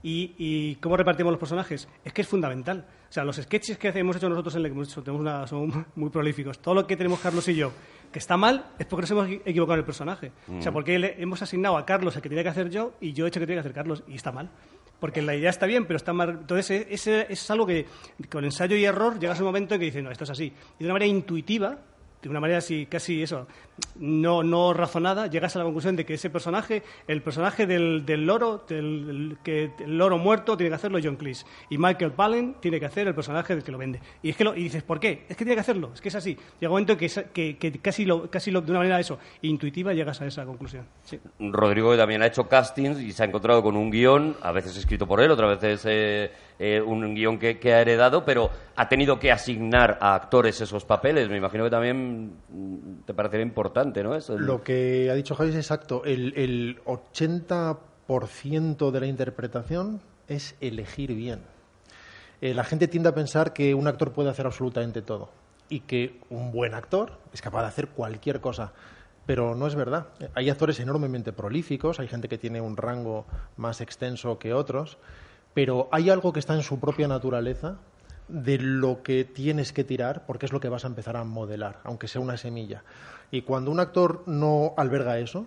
Y, 0.04 0.34
y 0.38 0.74
cómo 0.76 0.96
repartimos 0.96 1.30
los 1.32 1.38
personajes? 1.38 1.88
Es 2.04 2.12
que 2.12 2.22
es 2.22 2.28
fundamental. 2.28 2.84
O 3.08 3.12
sea, 3.12 3.24
los 3.24 3.36
sketches 3.36 3.78
que 3.78 3.88
hemos 3.88 4.16
hecho 4.16 4.28
nosotros 4.28 4.54
en 4.56 4.62
el 4.62 4.66
que 4.68 4.72
hemos 4.72 4.88
hecho, 4.90 5.02
tenemos 5.02 5.20
una, 5.20 5.46
son 5.46 5.86
muy 5.96 6.10
prolíficos. 6.10 6.58
Todo 6.58 6.74
lo 6.74 6.86
que 6.86 6.96
tenemos 6.96 7.20
Carlos 7.20 7.46
y 7.48 7.54
yo 7.54 7.70
que 8.12 8.18
está 8.18 8.36
mal 8.36 8.66
es 8.78 8.84
porque 8.86 9.02
nos 9.02 9.10
hemos 9.12 9.28
equi- 9.28 9.40
equivocado 9.46 9.74
en 9.74 9.78
el 9.80 9.86
personaje. 9.86 10.32
O 10.58 10.60
sea, 10.60 10.70
porque 10.72 10.98
le 10.98 11.22
hemos 11.22 11.40
asignado 11.40 11.76
a 11.78 11.86
Carlos 11.86 12.14
el 12.16 12.20
que 12.22 12.28
tenía 12.28 12.42
que 12.42 12.50
hacer 12.50 12.68
yo 12.68 12.94
y 13.00 13.12
yo 13.12 13.24
he 13.24 13.28
hecho 13.28 13.40
que 13.40 13.46
tenía 13.46 13.56
que 13.62 13.68
hacer 13.68 13.72
Carlos 13.74 14.02
y 14.08 14.16
está 14.16 14.32
mal. 14.32 14.50
Porque 15.00 15.22
la 15.22 15.34
idea 15.34 15.50
está 15.50 15.66
bien, 15.66 15.86
pero 15.86 15.96
está 15.96 16.12
mal. 16.12 16.30
Entonces, 16.30 16.70
e- 16.70 16.86
ese, 16.94 17.26
es 17.30 17.50
algo 17.50 17.66
que 17.66 17.86
con 18.30 18.44
ensayo 18.44 18.76
y 18.76 18.84
error 18.84 19.18
llegas 19.18 19.38
a 19.38 19.42
un 19.42 19.46
momento 19.48 19.74
en 19.74 19.80
que 19.80 19.86
dices, 19.86 20.02
no, 20.02 20.10
esto 20.10 20.24
es 20.24 20.30
así. 20.30 20.44
Y 20.44 20.78
de 20.80 20.84
una 20.84 20.94
manera 20.94 21.10
intuitiva, 21.10 21.78
de 22.22 22.28
una 22.28 22.40
manera 22.40 22.58
así, 22.58 22.86
casi 22.86 23.22
eso, 23.22 23.46
no, 23.96 24.42
no 24.42 24.72
razonada, 24.72 25.26
llegas 25.26 25.56
a 25.56 25.58
la 25.58 25.64
conclusión 25.64 25.96
de 25.96 26.04
que 26.06 26.14
ese 26.14 26.30
personaje, 26.30 26.82
el 27.08 27.22
personaje 27.22 27.66
del, 27.66 28.06
del 28.06 28.24
loro, 28.24 28.64
el 28.68 29.36
loro 29.86 30.18
muerto, 30.18 30.56
tiene 30.56 30.70
que 30.70 30.76
hacerlo 30.76 30.98
John 31.02 31.16
Cleese. 31.16 31.44
Y 31.68 31.78
Michael 31.78 32.12
Palin 32.12 32.54
tiene 32.60 32.78
que 32.78 32.86
hacer 32.86 33.08
el 33.08 33.14
personaje 33.14 33.54
del 33.54 33.64
que 33.64 33.72
lo 33.72 33.78
vende. 33.78 34.00
Y 34.22 34.30
es 34.30 34.36
que 34.36 34.44
lo, 34.44 34.54
y 34.54 34.64
dices, 34.64 34.82
¿por 34.82 35.00
qué? 35.00 35.24
Es 35.28 35.36
que 35.36 35.44
tiene 35.44 35.54
que 35.54 35.60
hacerlo, 35.60 35.90
es 35.94 36.00
que 36.00 36.08
es 36.08 36.14
así. 36.14 36.36
Llega 36.60 36.72
un 36.72 36.84
momento 36.84 36.96
que, 36.96 37.08
que, 37.58 37.80
casi, 37.80 38.04
lo, 38.04 38.30
casi 38.30 38.50
lo, 38.50 38.60
de 38.60 38.70
una 38.70 38.80
manera 38.80 39.00
eso, 39.00 39.18
intuitiva, 39.42 39.92
llegas 39.92 40.20
a 40.20 40.26
esa 40.26 40.44
conclusión. 40.44 40.86
Rodrigo 41.38 41.96
también 41.96 42.22
ha 42.22 42.26
hecho 42.26 42.48
castings 42.48 43.00
y 43.00 43.12
se 43.12 43.22
ha 43.22 43.26
encontrado 43.26 43.62
con 43.62 43.76
un 43.76 43.90
guion, 43.90 44.36
a 44.42 44.52
veces 44.52 44.76
escrito 44.76 45.06
por 45.06 45.20
él, 45.20 45.30
otras 45.30 45.60
veces 45.60 45.86
eh, 45.90 46.30
eh, 46.64 46.80
un 46.80 47.16
guion 47.16 47.40
que, 47.40 47.58
ha 47.74 47.80
heredado, 47.80 48.24
pero 48.24 48.48
ha 48.76 48.88
tenido 48.88 49.18
que 49.18 49.32
asignar 49.32 49.98
a 50.00 50.14
actores 50.14 50.60
esos 50.60 50.84
papeles. 50.84 51.28
Me 51.28 51.36
imagino 51.36 51.64
que 51.64 51.70
también 51.70 52.34
mm, 52.48 53.00
te 53.04 53.12
parecería 53.14 53.44
importante, 53.44 54.04
¿no? 54.04 54.14
Eso, 54.14 54.38
Lo 54.38 54.62
que 54.62 55.10
ha 55.10 55.14
dicho 55.14 55.34
Javi 55.34 55.50
es 55.50 55.56
exacto. 55.56 56.04
El, 56.04 56.32
el 56.36 56.80
80% 56.84 58.90
de 58.92 59.00
la 59.00 59.06
interpretación 59.06 60.02
es 60.28 60.54
elegir 60.60 61.16
bien. 61.16 61.40
Eh, 62.40 62.54
la 62.54 62.62
gente 62.62 62.86
tiende 62.86 63.08
a 63.08 63.14
pensar 63.14 63.52
que 63.52 63.74
un 63.74 63.88
actor 63.88 64.12
puede 64.12 64.30
hacer 64.30 64.46
absolutamente 64.46 65.02
todo 65.02 65.30
y 65.68 65.80
que 65.80 66.20
un 66.30 66.52
buen 66.52 66.74
actor 66.74 67.18
es 67.32 67.42
capaz 67.42 67.62
de 67.62 67.68
hacer 67.68 67.88
cualquier 67.88 68.40
cosa. 68.40 68.72
Pero 69.26 69.56
no 69.56 69.66
es 69.66 69.74
verdad. 69.74 70.06
Hay 70.34 70.48
actores 70.48 70.78
enormemente 70.78 71.32
prolíficos, 71.32 71.98
hay 71.98 72.06
gente 72.06 72.28
que 72.28 72.38
tiene 72.38 72.60
un 72.60 72.76
rango 72.76 73.26
más 73.56 73.80
extenso 73.80 74.38
que 74.38 74.54
otros, 74.54 74.98
pero 75.54 75.88
hay 75.92 76.10
algo 76.10 76.32
que 76.32 76.40
está 76.40 76.54
en 76.54 76.62
su 76.62 76.80
propia 76.80 77.08
naturaleza 77.08 77.78
de 78.28 78.58
lo 78.58 79.02
que 79.02 79.24
tienes 79.24 79.72
que 79.72 79.84
tirar, 79.84 80.24
porque 80.26 80.46
es 80.46 80.52
lo 80.52 80.60
que 80.60 80.68
vas 80.68 80.84
a 80.84 80.88
empezar 80.88 81.16
a 81.16 81.24
modelar, 81.24 81.80
aunque 81.84 82.08
sea 82.08 82.20
una 82.20 82.36
semilla. 82.36 82.82
Y 83.30 83.42
cuando 83.42 83.70
un 83.70 83.80
actor 83.80 84.22
no 84.26 84.74
alberga 84.76 85.18
eso, 85.18 85.46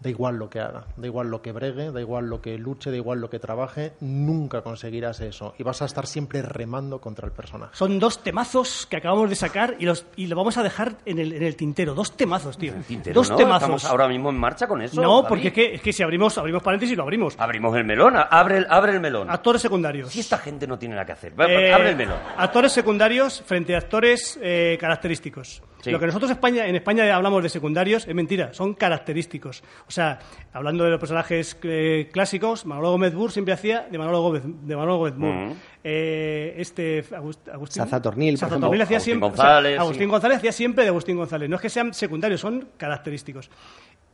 Da 0.00 0.08
igual 0.10 0.36
lo 0.36 0.48
que 0.48 0.60
haga, 0.60 0.84
da 0.96 1.06
igual 1.08 1.28
lo 1.28 1.42
que 1.42 1.50
bregue, 1.50 1.90
da 1.90 2.00
igual 2.00 2.26
lo 2.28 2.40
que 2.40 2.56
luche, 2.56 2.90
da 2.92 2.96
igual 2.96 3.20
lo 3.20 3.28
que 3.30 3.40
trabaje, 3.40 3.94
nunca 4.00 4.62
conseguirás 4.62 5.20
eso. 5.20 5.54
Y 5.58 5.64
vas 5.64 5.82
a 5.82 5.86
estar 5.86 6.06
siempre 6.06 6.40
remando 6.42 7.00
contra 7.00 7.26
el 7.26 7.32
personaje. 7.32 7.72
Son 7.74 7.98
dos 7.98 8.22
temazos 8.22 8.86
que 8.86 8.96
acabamos 8.96 9.28
de 9.28 9.34
sacar 9.34 9.74
y 9.80 9.86
los 9.86 10.06
y 10.14 10.26
lo 10.28 10.36
vamos 10.36 10.56
a 10.56 10.62
dejar 10.62 10.98
en 11.04 11.18
el, 11.18 11.32
en 11.32 11.42
el 11.42 11.56
tintero. 11.56 11.94
Dos 11.94 12.16
temazos, 12.16 12.56
tío. 12.56 12.74
Tintero, 12.86 13.14
dos 13.14 13.30
¿no? 13.30 13.36
temazos. 13.36 13.62
Estamos 13.62 13.84
ahora 13.86 14.06
mismo 14.06 14.30
en 14.30 14.38
marcha 14.38 14.68
con 14.68 14.80
eso. 14.82 15.00
no, 15.02 15.16
David. 15.16 15.28
porque 15.28 15.48
es 15.48 15.52
que, 15.52 15.74
es 15.74 15.82
que 15.82 15.92
si 15.92 16.02
abrimos, 16.04 16.38
abrimos 16.38 16.62
paréntesis, 16.62 16.96
lo 16.96 17.02
abrimos. 17.02 17.34
Abrimos 17.38 17.76
el 17.76 17.84
melón, 17.84 18.14
abre 18.16 18.58
el, 18.58 18.66
abre 18.70 18.92
el 18.92 19.00
melón. 19.00 19.28
Actores 19.28 19.60
secundarios. 19.62 20.10
Si 20.12 20.20
esta 20.20 20.38
gente 20.38 20.66
no 20.68 20.78
tiene 20.78 20.94
nada 20.94 21.06
que 21.06 21.12
hacer, 21.12 21.32
Eh, 21.48 21.72
abre 21.72 21.90
el 21.90 21.96
melón. 21.96 22.18
Actores 22.36 22.70
secundarios 22.70 23.42
frente 23.44 23.74
a 23.74 23.78
actores 23.78 24.38
eh, 24.40 24.76
característicos. 24.80 25.60
Sí. 25.80 25.90
Lo 25.92 26.00
que 26.00 26.06
nosotros 26.06 26.30
España, 26.30 26.66
en 26.66 26.74
España 26.74 27.14
hablamos 27.14 27.42
de 27.42 27.48
secundarios 27.48 28.06
es 28.08 28.14
mentira, 28.14 28.52
son 28.52 28.74
característicos. 28.74 29.62
O 29.86 29.90
sea, 29.90 30.18
hablando 30.52 30.82
de 30.84 30.90
los 30.90 30.98
personajes 30.98 31.56
eh, 31.62 32.08
clásicos, 32.12 32.66
Manolo 32.66 32.90
Gómez 32.90 33.14
Bur 33.14 33.30
siempre 33.30 33.54
hacía 33.54 33.86
de 33.90 33.96
Manolo 33.96 34.22
Gómez, 34.22 34.42
de 34.44 34.76
Manolo 34.76 34.96
Gómez 34.98 35.14
Bur. 35.16 35.28
Ujú. 35.28 35.56
Eh, 35.84 36.54
este 36.56 37.04
Agust- 37.10 37.48
Agustín 37.52 37.84
Tornil. 38.02 38.38
Tornil 38.38 38.82
hacía 38.82 38.96
Agustín 38.96 39.00
siempre, 39.00 39.28
González, 39.28 39.72
o 39.72 39.74
sea, 39.74 39.82
Agustín 39.82 40.06
sí. 40.06 40.10
González 40.10 40.36
hacía 40.38 40.52
siempre 40.52 40.84
de 40.84 40.90
Agustín 40.90 41.16
González. 41.16 41.48
No 41.48 41.56
es 41.56 41.62
que 41.62 41.70
sean 41.70 41.94
secundarios, 41.94 42.40
son 42.40 42.68
característicos. 42.76 43.48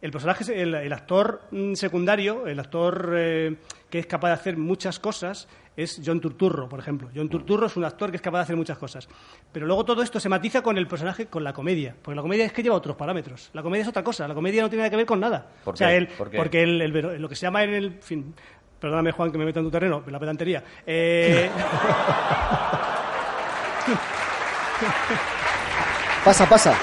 El 0.03 0.11
personaje, 0.11 0.61
el, 0.61 0.75
el 0.75 0.93
actor 0.93 1.41
mm, 1.51 1.73
secundario, 1.75 2.47
el 2.47 2.61
actor 2.61 3.13
eh, 3.17 3.57
que 3.95 4.01
es 4.01 4.07
capaz 4.07 4.27
de 4.31 4.35
hacer 4.35 4.57
muchas 4.57 4.99
cosas, 4.99 5.47
es 5.77 6.03
John 6.05 6.21
Turturro, 6.21 6.69
por 6.69 6.81
ejemplo. 6.81 7.09
John 7.15 7.29
Turturro 7.29 7.67
es 7.67 7.77
un 7.77 7.85
actor 7.85 8.11
que 8.11 8.17
es 8.17 8.23
capaz 8.23 8.39
de 8.39 8.43
hacer 8.43 8.57
muchas 8.57 8.77
cosas. 8.77 9.09
Pero 9.53 9.67
luego 9.67 9.85
todo 9.85 10.03
esto 10.03 10.19
se 10.19 10.29
matiza 10.29 10.63
con 10.63 10.77
el 10.79 10.89
personaje, 10.89 11.27
con 11.27 11.45
la 11.45 11.53
comedia. 11.53 11.95
Porque 12.03 12.17
la 12.17 12.23
comedia 12.23 12.45
es 12.45 12.53
que 12.53 12.65
lleva 12.65 12.75
otros 12.75 12.97
parámetros. 12.97 13.51
La 13.53 13.63
comedia 13.63 13.83
es 13.83 13.89
otra 13.89 14.03
cosa. 14.03 14.27
La 14.27 14.35
comedia 14.35 14.63
no 14.63 14.69
tiene 14.69 14.81
nada 14.83 14.91
que 14.91 14.97
ver 14.97 15.07
con 15.07 15.21
nada. 15.21 15.47
¿Por 15.63 15.75
o 15.75 15.77
sea, 15.77 15.91
qué? 15.91 15.97
el- 15.99 16.09
¿Por 16.09 16.29
qué? 16.29 16.37
porque 16.37 16.63
el- 16.65 16.83
el 16.83 16.91
vero- 16.91 17.17
lo 17.17 17.29
que 17.29 17.37
se 17.37 17.43
llama 17.43 17.63
en 17.63 17.73
el... 17.73 17.93
fin, 18.03 18.35
perdóname, 18.81 19.13
Juan, 19.13 19.31
que 19.31 19.39
me 19.39 19.45
meto 19.45 19.61
en 19.61 19.67
tu 19.67 19.71
terreno, 19.71 20.03
la 20.09 20.19
pedantería. 20.19 20.65
Eh, 20.85 21.49
Pasa, 26.25 26.49
pasa. 26.49 26.75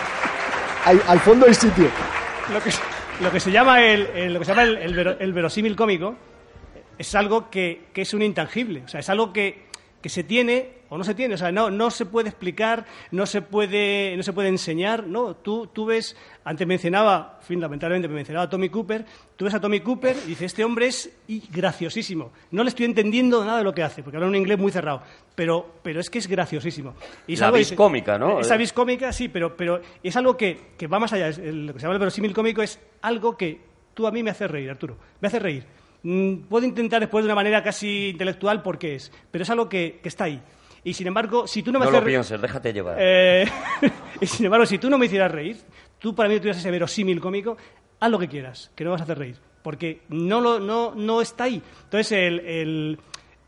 Al, 0.85 1.01
al 1.07 1.19
fondo 1.19 1.45
hay 1.45 1.53
sitio. 1.55 1.89
lo 2.53 2.61
que, 2.61 2.71
lo 3.21 3.31
que 3.31 3.39
se 3.41 3.51
llama 3.51 3.83
el, 3.83 4.05
el- 4.15 4.33
lo 4.33 4.39
que 4.39 4.45
se 4.45 4.51
llama 4.51 4.63
el, 4.63 4.77
el 4.77 5.17
el 5.19 5.33
verosímil 5.33 5.75
cómico 5.75 6.15
es 7.01 7.13
algo 7.15 7.49
que, 7.49 7.83
que 7.93 8.01
es 8.01 8.13
un 8.13 8.21
intangible, 8.21 8.83
o 8.85 8.87
sea, 8.87 8.99
es 9.01 9.09
algo 9.09 9.31
que, 9.33 9.63
que 10.01 10.09
se 10.09 10.23
tiene 10.23 10.81
o 10.89 10.97
no 10.97 11.05
se 11.05 11.15
tiene, 11.15 11.35
o 11.35 11.37
sea, 11.37 11.53
no, 11.53 11.69
no 11.69 11.89
se 11.89 12.05
puede 12.05 12.27
explicar, 12.27 12.85
no 13.11 13.25
se 13.25 13.41
puede, 13.41 14.13
no 14.17 14.23
se 14.23 14.33
puede 14.33 14.49
enseñar, 14.49 15.07
no, 15.07 15.35
tú, 15.37 15.67
tú 15.67 15.85
ves, 15.85 16.17
antes 16.43 16.67
mencionaba, 16.67 17.37
en 17.39 17.47
fin, 17.47 17.61
lamentablemente 17.61 18.09
me 18.09 18.15
mencionaba 18.15 18.45
a 18.47 18.49
Tommy 18.49 18.67
Cooper, 18.67 19.05
tú 19.37 19.45
ves 19.45 19.53
a 19.53 19.61
Tommy 19.61 19.79
Cooper 19.79 20.17
y 20.25 20.29
dices, 20.31 20.47
este 20.47 20.65
hombre 20.65 20.87
es 20.87 21.09
graciosísimo, 21.49 22.31
no 22.51 22.63
le 22.63 22.69
estoy 22.69 22.85
entendiendo 22.87 23.45
nada 23.45 23.59
de 23.59 23.63
lo 23.63 23.73
que 23.73 23.83
hace, 23.83 24.03
porque 24.03 24.17
habla 24.17 24.27
un 24.27 24.35
inglés 24.35 24.57
muy 24.59 24.69
cerrado, 24.71 25.01
pero, 25.33 25.75
pero 25.81 26.01
es 26.01 26.09
que 26.09 26.19
es 26.19 26.27
graciosísimo. 26.27 26.93
Y 27.25 27.35
es 27.35 27.39
La 27.39 27.45
algo- 27.47 27.57
vis 27.59 27.71
cómica, 27.71 28.17
¿no? 28.17 28.41
Esa 28.41 28.57
vis 28.57 28.73
cómica, 28.73 29.13
sí, 29.13 29.29
pero, 29.29 29.55
pero 29.55 29.79
es 30.03 30.15
algo 30.17 30.35
que, 30.35 30.71
que 30.77 30.87
va 30.87 30.99
más 30.99 31.13
allá. 31.13 31.27
Lo 31.29 31.73
que 31.73 31.79
se 31.79 31.83
llama 31.83 31.93
el 31.93 31.99
verosímil 31.99 32.33
cómico 32.33 32.61
es 32.61 32.79
algo 33.01 33.37
que 33.37 33.61
tú 33.93 34.07
a 34.07 34.11
mí 34.11 34.23
me 34.23 34.31
haces 34.31 34.51
reír, 34.51 34.69
Arturo. 34.69 34.97
Me 35.21 35.29
hace 35.29 35.39
reír. 35.39 35.63
Mm, 36.03 36.43
puedo 36.49 36.65
intentar 36.65 36.99
después 36.99 37.23
de 37.23 37.27
una 37.27 37.35
manera 37.35 37.61
casi 37.63 38.09
intelectual 38.09 38.61
porque 38.63 38.95
es, 38.95 39.11
pero 39.29 39.43
es 39.43 39.49
algo 39.49 39.69
que, 39.69 39.99
que 40.01 40.09
está 40.09 40.23
ahí. 40.25 40.41
Y 40.83 40.93
sin 40.95 41.05
embargo, 41.07 41.45
si 41.45 41.61
tú 41.61 41.71
no 41.71 41.77
me 41.79 41.85
No 41.85 41.91
lo 41.91 42.03
pienses, 42.03 42.41
déjate 42.41 42.73
llevar. 42.73 42.97
eh, 42.99 43.45
y 44.21 44.25
sin 44.25 44.45
embargo, 44.45 44.65
si 44.65 44.79
tú 44.79 44.89
no 44.89 44.97
me 44.97 45.05
hicieras 45.05 45.31
reír, 45.31 45.57
tú 45.99 46.15
para 46.15 46.27
mí 46.27 46.37
tuvieras 46.37 46.57
ese 46.57 46.71
verosímil 46.71 47.19
cómico, 47.21 47.55
haz 47.99 48.09
lo 48.09 48.17
que 48.17 48.27
quieras, 48.27 48.71
que 48.75 48.83
no 48.83 48.89
me 48.89 48.93
vas 48.93 49.01
a 49.01 49.03
hacer 49.03 49.19
reír. 49.19 49.35
Porque 49.61 50.01
no, 50.09 50.41
lo, 50.41 50.59
no, 50.59 50.95
no 50.95 51.21
está 51.21 51.43
ahí. 51.43 51.61
Entonces, 51.83 52.11
el, 52.13 52.39
el- 52.39 52.99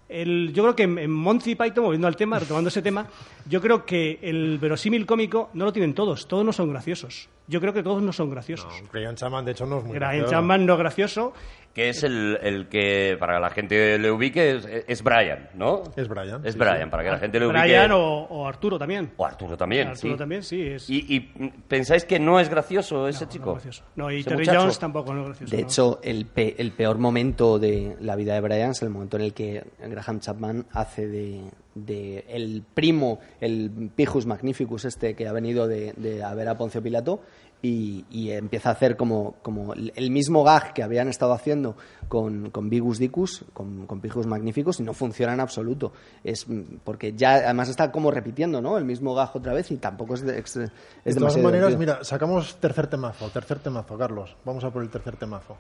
el- 0.09 0.53
yo 0.53 0.61
creo 0.61 0.75
que 0.75 0.83
en, 0.83 0.99
en 0.99 1.09
Monty 1.09 1.55
Python, 1.55 1.85
volviendo 1.85 2.07
al 2.07 2.15
tema, 2.15 2.37
retomando 2.37 2.67
ese 2.67 2.83
tema, 2.83 3.07
yo 3.47 3.59
creo 3.59 3.83
que 3.83 4.19
el 4.21 4.59
verosímil 4.59 5.07
cómico 5.07 5.49
no 5.55 5.65
lo 5.65 5.73
tienen 5.73 5.95
todos. 5.95 6.27
Todos 6.27 6.45
no 6.45 6.53
son 6.53 6.69
graciosos. 6.69 7.29
Yo 7.47 7.59
creo 7.59 7.73
que 7.73 7.81
todos 7.81 8.03
no 8.03 8.13
son 8.13 8.29
graciosos. 8.29 8.71
Brian 8.91 9.15
Chapman, 9.15 9.43
de 9.43 9.53
hecho, 9.53 9.65
no 9.65 9.79
es 9.79 9.85
muy 9.85 9.93
Brian 9.97 10.11
gracioso. 10.11 10.31
Chapman 10.31 10.65
no 10.67 10.73
es 10.73 10.79
gracioso. 10.79 11.33
Que 11.73 11.89
es 11.89 12.03
el, 12.03 12.37
el 12.43 12.67
que, 12.69 13.17
para 13.19 13.35
que 13.35 13.39
la 13.41 13.49
gente 13.49 13.97
le 13.97 14.11
ubique, 14.11 14.57
es, 14.57 14.67
es 14.87 15.01
Brian, 15.03 15.49
¿no? 15.55 15.81
Es 15.95 16.07
Brian, 16.07 16.45
Es 16.45 16.53
sí, 16.53 16.59
Brian, 16.59 16.83
sí. 16.83 16.89
para 16.91 17.03
que 17.03 17.09
la 17.09 17.17
gente 17.17 17.39
le 17.39 17.47
ubique. 17.47 17.61
Brian 17.61 17.91
o, 17.93 18.23
o 18.29 18.47
Arturo 18.47 18.77
también. 18.77 19.11
O 19.17 19.25
Arturo 19.25 19.57
también, 19.57 19.87
Arturo 19.87 20.13
sí. 20.13 20.17
también, 20.19 20.43
sí. 20.43 20.61
Es, 20.61 20.87
¿Y, 20.89 21.03
y 21.09 21.19
pensáis 21.67 22.05
que 22.05 22.19
no 22.19 22.39
es 22.39 22.47
gracioso 22.49 23.07
ese 23.07 23.25
no, 23.25 23.31
chico? 23.31 23.45
no 23.45 23.57
es 23.57 23.63
gracioso. 23.63 23.83
No, 23.95 24.11
y 24.11 24.23
Terry 24.23 24.37
muchacho. 24.37 24.59
Jones 24.59 24.77
tampoco 24.79 25.13
no 25.15 25.21
es 25.21 25.27
gracioso. 25.29 25.55
De 25.55 25.61
no. 25.63 25.67
hecho, 25.67 25.99
el, 26.03 26.25
pe- 26.27 26.55
el 26.59 26.71
peor 26.73 26.99
momento 26.99 27.57
de 27.57 27.97
la 28.01 28.15
vida 28.15 28.35
de 28.35 28.41
Brian 28.41 28.69
es 28.71 28.81
el 28.83 28.89
momento 28.91 29.17
en 29.17 29.23
el 29.23 29.33
que 29.33 29.63
Graham 29.79 30.19
Chapman 30.19 30.65
hace 30.73 31.07
de, 31.07 31.41
de 31.73 32.23
el 32.29 32.63
primo, 32.71 33.19
el 33.41 33.89
Pijus 33.95 34.27
Magnificus 34.27 34.85
este 34.85 35.15
que 35.15 35.27
ha 35.27 35.33
venido 35.33 35.67
de, 35.67 35.93
de 35.97 36.23
a 36.23 36.35
ver 36.35 36.49
a 36.49 36.55
Poncio 36.55 36.83
Pilato 36.83 37.21
y, 37.65 38.03
y 38.11 38.29
empieza 38.31 38.69
a 38.69 38.73
hacer 38.73 38.95
como, 38.97 39.35
como 39.41 39.73
el 39.73 40.11
mismo 40.11 40.43
gag 40.43 40.73
que 40.73 40.83
habían 40.83 41.07
estado 41.07 41.31
haciendo 41.33 41.75
con, 42.09 42.49
con 42.51 42.69
Vigus 42.69 42.99
Dicus, 42.99 43.45
con, 43.53 43.87
con 43.87 44.01
Pijus 44.01 44.27
Magnificus 44.27 44.81
y 44.81 44.83
no 44.83 44.93
funciona 44.93 45.33
en 45.33 45.39
absoluto. 45.39 45.93
Es 46.25 46.47
mm, 46.47 46.61
porque 46.83 47.13
ya 47.13 47.35
además 47.35 47.69
está 47.69 47.91
como 47.91 48.11
repitiendo 48.11 48.61
¿no? 48.61 48.77
el 48.77 48.83
mismo 48.85 49.15
gag 49.15 49.31
otra 49.33 49.53
vez 49.53 49.71
y 49.71 49.77
tampoco 49.77 50.13
es, 50.15 50.21
de- 50.21 50.37
es, 50.39 50.55
es 50.57 51.15
De 51.15 51.15
todas 51.15 51.37
maneras, 51.37 51.69
divertido. 51.69 51.79
mira, 51.79 52.03
sacamos 52.03 52.57
tercer 52.57 52.87
temazo, 52.87 53.29
tercer 53.29 53.59
temazo, 53.59 53.97
Carlos. 53.97 54.35
Vamos 54.43 54.63
a 54.65 54.69
por 54.69 54.83
el 54.83 54.89
tercer 54.89 55.15
temazo. 55.15 55.55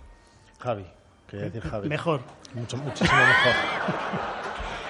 Javi, 0.59 0.85
quería 1.27 1.45
decir 1.45 1.61
Javi. 1.61 1.87
Mejor. 1.87 2.19
Mucho, 2.53 2.75
muchísimo 2.77 3.17
mejor. 3.17 3.53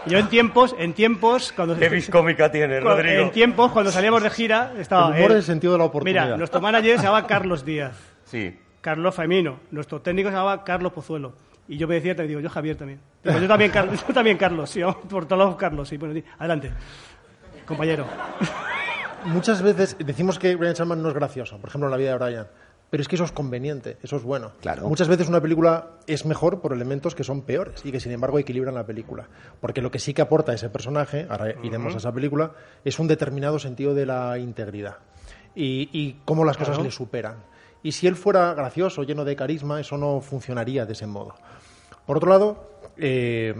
Yo 0.06 0.18
en 0.18 0.28
tiempos, 0.28 0.76
en 0.78 0.94
tiempos, 0.94 1.54
cuando 1.56 1.78
¿Qué 1.78 1.88
vis 1.90 2.10
cómica 2.10 2.52
tiene, 2.52 2.80
Rodrigo? 2.80 3.22
En 3.24 3.32
tiempos, 3.32 3.72
cuando 3.72 3.92
salíamos 3.92 4.22
de 4.24 4.30
gira, 4.30 4.74
estaba. 4.78 5.08
El 5.08 5.14
humor 5.20 5.32
él. 5.32 5.38
es 5.38 5.38
el 5.38 5.44
sentido 5.44 5.74
de 5.74 5.80
la 5.80 5.86
oportunidad. 5.86 6.24
Mira, 6.26 6.38
nuestro 6.38 6.60
manager 6.62 6.98
se 6.98 7.04
llamaba 7.04 7.26
Carlos 7.28 7.64
Díaz, 7.66 7.96
Sí. 8.26 8.60
Carlos 8.82 9.16
Femino. 9.16 9.60
Nuestro 9.72 10.02
técnico 10.02 10.30
se 10.30 10.36
llamaba 10.36 10.64
Carlos 10.66 10.92
Pozuelo. 10.92 11.34
Y 11.70 11.78
yo 11.78 11.88
me 11.88 11.96
decía, 11.96 12.14
te 12.16 12.28
digo, 12.28 12.42
yo 12.42 12.50
Javier 12.50 12.76
también. 12.76 13.00
Digo, 13.24 13.40
yo 13.40 13.48
también, 13.48 13.72
Carlos, 13.72 14.04
yo 14.06 14.14
también 14.14 14.38
Carlos, 14.38 14.70
sí, 14.70 14.82
vamos 14.82 14.98
por 15.10 15.26
todos 15.26 15.40
lados 15.40 15.56
Carlos, 15.56 15.88
sí. 15.88 15.96
Bueno, 15.96 16.14
sí, 16.14 16.24
adelante, 16.38 16.72
compañero. 17.66 18.06
Muchas 19.26 19.62
veces 19.62 19.96
decimos 20.00 20.38
que 20.38 20.56
Brian 20.58 20.74
Chapman 20.74 21.02
no 21.02 21.08
es 21.08 21.16
gracioso, 21.16 21.58
por 21.58 21.70
ejemplo, 21.70 21.88
en 21.88 21.92
la 21.92 21.98
vida 21.98 22.10
de 22.10 22.18
Brian. 22.18 22.48
Pero 22.94 23.02
es 23.02 23.08
que 23.08 23.16
eso 23.16 23.24
es 23.24 23.32
conveniente, 23.32 23.98
eso 24.04 24.18
es 24.18 24.22
bueno. 24.22 24.52
Claro. 24.62 24.88
Muchas 24.88 25.08
veces 25.08 25.28
una 25.28 25.42
película 25.42 25.94
es 26.06 26.28
mejor 26.28 26.62
por 26.62 26.74
elementos 26.74 27.16
que 27.16 27.24
son 27.24 27.42
peores 27.42 27.84
y 27.84 27.92
que 27.92 28.00
sin 28.00 28.12
embargo 28.12 28.38
equilibran 28.38 28.76
la 28.76 28.86
película. 28.86 29.28
Porque 29.60 29.82
lo 29.82 29.90
que 29.90 29.98
sí 29.98 30.14
que 30.14 30.22
aporta 30.22 30.54
ese 30.54 30.70
personaje, 30.70 31.26
ahora 31.28 31.56
iremos 31.64 31.96
a 31.96 31.98
esa 31.98 32.12
película, 32.12 32.52
es 32.86 33.00
un 33.00 33.08
determinado 33.08 33.58
sentido 33.58 33.96
de 33.96 34.06
la 34.06 34.38
integridad 34.38 34.98
y, 35.56 35.90
y 35.92 36.20
cómo 36.24 36.46
las 36.46 36.56
cosas 36.56 36.78
le 36.84 36.92
superan. 36.92 37.38
Y 37.82 37.94
si 37.94 38.06
él 38.06 38.16
fuera 38.16 38.54
gracioso, 38.54 39.02
lleno 39.02 39.26
de 39.26 39.36
carisma, 39.36 39.80
eso 39.80 39.98
no 39.98 40.22
funcionaría 40.22 40.86
de 40.86 40.94
ese 40.94 41.08
modo. 41.08 41.34
Por 42.06 42.18
otro 42.18 42.30
lado, 42.30 42.70
eh, 42.96 43.56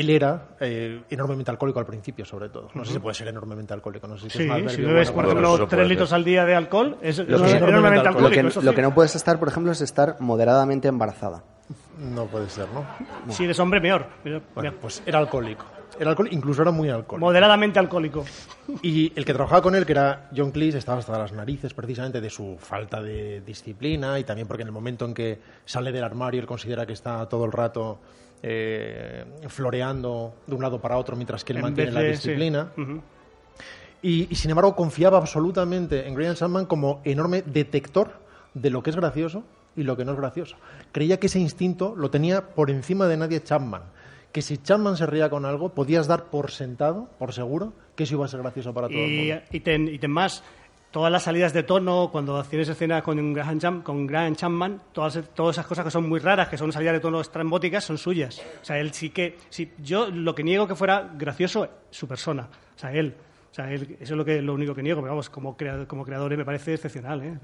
él 0.00 0.10
era 0.10 0.48
eh, 0.60 1.02
enormemente 1.10 1.50
alcohólico 1.50 1.78
al 1.80 1.86
principio, 1.86 2.24
sobre 2.24 2.48
todo. 2.48 2.68
No 2.74 2.84
sé 2.84 2.92
si 2.94 2.98
puede 2.98 3.14
ser 3.14 3.28
enormemente 3.28 3.72
alcohólico. 3.74 4.06
No 4.08 4.16
sé 4.18 4.28
si 4.30 4.38
Sí, 4.38 4.48
es 4.50 4.72
si 4.72 4.82
bebes, 4.82 5.10
por 5.10 5.24
ejemplo, 5.24 5.66
tres 5.66 5.88
litros 5.88 6.12
al 6.12 6.24
día 6.24 6.44
de 6.44 6.54
alcohol, 6.54 6.98
es, 7.02 7.18
es 7.18 7.26
que- 7.26 7.32
enormemente 7.32 7.68
enormemente 7.68 8.02
Lo 8.04 8.08
alcohólico. 8.10 8.60
que, 8.60 8.64
lo 8.66 8.74
que 8.74 8.82
no 8.82 8.94
puedes 8.94 9.14
estar, 9.16 9.38
por 9.38 9.48
ejemplo, 9.48 9.72
es 9.72 9.80
estar 9.80 10.16
moderadamente 10.20 10.88
embarazada. 10.88 11.42
No 11.98 12.26
puede 12.26 12.48
ser, 12.50 12.66
¿no? 12.74 12.84
Si 13.32 13.44
eres 13.44 13.58
hombre, 13.58 13.80
peor. 13.80 14.06
Peor, 14.22 14.42
Bueno, 14.54 14.70
peor. 14.70 14.80
pues 14.82 15.02
era 15.06 15.18
alcohólico. 15.18 15.64
Era 15.98 16.10
alcohol, 16.10 16.28
incluso 16.32 16.62
era 16.62 16.72
muy 16.72 16.88
alcohólico. 16.90 17.24
Moderadamente 17.24 17.78
alcohólico. 17.78 18.24
Y 18.82 19.12
el 19.14 19.24
que 19.24 19.32
trabajaba 19.32 19.62
con 19.62 19.76
él, 19.76 19.86
que 19.86 19.92
era 19.92 20.28
John 20.36 20.50
Cleese, 20.50 20.78
estaba 20.78 20.98
hasta 20.98 21.16
las 21.16 21.32
narices 21.32 21.72
precisamente 21.72 22.20
de 22.20 22.30
su 22.30 22.56
falta 22.58 23.00
de 23.00 23.42
disciplina 23.42 24.18
y 24.18 24.24
también 24.24 24.48
porque 24.48 24.62
en 24.62 24.68
el 24.68 24.72
momento 24.72 25.04
en 25.04 25.14
que 25.14 25.40
sale 25.64 25.92
del 25.92 26.02
armario 26.02 26.40
él 26.40 26.46
considera 26.48 26.84
que 26.84 26.94
está 26.94 27.28
todo 27.28 27.44
el 27.44 27.52
rato 27.52 28.00
eh, 28.46 29.24
floreando 29.48 30.34
de 30.46 30.54
un 30.54 30.60
lado 30.60 30.78
para 30.78 30.98
otro 30.98 31.16
mientras 31.16 31.42
que 31.44 31.54
él 31.54 31.58
En 31.58 31.62
mantiene 31.62 31.92
la 31.92 32.02
disciplina. 32.02 32.72
sí. 32.76 32.82
Y, 34.02 34.28
y, 34.30 34.34
sin 34.34 34.50
embargo 34.50 34.76
confiaba 34.76 35.16
absolutamente 35.16 36.06
en 36.06 36.14
Graham 36.14 36.34
Chapman 36.34 36.66
como 36.66 37.00
enorme 37.04 37.40
detector 37.40 38.10
de 38.52 38.68
lo 38.68 38.82
que 38.82 38.90
es 38.90 38.96
gracioso 38.96 39.44
y 39.76 39.82
lo 39.82 39.96
que 39.96 40.04
no 40.04 40.12
es 40.12 40.18
gracioso. 40.18 40.56
Creía 40.92 41.18
que 41.18 41.28
ese 41.28 41.38
instinto 41.40 41.94
lo 41.96 42.10
tenía 42.10 42.48
por 42.54 42.70
encima 42.70 43.06
de 43.06 43.16
nadie 43.16 43.42
Chapman. 43.42 43.80
Que 44.30 44.42
si 44.42 44.58
Chapman 44.58 44.98
se 44.98 45.06
reía 45.06 45.30
con 45.30 45.46
algo, 45.46 45.70
podías 45.70 46.06
dar 46.06 46.24
por 46.24 46.50
sentado, 46.50 47.08
por 47.18 47.32
seguro, 47.32 47.72
que 47.96 48.02
eso 48.02 48.16
iba 48.16 48.26
a 48.26 48.28
ser 48.28 48.40
gracioso 48.42 48.74
para 48.74 48.88
todo 48.88 48.98
el 48.98 49.16
mundo. 49.16 49.42
y 49.50 49.60
ten, 49.60 49.88
y 49.88 49.98
ten 49.98 50.10
más. 50.10 50.44
Todas 50.94 51.10
las 51.10 51.24
salidas 51.24 51.52
de 51.52 51.64
tono, 51.64 52.08
cuando 52.12 52.40
tienes 52.44 52.68
escenas 52.68 53.02
con 53.02 53.32
Graham, 53.34 53.58
Cham- 53.58 53.82
con 53.82 54.06
Chapman, 54.36 54.80
todas, 54.92 55.16
esas 55.16 55.66
cosas 55.66 55.84
que 55.84 55.90
son 55.90 56.08
muy 56.08 56.20
raras, 56.20 56.46
que 56.48 56.56
son 56.56 56.70
salidas 56.70 56.94
de 56.94 57.00
tono 57.00 57.20
estrambóticas, 57.20 57.82
son 57.82 57.98
suyas. 57.98 58.40
O 58.62 58.64
sea, 58.64 58.78
él 58.78 58.92
sí 58.92 59.10
que... 59.10 59.36
Sí, 59.50 59.72
yo 59.82 60.08
lo 60.08 60.36
que 60.36 60.44
niego 60.44 60.68
que 60.68 60.76
fuera 60.76 61.10
gracioso, 61.18 61.68
su 61.90 62.06
persona. 62.06 62.48
O 62.76 62.78
sea, 62.78 62.92
él. 62.92 63.12
O 63.50 63.54
sea, 63.54 63.72
él, 63.72 63.96
eso 64.00 64.14
es 64.14 64.16
lo, 64.16 64.24
que, 64.24 64.40
lo 64.40 64.54
único 64.54 64.72
que 64.72 64.84
niego, 64.84 65.00
pero 65.00 65.10
vamos, 65.14 65.28
como, 65.30 65.56
crea- 65.56 65.84
como 65.88 66.04
creador 66.04 66.36
me 66.36 66.44
parece 66.44 66.74
excepcional. 66.74 67.22
¿eh? 67.24 67.38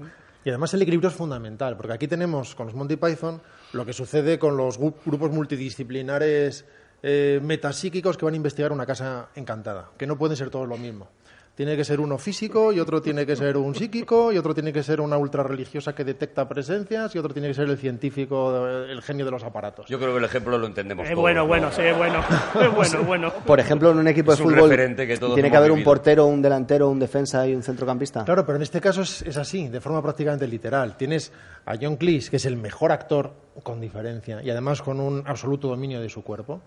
Y 0.45 0.49
además 0.49 0.73
el 0.73 0.83
equilibrio 0.83 1.09
es 1.09 1.15
fundamental, 1.15 1.75
porque 1.75 1.91
aquí 1.91 2.07
tenemos 2.07 2.55
con 2.55 2.67
los 2.67 2.73
Monty 2.75 2.95
Python 2.95 3.41
lo 3.73 3.85
que 3.85 3.91
sucede 3.91 4.39
con 4.39 4.55
los 4.55 4.77
grupos 4.77 5.29
multidisciplinares 5.31 6.65
eh, 7.03 7.39
metapsíquicos 7.43 8.15
que 8.17 8.23
van 8.23 8.33
a 8.33 8.37
investigar 8.37 8.71
una 8.71 8.85
casa 8.85 9.27
encantada, 9.35 9.89
que 9.97 10.07
no 10.07 10.17
pueden 10.17 10.37
ser 10.37 10.49
todos 10.49 10.69
lo 10.69 10.77
mismo. 10.77 11.09
Tiene 11.55 11.75
que 11.75 11.83
ser 11.83 11.99
uno 11.99 12.17
físico 12.17 12.71
y 12.71 12.79
otro 12.79 13.01
tiene 13.01 13.25
que 13.25 13.35
ser 13.35 13.57
un 13.57 13.75
psíquico 13.75 14.31
y 14.31 14.37
otro 14.37 14.53
tiene 14.53 14.71
que 14.71 14.81
ser 14.83 15.01
una 15.01 15.17
ultra 15.17 15.43
religiosa 15.43 15.93
que 15.93 16.05
detecta 16.05 16.47
presencias 16.47 17.13
y 17.13 17.19
otro 17.19 17.33
tiene 17.33 17.49
que 17.49 17.53
ser 17.53 17.69
el 17.69 17.77
científico, 17.77 18.67
eh, 18.67 18.91
el 18.91 19.01
genio 19.01 19.25
de 19.25 19.31
los 19.31 19.43
aparatos. 19.43 19.85
Yo 19.87 19.99
creo 19.99 20.11
que 20.13 20.19
el 20.19 20.23
ejemplo 20.23 20.57
lo 20.57 20.65
entendemos 20.65 21.03
Es 21.05 21.11
todos, 21.11 21.21
bueno, 21.21 21.41
¿no? 21.41 21.47
bueno, 21.47 21.71
sí, 21.71 21.81
es 21.81 21.97
bueno. 21.97 22.19
Es 22.61 22.73
bueno, 22.73 23.03
bueno. 23.03 23.33
Por 23.45 23.59
ejemplo, 23.59 23.91
en 23.91 23.97
un 23.97 24.07
equipo 24.07 24.31
Es 24.31 24.39
de 24.39 24.45
un 24.45 24.53
fútbol 24.53 24.69
que 24.69 25.17
tiene 25.35 25.51
que 25.51 25.57
haber 25.57 25.71
un 25.71 25.83
portero, 25.83 26.25
un 26.25 26.41
delantero, 26.41 26.89
un 26.89 26.99
defensa 26.99 27.45
y 27.45 27.53
un 27.53 27.63
centrocampista. 27.63 28.23
Claro, 28.23 28.45
pero 28.45 28.55
en 28.55 28.63
este 28.63 28.79
caso 28.79 29.01
es, 29.01 29.21
es 29.23 29.37
así, 29.37 29.67
de 29.67 29.81
forma 29.81 30.01
prácticamente 30.01 30.47
literal. 30.47 30.95
Tienes 30.95 31.31
a 31.65 31.75
John 31.79 31.97
Cleese, 31.97 32.29
que 32.29 32.37
es 32.37 32.45
el 32.45 32.55
mejor 32.55 32.91
actor 32.91 33.33
con 33.63 33.81
diferencia 33.81 34.41
y 34.41 34.49
además 34.49 34.81
con 34.81 34.99
un 34.99 35.23
absoluto 35.25 35.67
dominio 35.67 35.99
de 36.01 36.09
su 36.09 36.23
cuerpo, 36.23 36.61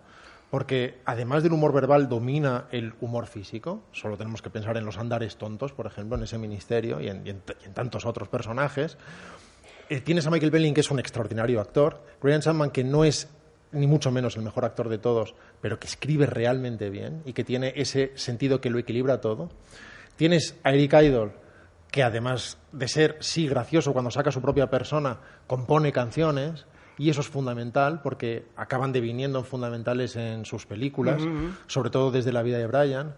porque 0.50 1.00
además 1.04 1.42
del 1.42 1.52
humor 1.52 1.72
verbal 1.72 2.08
domina 2.08 2.66
el 2.70 2.94
humor 3.00 3.26
físico. 3.26 3.82
Solo 3.92 4.16
tenemos 4.16 4.42
que 4.42 4.50
pensar 4.50 4.76
en 4.76 4.84
los 4.84 4.98
andares 4.98 5.36
tontos, 5.36 5.72
por 5.72 5.86
ejemplo, 5.86 6.16
en 6.16 6.24
ese 6.24 6.38
ministerio 6.38 7.00
y 7.00 7.08
en, 7.08 7.42
tantos 7.74 8.06
otros 8.06 8.28
personajes. 8.28 8.96
Eh, 9.88 10.00
tienes 10.00 10.26
a 10.26 10.30
Michael 10.30 10.50
Belling, 10.50 10.74
que 10.74 10.80
es 10.80 10.90
un 10.90 10.98
extraordinario 10.98 11.60
actor. 11.60 12.02
Graham 12.22 12.40
Chapman, 12.40 12.70
que 12.70 12.84
no 12.84 13.04
es 13.04 13.28
ni 13.72 13.86
mucho 13.86 14.10
menos 14.10 14.36
el 14.36 14.42
mejor 14.42 14.64
actor 14.64 14.88
de 14.88 14.98
todos, 14.98 15.34
pero 15.60 15.78
que 15.78 15.86
escribe 15.86 16.26
realmente 16.26 16.90
bien 16.90 17.22
y 17.24 17.32
que 17.32 17.44
tiene 17.44 17.72
ese 17.76 18.12
sentido 18.14 18.60
que 18.60 18.70
lo 18.70 18.78
equilibra 18.78 19.20
todo. 19.20 19.50
Tienes 20.16 20.56
a 20.62 20.72
Eric 20.72 20.92
Idle, 20.94 21.32
que 21.90 22.02
además 22.02 22.58
de 22.72 22.88
ser, 22.88 23.16
sí, 23.20 23.48
gracioso 23.48 23.92
cuando 23.92 24.10
saca 24.10 24.30
su 24.30 24.40
propia 24.40 24.70
persona, 24.70 25.18
compone 25.46 25.92
canciones. 25.92 26.66
Y 26.96 27.10
eso 27.10 27.20
es 27.20 27.28
fundamental 27.28 28.00
porque 28.02 28.46
acaban 28.56 28.92
deviniendo 28.92 29.38
en 29.38 29.44
fundamentales 29.44 30.16
en 30.16 30.44
sus 30.44 30.66
películas, 30.66 31.22
sobre 31.66 31.90
todo 31.90 32.10
desde 32.10 32.32
la 32.32 32.42
vida 32.42 32.58
de 32.58 32.66
Brian. 32.66 33.14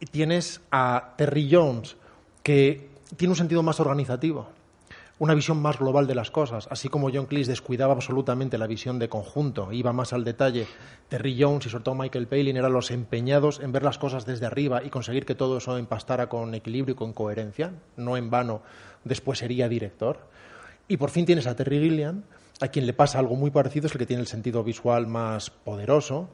Y 0.00 0.06
tienes 0.06 0.60
a 0.70 1.14
Terry 1.16 1.48
Jones, 1.50 1.96
que 2.42 2.88
tiene 3.16 3.32
un 3.32 3.36
sentido 3.36 3.62
más 3.62 3.78
organizativo, 3.80 4.48
una 5.18 5.34
visión 5.34 5.60
más 5.60 5.78
global 5.78 6.06
de 6.06 6.14
las 6.14 6.30
cosas. 6.30 6.66
Así 6.70 6.88
como 6.88 7.10
John 7.12 7.26
Cleese 7.26 7.52
descuidaba 7.52 7.92
absolutamente 7.92 8.58
la 8.58 8.66
visión 8.66 8.98
de 8.98 9.08
conjunto, 9.08 9.70
iba 9.72 9.92
más 9.92 10.12
al 10.12 10.24
detalle, 10.24 10.66
Terry 11.08 11.40
Jones 11.40 11.66
y 11.66 11.68
sobre 11.70 11.84
todo 11.84 11.94
Michael 11.94 12.26
Palin 12.26 12.56
eran 12.56 12.72
los 12.72 12.90
empeñados 12.90 13.60
en 13.60 13.70
ver 13.70 13.84
las 13.84 13.98
cosas 13.98 14.26
desde 14.26 14.46
arriba 14.46 14.82
y 14.82 14.90
conseguir 14.90 15.24
que 15.24 15.34
todo 15.34 15.58
eso 15.58 15.78
empastara 15.78 16.28
con 16.28 16.54
equilibrio 16.54 16.94
y 16.94 16.96
con 16.96 17.12
coherencia. 17.12 17.72
No 17.96 18.16
en 18.16 18.30
vano, 18.30 18.62
después 19.04 19.38
sería 19.38 19.68
director. 19.68 20.18
Y 20.88 20.96
por 20.96 21.10
fin 21.10 21.26
tienes 21.26 21.46
a 21.46 21.54
Terry 21.54 21.78
Gilliam, 21.78 22.22
a 22.60 22.68
quien 22.68 22.86
le 22.86 22.92
pasa 22.92 23.18
algo 23.18 23.36
muy 23.36 23.50
parecido, 23.50 23.86
es 23.86 23.92
el 23.92 23.98
que 23.98 24.06
tiene 24.06 24.22
el 24.22 24.28
sentido 24.28 24.62
visual 24.62 25.06
más 25.06 25.50
poderoso. 25.50 26.28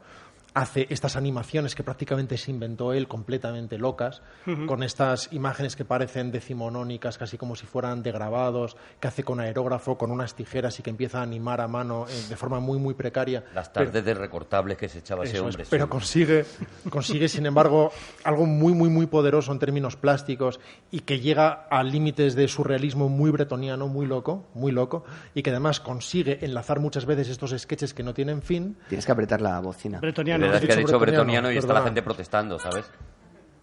Hace 0.53 0.87
estas 0.89 1.15
animaciones 1.15 1.75
que 1.75 1.83
prácticamente 1.83 2.37
se 2.37 2.49
inventó 2.51 2.91
él, 2.93 3.07
completamente 3.07 3.77
locas, 3.77 4.21
con 4.67 4.81
estas 4.83 5.31
imágenes 5.31 5.75
que 5.75 5.85
parecen 5.85 6.31
decimonónicas, 6.31 7.17
casi 7.17 7.37
como 7.37 7.55
si 7.55 7.65
fueran 7.67 8.01
de 8.01 8.11
grabados, 8.11 8.75
que 8.99 9.07
hace 9.07 9.23
con 9.23 9.39
aerógrafo, 9.39 9.97
con 9.97 10.09
unas 10.11 10.33
tijeras 10.35 10.79
y 10.79 10.83
que 10.83 10.89
empieza 10.89 11.19
a 11.19 11.23
animar 11.23 11.61
a 11.61 11.67
mano 11.67 12.05
eh, 12.09 12.25
de 12.29 12.35
forma 12.35 12.59
muy, 12.59 12.79
muy 12.79 12.95
precaria. 12.95 13.43
Las 13.53 13.69
Pero- 13.69 13.85
tardes 13.85 14.03
de 14.05 14.13
recortables 14.15 14.77
que 14.77 14.89
se 14.89 14.99
echaba 14.99 15.23
ese 15.23 15.37
eso 15.37 15.47
es, 15.47 15.55
hombre. 15.55 15.67
pero 15.69 15.85
sí. 15.85 15.89
consigue, 15.89 16.45
consigue, 16.89 17.27
sin 17.29 17.45
embargo, 17.45 17.91
algo 18.23 18.45
muy, 18.45 18.73
muy, 18.73 18.89
muy 18.89 19.05
poderoso 19.05 19.51
en 19.51 19.59
términos 19.59 19.95
plásticos 19.97 20.59
y 20.91 21.01
que 21.01 21.19
llega 21.19 21.67
a 21.69 21.83
límites 21.83 22.35
de 22.35 22.47
surrealismo 22.47 23.07
muy 23.07 23.29
bretoniano, 23.31 23.87
muy 23.87 24.07
loco, 24.07 24.47
muy 24.55 24.71
loco, 24.71 25.03
y 25.35 25.43
que 25.43 25.51
además 25.51 25.79
consigue 25.79 26.43
enlazar 26.43 26.79
muchas 26.79 27.05
veces 27.05 27.29
estos 27.29 27.53
sketches 27.57 27.93
que 27.93 28.03
no 28.03 28.13
tienen 28.13 28.41
fin. 28.41 28.77
Tienes 28.89 29.05
que 29.05 29.11
apretar 29.11 29.41
la 29.41 29.59
bocina. 29.59 29.99
Es 30.01 30.01
Bretoniano. 30.39 30.51
verdad 30.51 30.55
has 30.55 30.67
que 30.67 30.73
ha 30.73 30.75
dicho 30.75 30.99
bretoniano, 30.99 31.23
bretoniano 31.23 31.51
y 31.51 31.57
está 31.57 31.73
la 31.73 31.81
gente 31.83 32.01
protestando, 32.01 32.59
¿sabes? 32.59 32.85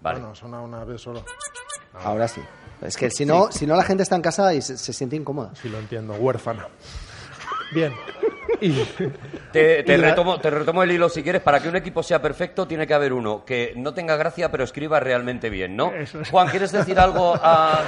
Vale. 0.00 0.20
Bueno, 0.20 0.34
suena 0.34 0.60
una 0.60 0.84
vez 0.84 1.00
solo. 1.00 1.24
Ahora 2.04 2.28
sí. 2.28 2.42
Es 2.82 2.96
que 2.96 3.10
si 3.10 3.24
no, 3.24 3.50
si 3.50 3.66
no 3.66 3.74
la 3.76 3.82
gente 3.82 4.02
está 4.02 4.16
en 4.16 4.22
casa 4.22 4.52
y 4.54 4.60
se, 4.62 4.76
se 4.76 4.92
siente 4.92 5.16
incómoda. 5.16 5.52
Si 5.54 5.68
lo 5.68 5.78
entiendo, 5.78 6.12
huérfana. 6.14 6.68
Bien. 7.72 7.92
Y, 8.60 8.72
Te, 9.52 9.82
te 9.82 9.94
y 9.94 9.96
la- 9.96 10.10
retomo, 10.10 10.38
te 10.38 10.50
retomo 10.50 10.82
el 10.82 10.92
hilo 10.92 11.08
si 11.08 11.22
quieres. 11.22 11.42
Para 11.42 11.60
que 11.60 11.68
un 11.68 11.76
equipo 11.76 12.02
sea 12.02 12.20
perfecto, 12.22 12.66
tiene 12.66 12.86
que 12.86 12.94
haber 12.94 13.12
uno 13.12 13.44
que 13.44 13.72
no 13.76 13.92
tenga 13.94 14.16
gracia, 14.16 14.50
pero 14.50 14.64
escriba 14.64 15.00
realmente 15.00 15.50
bien, 15.50 15.74
¿no? 15.76 15.90
Eso 15.92 16.20
es. 16.20 16.30
Juan, 16.30 16.48
¿quieres 16.48 16.70
decir 16.72 16.98
algo 17.00 17.34
a.? 17.42 17.80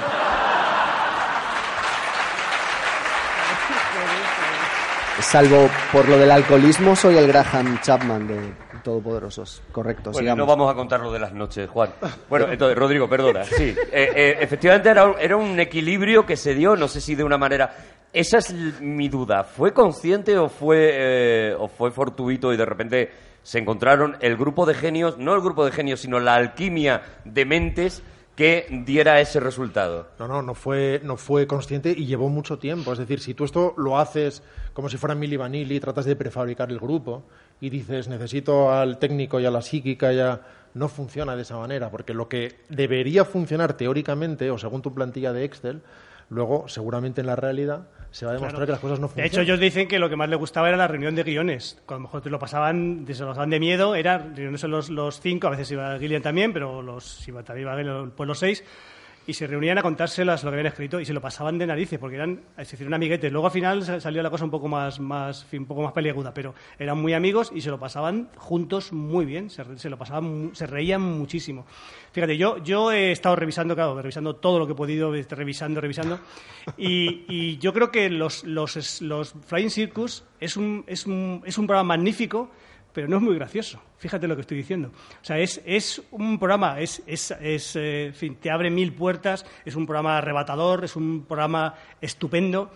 Salvo 5.21 5.69
por 5.91 6.07
lo 6.07 6.17
del 6.17 6.31
alcoholismo, 6.31 6.95
soy 6.95 7.17
el 7.17 7.27
Graham 7.27 7.79
Chapman 7.81 8.25
de 8.27 8.53
Todopoderosos. 8.83 9.61
Correcto, 9.71 10.11
Bueno, 10.11 10.19
sigamos. 10.19 10.37
no 10.37 10.45
vamos 10.45 10.71
a 10.71 10.75
contar 10.75 10.99
lo 11.01 11.11
de 11.11 11.19
las 11.19 11.33
noches, 11.33 11.69
Juan. 11.69 11.91
Bueno, 12.29 12.47
entonces, 12.51 12.77
Rodrigo, 12.77 13.07
perdona. 13.09 13.43
Sí, 13.43 13.75
eh, 13.91 14.11
eh, 14.15 14.37
efectivamente 14.39 14.89
era 14.89 15.05
un, 15.05 15.15
era 15.19 15.35
un 15.37 15.59
equilibrio 15.59 16.25
que 16.25 16.35
se 16.37 16.53
dio, 16.53 16.75
no 16.75 16.87
sé 16.87 17.01
si 17.01 17.15
de 17.15 17.23
una 17.23 17.37
manera. 17.37 17.75
Esa 18.11 18.39
es 18.39 18.81
mi 18.81 19.07
duda. 19.09 19.43
¿Fue 19.43 19.73
consciente 19.73 20.37
o 20.37 20.49
fue, 20.49 20.89
eh, 20.93 21.55
o 21.57 21.67
fue 21.67 21.91
fortuito 21.91 22.51
y 22.53 22.57
de 22.57 22.65
repente 22.65 23.11
se 23.43 23.59
encontraron 23.59 24.17
el 24.19 24.35
grupo 24.35 24.65
de 24.65 24.73
genios, 24.73 25.17
no 25.17 25.35
el 25.35 25.41
grupo 25.41 25.63
de 25.65 25.71
genios, 25.71 26.01
sino 26.01 26.19
la 26.19 26.35
alquimia 26.35 27.01
de 27.25 27.45
mentes 27.45 28.01
que 28.35 28.67
diera 28.85 29.19
ese 29.19 29.39
resultado? 29.41 30.07
No, 30.17 30.27
no, 30.27 30.41
no 30.41 30.53
fue, 30.55 31.01
no 31.03 31.17
fue 31.17 31.45
consciente 31.45 31.91
y 31.91 32.05
llevó 32.05 32.29
mucho 32.29 32.57
tiempo. 32.57 32.93
Es 32.93 32.99
decir, 32.99 33.19
si 33.19 33.33
tú 33.33 33.43
esto 33.43 33.73
lo 33.77 33.99
haces 33.99 34.41
como 34.73 34.87
si 34.89 34.95
fuera 34.97 35.13
Milli 35.13 35.35
Vanilli, 35.35 35.79
tratas 35.79 36.05
de 36.05 36.15
prefabricar 36.15 36.69
el 36.71 36.79
grupo 36.79 37.25
y 37.61 37.69
dices, 37.69 38.07
necesito 38.07 38.71
al 38.71 38.97
técnico 38.99 39.39
y 39.39 39.45
a 39.45 39.51
la 39.51 39.61
psíquica 39.61 40.11
ya 40.13 40.41
no 40.75 40.87
funciona 40.87 41.35
de 41.35 41.41
esa 41.41 41.57
manera, 41.57 41.89
porque 41.89 42.13
lo 42.13 42.29
que 42.29 42.55
debería 42.69 43.25
funcionar 43.25 43.73
teóricamente 43.73 44.49
o 44.51 44.57
según 44.57 44.81
tu 44.81 44.93
plantilla 44.93 45.33
de 45.33 45.43
Excel, 45.43 45.81
luego 46.29 46.67
seguramente 46.67 47.21
en 47.21 47.27
la 47.27 47.35
realidad 47.35 47.87
se 48.11 48.25
va 48.25 48.31
a 48.31 48.35
demostrar 48.35 48.57
Claro. 48.59 48.65
que 48.67 48.71
las 48.73 48.79
cosas 48.81 48.99
no 48.99 49.07
De 49.07 49.13
funcionan. 49.13 49.27
hecho, 49.31 49.41
ellos 49.41 49.59
dicen 49.59 49.87
que 49.87 49.99
lo 49.99 50.09
que 50.09 50.15
más 50.15 50.29
les 50.29 50.37
gustaba 50.39 50.67
era 50.67 50.77
la 50.77 50.87
reunión 50.87 51.15
de 51.15 51.23
guiones. 51.23 51.79
Cuando 51.85 51.95
a 51.95 51.97
lo 52.01 52.07
mejor 52.07 52.21
te 52.21 52.29
lo 52.29 52.39
pasaban, 52.39 53.05
se 53.11 53.21
lo 53.21 53.29
pasaban 53.29 53.49
de 53.49 53.59
miedo, 53.59 53.95
era 53.95 54.17
reuniones 54.19 54.63
en 54.63 54.71
los, 54.71 54.89
los 54.89 55.19
cinco, 55.19 55.47
a 55.47 55.51
veces 55.51 55.69
iba 55.71 55.97
Gillian 55.99 56.21
también, 56.21 56.53
pero 56.53 56.81
los, 56.81 57.27
iba, 57.27 57.43
también 57.43 57.67
iba 57.67 57.77
Gillian, 57.77 58.11
pues 58.11 58.27
los 58.27 58.39
seis, 58.39 58.63
y 59.27 59.33
se 59.33 59.45
reunían 59.45 59.77
a 59.77 59.81
contárselas 59.83 60.43
lo 60.43 60.49
que 60.49 60.55
habían 60.55 60.67
escrito 60.71 60.99
y 60.99 61.05
se 61.05 61.13
lo 61.13 61.21
pasaban 61.21 61.57
de 61.59 61.67
narices, 61.67 61.99
porque 61.99 62.15
eran, 62.15 62.41
es 62.57 62.71
decir, 62.71 62.87
un 62.87 62.93
amiguete. 62.93 63.29
Luego 63.29 63.47
al 63.47 63.53
final 63.53 63.83
sa- 63.83 63.99
salió 63.99 64.23
la 64.23 64.29
cosa 64.31 64.43
un 64.45 64.49
poco 64.51 64.67
más, 64.67 64.99
más, 64.99 65.45
un 65.53 65.65
poco 65.65 65.83
más 65.83 65.93
peliaguda, 65.93 66.33
pero 66.33 66.55
eran 66.79 66.99
muy 66.99 67.13
amigos 67.13 67.51
y 67.53 67.61
se 67.61 67.69
lo 67.69 67.79
pasaban 67.79 68.29
juntos 68.37 68.91
muy 68.91 69.25
bien, 69.25 69.49
se, 69.51 69.63
se 69.77 69.89
lo 69.89 69.97
pasaban, 69.97 70.51
se 70.53 70.65
reían 70.65 71.01
muchísimo. 71.01 71.65
Fíjate, 72.11 72.37
yo, 72.37 72.57
yo 72.63 72.91
he 72.91 73.11
estado 73.11 73.35
revisando, 73.35 73.75
claro, 73.75 74.01
revisando 74.01 74.35
todo 74.35 74.57
lo 74.57 74.65
que 74.65 74.73
he 74.73 74.75
podido, 74.75 75.13
este, 75.13 75.35
revisando, 75.35 75.79
revisando, 75.79 76.19
y, 76.77 77.25
y 77.27 77.57
yo 77.59 77.71
creo 77.73 77.91
que 77.91 78.09
los, 78.09 78.43
los, 78.45 79.01
los 79.01 79.33
Flying 79.45 79.69
Circus 79.69 80.23
es 80.39 80.57
un, 80.57 80.83
es, 80.87 81.05
un, 81.05 81.43
es 81.45 81.57
un 81.57 81.67
programa 81.67 81.89
magnífico, 81.95 82.49
pero 82.99 83.07
no 83.07 83.15
es 83.15 83.23
muy 83.23 83.35
gracioso. 83.35 83.81
Fíjate 83.97 84.27
lo 84.27 84.35
que 84.35 84.41
estoy 84.41 84.57
diciendo. 84.57 84.89
O 85.21 85.23
sea, 85.23 85.37
es, 85.37 85.61
es 85.65 86.01
un 86.11 86.37
programa, 86.37 86.81
es, 86.81 87.01
es, 87.07 87.31
es, 87.39 87.77
eh, 87.77 88.07
en 88.07 88.13
fin, 88.13 88.35
te 88.35 88.51
abre 88.51 88.69
mil 88.69 88.91
puertas, 88.93 89.45
es 89.63 89.73
un 89.77 89.85
programa 89.85 90.17
arrebatador, 90.17 90.83
es 90.83 90.97
un 90.97 91.23
programa 91.25 91.75
estupendo, 92.01 92.69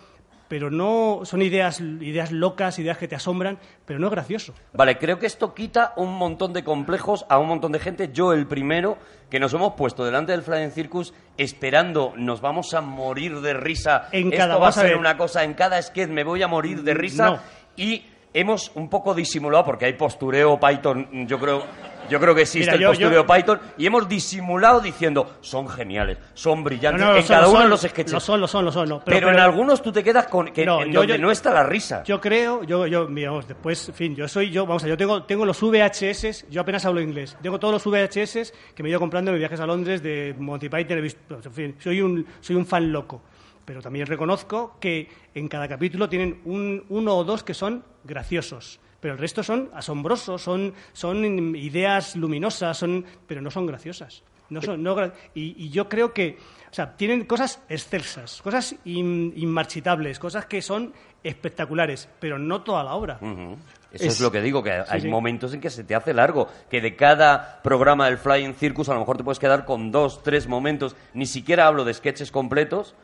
pero 0.48 0.70
no 0.70 1.20
son 1.24 1.42
ideas, 1.42 1.78
ideas 1.80 2.32
locas, 2.32 2.78
ideas 2.78 2.96
que 2.96 3.06
te 3.06 3.16
asombran, 3.16 3.58
pero 3.84 3.98
no 3.98 4.06
es 4.06 4.12
gracioso. 4.12 4.54
Vale, 4.72 4.96
creo 4.96 5.18
que 5.18 5.26
esto 5.26 5.52
quita 5.52 5.92
un 5.96 6.16
montón 6.16 6.54
de 6.54 6.64
complejos 6.64 7.26
a 7.28 7.38
un 7.38 7.48
montón 7.48 7.72
de 7.72 7.80
gente. 7.80 8.08
Yo, 8.10 8.32
el 8.32 8.46
primero, 8.46 8.96
que 9.28 9.38
nos 9.38 9.52
hemos 9.52 9.74
puesto 9.74 10.06
delante 10.06 10.32
del 10.32 10.40
Flying 10.42 10.70
Circus 10.70 11.12
esperando, 11.36 12.14
nos 12.16 12.40
vamos 12.40 12.72
a 12.72 12.80
morir 12.80 13.40
de 13.42 13.52
risa. 13.52 14.08
En 14.10 14.28
esto 14.28 14.38
cada- 14.38 14.56
va 14.56 14.68
a 14.68 14.72
ser 14.72 14.96
una 14.96 15.18
cosa, 15.18 15.44
en 15.44 15.52
cada 15.52 15.82
sketch 15.82 16.08
me 16.08 16.24
voy 16.24 16.42
a 16.42 16.48
morir 16.48 16.82
de 16.82 16.94
risa. 16.94 17.26
No. 17.26 17.38
Y 17.76 18.04
hemos 18.34 18.70
un 18.74 18.90
poco 18.90 19.14
disimulado, 19.14 19.64
porque 19.64 19.86
hay 19.86 19.94
postureo 19.94 20.60
Python, 20.60 21.26
yo 21.26 21.38
creo, 21.38 21.62
Yo 22.10 22.20
creo 22.20 22.34
que 22.34 22.42
existe 22.42 22.70
Mira, 22.76 22.90
el 22.90 22.98
yo- 22.98 23.10
yo- 23.10 23.26
Python 23.26 23.58
y 23.78 23.86
hemos 23.86 24.06
disimulado 24.06 24.78
diciendo 24.78 25.38
son 25.40 25.66
geniales, 25.66 26.18
son 26.34 26.62
brillantes 26.62 27.00
No, 27.00 27.06
no, 27.06 27.12
lo 27.14 27.18
en 27.20 27.22
son, 27.24 27.34
cada 27.36 27.42
lo 27.44 27.48
uno 27.48 27.58
son, 27.60 27.64
de 27.64 27.70
los 27.70 27.80
sketches. 27.80 28.12
Lo 28.12 28.20
son, 28.20 28.40
lo 28.42 28.46
son, 28.46 28.64
lo 28.66 28.72
son. 28.72 28.88
no. 28.90 29.02
pero, 29.02 29.30
en 29.30 29.38
algunos 29.40 29.80
tú 29.80 29.90
te 29.90 30.04
quedas 30.04 30.26
con 30.26 30.48
que 30.52 30.66
No, 30.66 30.82
en 30.82 30.92
yo- 30.92 31.00
donde 31.00 31.14
yo- 31.14 31.22
no 31.22 31.30
está 31.30 31.54
la 31.54 31.62
risa. 31.62 32.02
Yo 32.04 32.20
creo, 32.20 32.62
yo, 32.64 32.86
yo, 32.86 33.06
digamos, 33.06 33.48
después, 33.48 33.88
en 33.88 33.94
fin, 33.94 34.14
yo 34.14 34.28
soy, 34.28 34.50
yo, 34.50 34.66
vamos 34.66 34.84
a 34.84 34.88
yo 34.88 34.98
tengo, 34.98 35.22
tengo 35.22 35.46
los 35.46 35.58
VHS, 35.62 36.44
yo 36.50 36.60
apenas 36.60 36.84
hablo 36.84 37.00
inglés, 37.00 37.38
tengo 37.42 37.58
todos 37.58 37.72
los 37.72 37.86
VHS 37.86 38.52
que 38.74 38.82
me 38.82 38.90
he 38.90 38.90
ido 38.90 39.00
comprando 39.00 39.30
en 39.30 39.36
mis 39.36 39.40
viajes 39.40 39.60
a 39.60 39.66
Londres 39.66 40.02
de 40.02 40.34
Monty 40.38 40.68
Python, 40.68 40.98
he 40.98 41.00
visto, 41.00 41.40
en 41.42 41.52
fin, 41.54 41.74
soy 41.82 42.02
un, 42.02 42.26
soy 42.42 42.56
un 42.56 42.66
fan 42.66 42.92
loco. 42.92 43.22
Pero 43.64 43.80
también 43.80 44.06
reconozco 44.06 44.76
que 44.80 45.08
en 45.34 45.48
cada 45.48 45.68
capítulo 45.68 46.08
tienen 46.08 46.40
un, 46.44 46.84
uno 46.88 47.16
o 47.16 47.24
dos 47.24 47.42
que 47.42 47.54
son 47.54 47.84
graciosos. 48.04 48.78
Pero 49.00 49.14
el 49.14 49.20
resto 49.20 49.42
son 49.42 49.70
asombrosos, 49.74 50.40
son, 50.42 50.72
son 50.92 51.54
ideas 51.56 52.16
luminosas, 52.16 52.76
son, 52.78 53.04
pero 53.26 53.40
no 53.42 53.50
son 53.50 53.66
graciosas. 53.66 54.22
No 54.50 54.60
son, 54.60 54.82
no 54.82 54.94
y, 55.34 55.64
y 55.64 55.70
yo 55.70 55.88
creo 55.88 56.12
que, 56.12 56.36
o 56.70 56.74
sea, 56.74 56.94
tienen 56.96 57.24
cosas 57.24 57.60
excelsas, 57.68 58.42
cosas 58.42 58.76
in- 58.84 59.32
inmarchitables, 59.36 60.18
cosas 60.18 60.44
que 60.46 60.60
son 60.60 60.92
espectaculares, 61.22 62.08
pero 62.20 62.38
no 62.38 62.62
toda 62.62 62.84
la 62.84 62.94
obra. 62.94 63.18
Eso 63.90 64.04
es, 64.04 64.14
Es- 64.14 64.20
lo 64.20 64.30
que 64.30 64.40
digo, 64.42 64.62
que 64.62 64.70
hay 64.86 65.00
sí. 65.00 65.08
momentos 65.08 65.54
en 65.54 65.60
que 65.60 65.70
se 65.70 65.82
te 65.84 65.94
hace 65.94 66.12
largo, 66.12 66.48
que 66.70 66.80
de 66.82 66.94
cada 66.94 67.62
programa 67.62 68.06
del 68.06 68.18
Flying 68.18 68.54
Circus 68.54 68.88
a 68.90 68.94
lo 68.94 69.00
mejor 69.00 69.16
te 69.16 69.24
puedes 69.24 69.38
quedar 69.38 69.64
con 69.64 69.90
dos, 69.90 70.22
tres 70.22 70.46
momentos, 70.46 70.94
ni 71.14 71.24
siquiera 71.26 71.66
hablo 71.66 71.84
de 71.84 71.94
sketches 71.94 72.30
completos, 72.30 72.94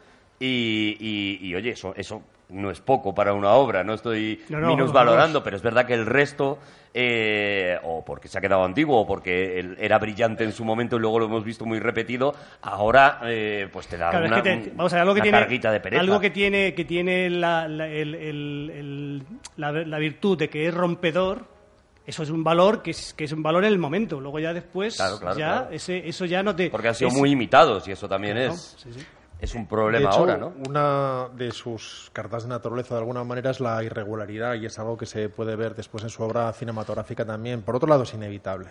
y, 0.41 0.97
y- 0.99 1.39
y, 1.49 1.55
oye, 1.55 1.71
eso, 1.71 1.93
eso 1.97 2.23
no 2.49 2.71
es 2.71 2.81
poco 2.81 3.15
para 3.15 3.33
una 3.33 3.51
obra, 3.53 3.85
no 3.85 3.95
estoy 3.95 4.41
No, 4.49 4.59
no, 4.59 4.69
minusvalorando, 4.69 5.45
pero 5.45 5.57
es 5.57 5.63
verdad 5.63 5.87
que 5.87 5.95
el 5.95 6.05
resto, 6.07 6.59
eh, 6.93 7.79
o 7.85 8.05
porque 8.05 8.27
se 8.27 8.39
ha 8.39 8.41
quedado 8.41 8.65
antiguo, 8.65 9.01
o 9.03 9.07
porque 9.07 9.77
era 9.79 9.99
brillante 9.99 10.43
en 10.43 10.53
su 10.53 10.65
momento 10.65 10.97
y 10.97 10.99
luego 10.99 11.21
lo 11.21 11.27
hemos 11.27 11.45
visto 11.45 11.65
muy 11.65 11.79
repetido, 11.79 12.35
ahora 12.63 13.21
eh, 13.27 13.69
pues 13.73 13.87
te 13.87 13.97
da 13.97 14.11
Claro, 14.11 14.25
es 14.25 14.33
una, 14.33 14.43
que 14.43 14.51
te- 14.51 14.71
un- 14.71 14.77
vamos 14.79 14.93
a 14.93 14.97
ver, 14.97 15.03
algo 15.03 15.15
que 15.15 15.21
una 15.21 15.25
tiene, 15.25 15.39
carguita 15.39 15.71
de 15.71 15.81
pereza. 15.81 16.01
algo 16.01 16.19
que 16.21 16.31
tiene, 16.31 16.75
que 16.75 16.85
tiene 16.85 17.31
la, 17.31 17.69
la- 17.69 17.87
el- 17.87 18.15
el- 18.17 18.71
el- 18.75 19.23
la- 19.57 19.71
la 19.73 19.99
virtud 19.99 20.37
de 20.39 20.49
que 20.49 20.67
es 20.67 20.75
rompedor, 20.75 21.45
eso 22.07 22.23
es 22.25 22.31
un 22.31 22.43
valor 22.43 22.83
que 22.83 22.91
es, 22.91 23.15
que 23.15 23.25
es 23.25 23.33
un 23.33 23.43
valor 23.45 23.63
en 23.65 23.73
el 23.73 23.79
momento. 23.79 24.21
Luego 24.21 24.41
ya 24.41 24.53
después, 24.53 24.97
Claro, 24.97 25.21
claro, 25.21 25.39
ya 25.39 25.47
claro. 25.59 25.69
Ese, 25.71 26.09
eso 26.09 26.25
ya 26.25 26.43
no 26.43 26.57
te... 26.57 26.69
Porque 26.71 26.89
han 26.89 26.95
sido 26.97 27.09
es- 27.11 27.15
muy 27.17 27.31
imitados 27.31 27.87
y 27.87 27.93
eso 27.93 28.09
también 28.09 28.37
es, 28.39 28.75
sí, 28.83 28.91
sí. 28.93 29.07
Es 29.41 29.55
un 29.55 29.63
De 29.63 29.69
problema 29.69 30.11
hecho, 30.11 30.19
ahora, 30.19 30.37
¿no? 30.37 30.53
Una 30.69 31.29
de 31.35 31.51
sus 31.51 32.11
cartas 32.13 32.43
de 32.45 32.49
naturaleza, 32.51 32.95
de 32.95 33.01
alguna 33.01 33.25
manera, 33.25 33.51
es 33.51 33.61
la 33.61 33.83
irregularidad 33.83 34.55
y 34.55 34.67
es 34.67 34.79
algo 34.79 34.97
que 34.97 35.07
se 35.07 35.29
puede 35.29 35.57
ver 35.57 35.75
después 35.75 36.05
en 36.05 36.11
su 36.11 36.23
obra 36.23 36.53
cinematográfica 36.53 37.25
también. 37.25 37.63
Por 37.63 37.77
otro 37.77 37.89
lado, 37.89 38.03
es 38.03 38.13
inevitable. 38.15 38.71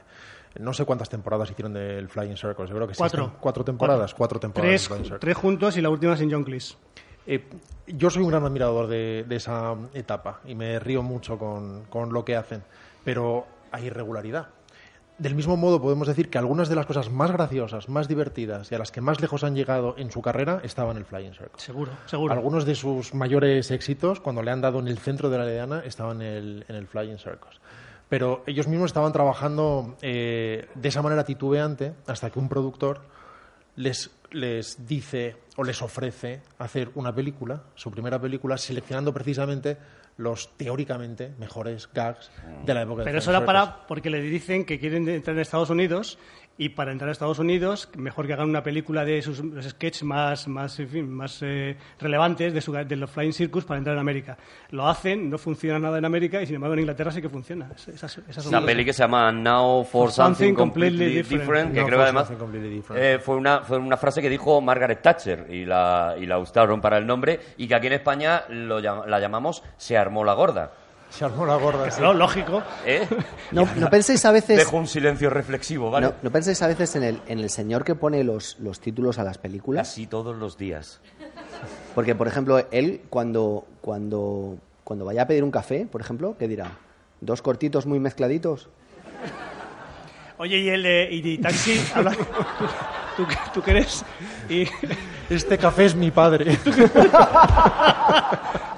No 0.59 0.73
sé 0.73 0.85
cuántas 0.85 1.09
temporadas 1.09 1.51
hicieron 1.51 1.73
del 1.73 2.09
Flying 2.09 2.37
Circus. 2.37 2.69
Yo 2.69 2.75
creo 2.75 2.87
que 2.87 2.93
sí, 2.93 2.99
Cuatro. 2.99 3.33
cuatro 3.39 3.63
temporadas. 3.63 4.13
Cuatro, 4.13 4.39
temporadas. 4.39 4.87
Tres, 4.89 5.13
tres 5.19 5.37
juntos 5.37 5.77
y 5.77 5.81
la 5.81 5.89
última 5.89 6.15
sin 6.17 6.31
John 6.31 6.43
Cleese. 6.43 6.75
Eh, 7.27 7.47
yo 7.87 8.09
soy 8.09 8.23
un 8.23 8.29
gran 8.29 8.43
admirador 8.43 8.87
de, 8.87 9.25
de 9.27 9.35
esa 9.35 9.75
etapa 9.93 10.39
y 10.45 10.55
me 10.55 10.79
río 10.79 11.03
mucho 11.03 11.37
con, 11.37 11.83
con 11.85 12.11
lo 12.11 12.25
que 12.25 12.35
hacen, 12.35 12.63
pero 13.03 13.45
hay 13.71 13.85
irregularidad. 13.85 14.47
Del 15.19 15.35
mismo 15.35 15.57
modo, 15.57 15.81
podemos 15.81 16.07
decir 16.07 16.29
que 16.29 16.37
algunas 16.37 16.69
de 16.69 16.75
las 16.75 16.85
cosas 16.85 17.11
más 17.11 17.29
graciosas, 17.29 17.89
más 17.89 18.07
divertidas 18.07 18.71
y 18.71 18.75
a 18.75 18.79
las 18.79 18.89
que 18.89 19.01
más 19.01 19.19
lejos 19.19 19.43
han 19.43 19.53
llegado 19.53 19.95
en 19.97 20.11
su 20.11 20.21
carrera 20.21 20.61
estaban 20.63 20.91
en 20.91 20.97
el 20.99 21.05
Flying 21.05 21.33
Circus. 21.33 21.61
Seguro, 21.61 21.91
seguro. 22.05 22.33
Algunos 22.33 22.63
de 22.65 22.73
sus 22.73 23.13
mayores 23.13 23.69
éxitos, 23.69 24.21
cuando 24.21 24.41
le 24.41 24.51
han 24.51 24.61
dado 24.61 24.79
en 24.79 24.87
el 24.87 24.97
centro 24.97 25.29
de 25.29 25.37
la 25.37 25.43
Leana, 25.43 25.81
estaban 25.85 26.21
en 26.21 26.33
el, 26.33 26.65
en 26.69 26.75
el 26.77 26.87
Flying 26.87 27.17
Circus. 27.17 27.59
Pero 28.07 28.43
ellos 28.47 28.69
mismos 28.69 28.91
estaban 28.91 29.11
trabajando 29.11 29.97
eh, 30.01 30.69
de 30.73 30.87
esa 30.87 31.01
manera 31.01 31.25
titubeante 31.25 31.95
hasta 32.07 32.29
que 32.29 32.39
un 32.39 32.47
productor 32.47 33.01
les, 33.75 34.09
les 34.31 34.87
dice 34.87 35.35
o 35.57 35.65
les 35.65 35.81
ofrece 35.81 36.41
hacer 36.59 36.91
una 36.95 37.13
película, 37.13 37.63
su 37.75 37.91
primera 37.91 38.19
película, 38.19 38.57
seleccionando 38.57 39.13
precisamente 39.13 39.77
los 40.19 40.49
teóricamente 40.57 41.33
mejores 41.39 41.89
gags 41.93 42.29
de 42.65 42.73
la 42.73 42.81
época 42.81 43.03
Pero 43.05 43.19
eso 43.19 43.29
era 43.31 43.45
para 43.45 43.87
porque 43.87 44.09
le 44.09 44.21
dicen 44.21 44.65
que 44.65 44.77
quieren 44.77 45.07
entrar 45.07 45.35
en 45.35 45.41
Estados 45.41 45.69
Unidos 45.69 46.19
y 46.61 46.69
para 46.69 46.91
entrar 46.91 47.07
a 47.07 47.11
Estados 47.13 47.39
Unidos 47.39 47.89
mejor 47.97 48.27
que 48.27 48.33
hagan 48.33 48.49
una 48.49 48.61
película 48.61 49.05
de 49.05 49.21
sus 49.21 49.39
los 49.39 49.65
sketches 49.65 50.03
más 50.03 50.47
más 50.49 50.77
en 50.79 50.89
fin, 50.89 51.09
más 51.09 51.39
eh, 51.41 51.77
relevantes 51.99 52.53
de, 52.53 52.59
su, 52.59 52.73
de 52.73 52.95
los 52.97 53.09
Flying 53.09 53.31
Circus 53.31 53.63
para 53.63 53.77
entrar 53.77 53.95
en 53.95 54.01
América. 54.01 54.37
Lo 54.71 54.85
hacen, 54.87 55.29
no 55.29 55.37
funciona 55.37 55.79
nada 55.79 55.97
en 55.97 56.03
América 56.05 56.41
y 56.41 56.45
sin 56.45 56.55
embargo 56.55 56.73
en 56.73 56.81
Inglaterra 56.81 57.11
sí 57.11 57.21
que 57.21 57.29
funciona. 57.29 57.71
Es- 57.73 57.87
Esas, 57.87 58.17
esas 58.27 58.43
son 58.43 58.53
Una 58.53 58.65
peli 58.65 58.83
que 58.83 58.91
se 58.93 59.01
llama 59.03 59.31
Now 59.31 59.85
for 59.85 60.11
Something 60.11 60.35
Something, 60.49 60.53
completely 60.53 60.89
Completely, 60.99 61.15
different. 61.15 61.41
Different, 61.43 61.73
que 61.75 61.83
creo 61.85 61.97
que 61.97 62.03
además 62.03 62.31
eh, 62.95 63.19
fue, 63.23 63.35
una, 63.37 63.61
fue 63.61 63.77
una 63.77 63.95
frase 63.97 64.21
que 64.21 64.29
dijo 64.29 64.59
Margaret 64.59 65.01
Thatcher 65.01 65.47
y 65.49 65.63
la, 65.65 66.15
y 66.19 66.25
la 66.25 66.39
usaron 66.39 66.81
para 66.81 66.97
el 66.97 67.07
nombre 67.07 67.39
y 67.57 67.67
que 67.69 67.75
aquí 67.75 67.87
en 67.87 67.93
España 67.93 68.43
lo 68.49 68.79
la 68.81 69.19
llamamos 69.21 69.63
Se 69.77 69.97
armó 69.97 70.25
la 70.25 70.33
gorda. 70.33 70.71
Se 71.09 71.25
armó 71.25 71.45
la 71.45 71.55
gorda. 71.55 71.85
sí. 71.91 71.97
Claro, 71.97 72.13
lógico. 72.13 72.63
¿eh? 72.85 73.07
No, 73.51 73.67
no 73.75 73.89
penséis 73.89 74.23
a 74.25 74.31
veces... 74.31 74.57
Dejo 74.57 74.77
un 74.77 74.87
silencio 74.87 75.29
reflexivo, 75.31 75.89
¿vale? 75.89 76.07
No, 76.07 76.13
¿no 76.21 76.29
pensáis 76.31 76.61
a 76.61 76.67
veces 76.67 76.95
en 76.95 77.03
el, 77.03 77.19
en 77.27 77.39
el 77.39 77.49
señor 77.49 77.83
que 77.83 77.95
pone 77.95 78.23
los, 78.23 78.57
los 78.59 78.79
títulos 78.79 79.17
a 79.17 79.23
las 79.23 79.39
películas? 79.39 79.89
Así 79.89 80.05
todos 80.05 80.35
los 80.37 80.57
días. 80.57 80.99
Porque, 81.95 82.13
por 82.13 82.27
ejemplo, 82.27 82.63
él 82.71 83.01
cuando, 83.09 83.65
cuando, 83.81 84.57
cuando 84.83 85.05
vaya 85.05 85.23
a 85.23 85.27
pedir 85.27 85.43
un 85.43 85.49
café, 85.51 85.87
por 85.91 85.99
ejemplo, 86.01 86.35
¿qué 86.37 86.47
dirá? 86.47 86.77
¿Dos 87.21 87.41
cortitos 87.41 87.85
muy 87.87 87.99
mezcladitos? 87.99 88.69
Oye, 90.37 90.57
y 90.59 90.69
el 90.69 90.83
de 90.83 91.09
y, 91.11 91.27
y 91.27 91.37
taxi, 91.39 91.81
habla- 91.95 92.15
¿tú, 93.19 93.27
tú 93.53 93.61
qué 93.61 93.71
eres? 93.71 94.05
Y, 94.49 94.67
Este 95.29 95.57
café 95.57 95.85
es 95.85 95.95
mi 95.95 96.11
padre. 96.11 96.57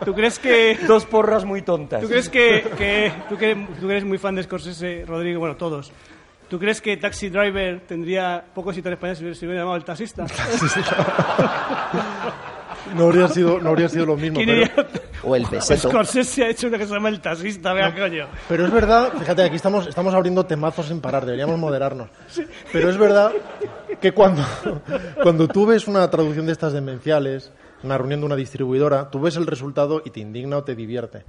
¿Tú 0.03 0.13
crees 0.15 0.39
que 0.39 0.79
Dos 0.87 1.05
porras 1.05 1.45
muy 1.45 1.61
tontas. 1.61 2.01
¿Tú 2.01 2.09
crees 2.09 2.27
que, 2.27 2.63
que- 2.77 3.13
tú, 3.29 3.37
que 3.37 3.55
tú 3.79 3.85
que 3.87 3.91
eres 3.93 4.03
muy 4.03 4.17
fan 4.17 4.35
de 4.35 4.43
Scorsese, 4.43 5.05
Rodrigo, 5.07 5.39
bueno, 5.39 5.55
todos, 5.55 5.91
¿tú 6.49 6.57
crees 6.59 6.81
que 6.81 6.97
Taxi 6.97 7.29
Driver 7.29 7.81
tendría 7.81 8.43
poco 8.53 8.71
éxito 8.71 8.89
en 8.89 8.93
España 8.93 9.15
si 9.15 9.23
hubiera, 9.23 9.61
llamado 9.61 9.77
el 9.77 9.85
taxista? 9.85 10.25
No 12.95 13.05
habría 13.05 13.27
sido, 13.27 13.59
no 13.59 13.69
habría 13.69 13.87
sido 13.87 14.07
lo 14.07 14.17
mismo. 14.17 14.37
¿Quién 14.37 14.67
pero-? 14.75 14.87
¿O 15.23 15.35
el 15.35 15.45
peseto? 15.45 15.89
Scorsese 15.89 16.43
ha 16.43 16.49
hecho 16.49 16.67
una 16.67 16.77
que 16.77 16.87
se 16.87 16.93
llama 16.93 17.09
el 17.09 17.21
taxista, 17.21 17.73
vea 17.73 17.93
coño. 17.93 18.27
Pero 18.49 18.65
es 18.65 18.71
verdad, 18.71 19.13
fíjate, 19.17 19.43
aquí 19.43 19.55
estamos, 19.55 19.87
estamos 19.87 20.13
abriendo 20.13 20.45
temazos 20.45 20.87
sin 20.87 20.99
parar, 20.99 21.25
deberíamos 21.25 21.57
moderarnos. 21.59 22.09
Pero 22.73 22.89
es 22.89 22.97
verdad 22.97 23.31
que 24.01 24.11
cuando, 24.13 24.43
cuando 25.23 25.47
tú 25.47 25.65
ves 25.65 25.87
una 25.87 26.09
traducción 26.09 26.45
de 26.47 26.51
estas 26.51 26.73
demenciales, 26.73 27.51
una 27.83 27.97
reunión 27.97 28.19
de 28.19 28.25
una 28.25 28.35
distribuidora, 28.35 29.09
tú 29.09 29.21
ves 29.21 29.35
el 29.37 29.47
resultado 29.47 30.01
y 30.05 30.09
te 30.11 30.19
indigna 30.19 30.57
o 30.57 30.63
te 30.63 30.75
divierte. 30.75 31.23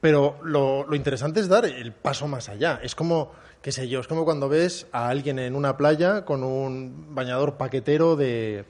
Pero 0.00 0.38
lo, 0.42 0.84
lo 0.86 0.96
interesante 0.96 1.40
es 1.40 1.48
dar 1.48 1.64
el 1.64 1.92
paso 1.92 2.26
más 2.28 2.48
allá. 2.48 2.80
Es 2.82 2.94
como, 2.94 3.32
qué 3.62 3.72
sé 3.72 3.88
yo, 3.88 4.00
es 4.00 4.08
como 4.08 4.24
cuando 4.24 4.48
ves 4.48 4.86
a 4.92 5.08
alguien 5.08 5.38
en 5.38 5.54
una 5.54 5.76
playa 5.76 6.24
con 6.24 6.42
un 6.44 7.14
bañador 7.14 7.54
paquetero 7.54 8.16
de 8.16 8.64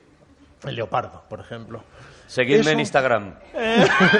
leopardo, 0.69 1.23
por 1.29 1.39
ejemplo. 1.39 1.83
Seguidme 2.27 2.61
Eso- 2.61 2.69
en 2.71 2.79
Instagram. 2.81 3.33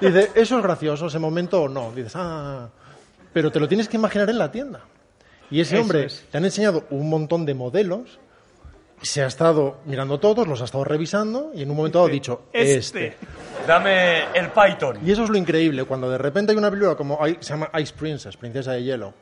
Dice, 0.00 0.30
¿eso 0.34 0.56
es 0.58 0.62
gracioso 0.62 1.06
ese 1.06 1.18
momento 1.18 1.62
o 1.62 1.68
no? 1.68 1.92
Dices, 1.92 2.12
ah, 2.16 2.68
pero 3.32 3.50
te 3.50 3.60
lo 3.60 3.68
tienes 3.68 3.88
que 3.88 3.96
imaginar 3.96 4.28
en 4.30 4.38
la 4.38 4.50
tienda. 4.50 4.80
Y 5.50 5.60
ese 5.60 5.74
Eso 5.76 5.82
hombre 5.82 6.04
es. 6.06 6.24
te 6.30 6.38
han 6.38 6.44
enseñado 6.44 6.84
un 6.90 7.08
montón 7.08 7.46
de 7.46 7.54
modelos, 7.54 8.18
se 9.02 9.22
ha 9.22 9.26
estado 9.26 9.76
mirando 9.84 10.18
todos, 10.18 10.48
los 10.48 10.60
ha 10.62 10.64
estado 10.64 10.82
revisando 10.84 11.50
y 11.54 11.62
en 11.62 11.70
un 11.70 11.76
momento 11.76 11.98
dado 11.98 12.08
ha 12.08 12.12
dicho, 12.12 12.42
este. 12.52 12.76
Este. 13.08 13.16
Dame 13.66 14.24
el 14.34 14.50
Python. 14.50 14.98
Y 15.04 15.10
eso 15.12 15.24
es 15.24 15.30
lo 15.30 15.36
increíble, 15.36 15.84
cuando 15.84 16.08
de 16.10 16.18
repente 16.18 16.52
hay 16.52 16.58
una 16.58 16.70
película 16.70 16.94
como 16.96 17.18
se 17.24 17.40
llama 17.50 17.70
Ice 17.78 17.92
Princess, 17.96 18.36
Princesa 18.36 18.72
de 18.72 18.82
Hielo, 18.84 19.12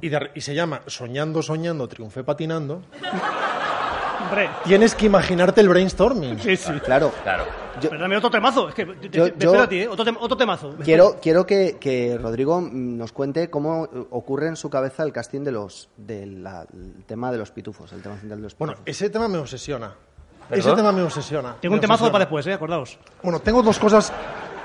y, 0.00 0.08
de- 0.08 0.30
y 0.34 0.40
se 0.40 0.54
llama 0.54 0.82
Soñando, 0.86 1.42
Soñando, 1.42 1.88
Triunfé 1.88 2.22
Patinando, 2.22 2.82
tienes 4.64 4.94
que 4.94 5.06
imaginarte 5.06 5.60
el 5.60 5.68
brainstorming. 5.68 6.38
sí, 6.38 6.56
sí. 6.56 6.72
Claro. 6.84 7.12
Claro. 7.22 7.44
Yo- 7.80 7.90
Pero 7.90 8.18
otro 8.18 8.30
temazo. 8.30 8.68
Es 8.68 8.74
que, 8.74 8.84
te- 8.86 8.92
Yo- 8.94 9.10
te 9.10 9.18
yo- 9.18 9.26
espero 9.26 9.62
a 9.62 9.68
ti, 9.68 9.80
¿eh? 9.80 9.88
Otro, 9.88 10.04
tem- 10.04 10.16
otro 10.20 10.36
temazo. 10.36 10.74
Quiero, 10.82 11.16
quiero 11.20 11.46
que, 11.46 11.76
que 11.78 12.18
Rodrigo 12.18 12.60
mm, 12.60 12.96
nos 12.96 13.12
cuente 13.12 13.50
cómo 13.50 13.84
eh, 13.86 14.06
ocurre 14.10 14.48
en 14.48 14.56
su 14.56 14.70
cabeza 14.70 15.02
el 15.02 15.12
casting 15.12 15.42
de 15.42 15.52
los, 15.52 15.88
del 15.96 16.42
la- 16.42 16.66
el 16.72 17.04
tema 17.06 17.30
de 17.32 17.38
los 17.38 17.50
pitufos, 17.50 17.92
el 17.92 18.02
tema 18.02 18.16
central 18.16 18.38
de 18.38 18.44
los 18.44 18.54
pitufos. 18.54 18.74
Bueno, 18.76 18.82
ese 18.86 19.10
tema 19.10 19.28
me 19.28 19.38
obsesiona. 19.38 19.94
Ese 20.50 20.72
tema 20.72 20.92
me 20.92 21.02
obsesiona. 21.02 21.56
Tengo 21.60 21.74
un 21.74 21.80
temazo 21.80 22.04
obsesiona. 22.04 22.12
para 22.12 22.24
después, 22.24 22.46
¿eh? 22.46 22.52
Acordaos. 22.54 22.98
Bueno, 23.22 23.40
tengo 23.40 23.62
dos 23.62 23.78
cosas 23.78 24.12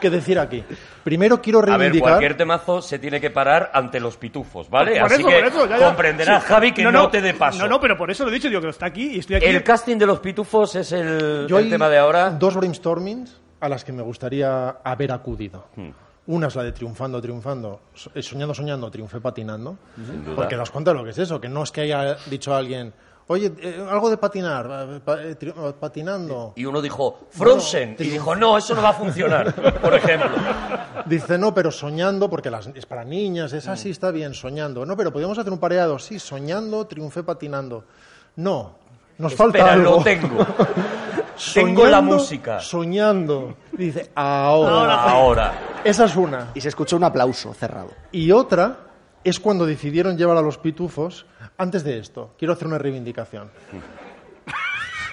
que 0.04 0.10
decir 0.12 0.38
aquí. 0.38 0.64
Primero 1.04 1.41
quiero 1.41 1.60
A 1.60 1.64
ver, 1.64 1.72
reivindicar... 1.80 2.10
cualquier 2.12 2.38
temazo 2.38 2.82
se 2.82 2.99
tiene 2.99 3.20
que 3.20 3.32
parar 3.32 3.72
ante 3.74 3.99
los 3.99 4.18
pitufos, 4.18 4.70
¿vale? 4.70 4.99
Por 4.99 5.12
Así 5.12 5.22
eso, 5.22 5.28
que 5.30 5.36
por 5.39 5.45
eso, 5.47 5.68
ya, 5.68 5.78
ya. 5.80 5.86
comprenderás, 5.88 6.43
Sí. 6.43 6.49
Javi, 6.49 6.72
que 6.74 6.84
no, 6.84 7.10
te 7.10 7.22
dé 7.22 7.34
paso. 7.34 7.58
No, 7.60 7.68
no, 7.68 7.80
pero 7.80 7.97
por 7.97 8.12
eso 8.12 8.24
lo 8.24 8.30
he 8.30 8.34
dicho, 8.34 8.47
digo 8.49 8.62
que 8.62 8.70
está 8.70 8.86
aquí 8.86 9.16
y 9.16 9.20
estoy 9.20 9.38
aquí. 9.38 9.45
El 9.47 9.64
casting 9.64 9.97
de 9.97 10.06
los 10.06 10.20
pitufos 10.20 10.76
es 10.76 10.91
el, 10.91 11.47
Yo 11.47 11.58
el 11.58 11.66
hay 11.66 11.70
tema 11.72 11.89
de 11.89 11.97
ahora. 11.97 12.30
dos 12.30 12.56
brainstormings 12.56 13.39
a 13.60 13.70
las 13.70 13.84
que 13.84 13.91
me 13.93 14.04
gustaría 14.04 14.70
haber 14.84 15.12
acudido. 15.12 15.68
Hmm. 15.76 15.89
Una 16.28 16.47
es 16.47 16.56
la 16.56 16.64
de 16.64 16.72
triunfando, 16.72 17.22
triunfando, 17.22 17.82
eh, 18.16 18.22
soñando, 18.22 18.54
soñando, 18.54 18.89
triunfé 18.89 19.20
patinando. 19.20 19.78
Sin 19.95 20.24
duda. 20.24 20.36
Porque 20.36 20.56
das 20.56 20.70
cuenta 20.72 20.91
de 20.91 20.97
lo 20.97 21.04
que 21.04 21.10
es 21.10 21.18
eso, 21.18 21.41
que 21.41 21.49
no 21.49 21.64
es 21.64 21.72
que 21.72 21.82
haya 21.82 22.16
dicho 22.28 22.56
alguien, 22.56 22.93
oye, 23.28 23.51
eh, 23.61 23.86
algo 23.89 24.09
de 24.09 24.17
patinar, 24.17 24.65
eh, 24.65 25.01
eh, 25.30 25.36
tri- 25.39 25.53
eh, 25.55 25.74
patinando. 25.80 26.53
Y 26.55 26.65
uno 26.65 26.82
dijo, 26.82 27.28
Frozen. 27.32 27.95
y 27.99 28.03
dijo, 28.09 28.36
no, 28.36 28.57
eso 28.57 28.74
no 28.76 28.82
va 28.82 28.89
a 28.89 28.93
funcionar, 28.93 29.53
por 29.82 29.93
ejemplo. 29.93 30.30
Dice, 31.05 31.38
no, 31.38 31.53
pero 31.53 31.71
soñando, 31.71 32.30
porque 32.30 32.49
las- 32.49 32.67
es 32.67 32.86
para 32.86 33.03
niñas, 33.03 33.53
es 33.53 33.67
así, 33.67 33.89
está 33.91 34.11
bien, 34.11 34.34
soñando. 34.34 34.86
No, 34.86 34.95
pero 34.97 35.11
podríamos 35.11 35.38
hacer 35.38 35.51
un 35.51 35.59
pareado, 35.59 35.99
sí, 35.99 36.19
soñando, 36.19 36.86
triunfé 36.88 37.24
patinando. 37.24 37.84
No, 38.36 38.76
nos 39.17 39.36
falta 39.36 39.57
Espera, 39.59 39.74
algo. 39.74 39.97
lo 39.97 40.03
tengo. 40.03 40.45
Tengo 41.53 41.88
la 41.88 41.99
música. 42.01 42.59
Soñando. 42.59 43.55
Dice, 43.71 44.11
ahora. 44.13 45.03
Ahora. 45.03 45.53
Esa 45.84 46.05
es 46.05 46.15
una. 46.15 46.51
Y 46.53 46.61
se 46.61 46.69
escuchó 46.69 46.95
un 46.95 47.03
aplauso 47.03 47.53
cerrado. 47.55 47.89
Y 48.11 48.32
otra 48.32 48.78
es 49.24 49.39
cuando 49.39 49.65
decidieron 49.65 50.17
llevar 50.17 50.38
a 50.38 50.41
los 50.41 50.57
pitufos. 50.57 51.26
Antes 51.57 51.84
de 51.84 51.97
esto, 51.99 52.34
quiero 52.38 52.53
hacer 52.53 52.67
una 52.67 52.78
reivindicación. 52.78 53.49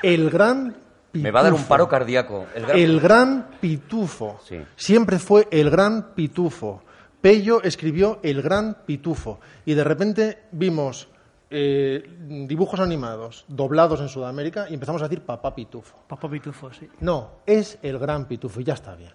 El 0.03 0.31
gran 0.31 0.69
pitufo. 1.13 1.23
Me 1.23 1.31
va 1.31 1.41
a 1.41 1.43
dar 1.45 1.55
un 1.55 1.65
paro 1.65 1.89
cardíaco. 1.89 2.47
El 2.55 2.63
gran- 2.67 2.79
El 2.79 3.01
gran 3.01 3.47
pitufo. 3.61 4.39
Sí. 4.47 4.61
Siempre 4.77 5.19
fue 5.19 5.47
el 5.51 5.71
gran 5.71 6.15
pitufo. 6.15 6.83
Pello 7.21 7.63
escribió 7.63 8.19
el 8.23 8.41
gran 8.43 8.79
pitufo. 8.87 9.41
Y 9.67 9.75
de 9.75 9.85
repente 9.85 10.45
vimos 10.53 11.09
eh, 11.51 12.17
dibujos 12.47 12.79
animados 12.81 13.45
doblados 13.49 14.01
en 14.01 14.09
Sudamérica 14.09 14.67
y 14.71 14.75
empezamos 14.75 15.03
a 15.03 15.09
decir 15.09 15.23
papá 15.25 15.55
pitufo. 15.55 15.97
Papá 16.07 16.31
Pitufo, 16.31 16.73
sí. 16.73 16.89
No, 17.01 17.33
es 17.45 17.77
el 17.83 17.99
gran 17.99 18.27
pitufo 18.27 18.61
y 18.61 18.65
ya 18.65 18.75
está 18.75 18.95
bien. 18.95 19.13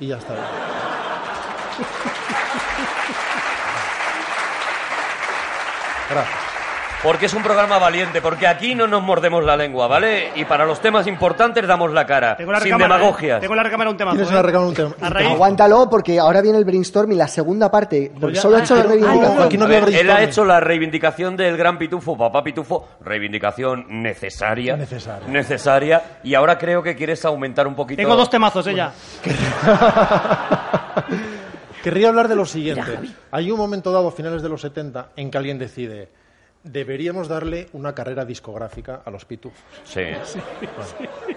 Y 0.00 0.06
ya 0.06 0.18
está 0.18 0.32
bien. 0.34 0.44
Gracias. 6.10 6.38
Porque 7.02 7.26
es 7.26 7.34
un 7.34 7.42
programa 7.42 7.78
valiente, 7.78 8.22
porque 8.22 8.46
aquí 8.46 8.74
no 8.74 8.86
nos 8.86 9.02
mordemos 9.02 9.44
la 9.44 9.58
lengua, 9.58 9.86
¿vale? 9.86 10.30
Y 10.36 10.46
para 10.46 10.64
los 10.64 10.80
temas 10.80 11.06
importantes 11.06 11.66
damos 11.66 11.92
la 11.92 12.06
cara, 12.06 12.34
Tengo 12.34 12.50
la 12.50 12.60
sin 12.60 12.72
recámara, 12.72 12.94
demagogias. 12.94 13.36
¿eh? 13.36 13.40
Tengo 13.42 13.54
la 13.54 13.62
recámara 13.62 13.90
un 13.90 13.96
tema. 13.98 14.12
Tienes 14.12 14.30
una 14.30 14.40
recámara 14.40 14.68
un 14.70 14.74
tema. 14.74 14.94
Aguántalo 15.32 15.90
porque 15.90 16.18
ahora 16.18 16.40
viene 16.40 16.56
el 16.56 16.64
brainstorming, 16.64 17.18
la 17.18 17.28
segunda 17.28 17.70
parte. 17.70 18.10
Porque 18.18 18.36
solo 18.36 18.56
he 18.56 18.60
hecho 18.62 18.74
la 18.74 18.84
reivindicación. 18.84 19.42
aquí 19.42 19.58
no 19.58 19.64
A 19.64 19.66
había 19.66 19.80
ver, 19.80 19.94
él 19.96 20.10
ha 20.10 20.22
hecho 20.22 20.46
la 20.46 20.60
reivindicación 20.60 21.36
del 21.36 21.58
gran 21.58 21.76
pitufo, 21.76 22.16
papá 22.16 22.42
pitufo, 22.42 22.88
reivindicación 23.02 23.84
necesaria. 24.02 24.74
Necesaria. 24.74 25.28
Necesaria. 25.28 26.02
Y 26.22 26.34
ahora 26.34 26.56
creo 26.56 26.82
que 26.82 26.96
quieres 26.96 27.22
aumentar 27.26 27.66
un 27.66 27.74
poquito. 27.74 28.00
tengo 28.00 28.16
dos 28.16 28.30
temazos, 28.30 28.66
ella. 28.66 28.92
Querría 31.84 32.08
hablar 32.08 32.28
de 32.28 32.34
lo 32.36 32.46
siguiente. 32.46 32.98
Hay 33.30 33.50
un 33.50 33.58
momento 33.58 33.92
dado, 33.92 34.08
a 34.08 34.12
finales 34.12 34.42
de 34.42 34.48
los 34.48 34.62
70, 34.62 35.10
en 35.16 35.30
que 35.30 35.36
alguien 35.36 35.58
decide, 35.58 36.08
deberíamos 36.62 37.28
darle 37.28 37.68
una 37.74 37.94
carrera 37.94 38.24
discográfica 38.24 39.02
a 39.04 39.10
los 39.10 39.26
pitufos. 39.26 39.60
Sí, 39.84 40.00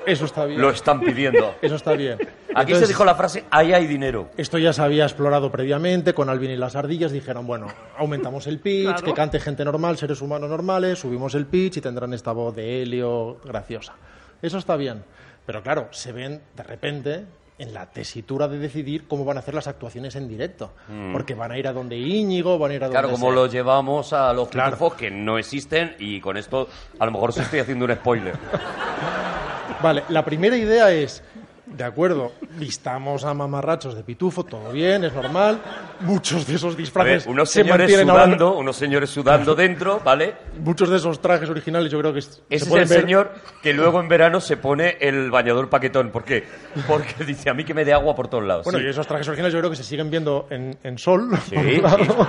Eso 0.05 0.23
está 0.23 0.45
bien. 0.45 0.61
lo 0.61 0.69
están 0.69 1.01
pidiendo. 1.01 1.55
Eso 1.61 1.75
está 1.75 1.91
bien. 1.91 2.17
Aquí 2.55 2.73
se 2.75 2.87
dijo 2.87 3.03
la 3.03 3.13
frase, 3.15 3.43
ahí 3.51 3.73
hay 3.73 3.87
dinero. 3.87 4.29
Esto 4.37 4.57
ya 4.57 4.71
se 4.71 4.81
había 4.81 5.03
explorado 5.03 5.51
previamente 5.51 6.13
con 6.13 6.29
Alvin 6.29 6.51
y 6.51 6.55
las 6.55 6.77
ardillas. 6.77 7.11
Dijeron, 7.11 7.45
bueno, 7.45 7.67
aumentamos 7.97 8.47
el 8.47 8.59
pitch, 8.59 8.85
Claro. 8.85 9.03
que 9.03 9.13
cante 9.13 9.39
gente 9.41 9.65
normal, 9.65 9.97
seres 9.97 10.21
humanos 10.21 10.49
normales, 10.49 10.99
subimos 10.99 11.35
el 11.35 11.45
pitch 11.45 11.75
y 11.77 11.81
tendrán 11.81 12.13
esta 12.13 12.31
voz 12.31 12.55
de 12.55 12.81
helio 12.81 13.37
graciosa. 13.43 13.95
Eso 14.41 14.57
está 14.59 14.77
bien. 14.77 15.03
Pero 15.45 15.61
claro, 15.61 15.89
se 15.91 16.13
ven 16.13 16.41
de 16.55 16.63
repente 16.63 17.25
en 17.59 17.73
la 17.73 17.87
tesitura 17.87 18.47
de 18.47 18.59
decidir 18.59 19.07
cómo 19.07 19.25
van 19.25 19.37
a 19.37 19.39
hacer 19.39 19.53
las 19.53 19.67
actuaciones 19.67 20.15
en 20.15 20.27
directo. 20.27 20.71
Porque 21.11 21.33
van 21.33 21.51
a 21.51 21.57
ir 21.57 21.67
a 21.67 21.73
donde 21.73 21.97
Íñigo, 21.97 22.57
van 22.59 22.71
a 22.71 22.73
ir 22.75 22.83
a 22.83 22.87
donde... 22.87 22.99
Mm. 22.99 23.01
Claro, 23.01 23.11
como 23.11 23.27
sea. 23.27 23.35
lo 23.35 23.47
llevamos 23.47 24.13
a 24.13 24.33
los 24.33 24.49
Claro. 24.49 24.95
que 24.95 25.09
no 25.09 25.37
existen 25.37 25.95
y 25.99 26.21
con 26.21 26.37
esto 26.37 26.67
a 26.99 27.05
lo 27.05 27.11
mejor 27.11 27.29
os 27.29 27.37
estoy 27.37 27.59
haciendo 27.59 27.85
un 27.85 27.93
spoiler. 27.95 28.35
Vale, 29.81 30.03
la 30.09 30.23
primera 30.25 30.57
idea 30.57 30.91
es, 30.91 31.23
de 31.67 31.83
acuerdo, 31.83 32.31
vistamos 32.57 33.23
a 33.25 33.33
mamarrachos 33.33 33.95
de 33.95 34.03
pitufo, 34.03 34.43
todo 34.45 34.71
bien, 34.71 35.03
es 35.03 35.13
normal. 35.13 35.59
Muchos 36.01 36.47
de 36.47 36.55
esos 36.55 36.75
ver, 36.75 36.83
disfraces 36.83 37.25
unos 37.27 37.49
se 37.49 37.61
señores 37.61 37.91
ahora- 37.99 38.23
sudando, 38.23 38.57
unos 38.57 38.75
señores 38.75 39.09
sudando 39.09 39.53
dentro, 39.53 39.99
¿vale? 40.03 40.33
Muchos 40.59 40.89
de 40.89 40.97
esos 40.97 41.21
trajes 41.21 41.49
originales 41.49 41.91
yo 41.91 41.99
creo 41.99 42.13
que 42.13 42.19
Ese 42.19 42.31
se 42.49 42.53
es 42.55 42.63
el 42.63 42.73
ver- 42.73 42.87
señor 42.87 43.31
que 43.61 43.73
luego 43.73 43.99
en 43.99 44.07
verano 44.07 44.39
se 44.39 44.57
pone 44.57 44.97
el 45.01 45.29
bañador 45.29 45.69
paquetón. 45.69 46.09
¿Por 46.09 46.23
qué? 46.23 46.45
Porque 46.87 47.23
dice, 47.25 47.49
a 47.49 47.53
mí 47.53 47.63
que 47.63 47.73
me 47.73 47.83
dé 47.85 47.93
agua 47.93 48.15
por 48.15 48.27
todos 48.27 48.43
lados. 48.45 48.63
Bueno, 48.63 48.79
Sí. 48.79 48.85
y 48.85 48.89
esos 48.89 49.05
trajes 49.05 49.27
originales 49.27 49.53
yo 49.53 49.59
creo 49.59 49.69
que 49.69 49.75
se 49.77 49.83
siguen 49.83 50.09
viendo 50.09 50.47
en, 50.49 50.77
en 50.83 50.97
sol. 50.97 51.29
Sí, 51.47 51.55
por 51.55 51.63
un 51.65 51.69
sí. 51.71 51.81
lado, 51.81 51.97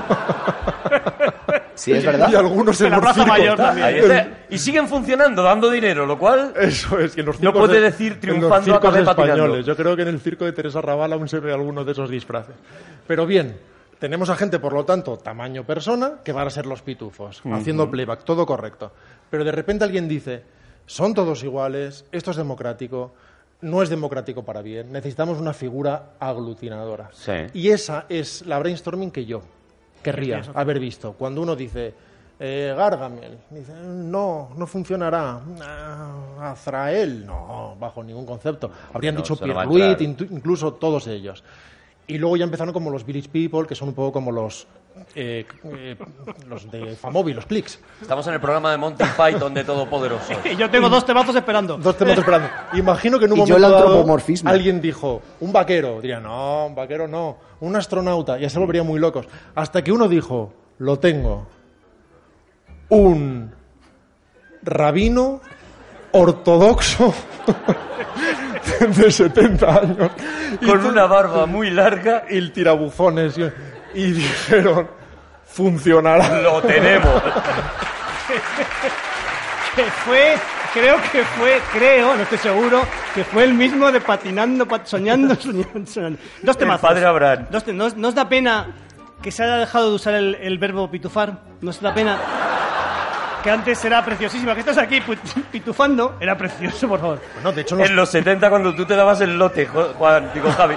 Sí, 0.88 1.54
es 1.86 2.04
verdad. 2.04 2.28
Y 2.32 2.34
algunos 2.34 2.80
en, 2.80 2.86
En 2.86 2.90
la 2.92 2.96
los 2.98 3.02
Plaza 3.04 3.20
circos. 3.22 3.38
Mayor 3.38 3.56
también. 3.56 3.96
Está. 3.96 4.28
Y 4.50 4.58
siguen 4.58 4.88
funcionando, 4.88 5.42
dando 5.42 5.70
dinero, 5.70 6.04
lo 6.06 6.18
cual... 6.18 6.52
Eso 6.58 6.98
es, 6.98 7.16
y 7.16 7.20
en 7.20 7.26
los 7.26 7.40
No 7.40 7.52
puede 7.52 7.74
de- 7.74 7.80
decir 7.82 8.20
triunfando 8.20 8.74
acabé 8.74 9.02
patinando. 9.04 9.32
españoles. 9.44 9.66
Yo 9.66 9.76
creo 9.76 9.94
que 9.96 10.02
en 10.02 10.08
el 10.08 10.20
circo 10.20 10.44
de 10.44 10.52
Teresa 10.52 10.80
Raval 10.80 11.12
aún 11.12 11.28
se 11.28 11.40
ve 11.40 11.52
alguno 11.52 11.84
de 11.84 11.92
esos 11.92 12.10
disfraces. 12.10 12.54
Pero 13.06 13.26
bien, 13.26 13.56
tenemos 13.98 14.30
a 14.30 14.36
gente, 14.36 14.58
por 14.58 14.72
lo 14.72 14.84
tanto, 14.84 15.16
tamaño 15.18 15.64
persona, 15.64 16.14
que 16.24 16.32
van 16.32 16.46
a 16.46 16.50
ser 16.50 16.66
los 16.66 16.82
pitufos, 16.82 17.42
haciendo 17.52 17.90
playback, 17.90 18.24
todo 18.24 18.44
correcto. 18.46 18.92
Pero 19.30 19.44
de 19.44 19.52
repente 19.52 19.84
alguien 19.84 20.08
dice, 20.08 20.42
son 20.86 21.14
todos 21.14 21.42
iguales, 21.44 22.04
esto 22.12 22.30
es 22.30 22.36
democrático, 22.36 23.12
no 23.60 23.82
es 23.82 23.88
democrático 23.90 24.44
para 24.44 24.62
bien, 24.62 24.92
necesitamos 24.92 25.38
una 25.38 25.52
figura 25.52 26.10
aglutinadora. 26.20 27.10
Sí. 27.12 27.32
Y 27.54 27.70
esa 27.70 28.06
es 28.08 28.46
la 28.46 28.58
brainstorming 28.58 29.10
que 29.10 29.24
yo 29.26 29.42
querría 30.02 30.42
haber 30.54 30.78
visto. 30.78 31.12
Cuando 31.12 31.42
uno 31.42 31.54
dice, 31.56 31.92
eh, 32.40 32.72
Gargamel, 32.76 33.38
dice, 33.50 33.72
no, 33.74 34.50
no 34.56 34.66
funcionará. 34.66 35.40
Ah, 35.60 36.50
Azrael, 36.52 37.26
no, 37.26 37.76
bajo 37.78 38.02
ningún 38.02 38.24
concepto. 38.26 38.70
Habrían 38.92 39.14
No, 39.16 39.20
dicho 39.22 39.34
intu- 40.04 40.28
incluso 40.30 40.74
todos 40.74 41.06
ellos. 41.06 41.42
Y 42.06 42.16
luego 42.18 42.36
ya 42.36 42.44
empezaron 42.44 42.72
como 42.72 42.90
los 42.90 43.04
Village 43.04 43.28
People, 43.28 43.66
que 43.66 43.74
son 43.74 43.88
un 43.88 43.94
poco 43.94 44.12
como 44.12 44.32
los, 44.32 44.66
eh, 45.14 45.46
eh, 45.64 45.96
los 46.48 46.70
de 46.70 46.96
Famobi, 46.96 47.32
los 47.32 47.46
clics. 47.46 47.80
Estamos 48.00 48.26
en 48.26 48.34
el 48.34 48.40
programa 48.40 48.70
de 48.70 48.76
Monty 48.76 49.04
Python 49.16 49.54
de 49.54 49.64
Todopoderoso. 49.64 50.32
Y 50.44 50.56
yo 50.56 50.70
tengo 50.70 50.88
dos 50.88 51.04
temazos 51.04 51.34
esperando. 51.34 51.76
Dos 51.76 51.96
temas 51.96 52.18
esperando. 52.18 52.48
Imagino 52.74 53.18
que 53.18 53.26
en 53.26 53.32
un 53.32 53.38
Y 53.38 53.40
yo 53.40 53.58
momento 53.58 53.66
el 53.66 54.06
dado 54.06 54.50
alguien 54.50 54.80
dijo, 54.80 55.22
un 55.40 55.52
vaquero. 55.52 56.00
Diría, 56.00 56.20
no, 56.20 56.66
un 56.66 56.74
vaquero 56.74 57.08
no. 57.08 57.38
Un 57.60 57.76
astronauta. 57.76 58.38
Ya 58.38 58.48
se 58.48 58.58
volverían 58.58 58.86
muy 58.86 59.00
locos. 59.00 59.26
Hasta 59.54 59.82
que 59.82 59.92
uno 59.92 60.08
dijo, 60.08 60.52
lo 60.78 60.98
tengo. 60.98 61.46
Un 62.88 63.52
rabino 64.62 65.40
ortodoxo 66.12 67.14
de 68.96 69.10
70 69.10 69.68
años. 69.68 70.10
Con 70.64 70.84
una 70.86 71.06
barba 71.06 71.46
muy 71.46 71.70
larga, 71.70 72.24
Y 72.30 72.36
el 72.36 72.52
tirabuzones. 72.52 73.36
Y, 73.38 73.50
y 74.00 74.12
dijeron, 74.12 74.88
funcionará. 75.46 76.40
lo 76.40 76.62
tenemos. 76.62 77.22
Que 79.74 79.84
fue, 79.84 80.34
creo 80.74 80.96
que 81.12 81.22
fue, 81.24 81.60
creo, 81.72 82.16
no 82.16 82.22
estoy 82.24 82.38
seguro, 82.38 82.82
que 83.14 83.22
fue 83.22 83.44
el 83.44 83.54
mismo 83.54 83.92
de 83.92 84.00
patinando, 84.00 84.66
pat- 84.66 84.86
soñando, 84.86 85.34
soñando, 85.40 85.86
soñando. 85.86 86.18
Dos 86.42 86.56
El 86.56 86.58
temazos. 86.58 86.80
padre 86.88 87.04
Abraham. 87.06 87.46
Dos 87.50 87.62
te- 87.64 87.72
¿no, 87.72 87.88
¿No 87.96 88.08
os 88.08 88.14
da 88.14 88.28
pena 88.28 88.66
que 89.22 89.30
se 89.30 89.44
haya 89.44 89.56
dejado 89.56 89.90
de 89.90 89.94
usar 89.94 90.14
el, 90.14 90.34
el 90.40 90.58
verbo 90.58 90.90
pitufar? 90.90 91.42
¿No 91.60 91.70
os 91.70 91.80
da 91.80 91.94
pena? 91.94 92.18
Que 93.42 93.50
antes 93.50 93.84
era 93.84 94.04
preciosísima. 94.04 94.54
Que 94.54 94.60
estás 94.60 94.78
aquí 94.78 95.00
pitufando. 95.50 96.16
Era 96.20 96.36
precioso, 96.36 96.88
por 96.88 97.00
favor. 97.00 97.20
Bueno, 97.34 97.52
de 97.52 97.60
hecho, 97.62 97.76
los- 97.76 97.88
En 97.88 97.96
los 97.96 98.08
70 98.10 98.50
cuando 98.50 98.74
tú 98.74 98.84
te 98.84 98.96
dabas 98.96 99.20
el 99.20 99.38
lote, 99.38 99.66
Juan, 99.66 100.30
digo 100.34 100.50
Javi. 100.52 100.74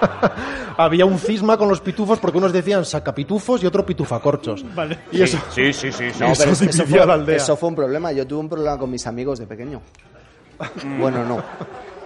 había 0.76 1.06
un 1.06 1.18
cisma 1.18 1.56
con 1.56 1.68
los 1.70 1.80
pitufos 1.80 2.18
porque 2.18 2.36
unos 2.38 2.52
decían 2.52 2.84
sacapitufos 2.84 3.62
y 3.62 3.66
otro 3.66 3.86
pitufacorchos. 3.86 4.62
Vale. 4.74 4.98
Y 5.10 5.22
eso, 5.22 5.38
Sí, 5.50 5.72
sí, 5.72 5.90
sí, 5.90 6.10
sí. 6.12 6.20
No, 6.20 6.32
Eso 6.32 6.44
eso, 6.50 6.64
dividía 6.66 6.98
fue, 6.98 7.06
la 7.06 7.14
aldea. 7.14 7.36
eso 7.36 7.56
fue 7.56 7.68
un 7.70 7.76
problema. 7.76 8.12
Yo 8.12 8.26
tuve 8.26 8.40
un 8.40 8.48
problema 8.48 8.76
con 8.78 8.90
mis 8.90 9.06
amigos 9.06 9.38
de 9.38 9.46
pequeño. 9.46 9.80
Bueno, 10.98 11.24
no. 11.24 11.42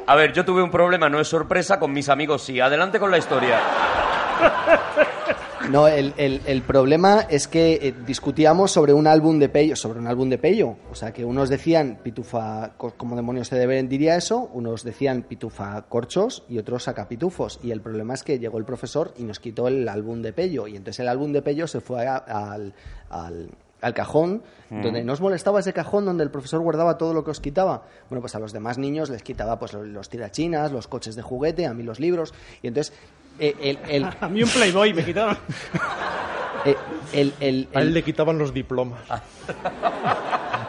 A 0.06 0.14
ver, 0.14 0.32
yo 0.32 0.44
tuve 0.44 0.62
un 0.62 0.70
problema, 0.70 1.08
no 1.08 1.20
es 1.20 1.28
sorpresa, 1.28 1.78
con 1.78 1.92
mis 1.92 2.08
amigos 2.08 2.42
sí. 2.42 2.58
Adelante 2.60 2.98
con 3.00 3.10
la 3.10 3.18
historia. 3.18 3.60
No, 5.68 5.86
el, 5.88 6.14
el- 6.16 6.40
el 6.46 6.62
problema 6.62 7.20
es 7.28 7.46
que 7.46 7.74
eh, 7.82 7.94
discutíamos 8.06 8.72
sobre 8.72 8.92
un 8.94 9.06
álbum 9.06 9.38
de 9.38 9.48
Pello, 9.48 9.76
sobre 9.76 9.98
un 10.00 10.06
álbum 10.06 10.28
de 10.30 10.38
Pello. 10.38 10.76
O 10.90 10.94
sea, 10.94 11.12
que 11.12 11.24
unos 11.24 11.48
decían 11.50 11.98
pitufa, 12.02 12.72
co- 12.78 12.94
¿cómo 12.96 13.14
demonios 13.14 13.48
se 13.48 13.56
deben 13.56 13.88
diría 13.88 14.16
eso? 14.16 14.48
Unos 14.54 14.82
decían 14.84 15.22
pitufa 15.22 15.82
corchos 15.82 16.44
y 16.48 16.58
otros 16.58 16.84
sacapitufos. 16.84 17.60
Y 17.62 17.72
el 17.72 17.82
problema 17.82 18.14
es 18.14 18.22
que 18.22 18.38
llegó 18.38 18.58
el 18.58 18.64
profesor 18.64 19.12
y 19.18 19.24
nos 19.24 19.38
quitó 19.38 19.68
el 19.68 19.86
álbum 19.88 20.22
de 20.22 20.32
Pello. 20.32 20.66
Y 20.66 20.76
entonces 20.76 21.00
el 21.00 21.08
álbum 21.08 21.32
de 21.32 21.42
Pello 21.42 21.66
se 21.66 21.80
fue 21.80 22.06
a- 22.06 22.16
al, 22.16 22.72
al- 23.10 23.50
al 23.82 23.94
cajón, 23.94 24.42
donde 24.68 25.02
nos 25.04 25.20
molestaba 25.22 25.60
ese 25.60 25.72
cajón 25.72 26.04
donde 26.04 26.22
el 26.22 26.30
profesor 26.30 26.60
guardaba 26.60 26.98
todo 26.98 27.14
lo 27.14 27.24
que 27.24 27.30
os 27.30 27.40
quitaba. 27.40 27.84
Bueno, 28.10 28.20
pues 28.20 28.34
a 28.34 28.38
los 28.38 28.52
demás 28.52 28.76
niños 28.76 29.08
les 29.08 29.22
quitaba 29.22 29.58
pues 29.58 29.72
los, 29.72 29.86
los 29.86 30.08
tirachinas, 30.10 30.70
los 30.70 30.86
coches 30.86 31.16
de 31.16 31.22
juguete, 31.22 31.64
a 31.66 31.72
mí 31.74 31.82
los 31.82 31.98
libros. 31.98 32.34
Y 32.62 32.68
entonces 32.68 32.92
Eh, 33.40 33.56
el, 33.60 33.78
el, 33.88 34.04
A 34.20 34.28
mí 34.28 34.42
un 34.42 34.48
Playboy 34.50 34.92
me 34.94 35.04
quitaron. 35.04 35.36
eh, 36.64 36.76
el- 37.12 37.34
el- 37.40 37.68
A 37.74 37.80
él 37.80 37.94
le 37.94 38.02
quitaban 38.04 38.38
los 38.38 38.52
diplomas. 38.54 39.00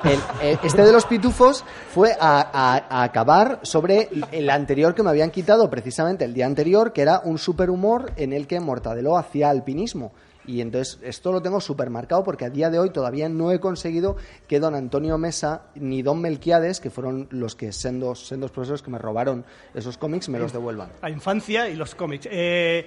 el- 0.04 0.20
eh, 0.42 0.58
este 0.64 0.82
de 0.84 0.92
los 0.92 1.06
pitufos 1.06 1.64
fue 1.94 2.14
a, 2.20 2.40
a- 2.54 2.86
a 3.02 3.04
acabar 3.04 3.60
sobre 3.64 4.10
el 4.32 4.50
anterior 4.50 4.96
que 4.96 5.04
me 5.04 5.10
habían 5.10 5.30
quitado 5.32 5.70
precisamente 5.70 6.26
el 6.26 6.34
día 6.34 6.46
anterior, 6.46 6.94
que 6.94 7.02
era 7.02 7.22
un 7.24 7.38
superhumor 7.38 8.12
en 8.16 8.34
el 8.34 8.48
que 8.48 8.60
Mortadelo 8.60 9.18
hacía 9.18 9.50
alpinismo. 9.50 10.12
Y 10.52 10.60
entonces 10.60 11.00
esto 11.02 11.32
lo 11.32 11.42
tengo 11.42 11.62
súper 11.62 11.90
marcado 11.90 12.26
porque 12.26 12.44
a 12.44 12.50
día 12.50 12.70
de 12.70 12.78
hoy 12.78 12.90
todavía 12.90 13.30
no 13.30 13.54
he 13.54 13.62
conseguido 13.62 14.18
que 14.50 14.60
don 14.60 14.76
Antonio 14.76 15.18
Mesa 15.18 15.62
ni 15.76 16.02
don 16.02 16.20
Melquiades, 16.20 16.82
que 16.82 16.90
fueron 16.90 17.30
los 17.32 17.56
que 17.56 17.72
sendos, 17.72 18.28
sendos 18.28 18.52
profesores 18.52 18.82
que 18.82 18.92
me 18.92 18.98
robaron 18.98 19.46
esos 19.74 19.98
cómics, 19.98 20.28
me 20.28 20.40
los 20.40 20.52
devuelvan. 20.52 20.90
La 21.02 21.10
infancia 21.10 21.70
y 21.70 21.78
los 21.78 21.96
cómics. 21.96 22.28
Eh, 22.30 22.86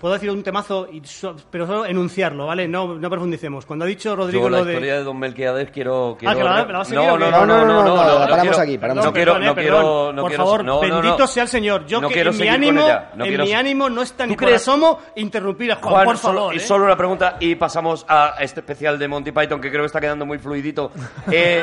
Puedo 0.00 0.14
decir 0.14 0.30
un 0.30 0.42
temazo, 0.42 0.88
y 0.90 1.00
so- 1.04 1.34
pero 1.50 1.66
solo 1.66 1.84
enunciarlo, 1.86 2.46
¿vale? 2.46 2.68
No, 2.68 2.94
no 2.94 3.10
profundicemos. 3.10 3.66
Cuando 3.66 3.84
ha 3.84 3.88
dicho 3.88 4.14
Rodrigo 4.14 4.44
Yo 4.44 4.50
la 4.50 4.58
lo 4.58 4.64
de... 4.64 4.72
historia 4.72 4.94
de 4.98 5.04
Don 5.04 5.18
Melquiades 5.18 5.70
quiero... 5.70 6.16
quiero 6.18 6.32
Ah, 6.32 6.36
que 6.36 6.44
la- 6.44 6.50
la 6.66 6.78
vas 6.78 6.86
a 6.86 6.90
seguir 6.90 7.04
no, 7.04 7.18
no, 7.18 7.30
no, 7.30 7.30
no, 7.30 7.46
no, 7.46 7.64
no, 7.64 7.66
no, 7.66 7.82
no, 7.84 7.94
no 7.94 8.18
paramos 8.20 8.40
quiero- 8.42 8.58
aquí, 8.60 8.78
paramos 8.78 9.04
No 9.04 9.10
aquí. 9.10 9.16
quiero, 9.16 9.32
Perdón, 9.34 9.46
no 9.46 9.52
eh, 9.52 9.54
quiero, 9.62 9.76
perdón. 9.76 10.16
no 10.16 10.22
Por 10.22 10.30
quiero- 10.30 10.44
favor, 10.44 10.64
no, 10.64 10.80
no, 10.82 10.88
no. 10.88 11.00
bendito 11.02 11.26
sea 11.26 11.42
el 11.42 11.48
Señor. 11.48 11.86
Yo 11.86 12.00
No 12.00 12.08
que 12.08 12.20
en 12.20 12.36
mi 12.36 12.48
ánimo, 12.48 12.88
en 12.88 13.20
quiero- 13.22 13.44
mi 13.44 13.52
ánimo 13.52 13.90
no 13.90 14.02
está 14.02 14.26
ni 14.26 14.34
¿Tú 14.36 14.44
por 14.44 14.52
asomo 14.54 14.98
interrumpir 15.16 15.72
a 15.72 15.76
Juan, 15.76 15.92
Juan, 15.94 16.04
por 16.06 16.16
solo, 16.16 16.38
favor. 16.40 16.54
y 16.54 16.56
¿eh? 16.58 16.60
solo 16.60 16.84
una 16.84 16.96
pregunta 16.96 17.36
y 17.40 17.54
pasamos 17.56 18.06
a 18.08 18.34
este 18.40 18.60
especial 18.60 18.98
de 18.98 19.08
Monty 19.08 19.32
Python 19.32 19.60
que 19.60 19.68
creo 19.70 19.82
que 19.82 19.86
está 19.86 20.00
quedando 20.00 20.24
muy 20.26 20.38
fluidito. 20.38 20.90
Eh, 21.30 21.62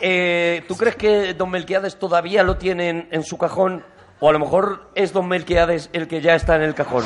eh, 0.00 0.64
¿Tú 0.66 0.76
crees 0.76 0.96
que 0.96 1.34
Don 1.34 1.50
Melquiades 1.50 1.98
todavía 1.98 2.42
lo 2.42 2.56
tiene 2.56 2.88
en, 2.90 3.08
en 3.10 3.22
su 3.22 3.38
cajón? 3.38 3.84
O 4.24 4.28
a 4.30 4.32
lo 4.32 4.38
mejor 4.38 4.88
es 4.94 5.12
Don 5.12 5.28
Melquiades 5.28 5.90
el 5.92 6.08
que 6.08 6.22
ya 6.22 6.34
está 6.34 6.56
en 6.56 6.62
el 6.62 6.74
cajón. 6.74 7.04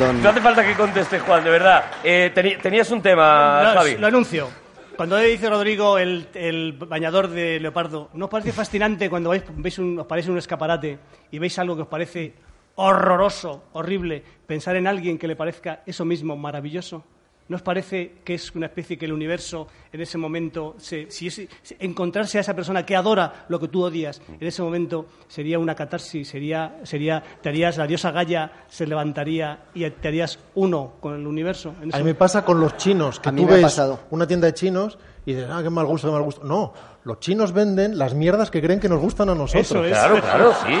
Don- 0.00 0.20
No 0.20 0.28
hace 0.30 0.40
falta 0.40 0.64
que 0.66 0.74
conteste, 0.74 1.20
Juan, 1.20 1.44
de 1.44 1.50
verdad. 1.50 1.84
Eh, 2.02 2.32
tenías 2.60 2.90
un 2.90 3.00
tema, 3.00 3.62
Lo- 3.62 3.78
Javi. 3.78 3.96
Lo 3.96 4.08
anuncio. 4.08 4.48
Cuando 4.96 5.18
dice 5.18 5.48
Rodrigo 5.48 5.98
el, 5.98 6.26
el 6.34 6.72
bañador 6.72 7.28
de 7.28 7.60
leopardo, 7.60 8.10
¿no 8.14 8.24
os 8.24 8.30
parece 8.32 8.50
fascinante 8.50 9.08
cuando 9.08 9.28
vais, 9.30 9.44
veis 9.54 9.78
un, 9.78 10.00
os 10.00 10.06
parece 10.08 10.28
un 10.32 10.38
escaparate 10.38 10.98
y 11.30 11.38
veis 11.38 11.56
algo 11.60 11.76
que 11.76 11.82
os 11.82 11.88
parece 11.88 12.34
horroroso, 12.74 13.66
horrible, 13.74 14.24
pensar 14.48 14.74
en 14.74 14.88
alguien 14.88 15.16
que 15.16 15.28
le 15.28 15.36
parezca 15.36 15.82
eso 15.86 16.04
mismo 16.04 16.36
maravilloso? 16.36 17.04
¿No 17.52 17.56
os 17.56 17.62
parece 17.62 18.12
que 18.24 18.32
es 18.32 18.54
una 18.54 18.64
especie 18.64 18.96
que 18.96 19.04
el 19.04 19.12
universo 19.12 19.68
en 19.92 20.00
ese 20.00 20.16
momento, 20.16 20.74
se- 20.78 21.10
si 21.10 21.26
es- 21.26 21.42
encontrarse 21.80 22.38
a 22.38 22.40
esa 22.40 22.54
persona 22.56 22.86
que 22.86 22.96
adora 22.96 23.44
lo 23.50 23.60
que 23.60 23.68
tú 23.68 23.82
odias, 23.84 24.22
en 24.40 24.46
ese 24.48 24.62
momento 24.62 25.04
sería 25.28 25.58
una 25.58 25.74
catarsis, 25.74 26.26
sería, 26.26 26.78
sería, 26.84 27.22
te 27.42 27.50
harías, 27.50 27.76
la 27.76 27.86
diosa 27.86 28.10
Gaia 28.10 28.64
se 28.70 28.86
levantaría 28.86 29.64
y 29.74 29.88
te 29.90 30.08
harías 30.08 30.38
uno 30.54 30.94
con 30.98 31.14
el 31.14 31.26
universo? 31.26 31.74
En 31.82 31.90
ese 31.90 31.96
A 31.98 32.00
mí 32.00 32.06
me 32.06 32.14
pasa 32.14 32.42
con 32.42 32.58
los 32.58 32.74
chinos, 32.78 33.20
que 33.20 33.28
A 33.28 33.32
mí 33.32 33.42
tú 33.42 33.46
me 33.46 33.52
ha 33.52 33.56
ves 33.56 33.64
pasado. 33.64 34.00
una 34.08 34.26
tienda 34.26 34.46
de 34.46 34.54
chinos 34.54 34.98
y 35.24 35.34
dices, 35.34 35.48
ah, 35.50 35.60
qué 35.62 35.70
mal 35.70 35.86
gusto, 35.86 36.08
qué 36.08 36.12
mal 36.12 36.22
gusto. 36.22 36.42
No, 36.44 36.72
los 37.04 37.20
chinos 37.20 37.52
venden 37.52 37.96
las 37.98 38.14
mierdas 38.14 38.50
que 38.50 38.60
creen 38.60 38.80
que 38.80 38.88
nos 38.88 39.00
gustan 39.00 39.28
a 39.28 39.34
nosotros. 39.34 39.66
Eso 39.70 39.84
es. 39.84 39.92
Claro, 39.92 40.20
claro, 40.20 40.52
sí. 40.66 40.74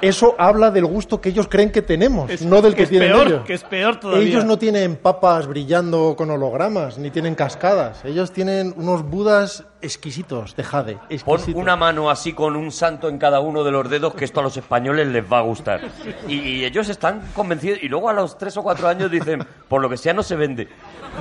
Eso 0.00 0.36
habla 0.38 0.70
del 0.70 0.84
gusto 0.86 1.20
que 1.20 1.30
ellos 1.30 1.48
creen 1.48 1.72
que 1.72 1.82
tenemos, 1.82 2.30
Es- 2.30 2.42
no 2.42 2.62
del 2.62 2.72
que, 2.72 2.76
que 2.78 2.82
es 2.84 2.88
tienen 2.90 3.10
peor, 3.10 3.26
ellos. 3.26 3.44
que 3.44 3.54
es 3.54 3.64
peor 3.64 3.98
todavía. 3.98 4.28
Ellos 4.28 4.44
no 4.44 4.56
tienen 4.56 4.94
papas 4.94 5.48
brillando 5.48 6.14
con 6.16 6.30
hologramas, 6.30 6.98
ni 6.98 7.10
tienen 7.10 7.34
cascadas. 7.34 8.04
Ellos 8.04 8.30
tienen 8.30 8.72
unos 8.76 9.02
budas 9.02 9.64
exquisitos 9.80 10.54
de 10.56 10.64
jade. 10.64 10.94
Pon 10.94 11.06
exquisitos. 11.10 11.54
una 11.60 11.76
mano 11.76 12.10
así 12.10 12.32
con 12.32 12.56
un 12.56 12.70
santo 12.72 13.08
en 13.08 13.18
cada 13.18 13.40
uno 13.40 13.64
de 13.64 13.70
los 13.70 13.88
dedos 13.88 14.14
que 14.14 14.24
esto 14.24 14.40
a 14.40 14.42
los 14.42 14.56
españoles 14.56 15.06
les 15.08 15.24
va 15.30 15.38
a 15.38 15.42
gustar. 15.42 15.80
Y, 16.26 16.34
y 16.40 16.64
ellos 16.64 16.88
están 16.88 17.22
convencidos 17.34 17.78
y 17.82 17.88
luego 17.88 18.08
a 18.08 18.12
los 18.12 18.36
tres 18.38 18.56
o 18.56 18.62
cuatro 18.62 18.88
años 18.88 19.10
dicen, 19.10 19.44
por 19.68 19.80
lo 19.80 19.88
que 19.88 19.96
sea 19.96 20.12
no 20.12 20.22
se 20.22 20.36
vende. 20.36 20.68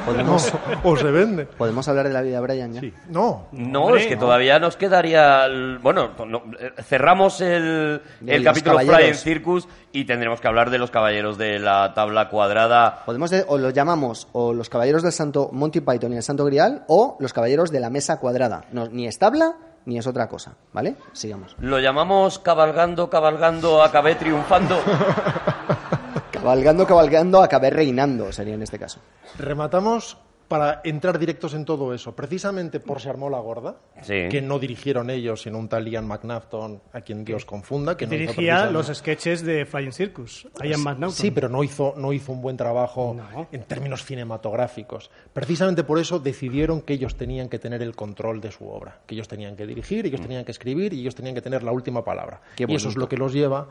¿Podemos, 0.05 0.53
O 0.83 0.95
se 0.95 1.09
vende. 1.11 1.45
¿Podemos 1.45 1.87
hablar 1.87 2.07
de 2.07 2.13
la 2.13 2.21
vida 2.21 2.35
de 2.35 2.41
Brian 2.41 2.71
ya? 2.73 2.81
No, 3.09 3.47
No, 3.51 3.85
Hombre, 3.85 4.01
es 4.01 4.07
que 4.07 4.15
no. 4.15 4.21
todavía 4.21 4.59
nos 4.59 4.77
quedaría... 4.77 5.45
el- 5.45 5.79
Bueno, 5.79 6.11
no, 6.27 6.43
eh, 6.59 6.71
cerramos 6.83 7.41
el, 7.41 8.01
el 8.25 8.43
capítulo 8.43 8.73
caballeros. 8.77 8.97
Flying 8.99 9.15
Circus 9.15 9.67
y 9.99 10.05
tendremos 10.05 10.39
que 10.41 10.47
hablar 10.47 10.69
de 10.69 10.77
los 10.77 10.91
caballeros 10.91 11.37
de 11.37 11.57
la 11.59 11.93
tabla 11.93 12.29
cuadrada. 12.29 13.03
Podemos 13.05 13.29
de- 13.31 13.45
o 13.47 13.57
lo 13.57 13.69
llamamos 13.71 14.27
o 14.31 14.53
los 14.53 14.69
caballeros 14.69 15.01
del 15.03 15.11
Santo 15.11 15.49
Monty 15.51 15.81
Python 15.81 16.13
y 16.13 16.17
el 16.17 16.23
Santo 16.23 16.45
Grial 16.45 16.83
o 16.87 17.17
los 17.19 17.33
caballeros 17.33 17.71
de 17.71 17.79
la 17.79 17.89
mesa 17.89 18.19
cuadrada. 18.19 18.65
No, 18.71 18.87
ni 18.87 19.07
es 19.07 19.17
tabla 19.17 19.55
ni 19.85 19.97
es 19.97 20.05
otra 20.05 20.27
cosa, 20.27 20.53
¿vale? 20.73 20.95
Sigamos. 21.13 21.55
Lo 21.59 21.79
llamamos 21.79 22.39
cabalgando, 22.39 23.09
cabalgando, 23.09 23.81
acabé 23.81 24.15
triunfando. 24.15 24.77
Cabalgando, 26.31 26.85
cabalgando, 26.85 27.41
acabé 27.41 27.69
reinando, 27.69 28.31
sería 28.31 28.53
en 28.53 28.61
este 28.61 28.77
caso. 28.77 28.99
rematamos 29.37 30.17
para 30.47 30.81
entrar 30.85 31.19
directos 31.19 31.53
en 31.53 31.65
todo 31.65 31.93
eso. 31.93 32.15
Precisamente 32.15 32.79
por 32.79 33.01
Se 33.01 33.09
armó 33.09 33.29
la 33.29 33.39
gorda, 33.39 33.75
Sí. 34.01 34.29
que 34.29 34.41
no 34.41 34.59
dirigieron 34.59 35.09
ellos, 35.09 35.41
sino 35.41 35.57
un 35.59 35.67
tal 35.67 35.87
Ian 35.87 36.07
McNafton, 36.07 36.81
a 36.93 37.01
quien 37.01 37.25
Dios 37.25 37.43
confunda. 37.45 37.97
Que 37.97 38.07
no 38.07 38.13
hizo 38.15 38.21
dirigía 38.31 38.65
los 38.71 38.87
sketches 38.87 39.43
de 39.43 39.65
Flying 39.65 39.91
Circus. 39.91 40.47
Ian 40.63 40.81
McNaughton. 40.83 41.11
Sí, 41.17 41.31
pero 41.31 41.49
no 41.49 41.63
hizo, 41.63 41.93
no 41.97 42.13
hizo 42.13 42.31
un 42.31 42.41
buen 42.41 42.55
trabajo 42.57 43.15
No. 43.17 43.47
en 43.51 43.63
términos 43.63 44.05
cinematográficos. 44.05 45.09
Precisamente 45.33 45.83
por 45.83 45.99
eso 45.99 46.19
decidieron 46.19 46.81
que 46.81 46.93
ellos 46.93 47.15
tenían 47.15 47.49
que 47.49 47.59
tener 47.59 47.81
el 47.81 47.95
control 47.95 48.39
de 48.41 48.51
su 48.51 48.67
obra, 48.69 48.99
que 49.05 49.15
ellos 49.15 49.27
tenían 49.27 49.55
que 49.55 49.65
dirigir, 49.65 50.05
ellos 50.05 50.21
tenían 50.21 50.45
que 50.45 50.51
escribir 50.51 50.93
y 50.93 51.01
ellos 51.01 51.15
tenían 51.15 51.35
que 51.35 51.41
tener 51.41 51.63
la 51.63 51.71
última 51.71 52.03
palabra. 52.03 52.41
Qué 52.55 52.65
y 52.67 52.75
eso 52.75 52.89
es 52.89 52.95
lo 52.95 53.09
que 53.09 53.17
los 53.17 53.33
lleva 53.33 53.67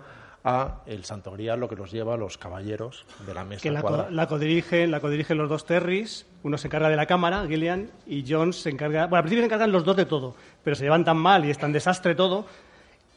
a 0.49 0.83
el 0.87 1.05
Santo 1.05 1.33
Grial, 1.33 1.59
lo 1.59 1.69
que 1.69 1.75
los 1.75 1.91
lleva 1.91 2.15
a 2.15 2.17
los 2.17 2.39
caballeros 2.39 3.05
de 3.27 3.35
la 3.35 3.45
mesa 3.45 3.63
que 3.63 3.73
la, 3.73 3.83
co- 3.83 4.07
la 4.11 4.27
codirigen, 4.29 4.91
la 4.93 5.01
codirigen 5.01 5.37
los 5.39 5.49
dos 5.49 5.67
Terrys. 5.67 6.25
Uno 6.45 6.57
se 6.57 6.69
encarga 6.69 6.89
de 6.89 6.95
la 6.97 7.07
cámara, 7.07 7.45
Gillian, 7.49 7.91
y 8.07 8.25
Jones 8.27 8.57
se 8.63 8.71
encarga. 8.71 9.07
Bueno, 9.07 9.17
al 9.17 9.23
principio 9.25 9.43
se 9.43 9.47
encargan 9.47 9.73
los 9.73 9.85
dos 9.85 9.97
de 9.97 10.07
todo, 10.07 10.37
pero 10.63 10.77
se 10.77 10.85
llevan 10.85 11.05
tan 11.05 11.17
mal 11.17 11.45
y 11.45 11.51
es 11.51 11.59
tan 11.59 11.73
desastre 11.73 12.15
todo 12.15 12.47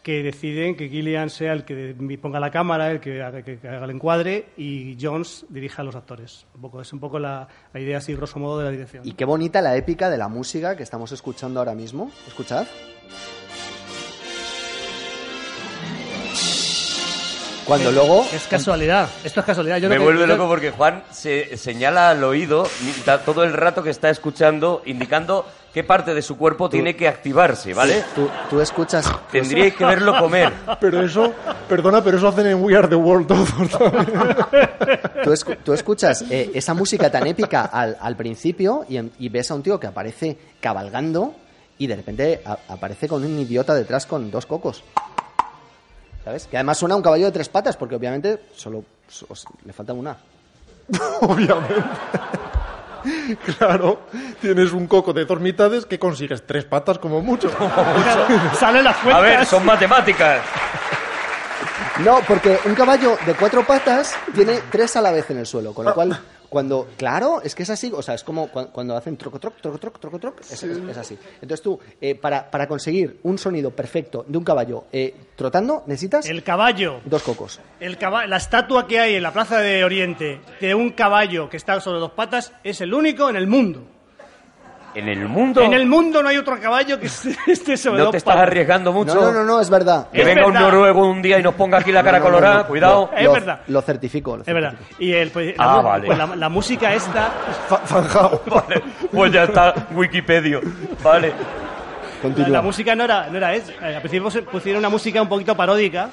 que 0.02 0.24
deciden 0.24 0.76
que 0.76 0.88
Gillian 0.90 1.30
sea 1.30 1.52
el 1.54 1.66
que 1.66 1.94
ponga 2.20 2.40
la 2.40 2.50
cámara, 2.50 2.90
el 2.90 3.00
que 3.00 3.22
haga, 3.22 3.44
que- 3.44 3.60
que 3.60 3.68
haga 3.68 3.84
el 3.86 3.92
encuadre 3.92 4.48
y 4.58 4.98
Jones 5.00 5.46
dirija 5.50 5.82
a 5.84 5.86
los 5.86 5.96
actores. 5.96 6.48
Un 6.56 6.62
poco, 6.62 6.82
es 6.82 6.92
un 6.94 7.00
poco 7.00 7.20
la, 7.20 7.48
la 7.74 7.80
idea 7.80 7.98
así, 8.00 8.16
grosso 8.16 8.40
modo, 8.40 8.60
de 8.60 8.66
la 8.66 8.72
dirección. 8.72 9.06
Y 9.08 9.12
qué 9.12 9.26
bonita 9.26 9.62
la 9.62 9.76
épica 9.76 10.10
de 10.10 10.18
la 10.18 10.30
música 10.30 10.76
que 10.76 10.84
estamos 10.84 11.12
escuchando 11.12 11.60
ahora 11.60 11.76
mismo. 11.76 12.12
¿Escuchad? 12.28 12.66
Cuando 17.70 17.92
luego... 17.92 18.26
Es 18.34 18.48
casualidad, 18.48 19.08
esto 19.24 19.40
es 19.42 19.46
casualidad. 19.46 19.78
Yo 19.78 19.88
Me 19.90 19.96
lo 19.96 20.02
que- 20.02 20.06
vuelve 20.06 20.22
yo- 20.22 20.28
loco 20.28 20.48
porque 20.48 20.72
Juan 20.72 21.04
se 21.12 21.56
señala 21.56 22.10
al 22.10 22.24
oído 22.24 22.68
todo 23.26 23.44
el 23.44 23.54
rato 23.54 23.84
que 23.84 23.92
está 23.92 24.10
escuchando, 24.10 24.82
indicando 24.86 25.46
qué 25.72 25.84
parte 25.84 26.16
de 26.16 26.24
su 26.24 26.36
cuerpo 26.36 26.68
tiene 26.68 26.96
que 26.96 27.08
activarse, 27.08 27.76
¿vale? 27.76 28.04
Tú, 28.16 28.28
tú 28.50 28.60
escuchas... 28.60 29.10
Tendríais 29.32 29.76
que 29.76 29.86
verlo 29.86 30.18
comer. 30.20 30.52
Pero 30.82 31.04
eso, 31.04 31.32
perdona, 31.70 32.04
pero 32.04 32.18
eso 32.18 32.28
hacen 32.28 32.48
en 32.48 32.64
We 32.64 32.76
Are 32.76 32.88
the 32.88 32.96
World. 32.96 33.28
Tú, 35.24 35.32
escu- 35.32 35.58
tú 35.64 35.74
escuchas 35.74 36.24
eh, 36.30 36.50
esa 36.56 36.74
música 36.74 37.12
tan 37.12 37.28
épica 37.28 37.66
al, 37.66 37.98
al 38.02 38.16
principio 38.16 38.86
y, 38.90 38.98
en- 38.98 39.12
y 39.20 39.30
ves 39.30 39.52
a 39.52 39.54
un 39.56 39.62
tío 39.64 39.80
que 39.80 39.86
aparece 39.88 40.38
cabalgando 40.60 41.36
y 41.78 41.86
de 41.86 41.96
repente 41.96 42.42
a- 42.44 42.58
aparece 42.68 43.08
con 43.08 43.24
un 43.24 43.38
idiota 43.38 43.76
detrás 43.76 44.06
con 44.08 44.32
dos 44.32 44.48
cocos. 44.48 44.84
¿Sabes? 46.30 46.46
Que 46.46 46.58
además 46.58 46.78
suena 46.78 46.94
a 46.94 46.98
un 46.98 47.02
caballo 47.02 47.26
de 47.26 47.32
tres 47.32 47.50
patas 47.50 47.76
porque 47.76 47.96
obviamente 47.96 48.40
solo 48.56 48.84
so- 49.08 49.26
le 49.66 49.74
falta 49.74 49.94
una. 49.94 50.16
Obviamente. 51.22 51.74
Claro, 53.58 54.02
tienes 54.42 54.74
un 54.74 54.86
coco 54.86 55.14
de 55.14 55.24
dos 55.24 55.40
mitades 55.40 55.86
que 55.86 55.98
consigues 55.98 56.46
tres 56.46 56.66
patas 56.66 57.00
como 57.00 57.22
mucho. 57.22 57.50
Salen 58.60 58.84
las 58.84 58.98
A 58.98 59.02
cuentas. 59.02 59.22
ver, 59.24 59.46
son 59.46 59.66
matemáticas. 59.66 60.42
No, 62.04 62.20
porque 62.28 62.58
un 62.66 62.76
caballo 62.76 63.18
de 63.26 63.34
cuatro 63.34 63.66
patas 63.66 64.16
tiene 64.34 64.60
tres 64.72 64.96
a 64.96 65.02
la 65.02 65.12
vez 65.12 65.30
en 65.32 65.38
el 65.40 65.46
suelo, 65.46 65.74
con 65.74 65.86
lo 65.86 65.94
cual 65.94 66.18
cuando 66.48 66.88
claro 66.98 67.42
es 67.44 67.54
que 67.54 67.64
es 67.64 67.70
así, 67.70 67.92
o 67.94 68.02
sea 68.02 68.16
es 68.16 68.24
como 68.24 68.48
cua- 68.50 68.70
cuando 68.72 68.96
hacen 68.96 69.18
troco 69.18 69.38
troc 69.38 69.56
troco 69.62 69.78
troc 69.78 70.00
troco 70.00 70.18
troc 70.20 70.40
es, 70.42 70.64
es- 70.64 70.78
es 70.78 70.98
así. 70.98 71.18
Entonces 71.42 71.62
tú 71.62 71.78
eh, 72.00 72.16
para, 72.16 72.50
para 72.50 72.68
conseguir 72.68 73.20
un 73.24 73.38
sonido 73.38 73.72
perfecto 73.72 74.24
de 74.28 74.38
un 74.38 74.44
caballo 74.44 74.86
eh, 74.94 75.14
trotando 75.36 75.84
necesitas 75.88 76.26
El 76.28 76.42
caballo. 76.44 77.02
dos 77.06 77.22
cocos. 77.22 77.60
El 77.82 77.98
caba- 77.98 78.26
la 78.28 78.38
estatua 78.38 78.88
que 78.88 79.00
hay 79.00 79.16
en 79.16 79.24
la 79.24 79.34
Plaza 79.34 79.60
de 79.60 79.84
Oriente 79.84 80.40
de 80.62 80.74
un 80.74 80.92
caballo 80.92 81.50
que 81.50 81.58
está 81.58 81.80
sobre 81.82 82.00
dos 82.00 82.12
patas 82.14 82.54
es 82.64 82.80
el 82.82 82.94
único 82.94 83.30
en 83.30 83.36
el 83.36 83.46
mundo. 83.48 83.84
En 85.00 85.08
el 85.10 85.28
mundo 85.28 85.62
En 85.62 85.74
el 85.74 85.86
mundo 85.86 86.22
no 86.22 86.30
hay 86.30 86.38
otro 86.38 86.60
caballo 86.60 87.00
que 87.00 87.08
esté 87.08 87.36
esté 87.48 87.78
sobre 87.78 88.00
no 88.00 88.04
dos 88.06 88.12
te 88.12 88.18
estás 88.18 88.36
arriesgando 88.36 88.92
mucho. 88.92 89.16
No, 89.16 89.22
no, 89.22 89.32
no, 89.32 89.44
no, 89.44 89.62
es 89.62 89.70
verdad. 89.70 90.08
Que 90.12 90.22
Es 90.22 90.26
venga 90.26 90.46
un 90.46 90.54
verdad. 90.54 90.68
noruego 90.70 91.06
un 91.10 91.22
día 91.22 91.40
y 91.40 91.44
nos 91.44 91.56
ponga 91.56 91.78
aquí 91.80 91.92
la 91.92 92.04
cara 92.04 92.20
No, 92.20 92.26
no, 92.26 92.30
no, 92.32 92.36
colorada, 92.38 92.62
no. 92.64 92.68
cuidado. 92.68 93.10
Es 93.16 93.24
Lo- 93.26 93.32
verdad. 93.34 93.60
Lo 93.68 93.82
certifico. 93.82 94.38
lo 94.38 94.44
Es 94.44 94.54
verdad. 94.54 94.72
certifico. 94.72 95.04
Y 95.04 95.14
el, 95.14 95.32
pues, 95.32 95.58
la, 95.58 95.64
Ah, 95.64 95.78
mu- 95.78 95.84
vale. 95.84 96.06
pues 96.08 96.18
la, 96.18 96.36
la 96.36 96.50
música 96.50 96.94
esta, 96.94 97.32
Fa- 97.68 97.82
Zanjao. 97.86 98.42
Vale, 98.48 98.82
pues 99.12 99.32
ya 99.32 99.44
está 99.44 99.74
Wikipedia. 99.94 100.60
Vale. 101.04 101.34
Continúa. 102.22 102.50
La, 102.50 102.54
la 102.58 102.62
música 102.62 102.96
no 102.96 103.04
era, 103.06 103.28
no 103.30 103.38
era 103.38 103.54
eso. 103.56 103.72
Eh, 103.82 103.96
Al 103.96 104.02
principio 104.02 104.30
se 104.30 104.42
pusieron 104.42 104.80
una 104.80 104.90
música 104.90 105.22
un 105.22 105.30
poquito 105.30 105.56
paródica, 105.56 106.10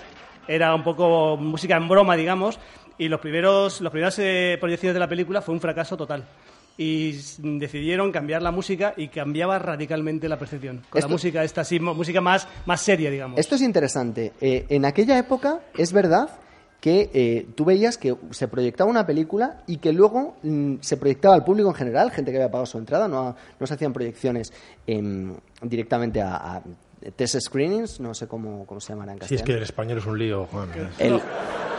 era 0.47 0.75
un 0.75 0.85
poco 0.85 1.37
música 1.37 1.77
en 1.77 1.89
broma, 1.89 2.15
digamos, 2.15 2.61
y 2.99 3.09
los 3.09 3.19
primeros, 3.21 3.81
las 3.81 3.91
primeras 3.91 4.17
eh, 4.21 4.57
proyecciones 4.61 4.95
de 4.95 5.01
la 5.01 5.09
película 5.09 5.43
fue 5.43 5.53
un 5.55 5.61
fracaso 5.61 5.97
total. 5.97 6.23
Y 6.79 7.13
decidieron 7.39 8.13
cambiar 8.13 8.43
la 8.43 8.51
música 8.51 8.93
y 8.97 9.09
cambiaba 9.09 9.59
radicalmente 9.59 10.29
la 10.29 10.39
percepción. 10.39 10.83
Con 10.91 10.99
Esto- 10.99 11.09
la 11.09 11.13
música 11.13 11.45
esta, 11.45 11.63
mo- 11.81 11.95
música 11.95 12.21
más, 12.21 12.47
más 12.67 12.81
seria, 12.81 13.11
digamos. 13.11 13.39
Esto 13.39 13.55
es 13.55 13.63
interesante. 13.63 14.33
Eh, 14.41 14.67
en 14.69 14.85
aquella 14.85 15.19
época 15.19 15.61
es 15.77 15.93
verdad 15.93 16.29
que 16.81 17.11
eh, 17.15 17.47
tú 17.55 17.65
veías 17.65 17.97
que 17.97 18.15
se 18.31 18.47
proyectaba 18.49 18.91
una 18.91 19.07
película 19.07 19.63
y 19.67 19.79
que 19.79 19.93
luego 19.93 20.37
mm, 20.43 20.75
se 20.81 20.99
proyectaba 20.99 21.35
al 21.35 21.43
público 21.45 21.71
en 21.71 21.75
general, 21.75 22.11
gente 22.11 22.31
que 22.31 22.37
había 22.37 22.51
pagado 22.51 22.67
su 22.67 22.77
entrada, 22.79 23.09
no, 23.09 23.35
no 23.59 23.67
se 23.67 23.75
hacían 23.75 23.93
proyecciones 23.95 24.53
em, 24.87 25.35
directamente 25.63 26.21
a, 26.21 26.37
a 26.57 26.63
test 27.17 27.39
screenings, 27.41 28.01
no 28.01 28.15
sé 28.15 28.27
cómo, 28.27 28.67
cómo 28.67 28.81
se 28.81 28.93
llamará 28.93 29.13
en 29.13 29.19
Si 29.19 29.25
es 29.25 29.29
castellano. 29.41 29.45
que 29.47 29.53
el 29.55 29.63
español 29.63 29.99
es 29.99 30.07
un 30.07 30.19
lío, 30.19 30.47
Juan. 30.47 30.69
El- 30.99 31.21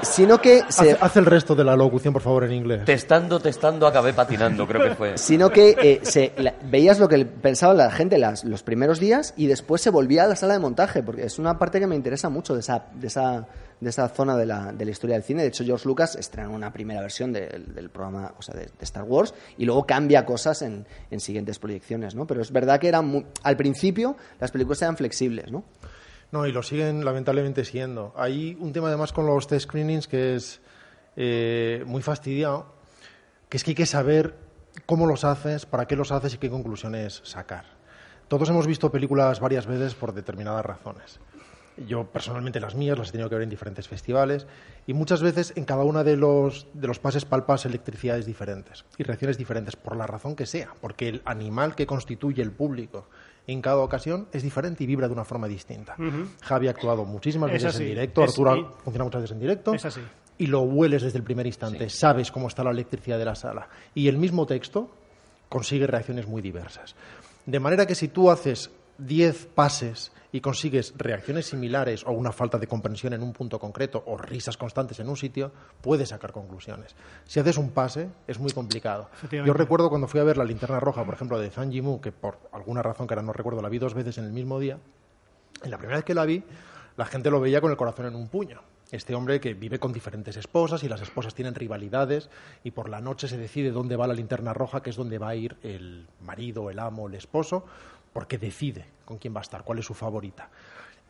sino 0.03 0.39
que 0.39 0.61
se, 0.69 0.91
Haz, 0.91 0.97
haz 1.01 1.17
el 1.17 1.25
resto 1.25 1.55
de 1.55 1.63
la 1.63 1.75
locución, 1.75 2.13
por 2.13 2.21
favor, 2.21 2.43
en 2.43 2.53
inglés. 2.53 2.85
Testando, 2.85 3.39
testando, 3.39 3.87
acabé 3.87 4.13
patinando, 4.13 4.67
creo 4.67 4.83
que 4.89 4.95
fue. 4.95 5.17
sino 5.17 5.49
que 5.49 5.75
eh, 5.81 5.99
se, 6.03 6.33
la- 6.37 6.53
veías 6.65 6.99
lo 6.99 7.07
que 7.07 7.25
pensaba 7.25 7.73
la 7.73 7.89
gente 7.89 8.19
las, 8.19 8.43
los 8.43 8.61
primeros 8.61 8.99
días 8.99 9.33
y 9.37 9.47
después 9.47 9.81
se 9.81 9.89
volvía 9.89 10.25
a 10.25 10.27
la 10.27 10.35
sala 10.35 10.53
de 10.53 10.59
montaje, 10.59 11.01
porque 11.01 11.23
es 11.25 11.39
una 11.39 11.57
parte 11.57 11.79
que 11.79 11.87
me 11.87 11.95
interesa 11.95 12.29
mucho 12.29 12.53
de 12.53 12.59
esa, 12.59 12.85
de 12.93 13.07
esa, 13.07 13.47
de 13.79 13.89
esa 13.89 14.07
zona 14.09 14.35
de 14.35 14.45
la, 14.45 14.71
de 14.73 14.85
la 14.85 14.91
historia 14.91 15.15
del 15.15 15.23
cine. 15.23 15.41
De 15.43 15.49
hecho, 15.49 15.63
George 15.63 15.87
Lucas 15.87 16.15
estrenó 16.15 16.51
una 16.51 16.73
primera 16.73 17.01
versión 17.01 17.31
del, 17.31 17.89
programa, 17.91 18.33
o 18.37 18.41
sea, 18.41 18.55
de, 18.55 18.69
Star 18.81 19.03
Wars, 19.03 19.33
y 19.57 19.65
luego 19.65 19.85
cambia 19.85 20.25
cosas 20.25 20.61
en, 20.61 20.85
en 21.11 21.19
siguientes 21.19 21.59
proyecciones, 21.59 22.15
¿no? 22.15 22.25
Pero 22.25 22.41
es 22.41 22.51
verdad 22.51 22.79
que 22.79 22.87
eran, 22.87 23.05
mu- 23.05 23.23
al 23.43 23.55
principio 23.57 24.17
las 24.39 24.51
películas 24.51 24.81
eran 24.81 24.97
flexibles, 24.97 25.51
¿no? 25.51 25.63
No, 26.31 26.45
y 26.45 26.51
lo 26.51 26.61
siguen 26.63 27.05
lamentablemente 27.05 27.63
siendo. 27.63 28.13
Hay 28.17 28.57
un 28.59 28.73
tema 28.73 28.87
además 28.87 29.13
con 29.13 29.25
los 29.25 29.47
test 29.47 29.65
screenings 29.67 30.07
que 30.07 30.35
es 30.35 30.59
eh, 31.15 31.83
muy 31.85 32.01
fastidiado, 32.01 32.73
que 33.47 33.57
es 33.57 33.63
que 33.63 33.71
hay 33.71 33.75
que 33.75 33.85
saber 33.85 34.35
cómo 34.85 35.05
los 35.05 35.23
haces, 35.23 35.65
para 35.65 35.85
qué 35.87 35.95
los 35.95 36.11
haces 36.11 36.33
y 36.33 36.37
qué 36.37 36.49
conclusiones 36.49 37.21
sacar. 37.23 37.65
Todos 38.27 38.49
hemos 38.49 38.67
visto 38.67 38.91
películas 38.91 39.39
varias 39.39 39.65
veces 39.67 39.95
por 39.95 40.13
determinadas 40.13 40.65
razones. 40.65 41.19
Yo 41.85 42.05
personalmente 42.05 42.59
las 42.59 42.73
mías 42.75 42.97
las 42.97 43.09
he 43.09 43.11
tenido 43.11 43.29
que 43.29 43.35
ver 43.35 43.43
en 43.43 43.49
diferentes 43.49 43.87
festivales 43.87 44.47
y 44.87 44.93
muchas 44.93 45.21
veces 45.21 45.53
en 45.55 45.65
cada 45.65 45.83
uno 45.83 46.03
de 46.03 46.17
los, 46.17 46.67
de 46.73 46.87
los 46.87 46.97
pases 46.99 47.25
palpas 47.25 47.65
electricidades 47.65 48.25
diferentes 48.25 48.85
y 48.97 49.03
reacciones 49.03 49.37
diferentes 49.37 49.75
por 49.75 49.95
la 49.95 50.07
razón 50.07 50.35
que 50.35 50.45
sea, 50.45 50.69
porque 50.81 51.07
el 51.09 51.21
animal 51.25 51.75
que 51.75 51.85
constituye 51.85 52.41
el 52.41 52.51
público 52.51 53.07
en 53.45 53.61
cada 53.61 53.77
ocasión 53.77 54.27
es 54.33 54.43
diferente 54.43 54.83
y 54.83 54.87
vibra 54.87 55.07
de 55.07 55.13
una 55.13 55.23
forma 55.23 55.47
distinta. 55.47 55.95
Javi 56.41 56.67
ha 56.67 56.71
actuado 56.71 57.05
muchísimas 57.05 57.49
Es 57.49 57.53
veces 57.63 57.75
así, 57.75 57.83
en 57.83 57.89
directo, 57.89 58.23
es- 58.23 58.31
Arturo 58.31 58.55
y- 58.57 58.65
funciona 58.83 59.03
muchas 59.05 59.21
veces 59.21 59.33
en 59.35 59.39
directo 59.39 59.73
Es 59.73 59.85
así. 59.85 60.01
y 60.39 60.47
lo 60.47 60.61
hueles 60.61 61.03
desde 61.03 61.17
el 61.19 61.23
primer 61.23 61.45
instante, 61.47 61.89
sabes 61.89 62.31
cómo 62.31 62.47
está 62.47 62.63
la 62.63 62.71
electricidad 62.71 63.17
de 63.19 63.25
la 63.25 63.35
sala. 63.35 63.69
Y 63.93 64.07
el 64.07 64.17
mismo 64.17 64.45
texto 64.47 64.89
consigue 65.47 65.87
reacciones 65.87 66.27
muy 66.27 66.41
diversas. 66.41 66.95
De 67.45 67.59
manera 67.59 67.85
que 67.85 67.95
si 67.95 68.07
tú 68.09 68.29
haces 68.31 68.69
10 68.97 69.45
pases 69.55 70.11
y 70.31 70.41
consigues 70.41 70.93
reacciones 70.97 71.47
similares 71.47 72.03
o 72.05 72.11
una 72.11 72.31
falta 72.31 72.57
de 72.57 72.67
comprensión 72.67 73.13
en 73.13 73.23
un 73.23 73.33
punto 73.33 73.59
concreto 73.59 74.03
o 74.05 74.17
risas 74.17 74.57
constantes 74.57 74.99
en 74.99 75.09
un 75.09 75.17
sitio, 75.17 75.51
puedes 75.81 76.09
sacar 76.09 76.31
conclusiones. 76.31 76.95
Si 77.25 77.39
haces 77.39 77.57
un 77.57 77.71
pase, 77.71 78.09
es 78.27 78.39
muy 78.39 78.51
complicado. 78.51 79.09
Yo 79.31 79.53
recuerdo 79.53 79.89
cuando 79.89 80.07
fui 80.07 80.19
a 80.19 80.23
ver 80.23 80.37
la 80.37 80.45
linterna 80.45 80.79
roja, 80.79 81.05
por 81.05 81.13
ejemplo, 81.13 81.39
de 81.39 81.49
Zhang 81.49 81.71
Yimou, 81.71 82.01
que 82.01 82.11
por 82.11 82.37
alguna 82.51 82.81
razón 82.81 83.07
que 83.07 83.13
ahora 83.13 83.23
no 83.23 83.33
recuerdo 83.33 83.61
la 83.61 83.69
vi 83.69 83.79
dos 83.79 83.93
veces 83.93 84.17
en 84.17 84.25
el 84.25 84.31
mismo 84.31 84.59
día, 84.59 84.79
en 85.63 85.71
la 85.71 85.77
primera 85.77 85.97
vez 85.97 86.05
que 86.05 86.13
la 86.13 86.25
vi, 86.25 86.43
la 86.95 87.05
gente 87.05 87.29
lo 87.29 87.39
veía 87.39 87.61
con 87.61 87.71
el 87.71 87.77
corazón 87.77 88.07
en 88.07 88.15
un 88.15 88.27
puño. 88.27 88.61
Este 88.89 89.15
hombre 89.15 89.41
que 89.41 89.53
vive 89.53 89.79
con 89.79 89.91
diferentes 89.91 90.37
esposas 90.37 90.81
y 90.83 90.87
las 90.87 91.01
esposas 91.01 91.35
tienen 91.35 91.55
rivalidades 91.55 92.29
y 92.63 92.71
por 92.71 92.87
la 92.89 93.01
noche 93.01 93.27
se 93.27 93.37
decide 93.37 93.71
dónde 93.71 93.97
va 93.97 94.07
la 94.07 94.13
linterna 94.13 94.53
roja, 94.53 94.81
que 94.81 94.91
es 94.91 94.95
donde 94.95 95.17
va 95.17 95.29
a 95.29 95.35
ir 95.35 95.57
el 95.61 96.07
marido, 96.21 96.69
el 96.69 96.79
amo, 96.79 97.09
el 97.09 97.15
esposo, 97.15 97.65
porque 98.17 98.39
decide 98.39 98.83
con 99.05 99.19
quién 99.19 99.35
va 99.35 99.41
a 99.41 99.43
estar, 99.43 99.63
cuál 99.63 99.77
es 99.77 99.85
su 99.85 99.93
favorita. 99.93 100.49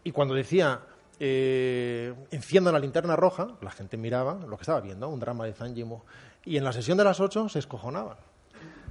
Y 0.04 0.12
cuando 0.12 0.34
decía, 0.34 0.82
eh, 1.22 2.14
la 2.52 2.80
linterna 2.80 3.16
roja, 3.16 3.48
la 3.62 3.72
gente 3.72 3.96
miraba 3.96 4.34
lo 4.46 4.58
que 4.58 4.64
estaba 4.64 4.82
viendo, 4.82 5.08
un 5.08 5.18
drama 5.18 5.46
de 5.46 5.54
Zhang 5.54 5.74
Yimou. 5.74 6.02
Y 6.44 6.58
en 6.58 6.66
la 6.66 6.74
sesión 6.74 6.98
de 6.98 7.06
las 7.06 7.22
ocho 7.22 7.48
se 7.48 7.60
escojonaban 7.60 8.18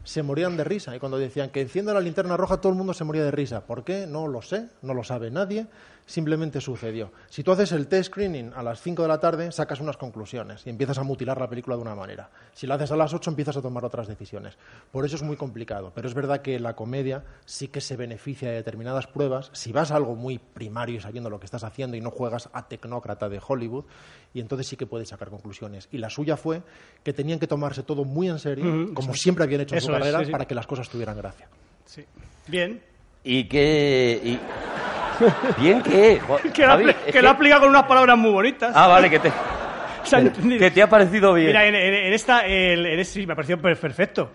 se 0.03 0.23
morían 0.23 0.57
de 0.57 0.65
risa. 0.65 0.97
Y 0.97 0.99
cuando 0.99 1.19
decían 1.19 1.51
que 1.51 1.61
encienda 1.61 1.93
la 1.93 2.01
linterna 2.01 2.39
roja, 2.39 2.59
todo 2.59 2.73
el 2.73 2.79
mundo 2.79 2.95
se 2.95 3.05
moría 3.05 3.23
de 3.23 3.33
risa. 3.33 3.67
¿Por 3.67 3.85
qué? 3.85 4.07
No 4.07 4.29
lo 4.29 4.41
sé, 4.41 4.69
no 4.81 4.95
lo 4.95 5.05
sabe 5.05 5.31
nadie, 5.31 5.67
simplemente 6.07 6.61
sucedió. 6.61 7.13
Si 7.29 7.43
tú 7.43 7.53
haces 7.53 7.73
el 7.73 7.89
test 7.89 8.11
screening 8.11 8.53
a 8.55 8.63
las 8.63 8.81
5 8.81 9.03
de 9.03 9.09
la 9.09 9.19
tarde, 9.19 9.51
sacas 9.53 9.81
unas 9.81 9.97
conclusiones 9.97 10.65
y 10.67 10.71
empiezas 10.71 10.99
a 10.99 11.03
mutilar 11.03 11.39
la 11.41 11.49
película 11.49 11.77
de 11.77 11.83
una 11.83 11.95
manera. 11.95 12.31
Si 12.55 12.67
la 12.67 12.77
haces 12.77 12.93
a 12.93 12.97
las 12.97 13.13
8, 13.13 13.31
empiezas 13.31 13.57
a 13.57 13.63
tomar 13.63 13.85
otras 13.85 14.07
decisiones. 14.07 14.57
Por 14.93 15.05
eso 15.05 15.17
es 15.17 15.23
muy 15.23 15.37
complicado. 15.37 15.93
Pero 15.95 16.07
es 16.09 16.15
verdad 16.15 16.41
que 16.43 16.59
la 16.61 16.75
comedia 16.77 17.25
sí 17.45 17.69
que 17.69 17.81
se 17.81 17.97
beneficia 17.97 18.49
de 18.49 18.55
determinadas 18.55 19.07
pruebas. 19.09 19.51
Si 19.53 19.73
vas 19.73 19.91
a 19.91 19.97
algo 19.97 20.15
muy 20.15 20.39
primario 20.39 20.97
y 20.97 21.01
sabiendo 21.01 21.29
lo 21.29 21.41
que 21.41 21.47
estás 21.47 21.65
haciendo 21.65 21.97
y 21.97 22.01
no 22.01 22.11
juegas 22.11 22.49
a 22.53 22.69
tecnócrata 22.69 23.29
de 23.29 23.41
Hollywood, 23.47 23.85
y 24.33 24.41
entonces 24.41 24.69
sí 24.69 24.77
que 24.77 24.87
puedes 24.87 25.09
sacar 25.09 25.29
conclusiones. 25.29 25.89
Y 25.91 25.99
la 25.99 26.09
suya 26.09 26.37
fue 26.37 26.63
que 27.03 27.13
tenían 27.13 27.39
que 27.41 27.47
tomarse 27.47 27.83
todo 27.83 28.05
muy 28.05 28.29
en 28.29 28.39
serio, 28.39 28.95
como 28.95 29.13
siempre 29.15 29.45
habían 29.45 29.63
hecho 29.63 29.75
en 29.75 29.81
su 29.81 29.87
eso 29.89 29.97
es, 29.97 29.99
carrera, 29.99 30.19
sí, 30.21 30.27
sí. 30.27 30.31
para 30.31 30.45
que 30.45 30.55
las 30.55 30.67
cosas 30.67 30.89
tuvieran 30.89 31.17
gracia. 31.17 31.49
Sí. 31.85 32.05
Bien. 32.47 32.81
¿Y 33.25 33.45
qué...? 33.49 34.21
y- 34.23 34.86
¿Bien 35.59 35.83
qué? 35.83 36.21
Que, 36.53 36.63
lo, 36.63 36.69
Javi, 36.73 36.85
que 37.07 37.13
que- 37.13 37.23
lo 37.23 37.31
aplica 37.31 37.59
con 37.61 37.69
unas 37.69 37.85
palabras 37.85 38.17
muy 38.19 38.31
bonitas. 38.33 38.73
Ah, 38.75 38.87
vale, 38.87 39.09
que 39.11 39.19
te, 39.19 39.29
ha 40.13 40.33
que 40.59 40.71
te 40.71 40.83
ha 40.83 40.89
parecido 40.89 41.35
bien. 41.35 41.49
Mira, 41.49 41.67
en, 41.67 41.75
en- 41.75 41.95
en 41.95 42.13
esta, 42.13 42.47
el, 42.47 42.87
en 42.87 42.99
este- 43.01 43.21
sí, 43.21 43.27
me 43.27 43.33
ha 43.33 43.37
parecido 43.37 43.59
per- 43.61 43.77
perfecto. 43.79 44.31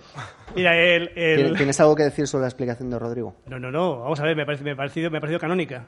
Mira, 0.56 0.76
el... 0.78 1.12
el- 1.16 1.48
¿Tien- 1.54 1.58
¿Tienes 1.58 1.80
algo 1.80 1.96
que 1.96 2.04
decir 2.04 2.28
sobre 2.28 2.42
la 2.44 2.48
explicación 2.50 2.90
de 2.90 3.00
Rodrigo? 3.00 3.36
No, 3.48 3.58
no, 3.60 3.72
no, 3.72 4.00
vamos 4.02 4.20
a 4.20 4.24
ver, 4.24 4.36
me, 4.36 4.46
parece- 4.46 4.64
me, 4.64 4.72
ha 4.72 4.76
parecido, 4.76 5.10
me 5.10 5.18
ha 5.18 5.22
parecido 5.22 5.40
canónica. 5.40 5.86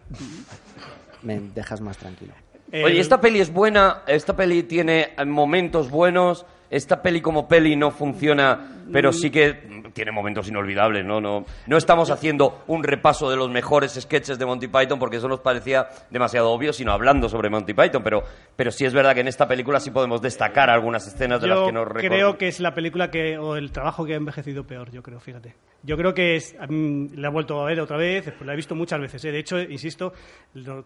Me 1.21 1.39
dejas 1.39 1.81
más 1.81 1.97
tranquilo. 1.97 2.33
El- 2.71 2.85
Oye, 2.85 2.99
esta 2.99 3.21
peli 3.21 3.39
es 3.39 3.51
buena, 3.53 4.01
esta 4.07 4.35
peli 4.35 4.63
tiene 4.63 5.11
eh, 5.17 5.25
momentos 5.25 5.89
buenos, 5.91 6.45
esta 6.73 7.01
peli 7.01 7.21
como 7.21 7.47
peli 7.47 7.75
no 7.75 7.91
funciona, 7.91 8.83
pero 8.91 9.13
sí 9.13 9.29
que 9.29 9.53
mm, 9.53 9.91
tiene 9.91 10.11
momentos 10.11 10.47
inolvidables, 10.49 11.05
¿no? 11.05 11.21
No, 11.21 11.45
no 11.67 11.77
estamos 11.77 12.09
haciendo 12.09 12.63
un 12.67 12.83
repaso 12.83 13.29
de 13.29 13.37
los 13.37 13.51
mejores 13.51 13.93
sketches 13.93 14.39
de 14.39 14.45
Monty 14.45 14.67
Python 14.67 14.97
porque 14.97 15.17
eso 15.17 15.27
nos 15.27 15.39
parecía 15.39 15.87
demasiado 16.09 16.49
obvio, 16.49 16.73
sino 16.73 16.91
hablando 16.91 17.29
sobre 17.29 17.49
Monty 17.51 17.73
Python, 17.73 18.01
pero, 18.03 18.23
pero 18.55 18.71
sí 18.71 18.85
es 18.85 18.93
verdad 18.93 19.13
que 19.13 19.21
en 19.21 19.27
esta 19.27 19.47
película 19.47 19.79
sí 19.79 19.91
podemos 19.91 20.21
destacar 20.21 20.71
algunas 20.71 21.05
escenas 21.07 21.41
de 21.41 21.47
las 21.47 21.59
Yo 21.59 21.65
que 21.67 21.71
nos 21.71 21.87
creo 21.87 22.01
recordamos. 22.01 22.35
que 22.37 22.47
es 22.47 22.59
la 22.59 22.73
película 22.73 23.11
que, 23.11 23.37
o 23.37 23.55
el 23.55 23.71
trabajo 23.71 24.03
que 24.05 24.13
ha 24.13 24.17
envejecido 24.17 24.63
peor, 24.65 24.89
yo 24.91 25.03
creo, 25.03 25.19
fíjate. 25.19 25.53
Yo 25.85 25.97
creo 25.97 26.13
que 26.13 26.37
es, 26.37 26.55
la 26.55 27.27
he 27.27 27.31
vuelto 27.31 27.61
a 27.61 27.65
ver 27.65 27.81
otra 27.81 27.97
vez, 27.97 28.25
después 28.25 28.47
la 28.47 28.53
he 28.53 28.55
visto 28.55 28.73
muchas 28.73 29.01
veces. 29.01 29.25
¿eh? 29.25 29.31
De 29.31 29.39
hecho, 29.39 29.59
insisto, 29.59 30.13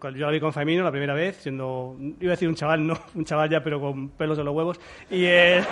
cuando 0.00 0.18
yo 0.18 0.26
la 0.26 0.32
vi 0.32 0.40
con 0.40 0.52
Famino 0.52 0.82
la 0.82 0.90
primera 0.90 1.14
vez, 1.14 1.36
siendo, 1.36 1.96
iba 2.20 2.32
a 2.32 2.34
decir 2.34 2.48
un 2.48 2.56
chaval, 2.56 2.84
no, 2.84 2.98
un 3.14 3.24
chaval 3.24 3.48
ya, 3.48 3.62
pero 3.62 3.80
con 3.80 4.08
pelos 4.10 4.36
de 4.36 4.42
los 4.42 4.52
huevos, 4.54 4.80
y, 5.08 5.24
eh, 5.24 5.62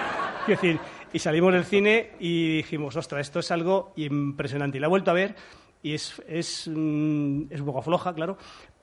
decir, 0.47 0.79
y 1.13 1.19
salimos 1.19 1.53
del 1.53 1.65
cine 1.65 2.11
y 2.21 2.57
dijimos, 2.59 2.97
ostras, 2.97 3.21
esto 3.23 3.41
es 3.41 3.51
algo 3.51 3.93
impresionante. 3.97 4.79
Y 4.79 4.81
la 4.81 4.87
he 4.87 4.91
vuelto 4.91 5.11
a 5.11 5.15
ver 5.15 5.35
y 5.83 5.95
es, 5.95 6.23
es, 6.29 6.69
mm, 6.73 7.45
es 7.51 7.61
un 7.61 7.67
poco 7.67 7.83
floja, 7.83 8.15
claro, 8.15 8.37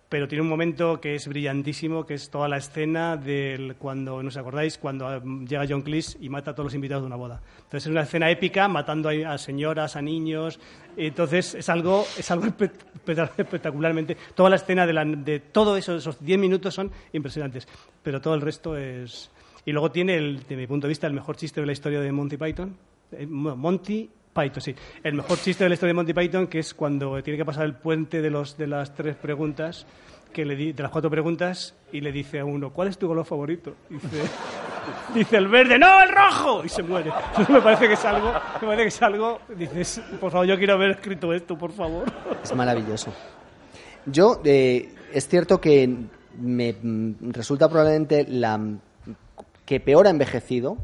pero 0.10 0.28
tiene 0.28 0.44
un 0.44 0.48
momento 0.50 1.02
que 1.02 1.16
es 1.16 1.28
brillantísimo, 1.28 2.06
que 2.06 2.14
es 2.14 2.30
toda 2.30 2.48
la 2.48 2.58
escena 2.58 3.18
del 3.18 3.76
cuando, 3.78 4.22
no 4.22 4.28
os 4.28 4.38
acordáis, 4.38 4.78
cuando 4.78 5.12
eh, 5.12 5.20
llega 5.50 5.66
John 5.68 5.82
Cleese 5.82 6.20
y 6.22 6.30
mata 6.30 6.52
a 6.52 6.54
todos 6.54 6.66
los 6.68 6.76
invitados 6.76 7.02
de 7.04 7.08
una 7.08 7.16
boda. 7.16 7.42
Entonces 7.58 7.86
es 7.88 7.92
una 7.92 8.02
escena 8.04 8.30
épica, 8.30 8.68
matando 8.68 9.10
a, 9.10 9.38
señoras, 9.40 9.96
a 9.96 10.02
niños. 10.04 10.60
Entonces 10.96 11.56
es 11.56 11.68
algo, 11.68 12.06
es 12.16 12.30
algo 12.30 12.46
espe- 12.46 12.72
espe- 13.08 13.32
espectacularmente. 13.38 14.16
Toda 14.36 14.52
la 14.52 14.58
escena 14.58 14.86
de, 14.86 14.94
la- 14.94 15.04
de 15.06 15.40
todo 15.40 15.76
eso, 15.78 15.96
esos 15.96 16.24
10 16.24 16.38
minutos 16.40 16.76
son 16.76 16.92
impresionantes, 17.12 17.68
pero 18.04 18.22
todo 18.22 18.36
el 18.36 18.42
resto 18.42 18.78
es... 18.78 19.32
Y 19.66 19.72
luego 19.72 19.92
tiene, 19.92 20.16
el, 20.16 20.40
desde 20.40 20.56
mi 20.58 20.68
punto 20.68 20.88
de 20.88 20.90
vista, 20.90 21.08
el 21.08 21.14
mejor 21.14 21.36
chiste 21.38 21.62
de 21.62 21.66
la 21.68 21.74
historia 21.74 22.00
de 22.02 22.12
Monty 22.12 22.38
Python. 22.38 22.76
Eh, 23.12 23.26
Mo- 23.26 23.56
Monty 23.56 24.10
Python, 24.34 24.62
sí. 24.62 24.76
El 25.04 25.14
mejor 25.14 25.38
chiste 25.40 25.64
de 25.64 25.70
la 25.70 25.74
historia 25.76 25.92
de 25.92 25.96
Monty 25.96 26.14
Python, 26.14 26.48
que 26.48 26.60
es 26.60 26.74
cuando 26.74 27.22
tiene 27.24 27.38
que 27.38 27.46
pasar 27.46 27.66
el 27.66 27.76
puente 27.76 28.22
de, 28.22 28.30
los, 28.30 28.58
de 28.58 28.68
las 28.68 28.94
tres 28.94 29.16
preguntas, 29.16 29.86
que 30.34 30.44
le 30.46 30.56
di- 30.56 30.74
de 30.74 30.84
las 30.84 30.92
cuatro 30.92 31.10
preguntas, 31.10 31.76
y 31.92 32.02
le 32.02 32.12
dice 32.12 32.40
a 32.40 32.46
uno, 32.46 32.72
¿cuál 32.72 32.88
es 32.90 32.98
tu 32.98 33.08
color 33.08 33.24
favorito? 33.26 33.76
Dice, 33.90 34.08
dice 35.14 35.38
el 35.38 35.48
verde, 35.48 35.78
¡no, 35.80 36.02
el 36.02 36.10
rojo! 36.10 36.66
Y 36.66 36.70
se 36.70 36.84
muere. 36.84 37.12
me 37.50 37.62
parece 37.62 37.88
que 37.88 37.94
es 37.94 38.04
algo, 38.06 38.34
me 38.62 38.68
parece 38.68 38.82
que 38.82 38.88
es 38.90 39.02
algo, 39.02 39.40
dices, 39.56 40.02
por 40.20 40.32
favor, 40.32 40.48
yo 40.48 40.58
quiero 40.58 40.74
haber 40.74 40.92
escrito 40.92 41.32
esto, 41.32 41.58
por 41.58 41.72
favor. 41.72 42.06
Es 42.44 42.54
maravilloso. 42.56 43.14
Yo, 44.08 44.42
eh, 44.44 44.94
es 45.14 45.28
cierto 45.30 45.62
que 45.62 45.88
me 46.40 46.74
mm, 46.82 47.30
resulta 47.32 47.70
probablemente 47.70 48.26
la 48.28 48.60
que 49.66 49.80
peor 49.80 50.08
ha 50.08 50.10
envejecido, 50.10 50.78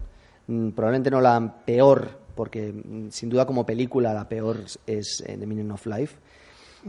mm, 0.48 0.70
probablemente 0.70 1.12
no 1.12 1.22
la 1.22 1.56
peor, 1.66 2.10
porque 2.36 2.72
mm, 2.74 3.10
sin 3.12 3.30
duda 3.30 3.46
como 3.46 3.66
película 3.66 4.14
la 4.14 4.28
peor 4.30 4.58
es 4.88 5.24
eh, 5.26 5.38
The 5.38 5.46
Meaning 5.46 5.72
of 5.72 5.86
Life, 5.86 6.16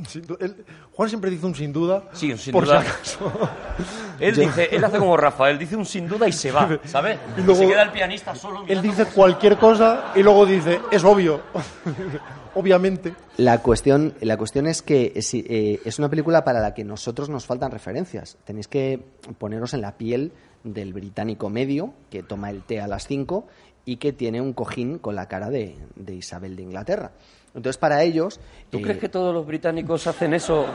Sin 0.07 0.23
él- 0.39 0.65
Juan 0.93 1.09
siempre 1.09 1.31
dice 1.31 1.47
un 1.47 1.55
sin 1.57 1.73
duda. 1.73 2.05
Sí, 2.13 2.31
un 2.31 2.39
sin 2.39 2.53
por 2.53 2.65
duda. 2.65 2.83
si 2.83 2.89
acaso. 2.89 3.33
Él 4.21 4.37
dice, 4.37 4.69
él 4.71 4.85
hace 4.85 4.99
como 4.99 5.17
Rafael, 5.17 5.59
dice 5.59 5.75
un 5.77 5.87
sin 5.87 6.07
duda 6.07 6.29
y 6.29 6.33
se 6.33 6.53
va, 6.53 6.79
¿sabes? 6.85 7.19
Y 7.39 7.41
luego- 7.41 7.59
se 7.63 7.67
queda 7.67 7.83
el 7.85 7.91
pianista 7.91 8.35
solo. 8.35 8.65
Él 8.69 8.83
dice 8.83 9.07
cualquier 9.07 9.57
cosa 9.57 10.13
y 10.15 10.23
luego 10.23 10.45
dice, 10.47 10.79
es 10.93 11.03
obvio. 11.03 11.41
Obviamente. 12.55 13.15
La 13.37 13.59
cuestión, 13.63 14.15
la 14.21 14.37
cuestión 14.37 14.67
es 14.67 14.83
que 14.83 15.13
es, 15.15 15.33
eh, 15.35 15.81
es 15.85 15.99
una 15.99 16.09
película 16.09 16.45
para 16.45 16.61
la 16.61 16.75
que 16.75 16.85
nosotros 16.85 17.29
nos 17.29 17.47
faltan 17.47 17.71
referencias. 17.71 18.37
Tenéis 18.45 18.67
que 18.69 19.01
poneros 19.39 19.73
en 19.75 19.81
la 19.83 19.97
piel 19.97 20.33
del 20.65 20.93
británico 20.93 21.49
medio 21.49 21.95
que 22.11 22.23
toma 22.23 22.51
el 22.51 22.63
té 22.63 22.81
a 22.81 22.87
las 22.87 23.07
5 23.07 23.47
y 23.85 23.97
que 23.97 24.13
tiene 24.13 24.41
un 24.41 24.53
cojín 24.53 24.99
con 24.99 25.15
la 25.15 25.27
cara 25.27 25.51
de, 25.51 25.77
de 25.97 26.15
Isabel 26.15 26.57
de 26.57 26.63
Inglaterra. 26.63 27.13
Entonces, 27.55 27.79
para 27.79 28.03
ellos... 28.03 28.41
¿Tú 28.71 28.79
eh, 28.79 28.83
crees 28.83 28.99
que 28.99 29.09
todos 29.09 29.35
los 29.35 29.47
británicos 29.47 30.07
hacen 30.07 30.35
eso? 30.35 30.67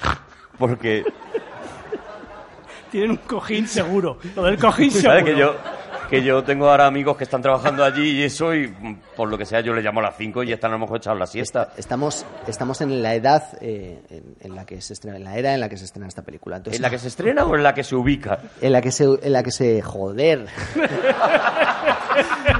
Porque, 0.58 1.04
Tienen 2.90 3.12
un 3.12 3.16
cojín 3.18 3.66
seguro. 3.66 4.18
Lo 4.34 4.44
del 4.44 4.58
cojín 4.58 4.90
seguro. 4.90 5.10
¿sabes? 5.10 5.24
Que 5.24 5.38
yo, 5.38 5.54
que 6.10 6.22
yo 6.24 6.42
tengo 6.42 6.68
ahora 6.68 6.86
amigos 6.86 7.16
que 7.16 7.24
están 7.24 7.40
trabajando 7.40 7.84
allí 7.84 8.18
y 8.18 8.22
eso, 8.24 8.52
y 8.54 8.66
por 9.16 9.30
lo 9.30 9.38
que 9.38 9.46
sea, 9.46 9.60
yo 9.60 9.72
le 9.72 9.80
llamo 9.80 10.00
a 10.00 10.02
las 10.02 10.16
5 10.16 10.42
y 10.42 10.52
están 10.52 10.72
a 10.72 10.74
lo 10.74 10.80
mejor 10.80 10.98
echados 10.98 11.18
la 11.18 11.26
siesta. 11.26 11.72
Estamos, 11.76 12.26
estamos 12.48 12.80
en 12.80 13.00
la 13.02 13.14
edad 13.14 13.44
eh, 13.60 14.02
en, 14.10 14.34
en 14.40 14.54
la 14.56 14.66
que 14.66 14.80
se 14.80 14.94
estrena, 14.94 15.16
en 15.18 15.24
la 15.24 15.38
era 15.38 15.54
en 15.54 15.60
la 15.60 15.68
que 15.68 15.76
se 15.76 15.84
estrena 15.84 16.08
esta 16.08 16.22
película. 16.22 16.56
Entonces, 16.56 16.78
¿En 16.78 16.82
la 16.82 16.90
que 16.90 16.98
se 16.98 17.08
estrena 17.08 17.44
o 17.44 17.54
en 17.54 17.62
la 17.62 17.74
que 17.74 17.84
se 17.84 17.94
ubica? 17.94 18.40
en 18.60 18.72
la 18.72 18.82
que 18.82 18.90
se, 18.90 19.04
en 19.04 19.32
la 19.32 19.42
que 19.42 19.52
se 19.52 19.80
joder. 19.82 20.46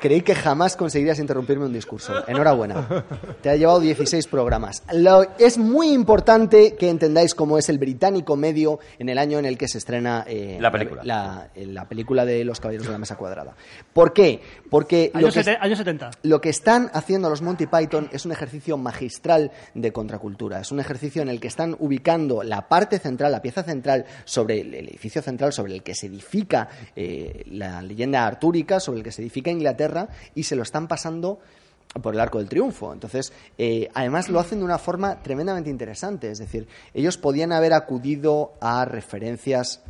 Creí 0.00 0.22
que 0.22 0.34
jamás 0.34 0.76
conseguirías 0.76 1.18
interrumpirme 1.18 1.66
un 1.66 1.72
discurso. 1.72 2.26
Enhorabuena. 2.26 3.04
Te 3.42 3.50
ha 3.50 3.56
llevado 3.56 3.80
16 3.80 4.26
programas. 4.26 4.82
Lo- 4.94 5.26
es 5.38 5.58
muy 5.58 5.90
importante 5.92 6.74
que 6.76 6.88
entendáis 6.88 7.34
cómo 7.34 7.58
es 7.58 7.68
el 7.68 7.78
británico 7.78 8.36
medio 8.36 8.80
en 8.98 9.08
el 9.10 9.18
año 9.18 9.38
en 9.38 9.44
el 9.44 9.58
que 9.58 9.68
se 9.68 9.78
estrena 9.78 10.24
eh, 10.26 10.56
La 10.60 10.70
película. 10.72 11.02
La, 11.04 11.48
la 11.54 11.88
película 11.88 12.24
de 12.24 12.44
Los 12.44 12.60
Caballeros 12.60 12.86
de 12.86 12.92
la 12.92 12.98
Mesa 12.98 13.16
Cuadrada. 13.16 13.54
¿Por 13.92 14.12
qué? 14.12 14.40
Porque 14.70 15.10
lo 15.12 15.18
Años, 15.20 15.34
que, 15.34 15.44
sete- 15.44 15.58
años 15.60 15.78
70. 15.78 16.10
lo 16.22 16.40
que 16.40 16.48
están 16.48 16.90
haciendo 16.94 17.28
los 17.28 17.42
Monty 17.42 17.66
Python 17.66 18.08
es 18.12 18.24
un 18.24 18.32
ejercicio 18.32 18.76
magistral 18.78 19.50
de 19.74 19.92
contracultura. 19.92 20.60
Es 20.60 20.72
un 20.72 20.80
ejercicio 20.80 21.20
en 21.22 21.28
el 21.28 21.40
que 21.40 21.48
están 21.48 21.76
ubicando 21.78 22.42
la 22.42 22.68
parte 22.68 22.98
central, 22.98 23.32
la 23.32 23.42
pieza 23.42 23.62
central 23.62 24.06
sobre 24.24 24.60
el, 24.62 24.74
el 24.74 24.88
edificio 24.88 25.20
central 25.22 25.52
sobre 25.52 25.74
el 25.74 25.82
que 25.82 25.94
se 25.94 26.06
edifica 26.06 26.68
eh, 26.96 27.42
la 27.50 27.82
leyenda 27.82 28.26
artúrica, 28.26 28.80
sobre 28.80 28.98
el 28.98 29.04
que 29.04 29.12
se 29.12 29.22
edifica 29.22 29.50
Inglaterra, 29.50 29.89
y 30.34 30.44
se 30.44 30.56
lo 30.56 30.62
están 30.62 30.88
pasando 30.88 31.38
por 32.02 32.14
el 32.14 32.20
arco 32.20 32.38
del 32.38 32.48
triunfo. 32.48 32.92
Entonces, 32.92 33.32
eh, 33.58 33.88
además 33.94 34.28
lo 34.28 34.38
hacen 34.38 34.60
de 34.60 34.64
una 34.64 34.78
forma 34.78 35.22
tremendamente 35.22 35.70
interesante. 35.70 36.30
Es 36.30 36.38
decir, 36.38 36.68
ellos 36.94 37.16
podían 37.18 37.52
haber 37.52 37.72
acudido 37.72 38.52
a 38.60 38.84
referencias 38.84 39.80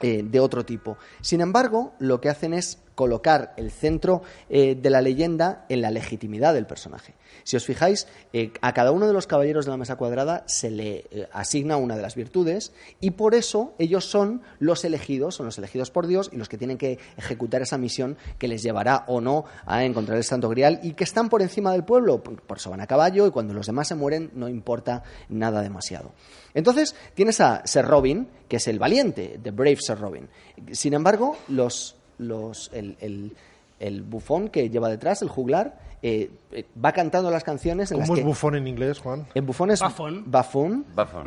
eh, 0.00 0.22
de 0.24 0.40
otro 0.40 0.64
tipo. 0.64 0.98
Sin 1.20 1.40
embargo, 1.40 1.94
lo 1.98 2.20
que 2.20 2.28
hacen 2.28 2.54
es 2.54 2.78
colocar 3.02 3.52
el 3.56 3.72
centro 3.72 4.22
eh, 4.48 4.76
de 4.76 4.88
la 4.88 5.00
leyenda 5.00 5.66
en 5.68 5.82
la 5.82 5.90
legitimidad 5.90 6.54
del 6.54 6.66
personaje. 6.66 7.14
Si 7.42 7.56
os 7.56 7.64
fijáis, 7.64 8.06
eh, 8.32 8.52
a 8.60 8.72
cada 8.72 8.92
uno 8.92 9.08
de 9.08 9.12
los 9.12 9.26
caballeros 9.26 9.64
de 9.64 9.72
la 9.72 9.76
mesa 9.76 9.96
cuadrada 9.96 10.44
se 10.46 10.70
le 10.70 11.04
eh, 11.10 11.28
asigna 11.32 11.78
una 11.78 11.96
de 11.96 12.02
las 12.02 12.14
virtudes 12.14 12.70
y 13.00 13.10
por 13.10 13.34
eso 13.34 13.74
ellos 13.80 14.04
son 14.04 14.42
los 14.60 14.84
elegidos, 14.84 15.34
son 15.34 15.46
los 15.46 15.58
elegidos 15.58 15.90
por 15.90 16.06
Dios 16.06 16.30
y 16.32 16.36
los 16.36 16.48
que 16.48 16.58
tienen 16.58 16.78
que 16.78 17.00
ejecutar 17.16 17.60
esa 17.60 17.76
misión 17.76 18.16
que 18.38 18.46
les 18.46 18.62
llevará 18.62 19.02
o 19.08 19.20
no 19.20 19.46
a 19.66 19.84
encontrar 19.84 20.16
el 20.16 20.22
Santo 20.22 20.48
Grial 20.48 20.78
y 20.84 20.92
que 20.92 21.02
están 21.02 21.28
por 21.28 21.42
encima 21.42 21.72
del 21.72 21.82
pueblo, 21.82 22.22
por 22.22 22.56
eso 22.56 22.70
van 22.70 22.82
a 22.82 22.86
caballo 22.86 23.26
y 23.26 23.32
cuando 23.32 23.52
los 23.52 23.66
demás 23.66 23.88
se 23.88 23.96
mueren 23.96 24.30
no 24.34 24.48
importa 24.48 25.02
nada 25.28 25.60
demasiado. 25.60 26.12
Entonces 26.54 26.94
tienes 27.14 27.40
a 27.40 27.66
Sir 27.66 27.84
Robin, 27.84 28.28
que 28.46 28.58
es 28.58 28.68
el 28.68 28.78
valiente, 28.78 29.40
The 29.42 29.50
Brave 29.50 29.78
Sir 29.80 29.98
Robin. 29.98 30.28
Sin 30.70 30.94
embargo, 30.94 31.36
los, 31.48 31.96
los, 32.22 32.70
el, 32.72 32.96
el- 33.00 33.32
el 33.80 34.02
bufón 34.02 34.48
que 34.48 34.70
lleva 34.70 34.88
detrás, 34.88 35.22
el 35.22 35.28
juglar, 35.28 35.76
eh, 36.02 36.30
eh, 36.52 36.64
va 36.84 36.92
cantando 36.92 37.30
las 37.32 37.42
canciones 37.42 37.90
en 37.90 37.98
las 37.98 38.06
¿Cómo 38.06 38.14
es 38.16 38.20
que... 38.20 38.26
bufón 38.26 38.54
en 38.54 38.68
inglés, 38.68 39.00
Juan? 39.00 39.26
En 39.34 39.44
bufón 39.44 39.72
es 39.72 39.80
Buffoon. 39.80 40.22
buffoon 40.30 40.84
Buffoon. 40.94 41.24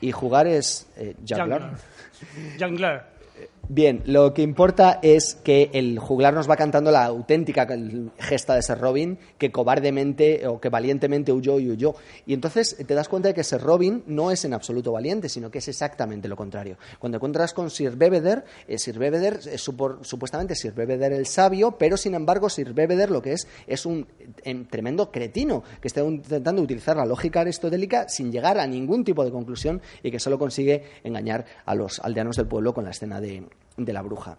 y, 0.00 0.08
y 0.08 0.12
jugar 0.12 0.46
es 0.46 0.86
eh. 0.96 1.16
Jungler. 1.28 1.62
Jungler. 2.60 3.15
Bien, 3.68 4.02
lo 4.06 4.32
que 4.32 4.42
importa 4.42 5.00
es 5.02 5.34
que 5.42 5.70
el 5.72 5.98
juglar 5.98 6.32
nos 6.34 6.48
va 6.48 6.54
cantando 6.54 6.92
la 6.92 7.04
auténtica 7.04 7.66
gesta 8.16 8.54
de 8.54 8.62
Ser 8.62 8.78
Robin, 8.78 9.18
que 9.38 9.50
cobardemente 9.50 10.46
o 10.46 10.60
que 10.60 10.68
valientemente 10.68 11.32
huyó 11.32 11.58
y 11.58 11.72
huyó. 11.72 11.96
Y 12.26 12.32
entonces 12.34 12.76
te 12.86 12.94
das 12.94 13.08
cuenta 13.08 13.26
de 13.26 13.34
que 13.34 13.42
Ser 13.42 13.60
Robin 13.60 14.04
no 14.06 14.30
es 14.30 14.44
en 14.44 14.54
absoluto 14.54 14.92
valiente, 14.92 15.28
sino 15.28 15.50
que 15.50 15.58
es 15.58 15.66
exactamente 15.66 16.28
lo 16.28 16.36
contrario. 16.36 16.78
Cuando 17.00 17.16
encuentras 17.16 17.52
con 17.52 17.68
Sir 17.68 17.96
Bebeder, 17.96 18.44
eh, 18.68 18.78
Sir 18.78 19.00
Bebeder 19.00 19.40
es 19.50 19.66
supor- 19.68 19.98
supuestamente 20.04 20.54
Sir 20.54 20.72
Bebeder 20.72 21.12
el 21.12 21.26
sabio, 21.26 21.72
pero 21.72 21.96
sin 21.96 22.14
embargo 22.14 22.48
Sir 22.48 22.72
Bebeder 22.72 23.10
lo 23.10 23.20
que 23.20 23.32
es 23.32 23.48
es 23.66 23.84
un 23.84 24.06
em, 24.44 24.64
tremendo 24.66 25.10
cretino 25.10 25.64
que 25.80 25.88
está 25.88 26.02
intentando 26.02 26.62
utilizar 26.62 26.96
la 26.96 27.04
lógica 27.04 27.40
aristotélica 27.40 28.08
sin 28.08 28.30
llegar 28.30 28.58
a 28.60 28.66
ningún 28.68 29.02
tipo 29.02 29.24
de 29.24 29.32
conclusión 29.32 29.82
y 30.04 30.12
que 30.12 30.20
solo 30.20 30.38
consigue 30.38 30.84
engañar 31.02 31.44
a 31.64 31.74
los 31.74 31.98
aldeanos 31.98 32.36
del 32.36 32.46
pueblo 32.46 32.72
con 32.72 32.84
la 32.84 32.90
escena 32.90 33.20
de, 33.20 33.42
de 33.76 33.92
la 33.92 34.02
bruja. 34.02 34.38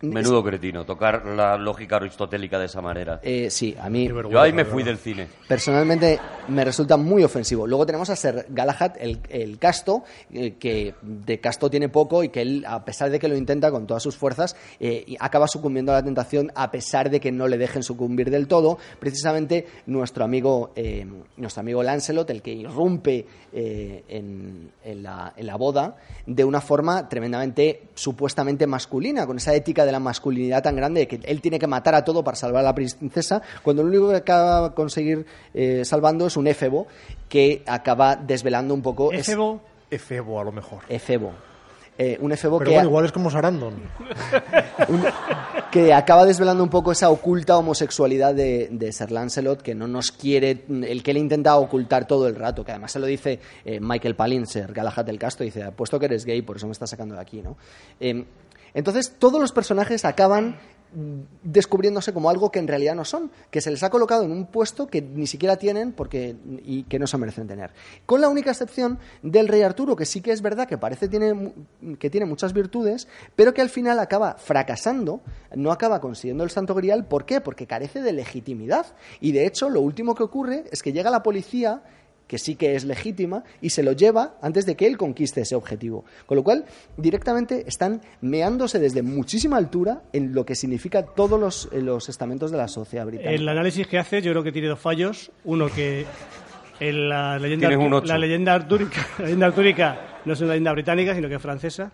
Menudo 0.00 0.42
cretino, 0.44 0.84
tocar 0.84 1.24
la 1.24 1.56
lógica 1.56 1.96
aristotélica 1.96 2.58
de 2.58 2.66
esa 2.66 2.82
manera. 2.82 3.20
Eh, 3.22 3.48
sí, 3.50 3.74
a 3.80 3.88
mí 3.88 4.08
Yo 4.08 4.40
ahí 4.40 4.52
me 4.52 4.64
fui 4.64 4.82
del 4.82 4.98
cine. 4.98 5.28
personalmente 5.48 6.18
me 6.48 6.64
resulta 6.64 6.96
muy 6.96 7.24
ofensivo. 7.24 7.66
Luego 7.66 7.86
tenemos 7.86 8.10
a 8.10 8.16
Ser 8.16 8.46
Galahad, 8.50 8.92
el, 9.00 9.20
el 9.30 9.58
casto, 9.58 10.04
eh, 10.32 10.56
que 10.58 10.94
de 11.00 11.40
casto 11.40 11.70
tiene 11.70 11.88
poco 11.88 12.22
y 12.22 12.28
que 12.28 12.42
él, 12.42 12.64
a 12.68 12.84
pesar 12.84 13.10
de 13.10 13.18
que 13.18 13.28
lo 13.28 13.36
intenta 13.36 13.70
con 13.70 13.86
todas 13.86 14.02
sus 14.02 14.16
fuerzas, 14.16 14.56
eh, 14.78 15.16
acaba 15.20 15.48
sucumbiendo 15.48 15.92
a 15.92 15.96
la 15.96 16.02
tentación 16.02 16.52
a 16.54 16.70
pesar 16.70 17.08
de 17.08 17.20
que 17.20 17.32
no 17.32 17.48
le 17.48 17.56
dejen 17.56 17.82
sucumbir 17.82 18.30
del 18.30 18.46
todo. 18.46 18.78
Precisamente 18.98 19.66
nuestro 19.86 20.24
amigo, 20.24 20.72
eh, 20.76 21.06
nuestro 21.36 21.60
amigo 21.60 21.82
Lancelot, 21.82 22.28
el 22.30 22.42
que 22.42 22.52
irrumpe 22.52 23.26
eh, 23.52 24.04
en, 24.08 24.70
en 24.84 25.02
la, 25.02 25.32
en 25.36 25.46
la 25.46 25.56
boda 25.56 25.96
de 26.26 26.44
una 26.44 26.60
forma 26.60 27.08
tremendamente 27.08 27.84
supuestamente 27.94 28.66
masculina, 28.66 29.26
con 29.26 29.36
esa 29.38 29.54
ética 29.54 29.83
de 29.84 29.92
la 29.92 30.00
masculinidad 30.00 30.62
tan 30.62 30.76
grande 30.76 31.00
de 31.00 31.08
que 31.08 31.20
él 31.24 31.40
tiene 31.40 31.58
que 31.58 31.66
matar 31.66 31.94
a 31.94 32.04
todo 32.04 32.22
para 32.24 32.36
salvar 32.36 32.60
a 32.60 32.64
la 32.64 32.74
princesa, 32.74 33.42
cuando 33.62 33.82
lo 33.82 33.88
único 33.88 34.10
que 34.10 34.16
acaba 34.16 34.68
de 34.68 34.74
conseguir 34.74 35.26
eh, 35.52 35.82
salvando 35.84 36.26
es 36.26 36.36
un 36.36 36.46
éfebo 36.46 36.86
que 37.28 37.62
acaba 37.66 38.16
desvelando 38.16 38.74
un 38.74 38.82
poco... 38.82 39.12
es- 39.12 39.28
Efebo. 39.28 39.60
Efebo, 39.90 40.40
a 40.40 40.44
lo 40.44 40.52
mejor. 40.52 40.80
Efebo. 40.88 41.32
Eh, 41.96 42.18
un 42.20 42.32
efebo 42.32 42.58
Pero 42.58 42.70
que, 42.70 42.74
bueno, 42.76 42.88
igual 42.88 43.04
es 43.04 43.12
como 43.12 43.30
Sarandon. 43.30 43.74
un- 44.88 45.04
que 45.70 45.92
acaba 45.92 46.24
desvelando 46.24 46.62
un 46.62 46.68
poco 46.70 46.90
esa 46.92 47.08
oculta 47.10 47.56
homosexualidad 47.56 48.34
de, 48.34 48.68
de 48.70 48.92
Sir 48.92 49.10
Lancelot, 49.12 49.62
que 49.62 49.74
no 49.74 49.86
nos 49.88 50.10
quiere, 50.12 50.64
el 50.68 51.02
que 51.02 51.12
le 51.14 51.20
intenta 51.20 51.56
ocultar 51.56 52.06
todo 52.06 52.26
el 52.28 52.34
rato, 52.36 52.64
que 52.64 52.72
además 52.72 52.92
se 52.92 52.98
lo 52.98 53.06
dice 53.06 53.38
eh, 53.64 53.78
Michael 53.80 54.16
Palin, 54.16 54.46
Sir 54.46 54.72
Galahad 54.72 55.04
del 55.04 55.18
Casto, 55.18 55.44
dice, 55.44 55.70
puesto 55.72 55.98
que 56.00 56.06
eres 56.06 56.24
gay, 56.24 56.42
por 56.42 56.56
eso 56.56 56.66
me 56.66 56.72
estás 56.72 56.90
sacando 56.90 57.14
de 57.14 57.20
aquí, 57.20 57.42
¿no? 57.42 57.56
Eh, 58.00 58.24
entonces, 58.74 59.14
todos 59.18 59.40
los 59.40 59.52
personajes 59.52 60.04
acaban 60.04 60.58
descubriéndose 61.42 62.12
como 62.12 62.30
algo 62.30 62.50
que 62.50 62.58
en 62.58 62.68
realidad 62.68 62.94
no 62.94 63.04
son, 63.04 63.30
que 63.50 63.60
se 63.60 63.70
les 63.70 63.82
ha 63.82 63.90
colocado 63.90 64.22
en 64.22 64.30
un 64.30 64.46
puesto 64.46 64.86
que 64.86 65.02
ni 65.02 65.26
siquiera 65.26 65.56
tienen 65.56 65.92
porque, 65.92 66.36
y 66.64 66.84
que 66.84 66.98
no 66.98 67.06
se 67.06 67.18
merecen 67.18 67.48
tener. 67.48 67.72
Con 68.06 68.20
la 68.20 68.28
única 68.28 68.50
excepción 68.50 68.98
del 69.22 69.48
rey 69.48 69.62
Arturo, 69.62 69.96
que 69.96 70.06
sí 70.06 70.20
que 70.20 70.32
es 70.32 70.40
verdad 70.40 70.68
que 70.68 70.78
parece 70.78 71.08
tiene, 71.08 71.52
que 71.98 72.10
tiene 72.10 72.26
muchas 72.26 72.52
virtudes, 72.52 73.08
pero 73.34 73.52
que 73.54 73.60
al 73.60 73.70
final 73.70 73.98
acaba 73.98 74.34
fracasando, 74.34 75.20
no 75.54 75.72
acaba 75.72 76.00
consiguiendo 76.00 76.44
el 76.44 76.50
Santo 76.50 76.74
Grial. 76.74 77.06
¿Por 77.06 77.24
qué? 77.24 77.40
Porque 77.40 77.66
carece 77.66 78.00
de 78.00 78.12
legitimidad. 78.12 78.86
Y 79.20 79.32
de 79.32 79.46
hecho, 79.46 79.68
lo 79.70 79.80
último 79.80 80.14
que 80.14 80.22
ocurre 80.22 80.64
es 80.70 80.82
que 80.82 80.92
llega 80.92 81.10
la 81.10 81.22
policía 81.22 81.82
que 82.26 82.38
sí 82.38 82.56
que 82.56 82.74
es 82.74 82.84
legítima, 82.84 83.44
y 83.60 83.70
se 83.70 83.82
lo 83.82 83.92
lleva 83.92 84.36
antes 84.40 84.66
de 84.66 84.76
que 84.76 84.86
él 84.86 84.96
conquiste 84.96 85.42
ese 85.42 85.54
objetivo. 85.54 86.04
Con 86.26 86.36
lo 86.36 86.44
cual, 86.44 86.64
directamente 86.96 87.64
están 87.66 88.00
meándose 88.20 88.78
desde 88.78 89.02
muchísima 89.02 89.56
altura 89.56 90.02
en 90.12 90.34
lo 90.34 90.44
que 90.44 90.54
significa 90.54 91.04
todos 91.04 91.38
los, 91.38 91.68
eh, 91.72 91.80
los 91.80 92.08
estamentos 92.08 92.50
de 92.50 92.58
la 92.58 92.68
sociedad 92.68 93.06
británica. 93.06 93.34
El 93.34 93.48
análisis 93.48 93.86
que 93.86 93.98
hace 93.98 94.22
yo 94.22 94.32
creo 94.32 94.42
que 94.42 94.52
tiene 94.52 94.68
dos 94.68 94.80
fallos. 94.80 95.30
Uno 95.44 95.68
que 95.68 96.06
en 96.80 97.08
la 97.08 97.38
leyenda, 97.38 97.70
la 98.04 98.18
leyenda 98.18 98.54
artúrica, 98.54 99.06
la 99.18 99.24
leyenda 99.24 99.46
artúrica 99.46 99.98
no 100.24 100.32
es 100.32 100.40
una 100.40 100.50
leyenda 100.50 100.72
británica, 100.72 101.14
sino 101.14 101.28
que 101.28 101.36
es 101.36 101.42
francesa. 101.42 101.92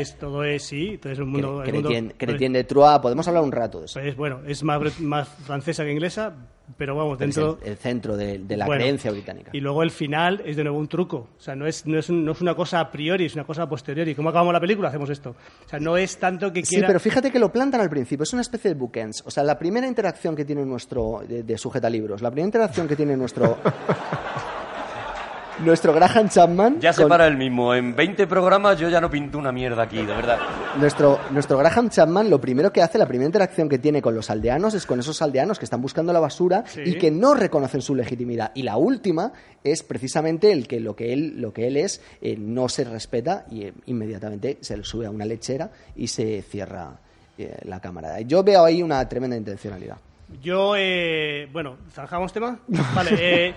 Es 0.00 0.18
todo 0.18 0.44
es 0.44 0.62
sí, 0.64 0.90
entonces 0.94 1.18
un 1.18 1.28
mundo, 1.30 1.62
el 1.62 1.72
mundo- 1.72 1.88
Chrétien 1.88 2.14
Chrétien 2.18 2.52
de 2.52 2.64
Troyes, 2.64 2.98
podemos 3.00 3.26
hablar 3.28 3.42
un 3.42 3.52
rato 3.52 3.80
de 3.80 3.86
eso. 3.86 4.00
pues, 4.00 4.16
bueno, 4.16 4.40
es 4.46 4.62
más, 4.62 5.28
francesa 5.46 5.84
que 5.84 5.92
inglesa, 5.92 6.34
pero 6.76 6.96
vamos, 6.96 7.18
dentro... 7.18 7.58
el, 7.62 7.70
el 7.72 7.76
centro 7.76 8.16
de, 8.16 8.38
de 8.40 8.56
la 8.56 8.66
Bueno, 8.66 8.80
creencia 8.82 9.10
británica. 9.12 9.50
Y 9.54 9.60
luego 9.60 9.82
el 9.82 9.90
final 9.92 10.42
es 10.44 10.56
de 10.56 10.64
nuevo 10.64 10.78
un 10.78 10.88
truco. 10.88 11.28
O 11.38 11.40
sea, 11.40 11.54
no 11.54 11.66
es, 11.66 11.86
no 11.86 11.98
es, 11.98 12.10
un- 12.10 12.24
no 12.24 12.32
es 12.32 12.40
una 12.40 12.54
cosa 12.56 12.80
a 12.80 12.90
priori, 12.90 13.24
es 13.26 13.34
una 13.34 13.44
cosa 13.44 13.62
a 13.62 13.68
posteriori. 13.68 14.14
¿Cómo 14.16 14.30
acabamos 14.30 14.52
la 14.52 14.60
película? 14.60 14.88
Hacemos 14.88 15.08
esto. 15.10 15.30
O 15.64 15.68
sea, 15.68 15.78
no 15.78 15.96
es 15.96 16.18
tanto 16.18 16.52
que 16.52 16.64
Sí, 16.64 16.74
quiera... 16.76 16.88
pero 16.88 16.98
fíjate 17.00 17.30
que 17.30 17.38
lo 17.38 17.52
plantan 17.52 17.80
al 17.80 17.88
principio, 17.90 18.24
es 18.24 18.32
una 18.32 18.42
especie 18.42 18.72
de 18.72 18.78
bookends. 18.78 19.22
O 19.26 19.30
sea, 19.30 19.44
la 19.44 19.56
primera 19.58 19.86
interacción 19.86 20.34
que 20.34 20.44
tiene 20.44 20.64
nuestro, 20.64 21.22
de, 21.28 21.44
de 21.44 21.56
sujetalibros, 21.58 22.20
la 22.20 22.30
primera 22.30 22.46
interacción 22.46 22.88
que 22.88 22.96
tiene 22.96 23.16
nuestro, 23.16 23.58
nuestro 25.60 25.92
Graham 25.92 26.28
Chapman, 26.28 26.80
Ya 26.80 26.92
se 26.92 27.02
con- 27.02 27.08
para 27.08 27.26
el 27.26 27.36
mismo. 27.36 27.74
En 27.74 27.94
20 27.96 28.26
programas 28.26 28.78
yo 28.78 28.88
ya 28.88 29.00
no 29.00 29.10
pinto 29.10 29.38
una 29.38 29.52
mierda 29.52 29.82
aquí, 29.82 29.96
de 29.98 30.06
verdad. 30.14 30.38
nuestro, 30.78 31.18
nuestro 31.30 31.56
Graham 31.58 31.88
Chapman, 31.88 32.28
lo 32.28 32.40
primero 32.40 32.72
que 32.72 32.82
hace, 32.82 32.98
la 32.98 33.06
primera 33.06 33.26
interacción 33.26 33.68
que 33.68 33.78
tiene 33.78 34.02
con 34.02 34.14
los 34.14 34.28
aldeanos 34.30 34.74
es 34.74 34.84
con 34.86 35.00
esos 35.00 35.20
aldeanos 35.22 35.58
que 35.58 35.64
están 35.64 35.80
buscando 35.80 36.12
la 36.12 36.20
basura 36.20 36.64
Sí. 36.66 36.82
y 36.84 36.94
que 36.98 37.10
no 37.10 37.34
reconocen 37.34 37.80
su 37.82 37.94
legitimidad. 37.94 38.52
Y 38.54 38.62
la 38.62 38.76
última 38.76 39.32
es 39.64 39.82
precisamente 39.82 40.52
el 40.52 40.68
que 40.68 40.80
lo 40.80 40.94
que 40.94 41.12
él, 41.12 41.40
lo 41.40 41.52
que 41.52 41.66
él 41.68 41.76
es 41.76 42.00
eh, 42.20 42.36
no 42.38 42.68
se 42.68 42.84
respeta 42.84 43.46
y 43.50 43.64
eh, 43.64 43.72
inmediatamente 43.86 44.58
se 44.60 44.76
le 44.76 44.84
sube 44.84 45.06
a 45.06 45.10
una 45.10 45.24
lechera 45.24 45.70
y 45.96 46.06
se 46.08 46.42
cierra 46.42 46.98
eh, 47.38 47.56
la 47.64 47.80
cámara. 47.80 48.20
Yo 48.20 48.42
veo 48.42 48.64
ahí 48.64 48.82
una 48.82 49.06
tremenda 49.08 49.36
intencionalidad. 49.36 49.96
Yo, 50.42 50.74
eh, 50.76 51.48
bueno, 51.52 51.76
¿zanjamos 51.92 52.32
tema? 52.32 52.58
Vale, 52.94 53.10
eh, 53.48 53.54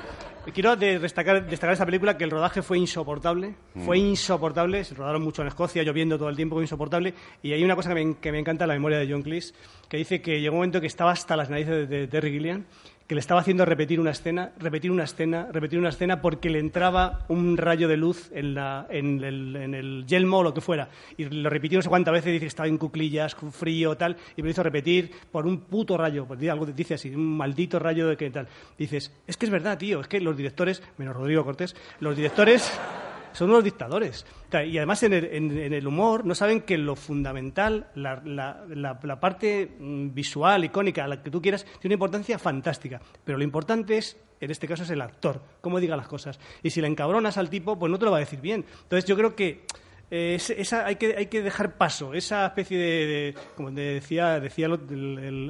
quiero 0.53 0.76
de- 0.76 0.99
destacar, 0.99 1.45
destacar 1.48 1.74
esta 1.74 1.86
película 1.86 2.18
que 2.18 2.24
el 2.24 2.32
rodaje 2.32 2.61
fue 2.61 2.78
insoportable. 2.78 3.56
Fue 3.86 3.98
insoportable, 3.98 4.84
se 4.84 4.95
rodaron 4.95 5.22
mucho 5.22 5.41
en 5.41 5.48
Escocia, 5.49 5.84
lloviendo 5.84 6.18
todo 6.18 6.30
el 6.30 6.36
tiempo, 6.36 6.56
fue 6.56 6.64
insoportable. 6.64 7.14
Y 7.44 7.53
hay 7.53 7.64
una 7.64 7.76
cosa 7.76 7.94
que 7.94 8.03
me, 8.06 8.18
que 8.18 8.32
me 8.32 8.40
encanta, 8.40 8.66
la 8.68 8.74
memoria 8.74 8.98
de 8.99 9.11
John 9.11 9.22
Cleese, 9.24 9.53
que 9.88 9.98
dice 9.98 10.22
que 10.22 10.41
llegó 10.41 10.56
un 10.56 10.60
momento 10.60 10.82
que 10.82 10.88
estaba 10.88 11.11
hasta 11.11 11.36
las 11.36 11.49
narices 11.49 11.88
de, 11.90 11.99
de 12.02 12.07
Terry 12.07 12.32
Gilliam, 12.32 12.66
que 13.10 13.15
le 13.15 13.22
estaba 13.22 13.41
haciendo 13.41 13.65
repetir 13.65 13.99
una 13.99 14.11
escena, 14.11 14.52
repetir 14.60 14.91
una 14.91 15.06
escena, 15.06 15.48
repetir 15.52 15.80
una 15.80 15.90
escena, 15.90 16.22
porque 16.22 16.52
le 16.52 16.60
entraba 16.60 17.26
un 17.27 17.57
rayo 17.57 17.88
de 17.88 17.98
luz 17.98 18.30
en, 18.31 18.56
el, 19.23 19.56
en 19.56 19.73
el 19.73 20.06
yelmo 20.06 20.38
o 20.38 20.44
lo 20.44 20.53
que 20.53 20.61
fuera. 20.61 20.90
Y 21.18 21.26
lo 21.26 21.49
repitió 21.49 21.80
no 21.80 21.81
sé 21.81 21.90
cuántas 21.90 22.11
veces, 22.11 22.34
dice 22.34 22.41
que 22.41 22.45
estaba 22.45 22.69
en 22.69 22.77
cuclillas, 22.77 23.34
con 23.34 23.52
frío, 23.52 23.98
tal, 23.98 24.15
y 24.38 24.44
me 24.44 24.49
lo 24.49 24.52
hizo 24.52 24.61
repetir 24.61 25.10
por 25.31 25.48
un 25.48 25.61
puto 25.61 25.98
rayo, 25.98 26.27
pues 26.27 26.40
algo 26.48 26.68
dice 26.68 26.94
así, 26.94 27.10
un 27.10 27.36
maldito 27.36 27.80
rayo 27.80 28.07
de 28.07 28.15
que 28.15 28.30
tal. 28.30 28.48
Dices, 28.77 29.11
es 29.26 29.38
que 29.38 29.48
es 29.48 29.52
verdad, 29.52 29.80
tío, 29.80 30.02
es 30.02 30.07
que 30.07 30.22
los 30.22 30.38
directores, 30.38 30.84
menos 30.99 31.15
Rodrigo 31.15 31.44
Cortés, 31.44 31.76
los 32.02 32.15
directores 32.15 32.80
son 33.34 33.49
unos 33.49 33.64
dictadores. 33.64 34.26
Y 34.65 34.77
además 34.77 35.03
en 35.03 35.14
el, 35.14 35.26
en- 35.26 35.73
el 35.73 35.88
humor 35.88 36.26
no 36.26 36.34
saben 36.35 36.61
que 36.61 36.77
lo 36.77 36.95
fundamental, 36.95 37.88
la- 37.95 38.22
la 39.03 39.19
parte 39.19 39.72
mm, 39.80 40.14
visual, 40.14 40.65
icónica, 40.65 41.07
la 41.07 41.22
que 41.22 41.30
tú 41.31 41.41
quieras, 41.41 41.64
tiene 41.80 41.93
una 41.93 41.93
importancia 41.95 42.39
fantástica. 42.39 43.01
Pero 43.23 43.38
lo 43.38 43.43
importante 43.43 43.97
es, 43.97 44.18
en 44.41 44.51
este 44.51 44.68
caso, 44.68 44.84
es 44.84 44.89
el 44.89 45.01
actor, 45.01 45.41
cómo 45.61 45.80
diga 45.80 45.95
las 45.97 46.07
cosas. 46.07 46.39
Y 46.64 46.69
si 46.69 46.81
le 46.81 46.88
encabronas 46.88 47.38
al 47.38 47.49
tipo, 47.49 47.77
pues 47.77 47.91
no 47.91 47.99
te 47.99 48.06
lo 48.06 48.11
va 48.11 48.18
a 48.18 48.22
decir 48.22 48.41
bien. 48.41 48.65
Entonces 48.84 49.06
yo 49.06 49.15
creo 49.15 49.35
que 49.35 49.65
eh, 50.11 50.36
es- 50.36 50.49
esa, 50.49 50.86
hay, 50.86 50.95
que, 50.95 51.15
hay 51.18 51.27
que 51.27 51.41
dejar 51.41 51.77
paso, 51.77 52.14
esa 52.14 52.45
especie 52.48 52.77
de, 52.77 53.36
como 53.56 53.72
decía, 53.72 54.40
decía 54.40 54.65
el, 54.68 54.73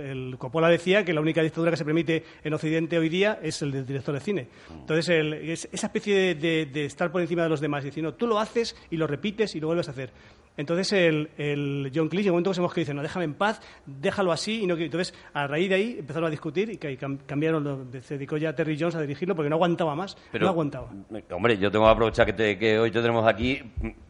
el- 0.01 0.35
Coppola 0.37 0.67
decía 0.69 1.03
que 1.05 1.13
la 1.13 1.21
única 1.21 1.41
dictadura 1.41 1.71
que 1.71 1.77
se 1.77 1.85
permite 1.85 2.23
en 2.43 2.53
Occidente 2.53 2.97
hoy 2.97 3.09
día 3.09 3.39
es 3.41 3.61
el 3.61 3.71
del 3.71 3.85
director 3.85 4.13
de 4.13 4.19
cine. 4.19 4.47
Entonces, 4.71 5.09
el- 5.09 5.33
es- 5.33 5.69
esa 5.71 5.87
especie 5.87 6.15
de, 6.35 6.35
de- 6.35 6.65
estar 6.85 7.11
por 7.11 7.21
encima 7.21 7.43
de 7.43 7.49
los 7.49 7.61
demás 7.61 7.83
no, 7.83 8.13
tú 8.13 8.27
lo 8.27 8.39
haces 8.39 8.75
y 8.89 8.97
lo 8.97 9.07
repites 9.07 9.55
y 9.55 9.59
lo 9.59 9.67
vuelves 9.67 9.87
a 9.87 9.91
hacer. 9.91 10.11
Entonces, 10.59 10.91
el, 10.91 11.29
el 11.37 11.89
John 11.95 12.09
Cleese, 12.09 12.25
llegó 12.25 12.35
un 12.35 12.43
momento 12.43 12.51
que 12.69 12.73
se 12.75 12.81
dice, 12.81 12.93
no, 12.93 13.01
déjame 13.01 13.23
en 13.23 13.33
paz, 13.35 13.61
déjalo 13.85 14.33
así. 14.33 14.63
Y 14.63 14.67
no, 14.67 14.75
entonces, 14.77 15.13
a 15.33 15.47
raíz 15.47 15.69
de 15.69 15.75
ahí 15.75 15.95
empezaron 15.99 16.27
a 16.27 16.29
discutir 16.29 16.69
y 16.69 16.75
que- 16.77 16.97
cambiaron, 17.25 17.63
lo- 17.63 18.01
se 18.01 18.15
dedicó 18.15 18.35
ya 18.35 18.53
Terry 18.53 18.77
Jones 18.77 18.95
a 18.95 19.01
dirigirlo 19.01 19.35
porque 19.35 19.49
no 19.49 19.55
aguantaba 19.55 19.95
más, 19.95 20.17
Pero, 20.33 20.43
no 20.43 20.51
aguantaba. 20.51 20.89
Hombre, 21.31 21.57
yo 21.57 21.71
tengo 21.71 21.85
que 21.85 21.91
aprovechar 21.91 22.25
que, 22.25 22.33
te- 22.33 22.57
que 22.57 22.77
hoy 22.77 22.91
te 22.91 22.99
tenemos 23.01 23.25
aquí. 23.25 23.61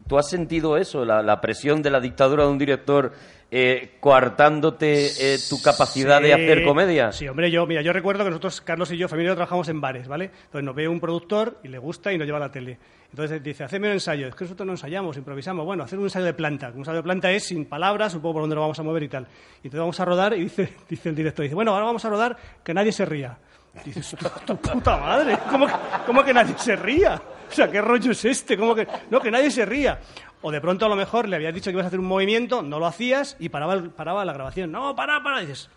¿Tú 0.08 0.18
has 0.18 0.28
sentido 0.28 0.76
eso, 0.76 1.04
la, 1.04 1.22
la 1.22 1.40
presión 1.40 1.82
de 1.82 1.90
la 1.90 2.00
dictadura 2.00 2.42
de 2.44 2.50
un 2.50 2.58
director 2.58 3.12
eh, 3.52 3.92
coartándote 4.00 5.34
eh, 5.34 5.38
tu 5.48 5.62
capacidad 5.62 6.20
de 6.20 6.32
hacer 6.34 6.64
comedia? 6.64 7.12
Sí, 7.12 7.28
hombre, 7.28 7.50
yo, 7.50 7.66
mira, 7.66 7.82
yo 7.82 7.92
recuerdo 7.92 8.24
que 8.24 8.30
nosotros, 8.30 8.60
Carlos 8.60 8.90
y 8.92 8.96
yo, 8.96 9.08
familia, 9.08 9.34
trabajamos 9.34 9.68
en 9.68 9.80
bares, 9.80 10.08
¿vale? 10.08 10.26
Entonces 10.46 10.64
nos 10.64 10.74
ve 10.74 10.88
un 10.88 11.00
productor 11.00 11.58
y 11.62 11.68
le 11.68 11.78
gusta 11.78 12.12
y 12.12 12.18
nos 12.18 12.26
lleva 12.26 12.38
a 12.38 12.40
la 12.42 12.50
tele. 12.50 12.78
Entonces 13.10 13.42
dice, 13.42 13.64
hacedme 13.64 13.88
un 13.88 13.94
ensayo. 13.94 14.28
Es 14.28 14.34
que 14.34 14.44
nosotros 14.44 14.66
no 14.66 14.72
ensayamos, 14.72 15.16
improvisamos. 15.16 15.66
Bueno, 15.66 15.82
hacer 15.82 15.98
un 15.98 16.04
ensayo 16.04 16.24
de 16.24 16.34
planta. 16.34 16.68
Un 16.68 16.78
ensayo 16.78 16.98
de 16.98 17.02
planta 17.02 17.30
es 17.30 17.44
sin 17.44 17.66
palabras, 17.66 18.14
un 18.14 18.20
poco 18.20 18.34
por 18.34 18.42
dónde 18.42 18.54
lo 18.54 18.60
vamos 18.62 18.78
a 18.78 18.82
mover 18.82 19.02
y 19.02 19.08
tal. 19.08 19.24
Y 19.62 19.66
entonces 19.66 19.80
vamos 19.80 20.00
a 20.00 20.04
rodar 20.04 20.34
y 20.34 20.44
dice, 20.88 21.08
el 21.08 21.14
director, 21.14 21.42
dice, 21.42 21.54
bueno, 21.54 21.72
ahora 21.72 21.86
vamos 21.86 22.04
a 22.04 22.08
rodar 22.08 22.36
que 22.62 22.72
nadie 22.72 22.92
se 22.92 23.04
ría. 23.04 23.36
Dices, 23.84 24.16
tu, 24.44 24.56
puta 24.56 24.96
madre, 24.96 25.38
¿cómo 25.48 25.66
que, 25.66 26.24
que 26.24 26.34
nadie 26.34 26.54
se 26.58 26.74
ría? 26.74 27.20
O 27.48 27.52
sea, 27.52 27.70
¿qué 27.70 27.80
rollo 27.80 28.12
es 28.12 28.24
este? 28.24 28.56
¿Cómo 28.56 28.74
que, 28.74 28.86
no, 29.10 29.20
que 29.20 29.30
nadie 29.30 29.50
se 29.50 29.64
ría. 29.64 30.00
O 30.42 30.50
de 30.50 30.60
pronto 30.60 30.86
a 30.86 30.88
lo 30.88 30.96
mejor 30.96 31.28
le 31.28 31.36
habías 31.36 31.54
dicho 31.54 31.70
que 31.70 31.74
ibas 31.74 31.84
a 31.84 31.88
hacer 31.88 32.00
un 32.00 32.06
movimiento, 32.06 32.62
no 32.62 32.78
lo 32.78 32.86
hacías 32.86 33.36
y 33.38 33.48
paraba 33.48 34.24
la 34.24 34.32
grabación. 34.32 34.72
No, 34.72 34.94
para, 34.96 35.22
para. 35.22 35.42
Y 35.42 35.46
dices, 35.46 35.68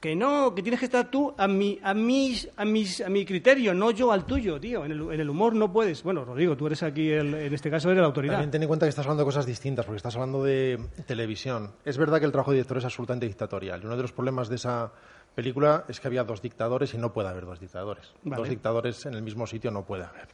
que 0.00 0.14
no, 0.14 0.54
que 0.54 0.62
tienes 0.62 0.78
que 0.78 0.86
estar 0.86 1.10
tú 1.10 1.34
a 1.36 1.48
mi, 1.48 1.78
a 1.82 1.92
mis, 1.92 2.48
a 2.56 2.64
mis, 2.64 3.00
a 3.00 3.08
mi 3.08 3.24
criterio, 3.24 3.74
no 3.74 3.90
yo 3.90 4.12
al 4.12 4.24
tuyo, 4.26 4.60
tío. 4.60 4.84
En 4.84 4.92
el, 4.92 5.00
en 5.12 5.20
el 5.20 5.28
humor 5.28 5.54
no 5.56 5.72
puedes. 5.72 6.04
Bueno, 6.04 6.24
Rodrigo, 6.24 6.56
tú 6.56 6.66
eres 6.68 6.82
aquí, 6.84 7.10
el- 7.10 7.34
en 7.34 7.52
este 7.52 7.68
caso, 7.68 7.90
eres 7.90 8.00
la 8.00 8.06
autoridad. 8.06 8.34
También 8.34 8.50
ten 8.52 8.62
en 8.62 8.68
cuenta 8.68 8.86
que 8.86 8.90
estás 8.90 9.04
hablando 9.06 9.22
de 9.22 9.26
cosas 9.26 9.44
distintas, 9.44 9.84
porque 9.84 9.96
estás 9.96 10.14
hablando 10.14 10.44
de 10.44 10.78
televisión. 11.06 11.72
Es 11.84 11.98
verdad 11.98 12.20
que 12.20 12.26
el 12.26 12.32
trabajo 12.32 12.52
de 12.52 12.58
director 12.58 12.78
es 12.78 12.84
absolutamente 12.84 13.26
dictatorial. 13.26 13.82
Y 13.82 13.86
uno 13.86 13.96
de 13.96 14.02
los 14.02 14.12
problemas 14.12 14.48
de 14.48 14.54
esa 14.54 14.92
película 15.34 15.84
es 15.88 15.98
que 15.98 16.06
había 16.06 16.22
dos 16.22 16.42
dictadores 16.42 16.94
y 16.94 16.98
no 16.98 17.12
puede 17.12 17.28
haber 17.28 17.44
dos 17.46 17.58
dictadores. 17.58 18.12
Vale. 18.22 18.40
Dos 18.40 18.48
dictadores 18.48 19.04
en 19.06 19.14
el 19.14 19.22
mismo 19.22 19.46
sitio 19.48 19.70
no 19.72 19.84
puede 19.84 20.04
haber. 20.04 20.28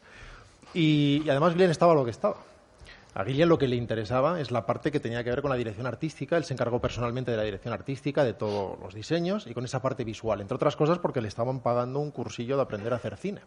Y, 0.75 1.23
y 1.25 1.31
además 1.31 1.53
Gillian 1.53 1.71
estaba 1.71 1.95
lo 1.95 2.05
que 2.05 2.11
estaba. 2.11 2.37
A 3.15 3.25
Gillian 3.25 3.49
lo 3.49 3.59
que 3.59 3.69
le 3.69 3.77
interesaba 3.77 4.41
es 4.41 4.51
la 4.51 4.67
parte 4.67 4.91
que 4.91 4.99
tenía 4.99 5.23
que 5.23 5.31
ver 5.31 5.41
con 5.41 5.51
la 5.51 5.57
dirección 5.57 5.87
artística. 5.87 6.37
Él 6.37 6.45
se 6.45 6.53
encargó 6.55 6.81
personalmente 6.81 7.31
de 7.31 7.37
la 7.37 7.45
dirección 7.45 7.73
artística, 7.73 8.25
de 8.25 8.35
todos 8.35 8.79
los 8.81 8.93
diseños 8.95 9.47
y 9.47 9.55
con 9.55 9.65
esa 9.65 9.81
parte 9.81 10.03
visual. 10.05 10.41
Entre 10.41 10.57
otras 10.57 10.75
cosas 10.75 10.99
porque 10.99 11.21
le 11.21 11.29
estaban 11.29 11.61
pagando 11.61 12.01
un 12.01 12.11
cursillo 12.11 12.57
de 12.57 12.63
aprender 12.63 12.93
a 12.93 12.97
hacer 12.97 13.17
cine 13.17 13.43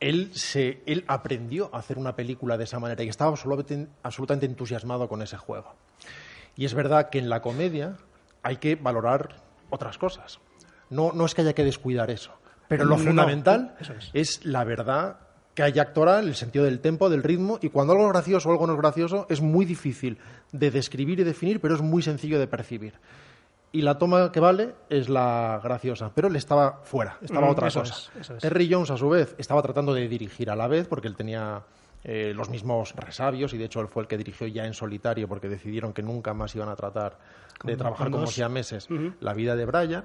él, 0.00 0.30
se, 0.34 0.82
él 0.86 1.04
aprendió 1.08 1.70
a 1.74 1.78
hacer 1.78 1.98
una 1.98 2.14
película 2.14 2.56
de 2.56 2.64
esa 2.64 2.78
manera 2.78 3.02
y 3.02 3.08
estaba 3.08 3.30
absolutamente, 3.30 3.90
absolutamente 4.02 4.46
entusiasmado 4.46 5.08
con 5.08 5.22
ese 5.22 5.36
juego. 5.36 5.74
Y 6.56 6.64
es 6.64 6.74
verdad 6.74 7.10
que 7.10 7.18
en 7.18 7.28
la 7.28 7.40
comedia 7.42 7.96
hay 8.42 8.56
que 8.56 8.76
valorar 8.76 9.36
otras 9.70 9.98
cosas. 9.98 10.40
No, 10.90 11.12
no 11.12 11.26
es 11.26 11.34
que 11.34 11.42
haya 11.42 11.52
que 11.52 11.64
descuidar 11.64 12.10
eso. 12.10 12.32
Pero 12.68 12.84
lo 12.84 12.96
No, 12.96 13.04
fundamental 13.04 13.76
eso 13.80 13.92
es. 13.94 14.10
es 14.12 14.44
la 14.44 14.64
verdad 14.64 15.18
que 15.58 15.64
hay 15.64 15.76
actoral, 15.80 16.28
el 16.28 16.36
sentido 16.36 16.64
del 16.66 16.78
tempo, 16.78 17.10
del 17.10 17.24
ritmo, 17.24 17.58
y 17.60 17.68
cuando 17.70 17.92
algo 17.92 18.06
es 18.06 18.12
gracioso 18.12 18.48
o 18.48 18.52
algo 18.52 18.68
no 18.68 18.74
es 18.74 18.78
gracioso, 18.78 19.26
es 19.28 19.40
muy 19.40 19.64
difícil 19.66 20.16
de 20.52 20.70
describir 20.70 21.18
y 21.18 21.24
definir, 21.24 21.60
pero 21.60 21.74
es 21.74 21.82
muy 21.82 22.00
sencillo 22.00 22.38
de 22.38 22.46
percibir. 22.46 22.94
Y 23.72 23.82
la 23.82 23.98
toma 23.98 24.30
que 24.30 24.38
vale 24.38 24.76
es 24.88 25.08
la 25.08 25.60
graciosa, 25.60 26.12
pero 26.14 26.28
él 26.28 26.36
estaba 26.36 26.78
fuera, 26.84 27.18
estaba 27.22 27.48
Mm, 27.48 27.50
otra 27.50 27.66
eso 27.66 27.80
cosa. 27.80 27.92
es, 27.92 28.20
eso 28.20 28.36
es. 28.36 28.40
Terry 28.40 28.68
Jones, 28.72 28.92
a 28.92 28.96
su 28.96 29.08
vez, 29.08 29.34
estaba 29.36 29.60
tratando 29.60 29.92
de 29.94 30.06
dirigir 30.06 30.48
a 30.48 30.54
la 30.54 30.68
vez, 30.68 30.86
porque 30.86 31.08
él 31.08 31.16
tenía 31.16 31.62
eh, 32.04 32.32
los 32.36 32.48
mismos 32.50 32.94
resabios, 32.94 33.52
y 33.52 33.58
de 33.58 33.64
hecho 33.64 33.80
él 33.80 33.88
fue 33.88 34.04
el 34.04 34.08
que 34.08 34.16
dirigió 34.16 34.46
ya 34.46 34.64
en 34.64 34.74
solitario, 34.74 35.26
porque 35.26 35.48
decidieron 35.48 35.92
que 35.92 36.02
nunca 36.02 36.34
más 36.34 36.54
iban 36.54 36.68
a 36.68 36.76
tratar 36.76 37.18
de 37.64 37.76
trabajar 37.76 38.12
como 38.12 38.26
dos. 38.26 38.32
siameses 38.32 38.86
la 39.18 39.34
vida 39.34 39.56
de 39.56 39.66
Brian. 39.66 40.04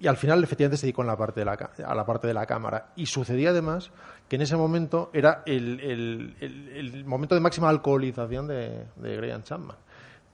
Y 0.00 0.06
al 0.06 0.16
final, 0.16 0.42
efectivamente, 0.44 0.76
se 0.76 0.86
dedicó 0.86 1.02
en 1.02 1.08
la 1.08 1.16
parte 1.16 1.40
de 1.40 1.44
la, 1.46 1.52
a 1.86 1.94
la 1.94 2.06
parte 2.06 2.26
de 2.28 2.34
la 2.34 2.46
cámara. 2.46 2.92
Y 2.94 3.06
sucedía 3.06 3.50
además 3.50 3.90
que 4.28 4.36
en 4.36 4.42
ese 4.42 4.56
momento 4.56 5.10
era 5.12 5.42
el, 5.46 5.80
el- 5.80 6.36
el- 6.40 6.68
el 6.68 7.04
momento 7.04 7.34
de 7.34 7.40
máxima 7.40 7.68
alcoholización 7.68 8.46
de, 8.46 8.84
de 8.96 9.16
Graham 9.16 9.42
Chapman, 9.42 9.76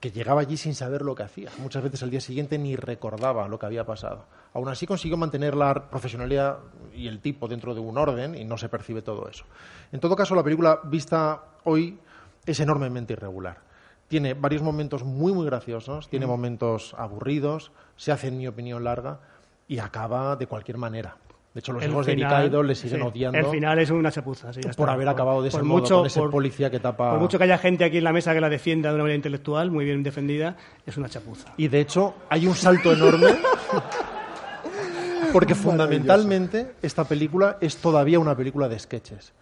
que 0.01 0.11
llegaba 0.11 0.43
allí 0.43 0.59
sin 0.59 0.75
saber 0.75 1.01
lo 1.01 1.15
que 1.15 1.23
hacía. 1.23 1.49
Muchas 1.59 1.83
veces 1.83 2.03
al 2.03 2.11
día 2.11 2.21
siguiente 2.21 2.59
ni 2.59 2.77
recordaba 2.77 3.49
lo 3.49 3.59
que 3.59 3.65
había 3.65 3.87
pasado. 3.87 4.27
Aún 4.53 4.69
así 4.69 4.87
consiguió 4.87 5.17
mantener 5.17 5.55
la 5.55 5.89
profesionalidad 5.89 6.59
y 6.95 7.09
el 7.09 7.21
tipo 7.21 7.49
dentro 7.49 7.75
de 7.75 7.81
un 7.81 7.97
orden 7.97 8.35
y 8.35 8.45
no 8.45 8.59
se 8.59 8.69
percibe 8.69 9.01
todo 9.01 9.29
eso. 9.31 9.47
En 9.93 10.01
todo 10.01 10.15
caso, 10.15 10.35
la 10.35 10.43
película 10.43 10.81
vista 10.85 11.43
hoy 11.65 11.99
es 12.45 12.61
enormemente 12.61 13.15
irregular. 13.15 13.61
Tiene 14.09 14.35
varios 14.35 14.61
momentos 14.61 15.03
muy, 15.05 15.33
muy 15.33 15.47
graciosos, 15.47 16.11
tiene 16.11 16.27
momentos 16.27 16.95
aburridos, 16.99 17.73
se 17.97 18.13
hace, 18.13 18.29
en 18.29 18.37
mi 18.37 18.47
opinión, 18.47 18.85
larga 18.85 19.21
y 19.69 19.79
acaba 19.79 20.37
de 20.37 20.47
cualquier 20.47 20.79
manera. 20.79 21.17
De 21.55 21.61
hecho, 21.61 21.73
los 21.73 21.85
El 21.85 21.91
hijos 21.93 22.05
de 22.07 22.15
final- 22.15 22.43
Nick 22.43 22.51
Idol 22.53 22.67
le 22.67 22.75
siguen 22.75 23.01
sí, 23.01 23.07
odiando 23.07 23.39
El 23.39 23.47
final 23.47 23.79
es 23.79 23.89
una 23.91 24.11
chapuza. 24.11 24.53
sí, 24.53 24.61
ya 24.61 24.71
por 24.73 24.89
está. 24.89 24.93
haber 24.93 25.09
acabado 25.09 25.41
de 25.41 25.49
ese 25.51 25.59
por 25.59 25.65
modo, 25.67 25.81
mucho- 25.83 25.97
con 25.99 26.07
ese 26.07 26.19
por- 26.21 26.31
policía 26.33 26.69
que 26.71 26.81
tapa... 26.81 27.11
Por 27.13 27.21
mucho 27.21 27.39
que 27.39 27.45
haya 27.45 27.59
gente 27.59 27.85
aquí 27.85 27.99
en 27.99 28.05
la 28.05 28.13
mesa 28.13 28.35
que 28.35 28.41
la 28.41 28.49
defienda 28.49 28.89
de 28.89 28.97
una 28.97 29.05
manera 29.05 29.17
intelectual, 29.17 29.71
muy 29.71 29.85
bien 29.85 30.03
defendida, 30.03 30.57
es 30.85 30.97
una 30.97 31.09
chapuza. 31.09 31.53
Y 31.57 31.69
de 31.69 31.81
hecho, 31.81 32.15
hay 32.29 32.49
un 32.49 32.57
salto 32.57 32.93
enorme. 32.93 33.37
Porque 35.33 35.55
fundamentalmente 35.55 36.75
esta 36.83 37.05
película 37.05 37.59
es 37.61 37.77
todavía 37.77 38.19
una 38.19 38.37
película 38.37 38.69
de 38.69 38.79
sketches. 38.79 39.33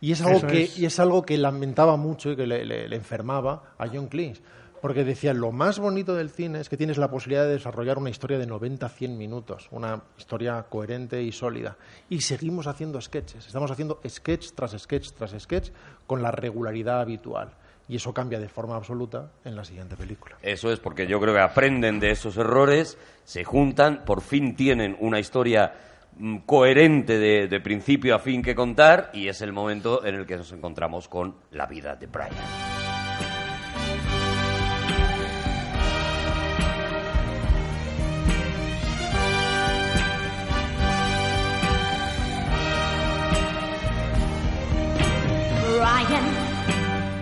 Y 0.00 0.12
es 0.12 0.22
algo, 0.22 0.38
Eso 0.38 0.46
que, 0.46 0.62
es. 0.64 0.78
y 0.78 0.86
es 0.86 0.98
algo 1.00 1.22
que 1.22 1.36
lamentaba 1.36 1.96
mucho 1.96 2.30
y 2.32 2.36
que 2.36 2.46
le, 2.46 2.64
le- 2.64 2.88
le 2.88 2.96
enfermaba 2.96 3.74
a 3.78 3.86
John 3.88 4.06
Cleese. 4.06 4.40
Porque 4.80 5.04
decía, 5.04 5.34
lo 5.34 5.50
más 5.52 5.78
bonito 5.78 6.14
del 6.14 6.30
cine 6.30 6.60
es 6.60 6.68
que 6.68 6.76
tienes 6.76 6.98
la 6.98 7.10
posibilidad 7.10 7.44
de 7.44 7.54
desarrollar 7.54 7.98
una 7.98 8.10
historia 8.10 8.38
de 8.38 8.46
90-100 8.46 9.16
minutos, 9.16 9.68
una 9.70 10.02
historia 10.16 10.64
coherente 10.68 11.22
y 11.22 11.32
sólida. 11.32 11.76
Y 12.08 12.20
seguimos 12.20 12.66
haciendo 12.66 13.00
sketches, 13.00 13.46
estamos 13.46 13.70
haciendo 13.70 14.00
sketch 14.06 14.52
tras 14.54 14.76
sketch 14.78 15.12
tras 15.12 15.34
sketch 15.38 15.70
con 16.06 16.22
la 16.22 16.30
regularidad 16.30 17.00
habitual. 17.00 17.50
Y 17.88 17.96
eso 17.96 18.12
cambia 18.12 18.38
de 18.38 18.48
forma 18.48 18.76
absoluta 18.76 19.32
en 19.44 19.56
la 19.56 19.64
siguiente 19.64 19.96
película. 19.96 20.36
Eso 20.42 20.70
es 20.70 20.78
porque 20.78 21.06
yo 21.06 21.18
creo 21.20 21.34
que 21.34 21.40
aprenden 21.40 21.98
de 21.98 22.10
esos 22.10 22.36
errores, 22.36 22.98
se 23.24 23.44
juntan, 23.44 24.04
por 24.04 24.20
fin 24.20 24.54
tienen 24.54 24.94
una 25.00 25.18
historia 25.18 25.72
mm, 26.18 26.38
coherente 26.40 27.18
de, 27.18 27.48
de 27.48 27.60
principio 27.60 28.14
a 28.14 28.18
fin 28.18 28.42
que 28.42 28.54
contar 28.54 29.10
y 29.14 29.28
es 29.28 29.40
el 29.40 29.52
momento 29.52 30.04
en 30.04 30.16
el 30.16 30.26
que 30.26 30.36
nos 30.36 30.52
encontramos 30.52 31.08
con 31.08 31.36
la 31.50 31.66
vida 31.66 31.96
de. 31.96 32.06
Brian, 32.06 32.77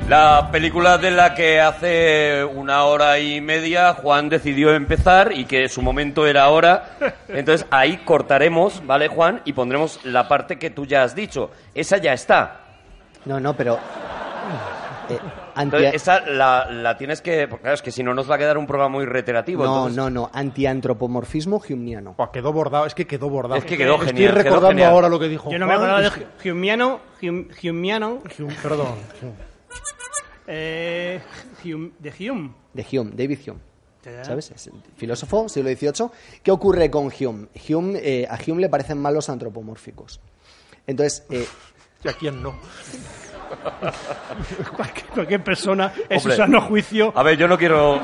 La 0.08 0.50
película 0.52 0.98
de 0.98 1.10
la 1.10 1.34
que 1.34 1.60
hace 1.60 2.44
una 2.44 2.84
hora 2.84 3.18
y 3.18 3.40
media 3.40 3.92
Juan 3.94 4.28
decidió 4.28 4.72
empezar 4.72 5.32
y 5.32 5.46
que 5.46 5.68
su 5.68 5.82
momento 5.82 6.28
era 6.28 6.44
ahora. 6.44 6.90
Entonces 7.26 7.66
ahí 7.72 7.96
cortaremos, 8.04 8.86
¿vale, 8.86 9.08
Juan? 9.08 9.42
Y 9.44 9.52
pondremos 9.52 9.98
la 10.04 10.28
parte 10.28 10.60
que 10.60 10.70
tú 10.70 10.86
ya 10.86 11.02
has 11.02 11.16
dicho. 11.16 11.50
Esa 11.74 11.96
ya 11.98 12.12
está. 12.12 12.60
No, 13.24 13.40
no, 13.40 13.54
pero... 13.56 13.74
eh, 15.10 15.18
anti- 15.56 15.76
Entonces, 15.76 15.94
esa 15.94 16.20
la, 16.20 16.70
la 16.70 16.96
tienes 16.96 17.20
que... 17.20 17.48
porque, 17.48 17.62
Claro, 17.62 17.74
es 17.74 17.82
que 17.82 17.90
si 17.90 18.04
no 18.04 18.14
nos 18.14 18.30
va 18.30 18.36
a 18.36 18.38
quedar 18.38 18.58
un 18.58 18.66
programa 18.68 18.90
muy 18.98 19.06
reiterativo. 19.06 19.64
no, 19.64 19.74
entonces- 19.88 19.96
no, 19.96 20.08
no, 20.10 20.30
antiantropomorfismo 20.32 21.60
humiano. 21.68 22.14
Buah, 22.16 22.30
quedó 22.30 22.52
bordado, 22.52 22.86
es 22.86 22.94
que 22.94 23.08
quedó 23.08 23.28
bordado. 23.28 23.56
Es 23.58 23.64
que 23.64 23.76
quedó 23.76 23.94
Estoy 23.94 24.08
genial, 24.10 24.30
quedó 24.34 24.42
recordando 24.44 24.68
genial. 24.68 24.90
ahora 24.92 25.08
lo 25.08 25.18
que 25.18 25.26
dijo 25.28 25.50
Yo 25.50 25.58
no 25.58 25.66
me 25.66 25.74
acordaba 25.74 26.00
de 26.00 26.06
Perdón. 28.62 28.94
Eh, 30.46 31.20
Hume- 31.64 31.92
de 31.98 32.30
Hume. 32.30 32.52
De 32.72 32.86
Hume, 32.92 33.10
David 33.14 33.38
Hume. 33.48 33.60
¿Sabes? 34.22 34.52
Es 34.52 34.70
filósofo, 34.96 35.48
siglo 35.48 35.68
XVIII. 35.70 36.08
¿Qué 36.42 36.50
ocurre 36.52 36.88
con 36.90 37.06
Hume? 37.18 37.48
Hume 37.68 37.98
eh, 38.00 38.26
a 38.30 38.38
Hume 38.46 38.60
le 38.60 38.68
parecen 38.68 38.98
malos 38.98 39.28
antropomórficos. 39.28 40.20
Entonces, 40.86 41.24
eh, 41.30 41.46
¿Y 42.04 42.08
a 42.08 42.12
quién 42.12 42.40
no? 42.40 42.54
Cualquier, 44.76 45.06
cualquier 45.06 45.42
persona 45.44 45.92
en 46.08 46.20
su 46.20 46.26
Hombre. 46.28 46.36
sano 46.36 46.60
juicio. 46.62 47.12
A 47.16 47.22
ver, 47.22 47.36
yo 47.36 47.48
no 47.48 47.58
quiero... 47.58 48.00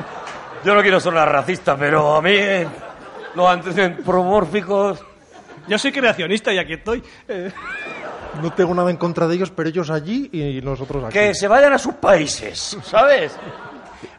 Yo 0.65 0.75
no 0.75 0.83
quiero 0.83 1.01
sonar 1.01 1.31
racista, 1.31 1.77
pero 1.77 2.17
a 2.17 2.23
mí... 2.23 2.31
eh, 2.33 2.67
Los 3.35 3.49
antropomórficos... 3.49 5.05
Yo 5.69 5.79
soy 5.79 5.93
creacionista 5.93 6.53
y 6.53 6.59
aquí 6.59 6.73
estoy. 6.75 7.03
No 8.41 8.53
tengo 8.55 8.75
nada 8.75 8.91
en 8.91 8.97
contra 8.97 9.27
de 9.29 9.35
ellos, 9.35 9.51
pero 9.51 9.69
ellos 9.69 9.91
allí 9.91 10.31
y 10.33 10.61
nosotros 10.63 11.05
aquí. 11.05 11.19
Que 11.19 11.35
se 11.35 11.49
vayan 11.49 11.73
a 11.73 11.79
sus 11.79 11.95
países, 11.95 12.77
¿sabes? 12.83 13.33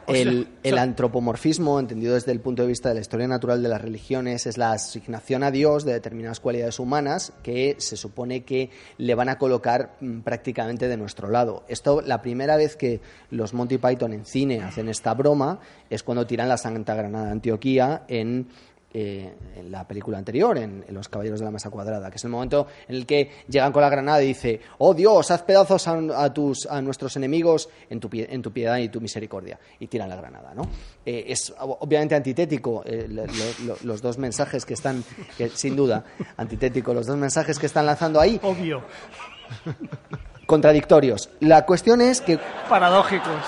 el, 0.06 0.48
el 0.62 0.78
antropomorfismo, 0.78 1.78
entendido 1.78 2.14
desde 2.14 2.32
el 2.32 2.40
punto 2.40 2.62
de 2.62 2.68
vista 2.68 2.88
de 2.88 2.96
la 2.96 3.00
historia 3.00 3.26
natural 3.26 3.62
de 3.62 3.68
las 3.68 3.80
religiones, 3.80 4.46
es 4.46 4.58
la 4.58 4.72
asignación 4.72 5.42
a 5.42 5.50
Dios 5.50 5.84
de 5.84 5.92
determinadas 5.92 6.40
cualidades 6.40 6.78
humanas 6.78 7.32
que 7.42 7.76
se 7.78 7.96
supone 7.96 8.44
que 8.44 8.70
le 8.98 9.14
van 9.14 9.28
a 9.28 9.38
colocar 9.38 9.96
mm, 10.00 10.20
prácticamente 10.20 10.88
de 10.88 10.96
nuestro 10.96 11.28
lado. 11.28 11.64
Esto, 11.68 12.00
la 12.00 12.22
primera 12.22 12.56
vez 12.56 12.76
que 12.76 13.00
los 13.30 13.54
Monty 13.54 13.78
Python 13.78 14.12
en 14.12 14.26
cine 14.26 14.62
hacen 14.62 14.88
esta 14.88 15.14
broma 15.14 15.60
es 15.90 16.02
cuando 16.02 16.26
tiran 16.26 16.48
la 16.48 16.56
Santa 16.56 16.94
Granada 16.94 17.26
de 17.26 17.32
Antioquía 17.32 18.04
en 18.08 18.48
eh, 18.96 19.34
en 19.56 19.72
la 19.72 19.86
película 19.86 20.16
anterior, 20.18 20.56
en, 20.56 20.84
en 20.86 20.94
Los 20.94 21.08
Caballeros 21.08 21.40
de 21.40 21.44
la 21.44 21.50
Mesa 21.50 21.68
Cuadrada, 21.68 22.08
que 22.10 22.16
es 22.16 22.24
el 22.24 22.30
momento 22.30 22.68
en 22.88 22.94
el 22.94 23.06
que 23.06 23.30
llegan 23.48 23.72
con 23.72 23.82
la 23.82 23.88
granada 23.90 24.22
y 24.22 24.28
dice, 24.28 24.60
oh 24.78 24.94
Dios, 24.94 25.30
haz 25.32 25.42
pedazos 25.42 25.86
a, 25.88 25.98
a 26.24 26.32
tus, 26.32 26.64
a 26.66 26.80
nuestros 26.80 27.16
enemigos 27.16 27.68
en 27.90 27.98
tu, 27.98 28.08
en 28.12 28.40
tu 28.40 28.52
piedad 28.52 28.76
y 28.78 28.88
tu 28.88 29.00
misericordia. 29.00 29.58
Y 29.80 29.88
tiran 29.88 30.08
la 30.08 30.16
granada, 30.16 30.54
¿no? 30.54 30.62
Eh, 31.04 31.24
es 31.28 31.52
ob- 31.56 31.76
obviamente 31.80 32.14
antitético 32.14 32.82
eh, 32.86 33.06
lo- 33.08 33.26
lo- 33.26 33.66
lo- 33.66 33.76
los 33.82 34.00
dos 34.00 34.16
mensajes 34.16 34.64
que 34.64 34.74
están, 34.74 35.02
sin 35.54 35.74
duda, 35.74 36.04
antitético 36.36 36.94
los 36.94 37.06
dos 37.06 37.16
mensajes 37.16 37.58
que 37.58 37.66
están 37.66 37.86
lanzando 37.86 38.20
ahí, 38.20 38.38
obvio. 38.44 38.82
contradictorios. 40.46 41.30
La 41.40 41.64
cuestión 41.66 42.00
es 42.00 42.20
que, 42.20 42.38
Paradójicos. 42.68 43.42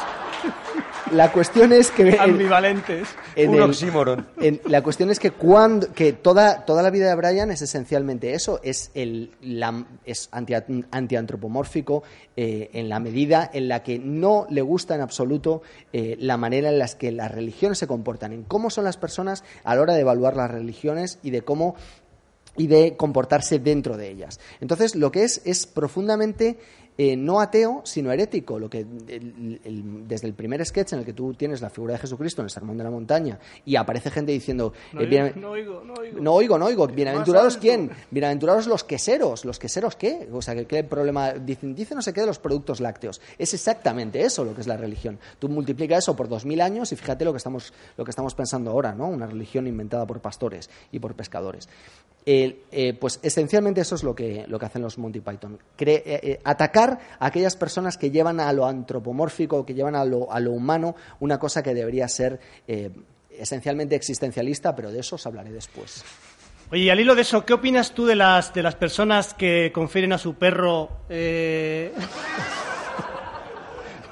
La 1.12 1.30
cuestión 1.32 1.72
es 1.72 1.90
que 1.90 2.08
en- 2.10 2.20
Ambivalentes. 2.20 3.08
en 3.36 3.50
Un 3.50 3.54
el- 3.56 3.62
oxímoron. 3.62 4.26
en- 4.40 4.60
la 4.66 4.82
cuestión 4.82 5.10
es 5.10 5.18
que 5.18 5.30
cuando 5.30 5.92
que 5.92 6.12
toda, 6.12 6.64
toda 6.64 6.82
la 6.82 6.90
vida 6.90 7.08
de 7.08 7.14
Brian 7.14 7.50
es 7.50 7.62
esencialmente 7.62 8.34
eso, 8.34 8.60
es 8.62 8.90
el 8.94 9.32
la- 9.40 9.86
es 10.04 10.28
anti, 10.32 10.54
antiantropomórfico 10.90 12.02
eh, 12.36 12.70
en 12.72 12.88
la 12.88 13.00
medida 13.00 13.50
en 13.52 13.68
la 13.68 13.82
que 13.82 13.98
no 13.98 14.46
le 14.50 14.62
gusta 14.62 14.94
en 14.94 15.00
absoluto 15.00 15.62
eh, 15.92 16.16
la 16.18 16.36
manera 16.36 16.68
en 16.70 16.78
la 16.78 16.88
que 16.88 17.12
las 17.12 17.30
religiones 17.30 17.78
se 17.78 17.86
comportan, 17.86 18.32
en 18.32 18.42
cómo 18.42 18.70
son 18.70 18.84
las 18.84 18.96
personas 18.96 19.44
a 19.64 19.74
la 19.74 19.80
hora 19.82 19.94
de 19.94 20.00
evaluar 20.00 20.36
las 20.36 20.50
religiones 20.50 21.18
y 21.22 21.30
de 21.30 21.42
cómo 21.42 21.76
y 22.58 22.68
de 22.68 22.96
comportarse 22.96 23.58
dentro 23.58 23.98
de 23.98 24.08
ellas. 24.10 24.40
Entonces, 24.62 24.94
lo 24.96 25.12
que 25.12 25.24
es 25.24 25.42
es 25.44 25.66
profundamente 25.66 26.58
eh, 26.98 27.16
no 27.16 27.40
ateo, 27.40 27.82
sino 27.84 28.10
herético. 28.12 28.58
Lo 28.58 28.70
que 28.70 28.80
el- 28.80 29.60
el- 29.64 30.08
desde 30.08 30.26
el 30.26 30.34
primer 30.34 30.64
sketch 30.64 30.92
en 30.94 31.00
el 31.00 31.04
que 31.04 31.12
tú 31.12 31.34
tienes 31.34 31.60
la 31.60 31.70
figura 31.70 31.94
de 31.94 31.98
Jesucristo 32.00 32.40
en 32.42 32.46
el 32.46 32.50
Sermón 32.50 32.78
de 32.78 32.84
la 32.84 32.90
Montaña 32.90 33.38
y 33.64 33.76
aparece 33.76 34.10
gente 34.10 34.32
diciendo 34.32 34.72
No, 34.92 35.00
eh, 35.00 35.04
oigo, 35.04 35.10
bien- 35.10 35.32
no 35.40 35.50
oigo, 35.50 35.82
no 35.84 35.94
oigo. 35.94 36.20
no 36.20 36.32
oigo, 36.34 36.58
no 36.58 36.66
oigo. 36.66 36.86
Bienaventurados 36.86 37.56
quién? 37.58 37.90
Bienaventurados 38.10 38.66
los 38.66 38.84
queseros. 38.84 39.44
¿Los 39.44 39.58
queseros 39.58 39.96
qué? 39.96 40.28
O 40.32 40.40
sea, 40.42 40.54
¿qué, 40.54 40.64
qué 40.66 40.84
problema? 40.84 41.32
Dicen, 41.32 41.74
dice 41.74 41.94
no 41.94 42.02
sé 42.02 42.12
qué 42.12 42.20
de 42.22 42.26
los 42.26 42.38
productos 42.38 42.80
lácteos. 42.80 43.20
Es 43.38 43.52
exactamente 43.54 44.22
eso 44.22 44.44
lo 44.44 44.54
que 44.54 44.60
es 44.62 44.66
la 44.66 44.76
religión. 44.76 45.18
Tú 45.38 45.48
multiplica 45.48 45.96
eso 45.98 46.16
por 46.16 46.28
dos 46.28 46.44
mil 46.46 46.60
años 46.60 46.92
y 46.92 46.96
fíjate 46.96 47.24
lo 47.24 47.32
que 47.32 47.38
estamos, 47.38 47.72
lo 47.96 48.04
que 48.04 48.10
estamos 48.10 48.34
pensando 48.34 48.70
ahora, 48.70 48.94
¿no? 48.94 49.08
Una 49.08 49.26
religión 49.26 49.66
inventada 49.66 50.06
por 50.06 50.20
pastores 50.20 50.70
y 50.92 50.98
por 50.98 51.14
pescadores. 51.14 51.68
Eh, 52.28 52.96
pues 53.00 53.20
esencialmente 53.22 53.80
eso 53.80 53.94
es 53.94 54.02
lo 54.02 54.12
que, 54.12 54.44
lo 54.48 54.58
que 54.58 54.66
hacen 54.66 54.82
los 54.82 54.98
Monty 54.98 55.20
Python. 55.20 55.60
Eh, 55.78 56.02
eh, 56.04 56.40
atacar 56.42 56.98
a 57.20 57.26
aquellas 57.26 57.56
personas 57.56 57.96
que 57.96 58.10
llevan 58.10 58.40
a 58.40 58.52
lo 58.52 58.66
antropomórfico, 58.66 59.64
que 59.64 59.74
llevan 59.74 59.94
a 59.94 60.04
lo, 60.04 60.32
a 60.32 60.40
lo 60.40 60.50
humano, 60.50 60.96
una 61.20 61.38
cosa 61.38 61.62
que 61.62 61.72
debería 61.72 62.08
ser 62.08 62.40
esencialmente 63.30 63.94
existencialista, 63.94 64.74
pero 64.74 64.90
de 64.90 64.98
eso 64.98 65.14
os 65.14 65.26
hablaré 65.26 65.52
después. 65.52 66.04
Oye, 66.72 66.82
y 66.82 66.90
al 66.90 66.98
hilo 66.98 67.14
de 67.14 67.22
eso, 67.22 67.46
¿qué 67.46 67.52
opinas 67.52 67.92
tú 67.92 68.06
de 68.06 68.16
las, 68.16 68.52
de 68.52 68.62
las 68.64 68.74
personas 68.74 69.32
que 69.32 69.70
confieren 69.72 70.12
a 70.12 70.18
su 70.18 70.34
perro 70.34 70.90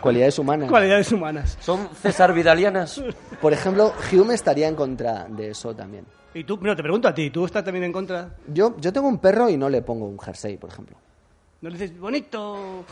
Cualidades 0.05 0.39
humanas. 0.39 0.69
cualidades 0.71 1.11
humanas? 1.13 1.57
¿Son 1.61 1.89
César 2.01 2.33
Vidalianas? 2.33 3.03
Por 3.41 3.53
ejemplo, 3.53 3.93
Hume 4.13 4.35
estaría 4.35 4.69
en 4.69 4.77
contra 4.77 5.25
de 5.29 5.51
eso 5.51 5.75
también. 5.75 6.05
Y 6.35 6.45
tú, 6.45 6.59
mira, 6.59 6.77
te 6.77 6.83
pregunto 6.83 7.09
a 7.09 7.15
ti, 7.15 7.31
¿tú 7.31 7.45
estás 7.47 7.65
también 7.65 7.85
en 7.85 7.93
contra? 7.93 8.29
Yo, 8.49 8.77
yo 8.79 8.93
tengo 8.93 9.09
un 9.09 9.19
perro 9.19 9.49
y 9.49 9.57
no 9.57 9.69
le 9.69 9.83
pongo 9.83 10.07
un 10.07 10.19
jersey, 10.19 10.57
por 10.59 10.69
ejemplo. 10.71 10.97
¿No 11.63 11.71
le 11.71 11.79
dices, 11.79 11.99
bonito? 11.99 12.85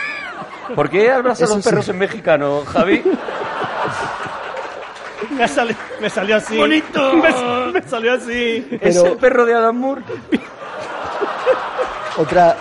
¿Por 0.74 0.88
qué 0.90 1.10
hablas 1.10 1.40
a 1.40 1.44
Eso 1.44 1.54
los 1.56 1.64
sí. 1.64 1.70
perros 1.70 1.88
en 1.88 1.98
mexicano, 1.98 2.62
Javi? 2.66 3.02
Me, 5.30 5.44
ha 5.44 5.48
sali- 5.48 5.74
me 6.00 6.10
salió 6.10 6.36
así. 6.36 6.56
¡Bonito! 6.56 7.14
Me, 7.14 7.72
me 7.72 7.82
salió 7.88 8.12
así. 8.12 8.66
¿Es 8.80 8.96
Pero- 8.98 9.06
el 9.12 9.16
perro 9.18 9.46
de 9.46 9.54
Adam 9.54 9.76
Moore? 9.76 10.02
Otra, 12.18 12.56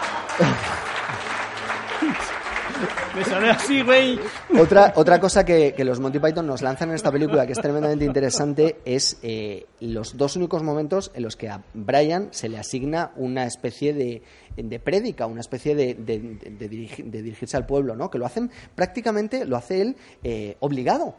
Me 3.16 3.24
salió 3.24 3.52
así, 3.52 3.82
güey. 3.82 4.20
otra, 4.60 4.94
otra 4.96 5.20
cosa 5.20 5.46
que, 5.46 5.74
los 5.86 6.00
Monty 6.00 6.20
Python 6.20 6.48
nos 6.48 6.62
lanzan 6.62 6.90
en 6.90 6.96
esta 6.96 7.12
película 7.12 7.46
que 7.46 7.54
es 7.54 7.62
tremendamente 7.62 8.06
interesante 8.06 8.78
es 8.86 9.18
eh, 9.24 9.66
los 9.80 10.18
dos 10.18 10.36
únicos 10.36 10.64
momentos 10.64 11.12
en 11.14 11.24
los 11.24 11.36
que 11.36 11.50
a 11.50 11.64
Brian 11.74 12.30
se 12.32 12.50
le 12.50 12.58
asigna 12.58 13.12
una 13.16 13.46
especie 13.46 13.94
de, 13.94 14.24
de 14.58 14.80
prédica, 14.80 15.28
una 15.28 15.42
especie 15.42 15.76
de 15.76 15.94
dirigirse 15.96 17.58
al 17.58 17.66
pueblo, 17.66 17.96
¿no? 17.96 18.10
Que 18.10 18.18
lo 18.18 18.26
hacen 18.26 18.52
prácticamente, 18.76 19.46
lo 19.46 19.58
hace 19.58 19.82
él 19.82 19.96
eh, 20.24 20.58
obligado. 20.60 21.16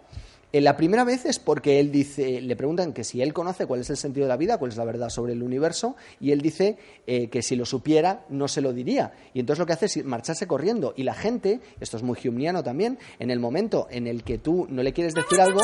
Eh, 0.52 0.60
la 0.60 0.76
primera 0.76 1.04
vez 1.04 1.24
es 1.24 1.38
porque 1.38 1.80
él 1.80 1.90
dice, 1.90 2.40
le 2.40 2.56
preguntan 2.56 2.92
que 2.92 3.04
si 3.04 3.20
él 3.20 3.32
conoce 3.32 3.66
cuál 3.66 3.80
es 3.80 3.90
el 3.90 3.96
sentido 3.96 4.26
de 4.26 4.28
la 4.28 4.36
vida, 4.36 4.58
cuál 4.58 4.70
es 4.70 4.76
la 4.76 4.84
verdad 4.84 5.08
sobre 5.08 5.32
el 5.32 5.42
universo, 5.42 5.96
y 6.20 6.30
él 6.30 6.40
dice 6.40 6.78
eh, 7.06 7.28
que 7.28 7.42
si 7.42 7.56
lo 7.56 7.66
supiera 7.66 8.24
no 8.28 8.46
se 8.46 8.60
lo 8.60 8.72
diría. 8.72 9.12
Y 9.34 9.40
entonces 9.40 9.58
lo 9.58 9.66
que 9.66 9.72
hace 9.72 9.86
es 9.86 10.04
marcharse 10.04 10.46
corriendo. 10.46 10.94
Y 10.96 11.02
la 11.02 11.14
gente, 11.14 11.60
esto 11.80 11.96
es 11.96 12.02
muy 12.02 12.16
humniano 12.26 12.62
también, 12.62 12.98
en 13.18 13.30
el 13.30 13.40
momento 13.40 13.88
en 13.90 14.06
el 14.06 14.22
que 14.22 14.38
tú 14.38 14.66
no 14.70 14.82
le 14.82 14.92
quieres 14.92 15.14
decir 15.14 15.40
algo, 15.40 15.60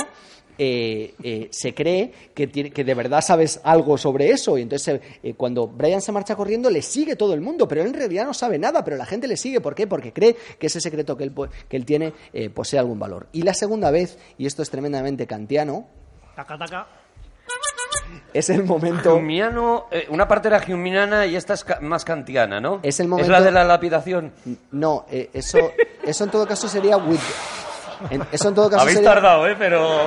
eh, 0.58 1.14
eh, 1.22 1.48
se 1.50 1.74
cree 1.74 2.12
que, 2.34 2.46
tiene- 2.46 2.70
que 2.70 2.84
de 2.84 2.94
verdad 2.94 3.20
sabes 3.20 3.60
algo 3.64 3.96
sobre 3.98 4.30
eso. 4.30 4.58
Y 4.58 4.62
entonces, 4.62 5.00
eh, 5.22 5.34
cuando 5.34 5.66
Brian 5.66 6.00
se 6.00 6.12
marcha 6.12 6.36
corriendo, 6.36 6.70
le 6.70 6.82
sigue 6.82 7.16
todo 7.16 7.34
el 7.34 7.40
mundo, 7.40 7.66
pero 7.68 7.82
él 7.82 7.88
en 7.88 7.94
realidad 7.94 8.24
no 8.26 8.34
sabe 8.34 8.58
nada, 8.58 8.84
pero 8.84 8.96
la 8.96 9.06
gente 9.06 9.26
le 9.28 9.36
sigue. 9.36 9.60
¿Por 9.60 9.74
qué? 9.74 9.86
Porque 9.86 10.12
cree 10.12 10.36
que 10.58 10.66
ese 10.68 10.80
secreto 10.80 11.16
que 11.16 11.24
él, 11.24 11.32
que 11.68 11.76
él 11.76 11.84
tiene 11.84 12.12
eh, 12.32 12.50
posee 12.50 12.78
algún 12.78 12.98
valor. 12.98 13.26
Y 13.32 13.42
la 13.42 13.54
segunda 13.54 13.90
vez, 13.90 14.18
y 14.38 14.46
esto 14.46 14.62
es 14.62 14.70
tremendamente 14.70 15.26
kantiano, 15.26 15.86
Taca, 16.36 16.56
taca. 16.58 16.86
es 18.32 18.48
el 18.50 18.64
momento. 18.64 19.16
Humiano, 19.16 19.86
eh, 19.90 20.06
una 20.10 20.26
parte 20.28 20.48
era 20.48 20.60
y 21.26 21.36
esta 21.36 21.54
es 21.54 21.64
ca- 21.64 21.80
más 21.80 22.04
kantiana, 22.04 22.60
¿no? 22.60 22.80
Es 22.82 23.00
el 23.00 23.04
Es 23.06 23.10
momento- 23.10 23.30
la 23.32 23.40
de 23.40 23.50
la 23.50 23.64
lapidación. 23.64 24.32
No, 24.70 25.06
eh, 25.10 25.30
eso, 25.32 25.58
eso 26.04 26.24
en 26.24 26.30
todo 26.30 26.46
caso 26.46 26.68
sería 26.68 26.96
Whit- 26.96 27.20
en- 28.10 28.22
eso 28.32 28.48
en 28.48 28.54
todo 28.54 28.68
caso 28.70 28.82
Habéis 28.82 28.96
sería, 28.98 29.14
tardado, 29.14 29.46
¿eh? 29.46 29.54
Pero 29.58 30.00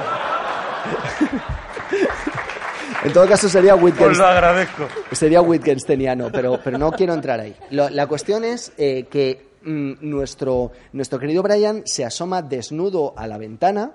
en 3.03 3.13
todo 3.13 3.27
caso 3.27 3.47
sería 3.49 3.75
os 3.75 3.81
Wittgenstein. 3.81 4.17
lo 4.17 4.25
agradezco. 4.27 4.87
Sería 5.11 5.41
Wittgensteiniano, 5.41 6.29
pero, 6.31 6.59
pero 6.63 6.77
no 6.77 6.91
quiero 6.91 7.13
entrar 7.13 7.39
ahí. 7.39 7.55
Lo- 7.71 7.89
la 7.89 8.07
cuestión 8.07 8.43
es 8.43 8.71
eh, 8.77 9.05
que 9.09 9.49
mm, 9.63 9.93
nuestro, 10.01 10.71
nuestro 10.93 11.19
querido 11.19 11.43
Brian 11.43 11.83
se 11.85 12.03
asoma 12.05 12.41
desnudo 12.41 13.13
a 13.17 13.27
la 13.27 13.37
ventana 13.37 13.91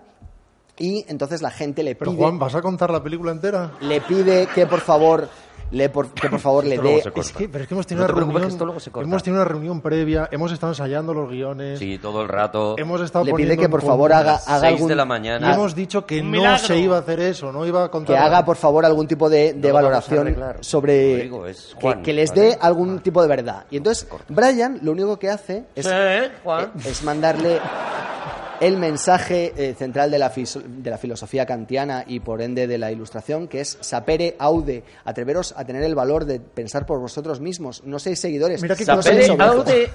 y 0.78 1.04
entonces 1.08 1.42
la 1.42 1.50
gente 1.50 1.82
le 1.82 1.94
Pero 1.94 2.12
pide, 2.12 2.22
Juan, 2.22 2.38
¿vas 2.38 2.54
a 2.54 2.62
contar 2.62 2.90
la 2.90 3.02
película 3.02 3.32
entera? 3.32 3.72
le 3.80 4.00
pide 4.00 4.46
que 4.46 4.66
por 4.66 4.80
favor 4.80 5.28
le 5.72 5.88
por, 5.88 6.08
que 6.12 6.28
por 6.28 6.40
favor 6.40 6.64
le 6.64 6.70
Esto 6.74 6.82
luego 6.82 6.96
dé 6.98 7.02
se 7.04 7.10
corta. 7.12 7.28
Es 7.30 7.36
que, 7.36 7.48
pero 7.48 7.62
es 7.64 7.68
que 7.68 7.74
hemos 7.74 7.86
tenido 7.86 8.06
No 8.06 8.12
una 8.12 8.20
reunión. 8.20 8.42
que 8.42 8.48
esto 8.48 8.64
luego 8.64 8.80
se 8.80 8.90
corta. 8.90 9.08
hemos 9.08 9.22
tenido 9.22 9.42
una 9.42 9.48
reunión 9.50 9.80
previa, 9.80 10.28
hemos 10.32 10.52
estado 10.52 10.72
ensayando 10.72 11.14
los 11.14 11.28
guiones, 11.30 11.78
Sí, 11.78 11.98
todo 11.98 12.22
el 12.22 12.28
rato. 12.28 12.74
hemos 12.78 13.00
estado 13.00 13.24
le 13.24 13.34
pide 13.34 13.56
que 13.56 13.68
por 13.68 13.82
favor 13.82 14.12
haga, 14.12 14.34
haga 14.46 14.60
Seis 14.60 14.72
algún 14.74 14.88
de 14.88 14.94
la 14.96 15.04
Y 15.04 15.06
mañana. 15.06 15.54
hemos 15.54 15.74
dicho 15.74 16.04
que 16.06 16.22
no 16.22 16.30
milagro. 16.30 16.66
se 16.66 16.78
iba 16.78 16.96
a 16.96 17.00
hacer 17.00 17.20
eso, 17.20 17.52
no 17.52 17.64
iba 17.66 17.84
a 17.84 17.90
contar. 17.90 18.16
que 18.16 18.22
haga 18.22 18.44
por 18.44 18.56
favor 18.56 18.84
algún 18.84 19.06
tipo 19.06 19.28
de, 19.30 19.52
de 19.54 19.68
No 19.68 19.74
valoración 19.74 20.36
sobre 20.60 21.12
Rodrigo, 21.14 21.46
es 21.46 21.74
que- 21.74 21.80
Juan, 21.80 22.02
que, 22.02 22.12
les 22.12 22.30
¿vale? 22.30 22.40
dé 22.42 22.58
algún 22.60 22.98
tipo 23.00 23.22
de 23.22 23.28
verdad. 23.28 23.64
Y 23.70 23.76
entonces 23.76 24.08
Brian 24.28 24.78
lo 24.82 24.92
único 24.92 25.18
que 25.18 25.30
hace 25.30 25.64
es, 25.74 25.86
Sí, 25.86 25.92
Juan. 26.44 26.64
eh, 26.64 26.88
es 26.88 27.02
mandarle 27.04 27.58
el 28.60 28.76
mensaje 28.76 29.52
eh, 29.56 29.74
central 29.74 30.10
de 30.10 30.18
la, 30.18 30.30
fis- 30.32 30.62
de 30.62 30.90
la 30.90 30.98
filosofía 30.98 31.46
kantiana 31.46 32.04
y 32.06 32.20
por 32.20 32.42
ende 32.42 32.66
de 32.66 32.78
la 32.78 32.92
ilustración, 32.92 33.48
que 33.48 33.60
es 33.60 33.78
sapere 33.80 34.36
aude, 34.38 34.84
atreveros 35.04 35.54
a 35.56 35.64
tener 35.64 35.82
el 35.82 35.94
valor 35.94 36.24
de 36.26 36.40
pensar 36.40 36.84
por 36.86 37.00
vosotros 37.00 37.40
mismos. 37.40 37.82
No 37.84 37.98
seis 37.98 38.20
seguidores. 38.20 38.62
Mira 38.62 38.76
no 38.86 39.02
Sapere 39.02 39.26
aude 39.38 39.90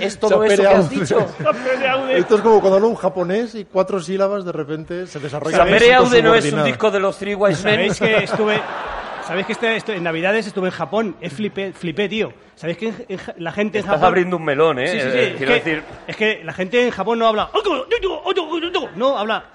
es 0.00 0.18
todo 0.18 0.30
Sapere 0.30 0.54
eso 0.54 0.62
que 0.62 0.68
has 0.68 0.84
aude. 0.86 0.96
dicho. 1.00 1.26
Esto 2.10 2.34
es 2.36 2.40
como 2.40 2.60
cuando 2.60 2.76
habla 2.76 2.88
un 2.88 2.96
japonés 2.96 3.54
y 3.54 3.64
cuatro 3.66 4.00
sílabas 4.00 4.44
de 4.44 4.52
repente 4.52 5.06
se 5.06 5.18
desarrolla. 5.20 5.58
Sapere 5.58 5.94
aude 5.94 6.22
no 6.22 6.34
es 6.34 6.52
un 6.52 6.64
disco 6.64 6.90
de 6.90 7.00
los 7.00 7.16
Three 7.18 7.34
Wise 7.34 7.62
Men. 7.64 7.94
¿Sabéis 7.94 7.98
que 8.18 8.24
estuve... 8.24 8.60
¿Sabéis 9.30 9.46
que 9.46 9.52
este- 9.52 9.76
esto- 9.76 9.92
en 9.92 10.02
Navidades 10.02 10.44
estuve 10.48 10.66
en 10.70 10.74
Japón? 10.74 11.14
Es 11.20 11.32
flipé, 11.32 11.72
flipé, 11.72 12.08
tío. 12.08 12.32
¿Sabéis 12.56 12.78
que 12.78 12.88
en- 12.88 13.20
la 13.36 13.52
gente 13.52 13.78
en 13.78 13.84
Estás 13.84 13.94
Japón... 13.98 14.08
abriendo 14.08 14.36
un 14.38 14.44
melón, 14.44 14.80
¿eh? 14.80 14.88
Sí, 14.88 15.00
sí, 15.00 15.08
sí. 15.08 15.16
Eh, 15.16 15.28
es, 15.30 15.36
Quiero 15.36 15.52
que, 15.52 15.58
decir... 15.60 15.82
es 16.08 16.16
que 16.16 16.40
la 16.42 16.52
gente 16.52 16.84
en 16.84 16.90
Japón 16.90 17.20
no 17.20 17.28
habla... 17.28 17.48
No, 18.96 19.16
habla... 19.16 19.44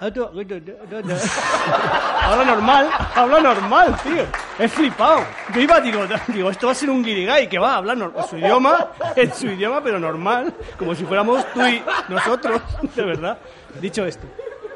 Habla 2.22 2.44
normal, 2.44 2.88
habla 3.14 3.40
normal, 3.40 3.96
tío. 4.02 4.24
Es 4.58 4.72
flipado. 4.72 5.20
Yo 5.54 5.60
iba, 5.60 5.78
digo, 5.80 6.00
digo, 6.28 6.50
esto 6.50 6.66
va 6.68 6.72
a 6.72 6.74
ser 6.74 6.88
un 6.90 7.04
guirigay 7.04 7.46
que 7.48 7.58
va 7.58 7.74
a 7.74 7.76
hablar 7.76 7.98
nor- 7.98 8.12
en 8.16 8.24
su 8.24 8.38
idioma, 8.38 8.88
en 9.14 9.32
su 9.34 9.46
idioma, 9.46 9.82
pero 9.82 10.00
normal, 10.00 10.54
como 10.78 10.94
si 10.94 11.04
fuéramos 11.04 11.44
tú 11.52 11.60
y 11.66 11.82
nosotros, 12.08 12.62
de 12.96 13.02
verdad. 13.04 13.38
Dicho 13.80 14.06
esto. 14.06 14.26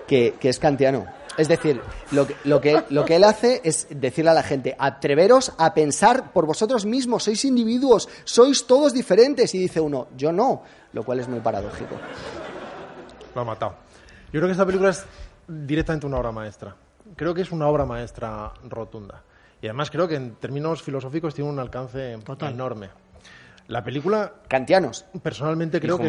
que, 0.06 0.34
que 0.38 0.48
es 0.50 0.58
kantiano. 0.58 1.06
Es 1.40 1.48
decir, 1.48 1.80
lo 2.12 2.26
que, 2.26 2.36
lo, 2.44 2.60
que, 2.60 2.84
lo 2.90 3.06
que 3.06 3.16
él 3.16 3.24
hace 3.24 3.62
es 3.64 3.86
decirle 3.88 4.30
a 4.30 4.34
la 4.34 4.42
gente, 4.42 4.76
atreveros 4.78 5.54
a 5.56 5.72
pensar 5.72 6.34
por 6.34 6.44
vosotros 6.44 6.84
mismos, 6.84 7.24
sois 7.24 7.46
individuos, 7.46 8.10
sois 8.24 8.66
todos 8.66 8.92
diferentes. 8.92 9.54
Y 9.54 9.58
dice 9.58 9.80
uno, 9.80 10.08
yo 10.18 10.32
no, 10.32 10.62
lo 10.92 11.02
cual 11.02 11.20
es 11.20 11.28
muy 11.28 11.40
paradójico. 11.40 11.96
Lo 13.34 13.40
ha 13.40 13.44
matado. 13.44 13.74
Yo 14.26 14.38
creo 14.38 14.48
que 14.48 14.52
esta 14.52 14.66
película 14.66 14.90
es 14.90 15.06
directamente 15.48 16.06
una 16.06 16.18
obra 16.18 16.30
maestra. 16.30 16.76
Creo 17.16 17.32
que 17.32 17.40
es 17.40 17.50
una 17.50 17.66
obra 17.68 17.86
maestra 17.86 18.52
rotunda. 18.68 19.22
Y 19.62 19.66
además 19.66 19.90
creo 19.90 20.06
que 20.06 20.16
en 20.16 20.34
términos 20.34 20.82
filosóficos 20.82 21.34
tiene 21.34 21.48
un 21.48 21.58
alcance 21.58 22.18
Total. 22.22 22.52
enorme. 22.52 22.90
La 23.68 23.82
película, 23.82 24.34
Kantianos. 24.46 25.06
personalmente, 25.22 25.80
creo 25.80 25.96
que. 25.96 26.02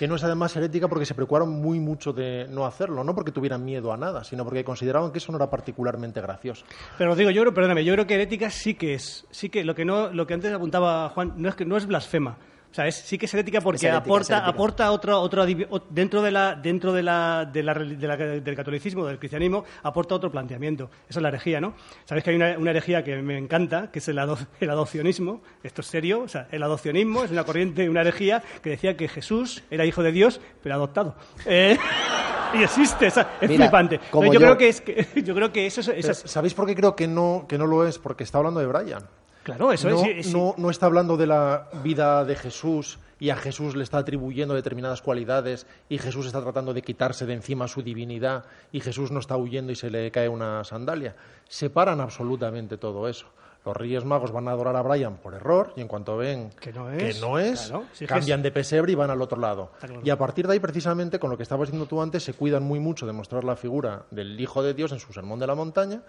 Que 0.00 0.08
no 0.08 0.14
es 0.14 0.24
además 0.24 0.56
herética 0.56 0.88
porque 0.88 1.04
se 1.04 1.12
preocuparon 1.12 1.50
muy 1.60 1.78
mucho 1.78 2.14
de 2.14 2.46
no 2.48 2.64
hacerlo. 2.64 3.04
No 3.04 3.14
porque 3.14 3.32
tuvieran 3.32 3.62
miedo 3.62 3.92
a 3.92 3.98
nada, 3.98 4.24
sino 4.24 4.44
porque 4.44 4.64
consideraban 4.64 5.12
que 5.12 5.18
eso 5.18 5.30
no 5.30 5.36
era 5.36 5.50
particularmente 5.50 6.22
gracioso. 6.22 6.64
Pero 6.96 7.14
digo, 7.14 7.28
yo 7.28 7.42
creo, 7.42 7.52
perdóname, 7.52 7.84
yo 7.84 7.92
creo 7.92 8.06
que 8.06 8.14
herética 8.14 8.48
sí 8.48 8.72
que 8.72 8.94
es, 8.94 9.26
sí 9.30 9.50
que 9.50 9.62
lo 9.62 9.74
que 9.74 9.84
no, 9.84 10.08
lo 10.10 10.26
que 10.26 10.32
antes 10.32 10.50
apuntaba 10.54 11.10
Juan, 11.10 11.34
no 11.36 11.50
es 11.50 11.54
que 11.54 11.66
no 11.66 11.76
es 11.76 11.84
blasfema. 11.84 12.38
O 12.70 12.74
sea, 12.74 12.86
es, 12.86 12.94
sí 12.94 13.18
que 13.18 13.26
es 13.26 13.34
herética 13.34 13.60
porque 13.60 13.78
Es 13.78 13.82
herética, 13.84 14.04
aporta, 14.04 14.32
herética. 14.34 14.50
aporta 14.50 14.90
otro, 14.92 15.20
otro 15.20 15.44
dentro 15.90 16.22
de 16.22 16.30
la, 16.30 16.54
dentro 16.54 16.92
de 16.92 17.02
la, 17.02 17.44
de 17.44 17.62
la 17.64 17.74
reli- 17.74 17.96
de 17.96 18.06
la- 18.06 18.16
del 18.16 18.54
catolicismo, 18.54 19.04
del 19.06 19.18
cristianismo, 19.18 19.64
aporta 19.82 20.14
otro 20.14 20.30
planteamiento. 20.30 20.84
Eso 21.08 21.18
es 21.18 21.22
la 21.22 21.30
herejía, 21.30 21.60
¿no? 21.60 21.74
Sabéis 22.04 22.22
que 22.24 22.30
hay 22.30 22.36
una, 22.36 22.56
una 22.58 22.70
herejía 22.70 23.02
que 23.02 23.16
me 23.22 23.36
encanta, 23.36 23.90
que 23.90 23.98
es 23.98 24.06
el, 24.08 24.18
ado- 24.20 24.38
el 24.60 24.70
adopcionismo. 24.70 25.42
Esto 25.64 25.80
es 25.80 25.88
serio. 25.88 26.20
O 26.20 26.28
sea, 26.28 26.46
el 26.52 26.62
adopcionismo 26.62 27.24
es 27.24 27.32
una 27.32 27.42
corriente, 27.42 27.88
una 27.88 28.02
herejía 28.02 28.40
que 28.62 28.70
decía 28.70 28.96
que 28.96 29.08
Jesús 29.08 29.64
era 29.70 29.84
hijo 29.84 30.04
de 30.04 30.12
Dios, 30.12 30.40
pero 30.62 30.76
adoptado. 30.76 31.16
Eh, 31.46 31.76
y 32.54 32.62
existe, 32.62 33.08
o 33.08 33.10
sea, 33.10 33.36
es 33.40 33.48
Mira, 33.50 33.64
flipante. 33.64 33.98
como 34.12 34.26
yo, 34.26 34.34
yo- 34.34 34.40
creo 34.40 34.56
que 34.56 34.68
es 34.68 34.80
que, 34.80 35.08
yo 35.24 35.34
creo 35.34 35.52
que 35.52 35.66
eso 35.66 35.80
es, 35.80 36.18
¿Sabéis 36.26 36.54
por 36.54 36.66
qué 36.66 36.76
creo 36.76 36.94
que 36.94 37.08
no, 37.08 37.46
que 37.48 37.58
no 37.58 37.66
lo 37.66 37.84
es? 37.84 37.98
Porque 37.98 38.22
está 38.22 38.38
hablando 38.38 38.60
de 38.60 38.66
Brian. 38.66 39.02
Claro, 39.42 39.72
eso 39.72 39.88
no, 39.88 40.04
es. 40.04 40.32
no- 40.34 40.54
no 40.58 40.70
está 40.70 40.86
hablando 40.86 41.16
de 41.16 41.26
la 41.26 41.68
vida 41.82 42.24
de 42.24 42.36
Jesús 42.36 42.98
y 43.18 43.30
a 43.30 43.36
Jesús 43.36 43.74
le 43.76 43.82
está 43.84 43.98
atribuyendo 43.98 44.54
determinadas 44.54 45.02
cualidades 45.02 45.66
y 45.88 45.98
Jesús 45.98 46.26
está 46.26 46.42
tratando 46.42 46.72
de 46.74 46.82
quitarse 46.82 47.26
de 47.26 47.34
encima 47.34 47.68
su 47.68 47.82
divinidad 47.82 48.44
y 48.72 48.80
Jesús 48.80 49.10
no 49.10 49.20
está 49.20 49.36
huyendo 49.36 49.72
y 49.72 49.76
se 49.76 49.90
le 49.90 50.10
cae 50.10 50.28
una 50.28 50.64
sandalia. 50.64 51.14
Separan 51.48 52.00
absolutamente 52.00 52.76
todo 52.78 53.08
eso. 53.08 53.26
Los 53.64 53.76
Reyes 53.76 54.06
Magos 54.06 54.32
van 54.32 54.48
a 54.48 54.52
adorar 54.52 54.74
a 54.76 54.80
Brian 54.80 55.16
por 55.18 55.34
error 55.34 55.74
y 55.76 55.82
en 55.82 55.88
cuanto 55.88 56.16
ven 56.16 56.48
Que 56.58 56.72
no 56.72 56.90
es, 56.90 57.20
no 57.20 57.38
es, 57.38 57.66
claro, 57.66 57.84
si 57.92 58.04
es 58.04 58.08
que 58.08 58.14
cambian 58.14 58.40
de 58.42 58.50
pesebre 58.50 58.92
y 58.92 58.94
van 58.94 59.10
al 59.10 59.20
otro 59.20 59.38
lado. 59.38 59.70
Claro. 59.80 60.00
Y 60.02 60.08
a 60.08 60.16
partir 60.16 60.46
de 60.46 60.54
ahí, 60.54 60.60
precisamente, 60.60 61.18
con 61.18 61.28
lo 61.28 61.36
que 61.36 61.42
estabas 61.42 61.68
diciendo 61.68 61.84
tú 61.86 62.00
antes, 62.00 62.22
se 62.24 62.32
cuidan 62.32 62.62
muy 62.62 62.78
mucho 62.80 63.06
de 63.06 63.12
mostrar 63.12 63.44
la 63.44 63.56
figura 63.56 64.04
del 64.10 64.40
Hijo 64.40 64.62
de 64.62 64.72
Dios 64.72 64.92
en 64.92 64.98
su 64.98 65.12
Sermón 65.12 65.38
de 65.40 65.46
la 65.46 65.54
Montaña, 65.54 66.00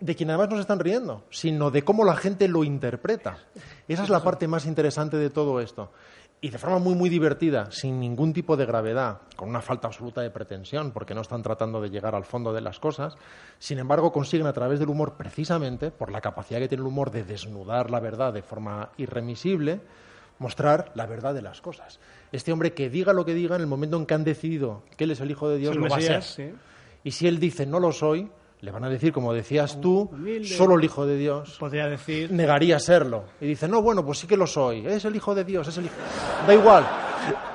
de 0.00 0.16
quien 0.16 0.30
además 0.30 0.48
no 0.48 0.56
se 0.56 0.62
están 0.62 0.80
riendo, 0.80 1.24
sino 1.30 1.70
de 1.70 1.82
cómo 1.82 2.04
la 2.04 2.16
gente 2.16 2.48
lo 2.48 2.64
interpreta. 2.64 3.38
Esa 3.86 4.02
es 4.02 4.08
la 4.08 4.22
parte 4.22 4.48
más 4.48 4.66
interesante 4.66 5.16
de 5.16 5.30
todo 5.30 5.60
esto. 5.60 5.92
Y 6.42 6.48
de 6.48 6.56
forma 6.56 6.78
muy, 6.78 6.94
muy 6.94 7.10
divertida, 7.10 7.70
sin 7.70 8.00
ningún 8.00 8.32
tipo 8.32 8.56
de 8.56 8.64
gravedad, 8.64 9.20
con 9.36 9.50
una 9.50 9.60
falta 9.60 9.88
absoluta 9.88 10.22
de 10.22 10.30
pretensión, 10.30 10.90
porque 10.90 11.14
no 11.14 11.20
están 11.20 11.42
tratando 11.42 11.82
de 11.82 11.90
llegar 11.90 12.14
al 12.14 12.24
fondo 12.24 12.54
de 12.54 12.62
las 12.62 12.80
cosas, 12.80 13.14
sin 13.58 13.78
embargo 13.78 14.10
consiguen 14.10 14.46
a 14.46 14.54
través 14.54 14.78
del 14.78 14.88
humor, 14.88 15.16
precisamente 15.18 15.90
por 15.90 16.10
la 16.10 16.22
capacidad 16.22 16.58
que 16.58 16.68
tiene 16.68 16.80
el 16.80 16.88
humor 16.88 17.10
de 17.10 17.24
desnudar 17.24 17.90
la 17.90 18.00
verdad 18.00 18.32
de 18.32 18.40
forma 18.40 18.88
irremisible, 18.96 19.82
mostrar 20.38 20.92
la 20.94 21.04
verdad 21.04 21.34
de 21.34 21.42
las 21.42 21.60
cosas. 21.60 22.00
Este 22.32 22.52
hombre 22.52 22.72
que 22.72 22.88
diga 22.88 23.12
lo 23.12 23.26
que 23.26 23.34
diga, 23.34 23.56
en 23.56 23.60
el 23.60 23.66
momento 23.66 23.98
en 23.98 24.06
que 24.06 24.14
han 24.14 24.24
decidido 24.24 24.82
que 24.96 25.04
él 25.04 25.10
es 25.10 25.20
el 25.20 25.30
Hijo 25.30 25.50
de 25.50 25.58
Dios, 25.58 25.76
lo 25.76 25.90
va 25.90 25.98
a 25.98 26.00
ser. 26.00 26.22
Sí. 26.22 26.54
Y 27.04 27.10
si 27.10 27.28
él 27.28 27.38
dice 27.38 27.66
no 27.66 27.80
lo 27.80 27.92
soy, 27.92 28.30
le 28.60 28.70
van 28.70 28.84
a 28.84 28.88
decir, 28.88 29.12
como 29.12 29.32
decías 29.32 29.80
tú, 29.80 30.10
Humilde. 30.12 30.48
solo 30.48 30.76
el 30.76 30.84
Hijo 30.84 31.06
de 31.06 31.16
Dios 31.16 31.56
Podría 31.58 31.86
decir. 31.88 32.30
negaría 32.30 32.78
serlo. 32.78 33.24
Y 33.40 33.46
dice, 33.46 33.68
no, 33.68 33.80
bueno, 33.82 34.04
pues 34.04 34.18
sí 34.18 34.26
que 34.26 34.36
lo 34.36 34.46
soy, 34.46 34.86
es 34.86 35.04
el 35.04 35.16
Hijo 35.16 35.34
de 35.34 35.44
Dios, 35.44 35.68
es 35.68 35.78
el 35.78 35.86
Hijo. 35.86 35.94
Da 36.46 36.54
igual. 36.54 36.86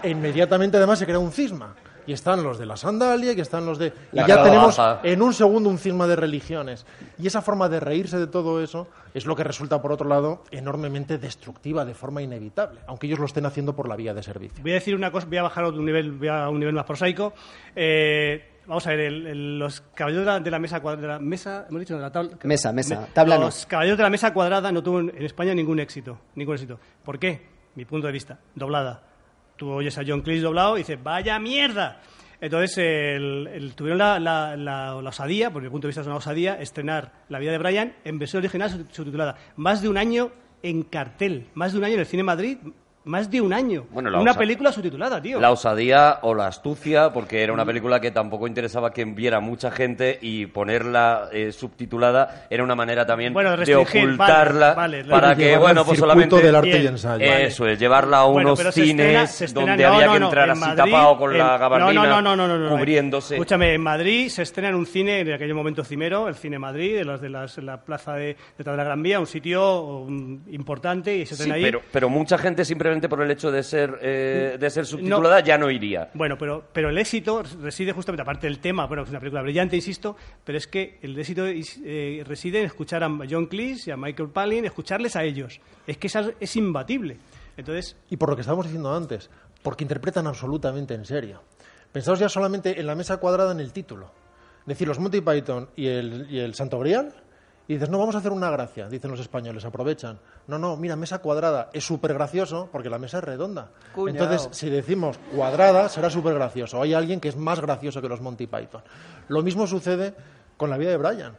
E 0.03 0.09
inmediatamente 0.09 0.77
además 0.77 0.99
se 0.99 1.05
crea 1.05 1.19
un 1.19 1.31
cisma. 1.31 1.75
Y 2.07 2.13
están 2.13 2.43
los 2.43 2.59
de 2.59 2.67
la 2.67 2.77
sandalia, 2.77 3.33
y 3.33 3.41
están 3.41 3.65
los 3.65 3.79
de... 3.79 3.91
Y 4.11 4.17
ya 4.27 4.43
tenemos 4.43 4.79
en 5.01 5.23
un 5.23 5.33
segundo 5.33 5.69
un 5.71 5.79
cisma 5.79 6.05
de 6.05 6.15
religiones. 6.15 6.85
Y 7.17 7.25
esa 7.25 7.41
forma 7.41 7.67
de 7.67 7.79
reírse 7.79 8.19
de 8.19 8.27
todo 8.27 8.61
eso 8.61 8.87
es 9.15 9.25
lo 9.25 9.35
que 9.35 9.43
resulta, 9.43 9.81
por 9.81 9.91
otro 9.91 10.07
lado, 10.07 10.43
enormemente 10.51 11.17
destructiva 11.17 11.83
de 11.83 11.95
forma 11.95 12.21
inevitable, 12.21 12.79
aunque 12.85 13.07
ellos 13.07 13.17
lo 13.17 13.25
estén 13.25 13.47
haciendo 13.47 13.75
por 13.75 13.89
la 13.89 13.95
vía 13.95 14.13
de 14.13 14.21
servicio. 14.21 14.61
Voy 14.61 14.73
a 14.73 14.75
decir 14.75 14.93
una 14.93 15.11
cosa, 15.11 15.25
voy 15.25 15.37
a 15.37 15.43
bajar 15.43 15.63
a 15.63 15.69
un 15.69 15.83
nivel, 15.83 16.11
voy 16.11 16.27
a 16.27 16.47
un 16.47 16.59
nivel 16.59 16.75
más 16.75 16.85
prosaico. 16.85 17.33
Eh, 17.75 18.51
vamos 18.67 18.85
a 18.87 18.89
ver, 18.91 18.99
el- 19.01 19.27
el- 19.27 19.59
los 19.59 19.81
caballeros 19.93 20.25
de 20.25 20.31
la, 20.31 20.39
de 20.39 20.51
la 20.51 20.59
mesa 20.59 20.79
cuadrada, 20.81 21.19
mesa, 21.19 21.65
hemos 21.69 21.79
dicho 21.79 21.95
de 21.95 22.01
la 22.01 22.11
tabla. 22.11 22.37
Mesa, 22.43 22.71
mesa, 22.71 23.01
Me- 23.01 23.07
tabla 23.13 23.37
no. 23.37 23.45
Los 23.45 23.65
caballeros 23.65 23.97
de 23.97 24.03
la 24.03 24.09
mesa 24.09 24.33
cuadrada 24.33 24.71
no 24.71 24.81
tuvo 24.83 24.99
en 24.99 25.09
en 25.15 25.23
España 25.23 25.53
ningún 25.53 25.79
éxito, 25.79 26.19
ningún 26.35 26.55
éxito. 26.55 26.79
¿Por 27.03 27.19
qué? 27.19 27.41
Mi 27.75 27.85
punto 27.85 28.07
de 28.07 28.13
vista, 28.13 28.39
doblada. 28.55 29.03
Tú 29.57 29.69
oyes 29.71 29.97
a 29.97 30.01
John 30.05 30.21
Cleese 30.21 30.43
doblado 30.43 30.75
y 30.77 30.81
dices, 30.81 31.01
vaya 31.01 31.37
mierda. 31.39 32.01
Entonces 32.41 32.77
el- 32.77 33.73
tuvieron 33.75 33.97
la, 33.97 34.19
la- 34.19 34.55
la- 34.57 35.01
la 35.01 35.09
osadía, 35.09 35.51
por 35.51 35.61
mi 35.63 35.69
punto 35.69 35.87
de 35.87 35.89
vista 35.89 36.01
es 36.01 36.07
una 36.07 36.17
osadía, 36.17 36.59
estrenar 36.59 37.11
La 37.29 37.39
vida 37.39 37.51
de 37.51 37.57
Brian 37.57 37.93
en 38.03 38.19
versión 38.19 38.41
original 38.41 38.69
sub- 38.69 38.87
subtitulada. 38.91 39.35
Más 39.55 39.81
de 39.81 39.89
un 39.89 39.97
año 39.97 40.31
en 40.61 40.83
cartel, 40.83 41.47
más 41.53 41.71
de 41.71 41.77
un 41.79 41.85
año 41.85 41.93
en 41.93 41.99
el 42.01 42.05
Cine 42.05 42.23
Madrid, 42.23 42.57
más 43.05 43.29
de 43.31 43.39
un 43.41 43.53
año. 43.53 43.85
Bueno, 43.91 44.09
la 44.09 44.19
una 44.19 44.31
osa- 44.31 44.39
película 44.39 44.71
subtitulada, 44.71 45.21
tío. 45.21 45.39
La 45.39 45.51
osadía 45.51 46.19
o 46.23 46.33
la 46.33 46.47
astucia, 46.47 47.11
porque 47.13 47.41
era 47.43 47.53
una 47.53 47.65
película 47.65 47.99
que 47.99 48.11
tampoco 48.11 48.47
interesaba 48.47 48.91
que 48.91 49.05
viera 49.05 49.39
mucha 49.39 49.71
gente 49.71 50.17
y 50.21 50.47
ponerla 50.47 51.29
eh, 51.31 51.51
subtitulada 51.51 52.47
era 52.49 52.63
una 52.63 52.75
manera 52.75 53.05
también 53.05 53.33
Bueno, 53.33 53.55
de 53.57 53.75
ocultarla 53.75 54.73
vale, 54.73 54.97
vale, 55.03 55.09
para 55.11 55.35
que, 55.35 55.57
bueno, 55.57 55.85
pues 55.85 55.99
solamente... 55.99 56.35
del 56.41 56.55
arte 56.55 56.79
y 56.81 56.87
ensayo. 56.87 57.25
vale. 57.25 57.45
Eso 57.45 57.67
es, 57.67 57.79
llevarla 57.79 58.19
a 58.21 58.23
Bueno, 58.25 58.49
unos 58.49 58.59
pero 58.59 58.71
se 58.71 58.81
estrena- 58.83 59.03
cines 59.27 59.31
se 59.31 59.45
estrena- 59.45 59.71
donde 59.71 59.83
no, 59.83 59.93
había 59.93 60.05
no, 60.07 60.13
que 60.13 60.19
no, 60.19 60.25
entrar 60.25 60.45
en 60.45 60.51
así 60.51 60.59
Madrid, 60.61 60.77
tapado 60.91 61.17
con 61.17 61.37
la 61.37 61.57
gabardina 61.57 61.93
no, 61.93 62.05
no, 62.05 62.21
no, 62.21 62.35
no, 62.35 62.47
no, 62.57 62.69
no, 62.69 62.75
cubriéndose. 62.77 63.35
Escúchame, 63.35 63.73
en 63.73 63.81
Madrid 63.81 64.29
se 64.29 64.41
estrena 64.41 64.69
en 64.69 64.75
un 64.75 64.85
cine, 64.85 65.19
en 65.21 65.33
aquel 65.33 65.53
momento 65.53 65.83
cimero, 65.83 66.27
el 66.27 66.35
Cine 66.35 66.59
Madrid, 66.59 66.95
de, 66.97 67.05
los 67.05 67.21
de 67.21 67.29
las- 67.29 67.57
la 67.59 67.81
plaza 67.83 68.13
de, 68.13 68.35
de 68.57 68.63
la 68.63 68.83
Gran 68.83 69.01
Vía, 69.03 69.19
un 69.19 69.27
sitio 69.27 69.81
um, 69.81 70.39
importante 70.49 71.15
y 71.15 71.25
se 71.25 71.35
Sí, 71.35 71.43
estrena 71.43 71.55
ahí. 71.55 71.63
pero, 71.63 71.81
pero 71.91 72.09
mucha 72.09 72.37
gente 72.37 72.65
simplemente 72.95 73.09
por 73.09 73.21
el 73.21 73.31
hecho 73.31 73.51
de 73.51 73.61
ser, 73.63 73.99
eh, 74.01 74.57
de 74.59 74.69
ser 74.69 74.85
subtitulada 74.85 75.39
ya 75.41 75.57
no 75.57 75.69
iría. 75.69 76.09
Bueno, 76.13 76.37
pero, 76.37 76.63
pero 76.71 76.89
el 76.89 76.97
éxito 76.97 77.43
reside 77.61 77.91
justamente, 77.91 78.21
aparte 78.21 78.47
del 78.47 78.59
tema, 78.59 78.85
bueno, 78.87 79.03
es 79.03 79.09
una 79.09 79.19
película 79.19 79.41
brillante, 79.41 79.75
insisto, 79.75 80.15
pero 80.43 80.57
es 80.57 80.67
que 80.67 80.97
el 81.01 81.17
éxito 81.19 81.45
eh, 81.47 82.23
reside 82.25 82.59
en 82.59 82.65
escuchar 82.65 83.03
a 83.03 83.09
John 83.29 83.47
Cleese 83.47 83.89
y 83.89 83.93
a 83.93 83.97
Michael 83.97 84.29
Palin, 84.29 84.65
escucharles 84.65 85.15
a 85.15 85.23
ellos. 85.23 85.59
Es 85.85 85.97
que 85.97 86.07
esa- 86.07 86.31
es 86.39 86.55
imbatible. 86.55 87.17
Entonces, 87.57 87.95
Y 88.09 88.17
por 88.17 88.29
lo 88.29 88.35
que 88.35 88.41
estábamos 88.41 88.65
diciendo 88.65 88.93
antes, 88.93 89.29
porque 89.61 89.83
interpretan 89.83 90.27
absolutamente 90.27 90.93
en 90.93 91.05
serio. 91.05 91.41
Pensaos 91.91 92.19
ya 92.19 92.29
solamente 92.29 92.79
en 92.79 92.87
la 92.87 92.95
mesa 92.95 93.17
cuadrada 93.17 93.51
en 93.51 93.59
el 93.59 93.71
título. 93.71 94.11
Es 94.61 94.67
decir, 94.67 94.87
los 94.87 94.99
Monty 94.99 95.21
Python 95.21 95.69
y 95.75 95.87
el, 95.87 96.27
y 96.29 96.39
el 96.39 96.53
Santo 96.55 96.79
Grial, 96.79 97.13
y 97.67 97.73
dices, 97.73 97.89
no, 97.89 97.97
vamos 97.97 98.15
a 98.15 98.19
hacer 98.19 98.31
una 98.31 98.49
gracia, 98.51 98.87
dicen 98.87 99.09
los 99.09 99.19
españoles, 99.19 99.65
aprovechan. 99.65 100.19
No, 100.47 100.59
no, 100.59 100.77
mira, 100.77 100.95
mesa 100.95 101.19
cuadrada 101.19 101.69
es 101.73 101.83
súper 101.83 102.13
gracioso 102.13 102.69
porque 102.71 102.89
la 102.89 102.99
mesa 102.99 103.17
es 103.17 103.23
redonda. 103.23 103.71
Cuñao. 103.93 104.09
Entonces, 104.09 104.49
si 104.51 104.69
decimos 104.69 105.17
cuadrada, 105.35 105.89
será 105.89 106.09
súper 106.09 106.35
gracioso. 106.35 106.81
Hay 106.81 106.93
alguien 106.93 107.19
que 107.19 107.29
es 107.29 107.35
más 107.35 107.59
gracioso 107.59 108.01
que 108.01 108.09
los 108.09 108.21
Monty 108.21 108.45
Python. 108.45 108.83
Lo 109.29 109.41
mismo 109.41 109.65
sucede 109.65 110.13
con 110.57 110.69
la 110.69 110.77
vida 110.77 110.91
de 110.91 110.97
Brian. 110.97 111.37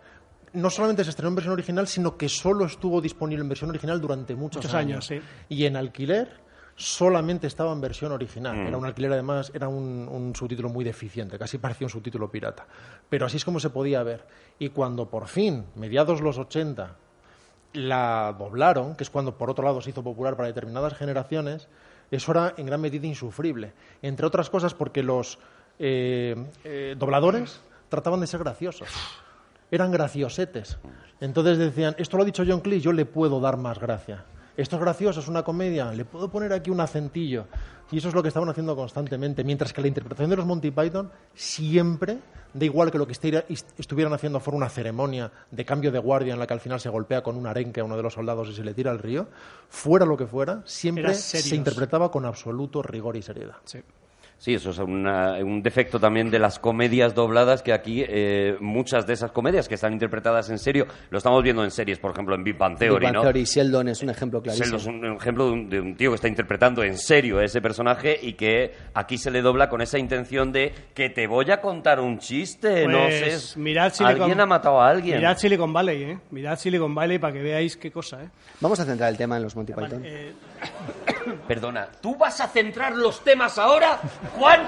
No 0.53 0.71
solamente 0.71 1.05
se 1.05 1.11
estrenó 1.11 1.29
en 1.29 1.35
versión 1.37 1.53
original, 1.53 1.87
sino 1.87 2.17
que 2.17 2.29
solo 2.29 2.65
estuvo 2.65 3.01
disponible 3.01 3.43
en 3.43 3.49
versión 3.49 3.71
original 3.71 4.01
durante 4.01 4.35
muchos, 4.35 4.65
Muchos 4.65 4.75
años, 4.75 5.07
sí. 5.07 5.21
Y 5.49 5.65
en 5.67 5.77
alquiler 5.77 6.46
solamente 6.77 7.47
estaba 7.47 7.73
en 7.73 7.81
versión 7.81 8.13
original. 8.13 8.57
Mm. 8.57 8.67
Era 8.67 8.77
un 8.77 8.85
alquiler, 8.85 9.13
además, 9.13 9.51
era 9.55 9.69
un, 9.69 10.09
un 10.09 10.37
subtítulo 10.37 10.69
muy 10.69 10.85
deficiente, 10.85 11.39
casi 11.39 11.59
parecía 11.59 11.87
un 11.87 11.91
subtítulo 11.91 12.31
pirata. 12.31 12.67
Pero 13.09 13.27
así 13.27 13.39
es 13.39 13.45
como 13.45 13.59
se 13.59 13.71
podía 13.71 14.03
ver. 14.03 14.25
Y 14.59 14.69
cuando 14.69 15.09
por 15.09 15.27
fin, 15.27 15.65
mediados 15.75 16.21
los 16.21 16.39
80, 16.39 16.97
la 17.73 18.35
doblaron, 18.39 18.95
que 18.95 19.05
es 19.05 19.11
cuando 19.11 19.37
por 19.37 19.51
otro 19.51 19.65
lado 19.65 19.81
se 19.81 19.91
hizo 19.91 20.03
popular 20.03 20.37
para 20.37 20.49
determinadas 20.49 20.95
generaciones, 20.95 21.69
eso 22.11 22.33
era 22.33 22.55
en 22.57 22.67
gran 22.67 22.81
medida 22.81 23.07
insufrible. 23.07 23.73
Entre 24.03 24.27
otras 24.27 24.51
cosas 24.51 24.75
porque 24.75 25.03
los 25.03 25.39
eh, 25.79 26.37
eh, 26.65 26.95
dobladores 26.99 27.61
trataban 27.89 28.21
de 28.21 28.27
ser 28.27 28.41
graciosos. 28.41 28.89
Eran 29.71 29.91
graciosetes. 29.91 30.79
Entonces 31.21 31.59
decían, 31.59 31.95
esto 31.99 32.17
lo 32.17 32.23
ha 32.23 32.27
dicho 32.27 32.45
John 32.47 32.61
Cleese, 32.61 32.85
yo 32.85 32.93
le 32.93 33.05
puedo 33.05 33.41
dar 33.41 33.57
más 33.57 33.79
gracia. 33.79 34.25
Esto 34.57 34.77
es 34.77 34.83
gracioso, 34.83 35.21
es 35.21 35.29
una 35.29 35.43
comedia, 35.43 35.93
le 35.93 36.05
puedo 36.05 36.29
poner 36.31 36.53
aquí 36.53 36.71
un 36.71 36.81
acentillo. 36.81 37.47
Y 37.93 37.99
eso 37.99 38.09
es 38.09 38.15
lo 38.15 38.23
que 38.23 38.29
estaban 38.29 38.49
haciendo 38.49 38.75
constantemente. 38.75 39.45
Mientras 39.45 39.73
que 39.73 39.81
la 39.81 39.87
interpretación 39.89 40.31
de 40.31 40.37
los 40.37 40.47
Monty 40.47 40.71
Python 40.73 41.11
siempre, 41.35 42.19
da 42.53 42.65
igual 42.65 42.91
que 42.91 42.99
lo 42.99 43.07
que 43.07 43.13
estuviera- 43.13 43.45
estuvieran 43.79 44.13
haciendo 44.13 44.41
fuera 44.41 44.57
una 44.57 44.69
ceremonia 44.69 45.31
de 45.51 45.65
cambio 45.65 45.93
de 45.93 45.99
guardia 46.01 46.33
en 46.33 46.39
la 46.41 46.47
que 46.47 46.55
al 46.55 46.61
final 46.61 46.81
se 46.81 46.89
golpea 46.89 47.23
con 47.23 47.37
un 47.37 47.47
arenque 47.47 47.81
a 47.81 47.85
uno 47.85 47.97
de 47.97 48.03
los 48.03 48.15
soldados 48.15 48.49
y 48.49 48.55
se 48.55 48.65
le 48.65 48.75
tira 48.75 48.91
al 48.91 48.99
río, 48.99 49.29
fuera 49.69 50.05
lo 50.05 50.17
que 50.17 50.27
fuera, 50.27 50.63
siempre 50.65 51.15
se 51.15 51.55
interpretaba 51.55 52.11
con 52.11 52.25
absoluto 52.25 52.83
rigor 52.83 53.17
y 53.17 53.23
seriedad. 53.23 53.57
sí. 53.65 53.79
Sí, 54.39 54.53
eso 54.53 54.69
es 54.71 54.79
una- 54.79 55.39
un 55.43 55.63
defecto 55.63 55.99
también 55.99 56.31
de 56.31 56.39
las 56.39 56.59
comedias 56.59 57.15
dobladas, 57.15 57.63
que 57.63 57.73
aquí 57.73 58.05
eh, 58.07 58.55
muchas 58.61 59.07
de 59.07 59.15
esas 59.15 59.33
comedias 59.33 59.67
que 59.67 59.77
están 59.77 59.95
interpretadas 59.95 60.51
en 60.51 60.59
serio, 60.59 60.87
lo 61.11 61.17
estamos 61.19 61.43
viendo 61.43 61.65
en 61.65 61.71
series, 61.71 61.99
por 61.99 62.11
ejemplo, 62.13 62.35
en 62.35 62.45
Big 62.45 62.57
Bang 62.57 62.77
Theory, 62.79 62.97
Big 63.01 63.05
Bang 63.07 63.15
¿no? 63.15 63.23
Theory, 63.23 63.45
Sheldon 63.45 63.89
es 63.89 64.03
un 64.03 64.11
ejemplo 64.11 64.43
clarísimo. 64.43 64.77
Sheldon 64.79 64.95
es 64.95 65.03
un, 65.05 65.11
un 65.11 65.17
ejemplo 65.17 65.47
de 65.47 65.53
un, 65.53 65.69
de 65.71 65.81
un 65.81 65.97
tío 65.97 66.11
que 66.11 66.17
está 66.17 66.29
interpretando 66.29 66.83
en 66.85 66.99
serio 66.99 67.39
a 67.39 67.45
ese 67.45 67.63
personaje 67.63 68.19
y 68.21 68.35
que 68.35 68.73
aquí 68.93 69.17
se 69.17 69.31
le 69.31 69.41
dobla 69.41 69.71
con 69.71 69.81
esa 69.81 69.99
intención 69.99 70.53
de 70.53 70.73
que 70.95 71.09
te 71.09 71.27
voy 71.27 71.51
a 71.51 71.61
contar 71.63 71.99
un 71.99 72.19
chiste, 72.19 72.87
no 72.87 73.05
Pues, 73.05 73.41
sé. 73.43 73.59
mirad 73.59 73.91
Silicon- 73.93 74.21
alguien 74.23 74.41
ha 74.41 74.47
matado 74.47 74.81
a 74.83 74.91
alguien. 74.91 75.17
Mirad 75.17 75.39
Silicon 75.39 75.73
Valley, 75.73 76.03
¿eh? 76.03 76.19
Mirad 76.31 76.59
Silicon 76.59 76.95
Valley 76.95 77.19
para 77.19 77.33
que 77.33 77.43
veáis 77.43 77.77
qué 77.79 77.91
cosa, 77.91 78.23
¿eh? 78.23 78.29
Vamos 78.61 78.79
a 78.81 78.85
centrar 78.85 79.09
el 79.11 79.17
tema 79.17 79.39
en 79.39 79.45
los 79.45 79.57
Monty 79.57 79.73
Python. 79.73 80.03
Eh, 80.05 80.33
Perdona, 81.49 81.89
¿tú 82.01 82.17
vas 82.17 82.41
a 82.41 82.49
centrar 82.49 82.95
los 82.95 83.23
temas 83.25 83.59
ahora, 83.59 83.99
Juan? 84.37 84.61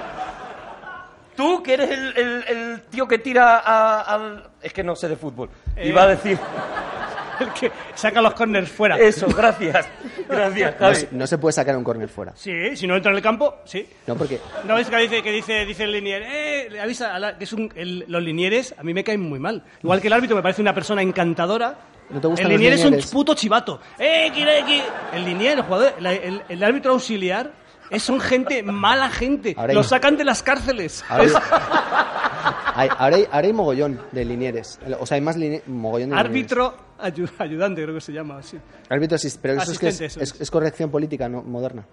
Tú, 1.35 1.63
que 1.63 1.73
eres 1.73 1.89
el, 1.89 2.17
el- 2.17 2.43
el 2.47 2.81
tío 2.89 3.07
que 3.07 3.17
tira 3.19 3.59
a- 3.59 4.01
al... 4.01 4.49
Es 4.61 4.73
que 4.73 4.83
no 4.83 4.95
sé 4.95 5.07
de 5.07 5.15
fútbol. 5.15 5.49
Eh. 5.75 5.87
Iba 5.87 6.03
a 6.03 6.07
decir... 6.07 6.37
el 7.39 7.53
que 7.53 7.71
saca 7.95 8.21
los 8.21 8.33
corners 8.33 8.69
fuera. 8.69 8.97
Eso, 8.99 9.25
gracias. 9.27 9.87
Gracias, 10.27 10.73
No, 10.73 10.77
Javi. 10.79 10.95
se- 10.97 11.07
no 11.13 11.25
se 11.27 11.37
puede 11.37 11.53
sacar 11.53 11.77
un 11.77 11.85
córner 11.85 12.09
fuera. 12.09 12.33
Sí, 12.35 12.75
si 12.75 12.85
no 12.87 12.97
entra 12.97 13.11
en 13.11 13.17
el 13.17 13.23
campo, 13.23 13.59
sí. 13.63 13.87
No, 14.05 14.15
porque 14.15 14.41
No 14.65 14.75
ves 14.75 14.89
que 14.89 14.97
dice 14.97 15.23
que 15.23 15.31
dice, 15.31 15.65
dice 15.65 15.85
el 15.85 15.93
linier, 15.93 16.23
eh, 16.25 16.67
le 16.69 16.81
avisa 16.81 17.15
a 17.15 17.19
la- 17.19 17.37
que 17.37 17.45
es 17.45 17.53
un, 17.53 17.71
el- 17.75 18.03
los 18.09 18.21
linieres 18.21 18.75
a 18.77 18.83
mí 18.83 18.93
me 18.93 19.05
caen 19.05 19.21
muy 19.21 19.39
mal. 19.39 19.63
Igual 19.81 20.01
que 20.01 20.07
el 20.07 20.13
árbitro 20.13 20.35
me 20.35 20.41
parece 20.41 20.61
una 20.61 20.73
persona 20.73 21.01
encantadora. 21.01 21.75
¿No 22.09 22.19
te 22.21 22.27
gustan 22.27 22.45
el 22.47 22.51
los 22.53 22.59
linier 22.61 22.73
es 22.73 22.85
un 22.85 23.11
puto 23.11 23.33
chivato. 23.35 23.79
Eh, 23.97 24.31
quiere, 24.33 24.63
quiere. 24.65 24.83
El 25.13 25.25
linier, 25.25 25.57
el 25.59 25.63
jugador, 25.63 25.93
el, 25.99 26.05
el- 26.05 26.43
el 26.49 26.63
árbitro 26.63 26.93
auxiliar 26.93 27.51
es 27.91 28.03
son 28.03 28.19
gente 28.19 28.63
mala 28.63 29.09
gente. 29.09 29.53
Ahora 29.57 29.73
Los 29.73 29.85
hay- 29.87 29.89
sacan 29.97 30.17
de 30.17 30.23
las 30.25 30.41
cárceles. 30.43 31.03
ahora 31.07 31.23
hay, 31.23 31.29
hay- 32.75 32.89
ahora 32.97 33.15
hay- 33.17 33.27
ahora 33.31 33.47
hay 33.47 33.53
mogollón 33.53 33.99
de 34.11 34.25
linieres. 34.25 34.79
O 34.99 35.05
sea, 35.05 35.15
hay 35.15 35.21
más 35.21 35.37
line- 35.37 35.61
mogollón 35.67 36.09
de 36.11 36.15
árbitro 36.17 36.75
ayu- 36.99 37.29
ayudante 37.37 37.81
creo 37.83 37.95
que 37.95 38.01
se 38.01 38.11
llama 38.13 38.37
así. 38.39 38.57
Árbitro 38.89 39.17
asist- 39.17 39.39
pero 39.41 39.61
eso 39.61 39.71
es 39.71 39.79
que 39.79 39.87
es, 39.89 40.01
eso 40.01 40.19
es- 40.21 40.33
es. 40.33 40.41
es 40.41 40.51
corrección 40.51 40.89
política 40.91 41.27
no, 41.29 41.41
moderna. 41.43 41.85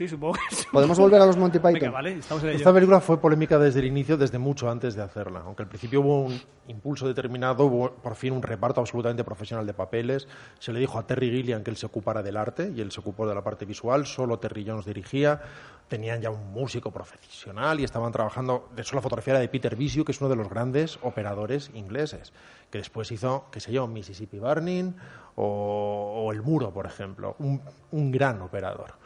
Sí, 0.00 0.08
supongo 0.08 0.32
que 0.32 0.56
sí. 0.56 0.64
¿Podemos 0.72 0.98
volver 0.98 1.20
a 1.20 1.26
los 1.26 1.36
Monty 1.36 1.58
Python? 1.58 1.74
Venga, 1.74 1.90
vale, 1.90 2.12
estamos 2.12 2.42
en 2.42 2.48
ello. 2.48 2.56
Esta 2.58 2.72
película 2.72 3.00
fue 3.02 3.20
polémica 3.20 3.58
desde 3.58 3.80
el 3.80 3.84
inicio, 3.84 4.16
desde 4.16 4.38
mucho 4.38 4.70
antes 4.70 4.94
de 4.94 5.02
hacerla. 5.02 5.42
Aunque 5.44 5.62
al 5.62 5.68
principio 5.68 6.00
hubo 6.00 6.22
un 6.22 6.40
impulso 6.68 7.06
determinado, 7.06 7.66
hubo 7.66 7.90
por 7.90 8.14
fin 8.14 8.32
un 8.32 8.40
reparto 8.42 8.80
absolutamente 8.80 9.24
profesional 9.24 9.66
de 9.66 9.74
papeles. 9.74 10.26
Se 10.58 10.72
le 10.72 10.80
dijo 10.80 10.98
a 10.98 11.06
Terry 11.06 11.30
Gilliam 11.30 11.62
que 11.62 11.70
él 11.70 11.76
se 11.76 11.84
ocupara 11.84 12.22
del 12.22 12.38
arte 12.38 12.72
y 12.74 12.80
él 12.80 12.90
se 12.90 13.00
ocupó 13.00 13.28
de 13.28 13.34
la 13.34 13.44
parte 13.44 13.66
visual. 13.66 14.06
Solo 14.06 14.38
Terry 14.38 14.64
Jones 14.66 14.86
dirigía. 14.86 15.42
Tenían 15.86 16.22
ya 16.22 16.30
un 16.30 16.50
músico 16.50 16.90
profesional 16.90 17.78
y 17.78 17.84
estaban 17.84 18.10
trabajando. 18.10 18.70
De 18.74 18.80
hecho, 18.80 18.96
la 18.96 19.02
fotografía 19.02 19.34
era 19.34 19.40
de 19.40 19.48
Peter 19.48 19.76
Visio, 19.76 20.06
que 20.06 20.12
es 20.12 20.20
uno 20.22 20.30
de 20.30 20.36
los 20.36 20.48
grandes 20.48 20.98
operadores 21.02 21.70
ingleses, 21.74 22.32
que 22.70 22.78
después 22.78 23.12
hizo, 23.12 23.48
qué 23.52 23.60
sé 23.60 23.70
yo, 23.70 23.86
Mississippi 23.86 24.38
Burning 24.38 24.94
o, 25.34 26.24
o 26.24 26.32
El 26.32 26.40
Muro, 26.40 26.72
por 26.72 26.86
ejemplo. 26.86 27.36
Un, 27.38 27.60
un 27.90 28.10
gran 28.10 28.40
operador. 28.40 28.99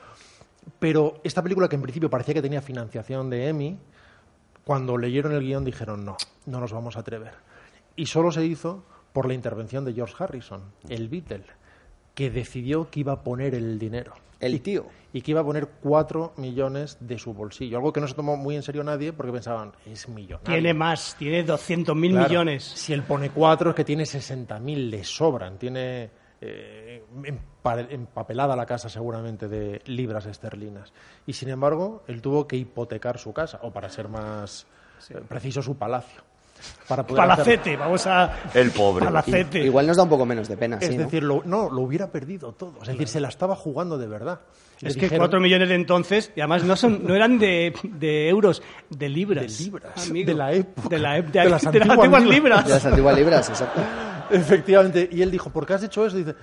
Pero 0.78 1.20
esta 1.24 1.42
película, 1.42 1.68
que 1.68 1.76
en 1.76 1.82
principio 1.82 2.10
parecía 2.10 2.34
que 2.34 2.42
tenía 2.42 2.62
financiación 2.62 3.30
de 3.30 3.48
EMI, 3.48 3.78
cuando 4.64 4.96
leyeron 4.96 5.32
el 5.32 5.40
guion 5.40 5.64
dijeron 5.64 6.04
no, 6.04 6.16
no 6.46 6.60
nos 6.60 6.72
vamos 6.72 6.96
a 6.96 7.00
atrever. 7.00 7.34
Y 7.96 8.06
solo 8.06 8.32
se 8.32 8.44
hizo 8.44 8.84
por 9.12 9.26
la 9.26 9.34
intervención 9.34 9.84
de 9.84 9.92
George 9.92 10.14
Harrison, 10.18 10.62
el 10.88 11.08
Beatle, 11.08 11.44
que 12.14 12.30
decidió 12.30 12.90
que 12.90 13.00
iba 13.00 13.12
a 13.12 13.22
poner 13.22 13.54
el 13.54 13.78
dinero. 13.78 14.14
El 14.40 14.60
tío. 14.60 14.86
Y 15.12 15.22
que 15.22 15.30
iba 15.30 15.40
a 15.40 15.44
poner 15.44 15.68
cuatro 15.80 16.34
millones 16.36 16.98
de 17.00 17.18
su 17.18 17.32
bolsillo. 17.32 17.76
Algo 17.78 17.92
que 17.92 18.00
no 18.00 18.08
se 18.08 18.14
tomó 18.14 18.36
muy 18.36 18.56
en 18.56 18.62
serio 18.62 18.82
nadie 18.82 19.12
porque 19.12 19.32
pensaban, 19.32 19.72
es 19.86 20.08
millonario. 20.08 20.52
Tiene 20.52 20.74
más, 20.74 21.14
tiene 21.18 21.44
200 21.44 21.96
mil 21.96 22.12
Claro, 22.12 22.28
millones. 22.28 22.64
Si 22.64 22.92
él 22.92 23.04
pone 23.04 23.30
cuatro 23.30 23.70
es 23.70 23.76
que 23.76 23.84
tiene 23.84 24.02
60.000, 24.04 24.90
le 24.90 25.04
sobran. 25.04 25.56
Tiene 25.56 26.10
eh, 26.40 27.04
empapelada 27.90 28.54
la 28.56 28.66
casa 28.66 28.88
seguramente 28.88 29.48
de 29.48 29.80
libras 29.86 30.26
esterlinas. 30.26 30.92
Y 31.26 31.32
sin 31.32 31.48
embargo, 31.48 32.02
él 32.06 32.20
tuvo 32.22 32.46
que 32.46 32.56
hipotecar 32.56 33.18
su 33.18 33.32
casa, 33.32 33.58
o 33.62 33.70
para 33.70 33.88
ser 33.88 34.08
más 34.08 34.66
eh, 35.10 35.20
preciso, 35.28 35.62
su 35.62 35.76
palacio. 35.76 36.22
Para 36.88 37.04
poder. 37.06 37.22
Palacete, 37.26 37.76
vamos 37.76 38.06
a... 38.06 38.32
El 38.54 38.70
pobre. 38.70 39.04
Palacete. 39.06 39.58
Igual 39.64 39.86
nos 39.86 39.96
da 39.96 40.04
un 40.04 40.08
poco 40.08 40.24
menos 40.24 40.48
de 40.48 40.56
pena, 40.56 40.78
Es 40.80 40.86
sí, 40.88 40.96
¿no? 40.96 41.04
decir, 41.04 41.22
lo- 41.22 41.42
no, 41.44 41.68
lo 41.68 41.80
hubiera 41.82 42.10
perdido 42.10 42.52
todo. 42.52 42.74
Es 42.80 42.88
decir, 42.88 43.08
se 43.08 43.20
la 43.20 43.28
estaba 43.28 43.56
jugando 43.56 43.98
de 43.98 44.06
verdad. 44.06 44.40
Le 44.80 44.88
Es 44.88 44.94
que 44.94 45.02
dijeron- 45.02 45.26
4 45.26 45.40
millones 45.40 45.68
de 45.68 45.74
entonces, 45.74 46.32
y 46.36 46.40
además 46.40 46.62
no, 46.64 46.76
son, 46.76 47.04
no 47.04 47.14
eran 47.14 47.38
de, 47.38 47.74
de 47.82 48.28
euros, 48.28 48.62
de 48.88 49.08
libras. 49.08 49.58
De 49.58 49.64
libras, 49.64 50.08
amigo. 50.08 50.26
de 50.26 50.34
la 50.34 50.52
época, 50.52 50.88
De, 50.88 50.98
la, 50.98 51.18
ep- 51.18 51.30
de 51.32 51.44
las 51.50 51.62
de 51.62 51.68
antiguas 51.82 52.22
libras. 52.22 52.22
libras. 52.24 52.64
De 52.66 52.70
las 52.70 52.86
antiguas 52.86 53.16
libras, 53.16 53.48
exacto. 53.48 53.80
Efectivamente. 54.30 55.08
Y 55.12 55.22
él 55.22 55.30
dijo, 55.30 55.50
¿por 55.50 55.66
qué 55.66 55.74
has 55.74 55.82
hecho 55.82 56.06
eso? 56.06 56.16
Dice, 56.16 56.34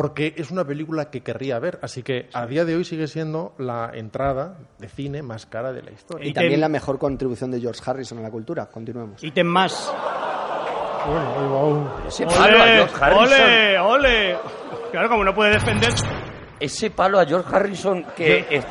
porque 0.00 0.32
es 0.36 0.52
una 0.52 0.64
película 0.64 1.10
que 1.10 1.22
querría 1.22 1.58
ver. 1.58 1.80
Así 1.82 2.04
que 2.04 2.28
a 2.32 2.46
día 2.46 2.64
de 2.64 2.76
hoy 2.76 2.84
sigue 2.84 3.08
siendo 3.08 3.52
la 3.58 3.90
entrada 3.92 4.56
de 4.78 4.88
cine 4.88 5.22
más 5.22 5.44
cara 5.46 5.72
de 5.72 5.82
la 5.82 5.90
historia. 5.90 6.28
Y 6.28 6.32
también 6.32 6.60
la 6.60 6.68
mejor 6.68 7.00
contribución 7.00 7.50
de 7.50 7.60
George 7.60 7.80
Harrison 7.84 8.18
a 8.18 8.22
la 8.22 8.30
cultura. 8.30 8.66
Continuemos. 8.66 9.24
Ítem 9.24 9.46
más. 9.48 9.92
Bueno, 11.04 11.30
ahí 11.36 11.48
va 11.48 11.64
un- 11.64 11.90
Ese 12.06 12.26
palo 12.26 12.58
a 12.58 12.62
¡Ole! 12.62 12.74
George 12.76 12.94
Harrison. 13.04 13.24
¡Ole! 13.24 13.78
¡Ole! 13.80 14.36
Claro, 14.92 15.08
como 15.08 15.24
no 15.24 15.34
puede 15.34 15.50
defender... 15.54 15.90
ese 16.60 16.90
palo 16.90 17.18
a 17.18 17.24
George 17.26 17.56
Harrison 17.56 18.04
que, 18.16 18.46
es- 18.50 18.66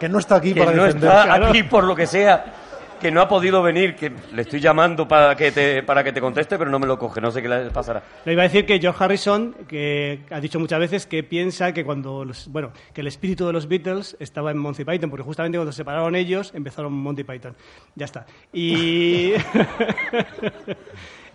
Que 0.00 0.08
no 0.08 0.18
está 0.20 0.36
aquí 0.36 0.54
que 0.54 0.60
para 0.60 0.72
no 0.74 0.84
defender. 0.84 1.10
está 1.10 1.34
aquí 1.48 1.62
por 1.64 1.84
lo 1.84 1.94
que 1.94 2.06
sea, 2.06 2.44
que 3.04 3.10
no 3.10 3.20
ha 3.20 3.28
podido 3.28 3.62
venir, 3.62 3.94
que 3.96 4.10
le 4.32 4.40
estoy 4.40 4.60
llamando 4.60 5.06
para 5.06 5.36
que 5.36 5.52
te, 5.52 5.82
para 5.82 6.02
que 6.02 6.10
te 6.10 6.22
conteste, 6.22 6.56
pero 6.56 6.70
no 6.70 6.78
me 6.78 6.86
lo 6.86 6.98
coge, 6.98 7.20
no 7.20 7.30
sé 7.30 7.42
qué 7.42 7.48
le 7.50 7.68
pasará. 7.70 8.02
Le 8.24 8.32
iba 8.32 8.40
a 8.40 8.44
decir 8.44 8.64
que 8.64 8.78
George 8.80 9.04
Harrison, 9.04 9.54
que 9.68 10.20
ha 10.30 10.40
dicho 10.40 10.58
muchas 10.58 10.78
veces 10.78 11.04
que 11.04 11.22
piensa 11.22 11.74
que 11.74 11.84
cuando, 11.84 12.24
los- 12.24 12.48
bueno, 12.48 12.72
que 12.94 13.02
el 13.02 13.06
espíritu 13.06 13.46
de 13.46 13.52
los 13.52 13.68
Beatles 13.68 14.16
estaba 14.20 14.52
en 14.52 14.56
Monty 14.56 14.86
Python, 14.86 15.10
porque 15.10 15.22
justamente 15.22 15.58
cuando 15.58 15.70
se 15.72 15.76
separaron 15.76 16.16
ellos 16.16 16.50
empezaron 16.54 16.94
Monty 16.94 17.24
Python. 17.24 17.54
Ya 17.94 18.06
está. 18.06 18.24
Y 18.54 19.32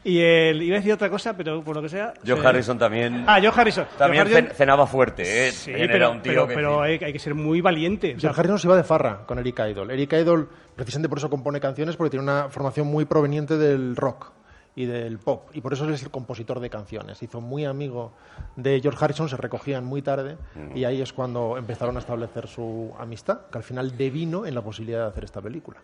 y 0.04 0.20
el, 0.20 0.62
iba 0.62 0.76
a 0.76 0.80
decir 0.80 0.94
otra 0.94 1.10
cosa, 1.10 1.36
pero 1.36 1.64
por 1.64 1.76
lo 1.76 1.82
que 1.82 1.90
sea. 1.90 2.14
George 2.24 2.42
se- 2.42 2.48
Harrison 2.48 2.78
también, 2.78 3.24
Ah, 3.28 3.40
George 3.42 3.60
Harrison. 3.62 3.86
también 3.98 4.26
Harrison- 4.28 4.52
cenaba 4.54 4.88
fuerte, 4.88 5.48
¿eh? 5.48 5.52
Sí, 5.52 5.72
pero, 5.74 5.96
era 5.96 6.10
un 6.10 6.22
tío 6.22 6.32
pero, 6.32 6.48
que- 6.48 6.54
pero 6.56 6.82
hay, 6.82 7.00
hay 7.04 7.14
que 7.14 7.20
ser 7.20 7.36
muy 7.36 7.62
valiente. 7.62 8.16
o 8.16 8.20
sea, 8.20 8.32
Harrison 8.32 8.60
se 8.60 8.68
iba 8.68 8.76
de 8.78 8.84
farra 8.84 9.26
con 9.26 9.40
Eric 9.40 9.60
Idle. 9.60 9.94
Eric 9.94 10.14
Idle, 10.14 10.46
precisamente 10.76 11.10
por 11.10 11.18
eso 11.18 11.30
compone 11.30 11.60
canciones, 11.60 11.96
porque 11.96 12.12
tiene 12.12 12.24
una 12.24 12.50
formación 12.50 12.88
muy 12.88 13.06
proveniente 13.06 13.58
del 13.58 13.96
rock 13.96 14.32
y 14.76 14.86
del 14.86 15.18
pop. 15.20 15.50
Y 15.54 15.60
por 15.62 15.74
eso 15.74 15.84
él 15.84 15.94
es 15.94 16.04
el 16.04 16.10
compositor 16.12 16.60
de 16.62 16.70
canciones. 16.70 17.18
Se 17.18 17.26
hizo 17.26 17.42
muy 17.42 17.66
amigo 17.66 18.14
de 18.56 18.80
George 18.80 19.04
Harrison, 19.04 19.28
se 19.28 19.36
recogían 19.36 19.84
muy 19.84 20.02
tarde 20.02 20.38
y 20.74 20.86
ahí 20.86 21.02
es 21.02 21.12
cuando 21.12 21.58
empezaron 21.58 21.98
a 21.98 22.00
establecer 22.00 22.48
su 22.48 22.94
amistad, 22.98 23.42
que 23.52 23.58
al 23.58 23.64
final 23.64 23.98
devino 23.98 24.46
en 24.46 24.56
la 24.56 24.62
posibilidad 24.62 25.02
de 25.04 25.08
hacer 25.10 25.24
esta 25.26 25.42
película. 25.42 25.80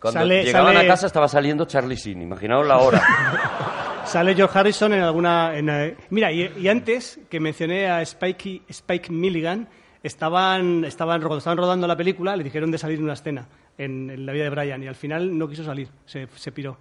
Cuando 0.00 0.20
Sale- 0.20 0.44
llegaban 0.44 0.74
sale- 0.74 0.86
a 0.86 0.90
casa 0.92 1.06
estaba 1.06 1.28
saliendo 1.28 1.64
Charlie 1.66 1.96
Sheen, 1.96 2.22
imaginaos 2.22 2.66
la 2.66 2.78
hora. 2.78 3.02
Sale 4.04 4.34
George 4.34 4.58
Harrison 4.58 4.92
en 4.94 5.02
alguna. 5.02 5.56
en, 5.56 5.68
eh, 5.68 5.96
mira, 6.10 6.32
y, 6.32 6.50
y 6.58 6.68
antes 6.68 7.20
que 7.28 7.38
mencioné 7.38 7.88
a 7.90 8.00
Spike, 8.02 8.62
Spike 8.68 9.12
Milligan, 9.12 9.68
estaban, 10.02 10.84
estaban, 10.84 11.20
cuando 11.20 11.38
estaban 11.38 11.58
rodando 11.58 11.86
la 11.86 11.96
película, 11.96 12.34
le 12.36 12.42
dijeron 12.42 12.70
de 12.70 12.78
salir 12.78 12.98
en 12.98 13.04
una 13.04 13.12
escena 13.12 13.46
en, 13.78 14.10
en 14.10 14.26
la 14.26 14.32
vida 14.32 14.44
de 14.44 14.50
Brian 14.50 14.82
y 14.82 14.86
al 14.88 14.94
final 14.94 15.36
no 15.36 15.48
quiso 15.48 15.64
salir, 15.64 15.88
se, 16.06 16.26
se 16.34 16.50
piró. 16.50 16.78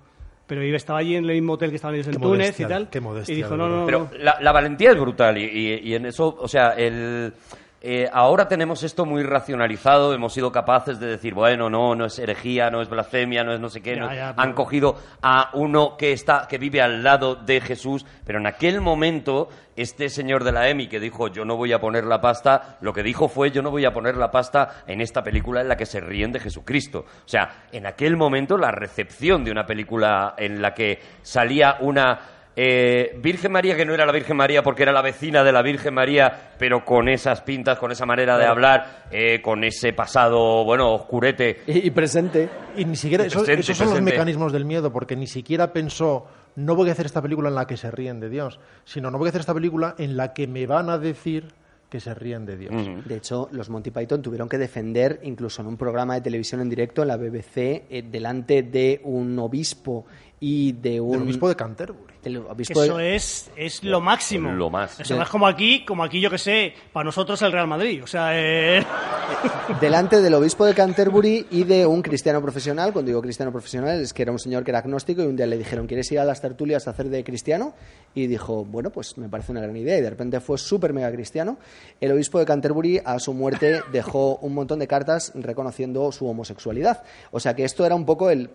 Pero 0.48 0.64
iba- 0.64 0.78
estaba 0.78 1.00
allí 1.00 1.16
en 1.16 1.26
el 1.26 1.32
mismo 1.36 1.54
hotel 1.54 1.70
que 1.70 1.76
estaban 1.76 1.96
ellos 1.96 2.08
en 2.08 2.14
Qué 2.14 2.20
Túnez 2.20 2.38
modestia, 2.40 2.66
y 2.66 2.70
tal. 2.70 2.90
qué 2.90 3.00
modestia, 3.02 3.34
y 3.34 3.36
dijo, 3.36 3.56
no, 3.56 3.68
no, 3.70 3.82
no. 3.82 3.86
Pero 3.86 4.10
la, 4.18 4.38
la 4.42 4.52
valentía 4.52 4.92
es 4.92 5.00
brutal 5.00 5.38
y, 5.38 5.44
y- 5.44 5.80
y 5.90 5.94
en 5.94 6.06
eso, 6.08 6.36
o 6.40 6.48
sea, 6.48 6.70
el, 6.72 7.34
eh, 7.82 8.10
ahora 8.12 8.48
tenemos 8.48 8.84
esto 8.84 9.06
muy 9.06 9.24
racionalizado, 9.24 10.14
hemos 10.14 10.34
sido 10.34 10.52
capaces 10.52 11.00
de 11.00 11.08
decir, 11.08 11.34
bueno, 11.34 11.70
no, 11.70 11.96
no 11.96 12.06
es 12.06 12.20
herejía, 12.20 12.70
no 12.70 12.82
es 12.82 12.90
blasfemia, 12.90 13.44
no 13.44 13.54
es 13.54 13.60
no 13.60 13.70
sé 13.70 13.82
qué, 13.82 13.96
Ya, 13.96 14.02
no- 14.02 14.14
ya, 14.14 14.34
pero- 14.36 14.42
han 14.42 14.54
cogido 14.54 14.98
a 15.22 15.50
uno 15.54 15.96
que 15.98 16.12
está, 16.12 16.46
que 16.50 16.58
vive 16.58 16.82
al 16.82 17.04
lado 17.04 17.36
de 17.36 17.62
Jesús, 17.62 18.06
pero 18.26 18.40
en 18.40 18.48
aquel 18.48 18.82
momento 18.82 19.50
este 19.76 20.10
señor 20.10 20.44
de 20.44 20.52
la 20.52 20.68
EMI 20.68 20.88
que 20.88 21.00
dijo 21.00 21.30
yo 21.30 21.46
no 21.46 21.56
voy 21.56 21.72
a 21.72 21.80
poner 21.80 22.04
la 22.04 22.20
pasta, 22.20 22.78
lo 22.82 22.92
que 22.92 23.02
dijo 23.02 23.30
fue 23.30 23.50
yo 23.52 23.62
no 23.62 23.72
voy 23.72 23.86
a 23.86 23.94
poner 23.94 24.18
la 24.18 24.30
pasta 24.30 24.84
en 24.86 25.00
esta 25.00 25.24
película 25.24 25.62
en 25.62 25.70
la 25.70 25.78
que 25.78 25.86
se 25.86 26.02
ríen 26.02 26.34
de 26.34 26.42
Jesucristo. 26.42 27.06
O 27.24 27.28
sea, 27.30 27.64
en 27.72 27.86
aquel 27.86 28.18
momento 28.18 28.58
la 28.58 28.72
recepción 28.72 29.46
de 29.46 29.52
una 29.52 29.66
película 29.66 30.34
en 30.38 30.62
la 30.62 30.74
que 30.74 31.00
salía 31.22 31.78
una 31.80 32.20
eh, 32.56 33.18
Virgen 33.22 33.52
María 33.52 33.76
que 33.76 33.86
no 33.86 33.94
era 33.94 34.06
la 34.06 34.12
Virgen 34.12 34.36
María 34.36 34.62
porque 34.64 34.84
era 34.84 34.92
la 34.92 35.02
vecina 35.02 35.44
de 35.44 35.52
la 35.52 35.62
Virgen 35.62 35.94
María, 35.94 36.52
pero 36.58 36.84
con 36.84 37.08
esas 37.08 37.42
pintas, 37.42 37.80
con 37.80 37.92
esa 37.92 38.06
manera 38.06 38.38
de 38.38 38.46
hablar, 38.46 39.06
eh, 39.12 39.42
con 39.42 39.64
ese 39.64 39.94
pasado, 39.94 40.64
bueno, 40.66 40.94
oscurete. 40.94 41.62
Y, 41.68 41.88
y 41.88 41.92
presente. 41.92 42.50
Y 42.76 42.86
ni 42.86 42.96
siquiera, 42.96 43.24
Presente, 43.24 43.54
esos 43.54 43.78
son 43.78 43.90
los 43.92 44.02
mecanismos 44.02 44.52
del 44.52 44.66
miedo, 44.66 44.92
porque 44.92 45.16
ni 45.16 45.28
siquiera 45.28 45.72
pensó, 45.72 46.26
no 46.56 46.76
voy 46.76 46.90
a 46.90 46.92
hacer 46.92 47.06
esta 47.06 47.22
película 47.22 47.50
en 47.50 47.56
la 47.56 47.66
que 47.66 47.78
se 47.78 47.92
ríen 47.92 48.20
de 48.20 48.30
Dios, 48.30 48.60
sino 48.84 49.10
no 49.12 49.18
voy 49.18 49.28
a 49.28 49.30
hacer 49.30 49.42
esta 49.42 49.54
película 49.54 49.96
en 49.98 50.18
la 50.18 50.34
que 50.34 50.48
me 50.48 50.68
van 50.68 50.90
a 50.90 50.98
decir 50.98 51.48
que 51.90 52.00
se 52.00 52.14
ríen 52.14 52.46
de 52.46 52.56
Dios. 52.58 52.74
De 53.06 53.16
hecho, 53.16 53.50
los 53.52 53.70
Monty 53.70 53.90
Python 53.92 54.22
tuvieron 54.22 54.48
que 54.48 54.58
defender, 54.60 55.20
incluso 55.24 55.62
en 55.62 55.68
un 55.68 55.78
programa 55.78 56.14
de 56.16 56.22
televisión 56.22 56.62
en 56.62 56.70
directo 56.70 57.02
en 57.02 57.08
la 57.08 57.18
BBC, 57.18 57.58
eh, 57.90 58.04
delante 58.10 58.62
de 58.64 59.02
un 59.04 59.38
obispo 59.40 60.06
y 60.42 60.72
de 60.74 61.02
un... 61.02 61.16
El 61.16 61.22
obispo 61.24 61.50
de 61.50 61.56
Canterbury. 61.56 62.14
del 62.24 62.38
obispo 62.38 62.80
de- 62.80 62.88
eso 62.88 63.00
es, 63.00 63.52
es 63.58 63.84
lo 63.84 64.00
máximo. 64.02 64.52
Lo 64.52 64.70
más. 64.70 65.00
Eso 65.00 65.16
no 65.18 65.24
es 65.24 65.30
como 65.30 65.48
aquí, 65.48 65.84
como 65.84 66.04
aquí, 66.04 66.22
yo 66.22 66.30
que 66.30 66.38
sé, 66.38 66.74
para 66.94 67.04
nosotros 67.06 67.42
el 67.42 67.52
Real 67.52 67.68
Madrid. 67.68 68.02
O 68.04 68.08
sea, 68.08 68.30
eh, 68.40 68.82
delante 69.82 70.22
del 70.22 70.34
obispo 70.34 70.66
de 70.66 70.74
Canterbury 70.74 71.48
y 71.52 71.64
de 71.64 71.86
un 71.86 72.02
cristiano 72.02 72.42
profesional. 72.42 72.94
Cuando 72.94 73.10
digo 73.10 73.22
cristiano 73.22 73.52
profesional 73.52 74.00
es 74.00 74.14
que 74.14 74.22
era 74.22 74.32
un 74.32 74.40
señor 74.40 74.64
que 74.64 74.72
era 74.72 74.80
agnóstico 74.80 75.24
y 75.24 75.26
un 75.26 75.36
día 75.36 75.46
le 75.46 75.58
dijeron, 75.58 75.88
¿quieres 75.88 76.10
ir 76.12 76.20
a 76.20 76.24
las 76.26 76.40
tertulias 76.42 76.88
a 76.88 76.92
hacer 76.92 77.10
de 77.10 77.24
cristiano? 77.24 77.74
Y 78.16 78.28
dijo, 78.28 78.64
bueno, 78.64 78.92
pues 78.92 79.18
me 79.18 79.28
parece 79.30 79.52
una 79.52 79.62
gran 79.62 79.76
idea. 79.76 79.98
Y 79.98 80.02
de 80.02 80.10
repente 80.10 80.40
fue 80.40 80.58
súper 80.58 80.94
mega 80.94 81.12
cristiano. 81.12 81.58
El 82.02 82.12
obispo 82.12 82.40
de 82.40 82.46
Canterbury 82.46 83.02
a 83.04 83.20
su 83.20 83.34
muerte 83.34 83.82
dejó 83.92 84.38
un 84.38 84.54
montón 84.54 84.80
de 84.80 84.88
cartas 84.88 85.32
reconociendo 85.36 86.12
su 86.12 86.28
homosexualidad. 86.28 87.04
O 87.32 87.40
sea 87.40 87.56
que 87.56 87.66
esto 87.66 87.86
era 87.86 87.96
un 87.96 88.06
poco 88.06 88.30
el, 88.30 88.50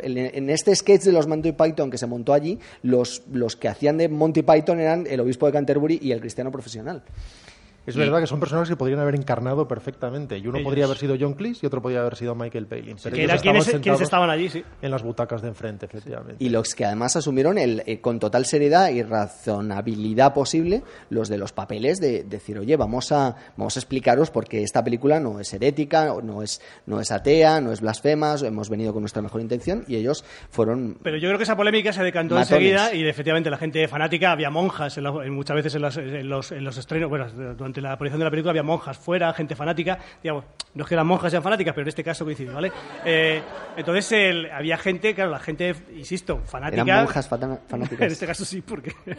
en 0.00 0.50
este 0.50 0.74
sketch 0.74 1.02
de 1.02 1.12
los 1.12 1.26
Monty 1.26 1.52
Python 1.52 1.90
que 1.90 1.98
se 1.98 2.06
montó 2.06 2.32
allí, 2.32 2.58
los, 2.82 3.22
los 3.32 3.56
que 3.56 3.68
hacían 3.68 3.98
de 3.98 4.08
Monty 4.08 4.42
Python 4.42 4.80
eran 4.80 5.06
el 5.08 5.20
obispo 5.20 5.46
de 5.46 5.52
Canterbury 5.52 5.98
y 6.02 6.12
el 6.12 6.20
cristiano 6.20 6.50
profesional. 6.50 7.02
Es 7.88 7.96
verdad 7.96 8.20
que 8.20 8.26
son 8.26 8.40
personajes 8.40 8.68
que 8.70 8.76
podrían 8.76 9.00
haber 9.00 9.14
encarnado 9.14 9.66
perfectamente. 9.68 10.38
Y 10.38 10.46
uno 10.46 10.58
Ellos. 10.58 10.64
podría 10.66 10.84
haber 10.84 10.96
sido 10.98 11.16
John 11.18 11.34
Cleese 11.34 11.60
y 11.62 11.66
otro 11.66 11.80
podría 11.82 12.00
haber 12.00 12.16
sido 12.16 12.34
Michael 12.34 12.66
Palin. 12.66 12.96
Pero 13.02 13.16
que 13.16 13.24
era 13.24 13.36
quienes, 13.38 13.38
estaban 13.38 13.40
quienes 13.42 13.64
sentados 13.66 14.00
estaban 14.02 14.30
allí, 14.30 14.48
sí. 14.48 14.64
En 14.82 14.90
las 14.90 15.02
butacas 15.02 15.42
de 15.42 15.48
enfrente, 15.48 15.86
efectivamente. 15.86 16.36
Y 16.44 16.48
los 16.50 16.74
que 16.74 16.84
además 16.84 17.16
asumieron 17.16 17.58
el, 17.58 17.82
eh, 17.86 18.00
con 18.00 18.18
total 18.18 18.44
seriedad 18.46 18.90
y 18.90 19.02
razonabilidad 19.02 20.34
posible 20.34 20.82
los 21.10 21.28
de 21.28 21.38
los 21.38 21.52
papeles 21.52 21.98
de, 21.98 22.24
decir, 22.24 22.58
oye, 22.58 22.76
vamos 22.76 23.12
a, 23.12 23.34
vamos 23.56 23.76
a 23.76 23.80
explicaros 23.80 24.30
por 24.30 24.46
qué 24.46 24.62
esta 24.62 24.84
película 24.84 25.20
no 25.20 25.40
es 25.40 25.52
herética, 25.52 26.12
no 26.22 26.42
es, 26.42 26.60
no 26.86 27.00
es 27.00 27.10
atea, 27.10 27.60
no 27.60 27.72
es 27.72 27.80
blasfema, 27.80 28.36
hemos 28.44 28.68
venido 28.68 28.92
con 28.92 29.02
nuestra 29.02 29.22
mejor 29.22 29.40
intención 29.40 29.84
y 29.88 29.96
ellos 29.96 30.24
fueron... 30.50 30.98
Pero 31.02 31.16
yo 31.16 31.28
creo 31.28 31.38
que 31.38 31.44
esa 31.44 31.56
polémica 31.56 31.92
se 31.92 32.02
decantó 32.02 32.34
Matones. 32.34 32.50
enseguida 32.52 32.94
y 32.94 33.08
efectivamente 33.08 33.50
la 33.50 33.56
gente 33.56 33.86
fanática, 33.88 34.32
había 34.32 34.50
monjas 34.50 34.96
en 34.98 35.04
la- 35.04 35.24
en 35.24 35.32
muchas 35.32 35.56
veces 35.56 35.74
en, 35.74 35.82
las- 35.82 35.96
en 35.96 36.28
los, 36.28 36.52
en 36.52 36.64
los 36.64 36.76
estrenos, 36.76 37.08
bueno, 37.08 37.26
durante 37.30 37.77
la 37.80 37.96
proyección 37.96 38.18
de 38.20 38.24
la 38.24 38.30
película 38.30 38.50
había 38.50 38.62
monjas 38.62 38.96
fuera, 38.98 39.32
gente 39.34 39.54
fanática, 39.56 39.98
digamos, 40.22 40.44
no 40.74 40.84
es 40.84 40.88
que 40.88 40.96
las 40.96 41.04
monjas 41.04 41.30
sean 41.30 41.42
fanáticas, 41.42 41.74
pero 41.74 41.82
en 41.84 41.88
este 41.88 42.04
caso 42.04 42.24
coincide, 42.24 42.52
¿vale? 42.52 42.70
Eh, 43.04 43.42
entonces 43.76 44.12
el- 44.12 44.50
había 44.50 44.76
gente, 44.76 45.14
claro, 45.14 45.30
la 45.30 45.38
gente, 45.38 45.74
insisto, 45.96 46.38
fanática... 46.44 46.82
Eran 46.82 47.04
monjas 47.04 47.28
fana- 47.30 47.54
en 47.62 47.68
fanáticas. 47.68 48.12
este 48.12 48.26
caso 48.26 48.44
sí, 48.44 48.60
porque. 48.60 48.92
Pero 49.04 49.16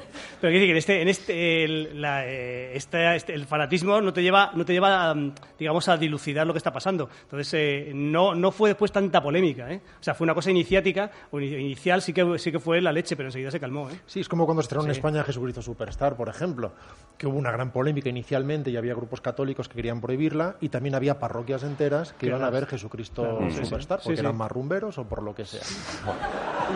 quiero 0.53 0.59
decir 0.59 0.67
que 0.67 0.71
en 0.71 0.77
este, 0.77 1.01
en 1.01 1.07
este, 1.07 1.63
el, 1.65 2.01
la, 2.01 2.25
eh, 2.27 2.75
esta- 2.75 3.15
este- 3.15 3.33
el 3.33 3.45
fanatismo 3.45 3.99
no 4.01 4.13
te 4.13 4.21
lleva, 4.21 4.51
no 4.53 4.63
te 4.65 4.73
lleva, 4.73 5.13
mm, 5.13 5.33
digamos, 5.57 5.87
a 5.89 5.97
dilucidar 5.97 6.45
lo 6.47 6.53
que 6.53 6.57
está 6.57 6.71
pasando. 6.71 7.09
Entonces 7.23 7.53
eh, 7.55 7.91
no, 7.93 8.35
no 8.35 8.51
fue 8.51 8.69
después 8.69 8.91
tanta 8.91 9.21
polémica, 9.21 9.71
¿eh? 9.71 9.81
O 9.99 10.03
sea, 10.03 10.13
fue 10.13 10.25
una 10.25 10.33
cosa 10.35 10.51
iniciática, 10.51 11.09
o 11.31 11.39
ini- 11.39 11.59
inicial 11.59 12.01
sí 12.01 12.13
que 12.13 12.37
sí 12.37 12.51
que 12.51 12.59
fue 12.59 12.79
la 12.81 12.91
leche, 12.91 13.15
pero 13.15 13.29
enseguida 13.29 13.51
se 13.51 13.59
calmó, 13.59 13.89
¿eh? 13.89 13.99
Sí, 14.05 14.19
es 14.21 14.29
como 14.29 14.45
cuando 14.45 14.61
estrenó 14.61 14.85
en 14.85 14.91
España 14.91 15.23
Jesucristo 15.23 15.61
Superstar, 15.61 16.15
por 16.15 16.29
ejemplo, 16.29 16.73
que 17.17 17.27
hubo 17.27 17.37
una 17.37 17.51
gran 17.51 17.71
polémica 17.71 18.09
inicialmente 18.09 18.29
y 18.49 18.77
había 18.77 18.93
grupos 18.95 19.21
católicos 19.21 19.67
que 19.69 19.75
querían 19.75 20.01
prohibirla 20.01 20.55
y 20.61 20.69
también 20.69 20.95
había 20.95 21.19
parroquias 21.19 21.63
enteras 21.63 22.13
que 22.17 22.25
iban 22.27 22.43
a 22.43 22.49
ver 22.49 22.65
Jesucristo 22.65 23.21
Claro, 23.37 23.51
sí. 23.51 23.63
Superstar 23.65 23.99
Sí, 23.99 24.05
porque 24.05 24.17
sí. 24.17 24.21
eran 24.25 24.35
más 24.35 24.51
rumberos 24.51 24.97
o 24.97 25.03
por 25.05 25.21
lo 25.21 25.35
que 25.35 25.45
sea. 25.45 25.61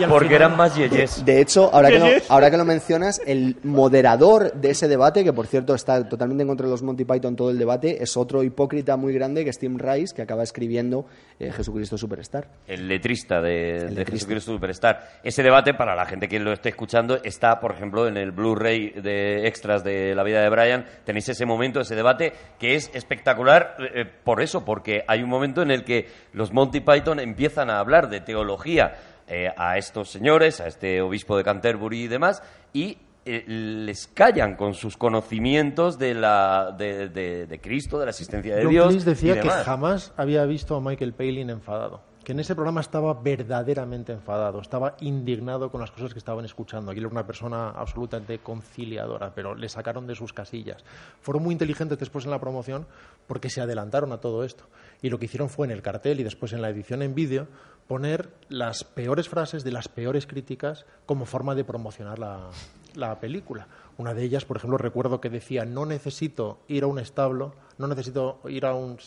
Porque 0.09 0.25
final- 0.27 0.33
eran 0.33 0.57
más 0.57 0.75
yeyes. 0.75 1.23
De 1.25 1.41
hecho, 1.41 1.69
ahora 1.73 1.89
que, 1.89 2.23
ahora 2.29 2.51
que 2.51 2.57
lo 2.57 2.65
mencionas, 2.65 3.21
el 3.25 3.57
moderador 3.63 4.53
de 4.53 4.71
ese 4.71 4.87
debate, 4.87 5.23
que 5.23 5.33
por 5.33 5.47
cierto 5.47 5.75
está 5.75 6.07
totalmente 6.07 6.43
en 6.43 6.47
contra 6.47 6.65
de 6.67 6.71
los 6.71 6.81
Monty 6.83 7.05
Python 7.05 7.35
todo 7.35 7.49
el 7.49 7.57
debate, 7.57 8.01
es 8.01 8.17
otro 8.17 8.43
hipócrita 8.43 8.97
muy 8.97 9.13
grande 9.13 9.43
que 9.43 9.49
es 9.49 9.59
Tim 9.59 9.77
Rice, 9.77 10.13
que 10.15 10.21
acaba 10.21 10.43
escribiendo 10.43 11.05
eh, 11.39 11.51
Jesucristo 11.51 11.97
Superstar. 11.97 12.47
El 12.67 12.87
letrista 12.87 13.41
de, 13.41 13.49
de 13.51 13.89
letrista. 13.89 14.11
Jesucristo 14.11 14.51
Superstar. 14.53 15.19
Ese 15.23 15.43
debate, 15.43 15.73
para 15.73 15.95
la 15.95 16.05
gente 16.05 16.27
que 16.27 16.39
lo 16.39 16.51
esté 16.53 16.69
escuchando, 16.69 17.19
está, 17.23 17.59
por 17.59 17.71
ejemplo, 17.71 18.07
en 18.07 18.17
el 18.17 18.31
Blu-ray 18.31 18.91
de 19.01 19.47
extras 19.47 19.83
de 19.83 20.15
La 20.15 20.23
vida 20.23 20.41
de 20.41 20.49
Brian. 20.49 20.85
Tenéis 21.05 21.29
ese 21.29 21.45
momento, 21.53 21.79
ese 21.81 21.95
debate, 21.95 22.33
que 22.59 22.75
es 22.75 22.91
espectacular 22.93 23.77
eh, 23.79 24.05
por 24.05 24.41
eso, 24.41 24.65
porque 24.65 25.03
hay 25.07 25.23
un 25.23 25.29
momento 25.29 25.61
en 25.61 25.71
el 25.71 25.83
que 25.83 26.07
los 26.33 26.51
Monty 26.51 26.81
Python 26.81 27.19
empiezan 27.19 27.69
a 27.69 27.79
hablar 27.79 28.09
de 28.09 28.21
teología 28.21 28.95
eh, 29.27 29.49
a 29.55 29.77
estos 29.77 30.09
señores, 30.09 30.59
a 30.61 30.67
este 30.67 31.01
obispo 31.01 31.37
de 31.37 31.43
Canterbury 31.43 32.03
y 32.03 32.07
demás, 32.07 32.43
y 32.73 32.97
eh, 33.25 33.45
les 33.47 34.07
callan 34.07 34.55
con 34.57 34.73
sus 34.73 34.97
conocimientos 34.97 35.97
de, 35.97 36.13
la, 36.13 36.75
de, 36.77 37.07
de- 37.07 37.45
de 37.47 37.61
Cristo, 37.61 37.97
de 37.99 38.05
la 38.05 38.11
existencia 38.11 38.55
de 38.55 38.63
John 38.63 38.71
Dios. 38.71 38.87
Cleese 38.89 39.09
decía 39.09 39.35
y 39.35 39.39
que 39.39 39.49
jamás 39.49 40.13
había 40.17 40.43
visto 40.45 40.75
a 40.75 40.81
Michael 40.81 41.13
Palin 41.13 41.49
enfadado, 41.49 42.01
que 42.23 42.31
en 42.31 42.39
ese 42.39 42.55
programa 42.55 42.81
estaba 42.81 43.13
verdaderamente 43.13 44.13
enfadado, 44.13 44.61
estaba 44.61 44.95
indignado 45.01 45.69
con 45.69 45.81
las 45.81 45.91
cosas 45.91 46.13
que 46.13 46.19
estaban 46.19 46.45
escuchando. 46.45 46.91
Aquí 46.91 46.99
era 46.99 47.09
una 47.09 47.27
persona 47.27 47.69
absolutamente 47.69 48.39
conciliadora, 48.39 49.33
pero 49.35 49.55
le 49.55 49.67
sacaron 49.67 50.07
de 50.07 50.15
sus 50.15 50.31
casillas. 50.31 50.83
Fueron 51.21 51.43
muy 51.43 51.53
inteligentes 51.53 51.99
después 51.99 52.25
en 52.25 52.31
la 52.31 52.39
promoción 52.39 52.87
porque 53.27 53.49
se 53.49 53.61
adelantaron 53.61 54.11
a 54.13 54.19
todo 54.19 54.43
esto. 54.43 54.65
Y 55.01 55.09
lo 55.09 55.19
que 55.19 55.25
hicieron 55.25 55.49
fue 55.49 55.67
en 55.67 55.71
el 55.71 55.81
cartel 55.81 56.19
y 56.19 56.23
después 56.23 56.53
en 56.53 56.61
la 56.61 56.69
edición 56.69 57.01
en 57.01 57.13
vídeo 57.13 57.47
poner 57.87 58.29
las 58.47 58.83
peores 58.85 59.27
frases 59.27 59.63
de 59.63 59.71
las 59.71 59.89
peores 59.89 60.25
críticas 60.25 60.85
como 61.05 61.25
forma 61.25 61.55
de 61.55 61.65
promocionar 61.65 62.19
la, 62.19 62.49
la 62.95 63.19
película. 63.19 63.67
Una 63.97 64.13
de 64.13 64.23
ellas, 64.23 64.45
por 64.45 64.57
ejemplo, 64.57 64.77
recuerdo 64.77 65.21
que 65.21 65.29
decía, 65.29 65.65
no 65.65 65.85
necesito 65.85 66.59
ir 66.67 66.83
a 66.83 66.87
un 66.87 66.97
establo, 66.99 67.53
no 67.77 67.87
necesito 67.87 68.39
ir 68.49 68.65
a 68.65 68.73
un, 68.73 68.97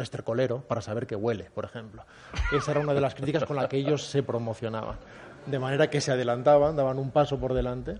estercolero 0.00 0.60
para 0.62 0.80
saber 0.80 1.06
que 1.06 1.14
huele, 1.16 1.50
por 1.54 1.64
ejemplo. 1.66 2.04
Esa 2.52 2.70
era 2.70 2.80
una 2.80 2.94
de 2.94 3.00
las 3.02 3.14
críticas 3.14 3.44
con 3.44 3.56
la 3.56 3.68
que 3.68 3.76
ellos 3.76 4.06
se 4.06 4.22
promocionaban. 4.22 4.96
De 5.46 5.58
manera 5.58 5.90
que 5.90 6.00
se 6.00 6.12
adelantaban, 6.12 6.74
daban 6.76 6.98
un 6.98 7.10
paso 7.10 7.38
por 7.38 7.54
delante 7.54 7.98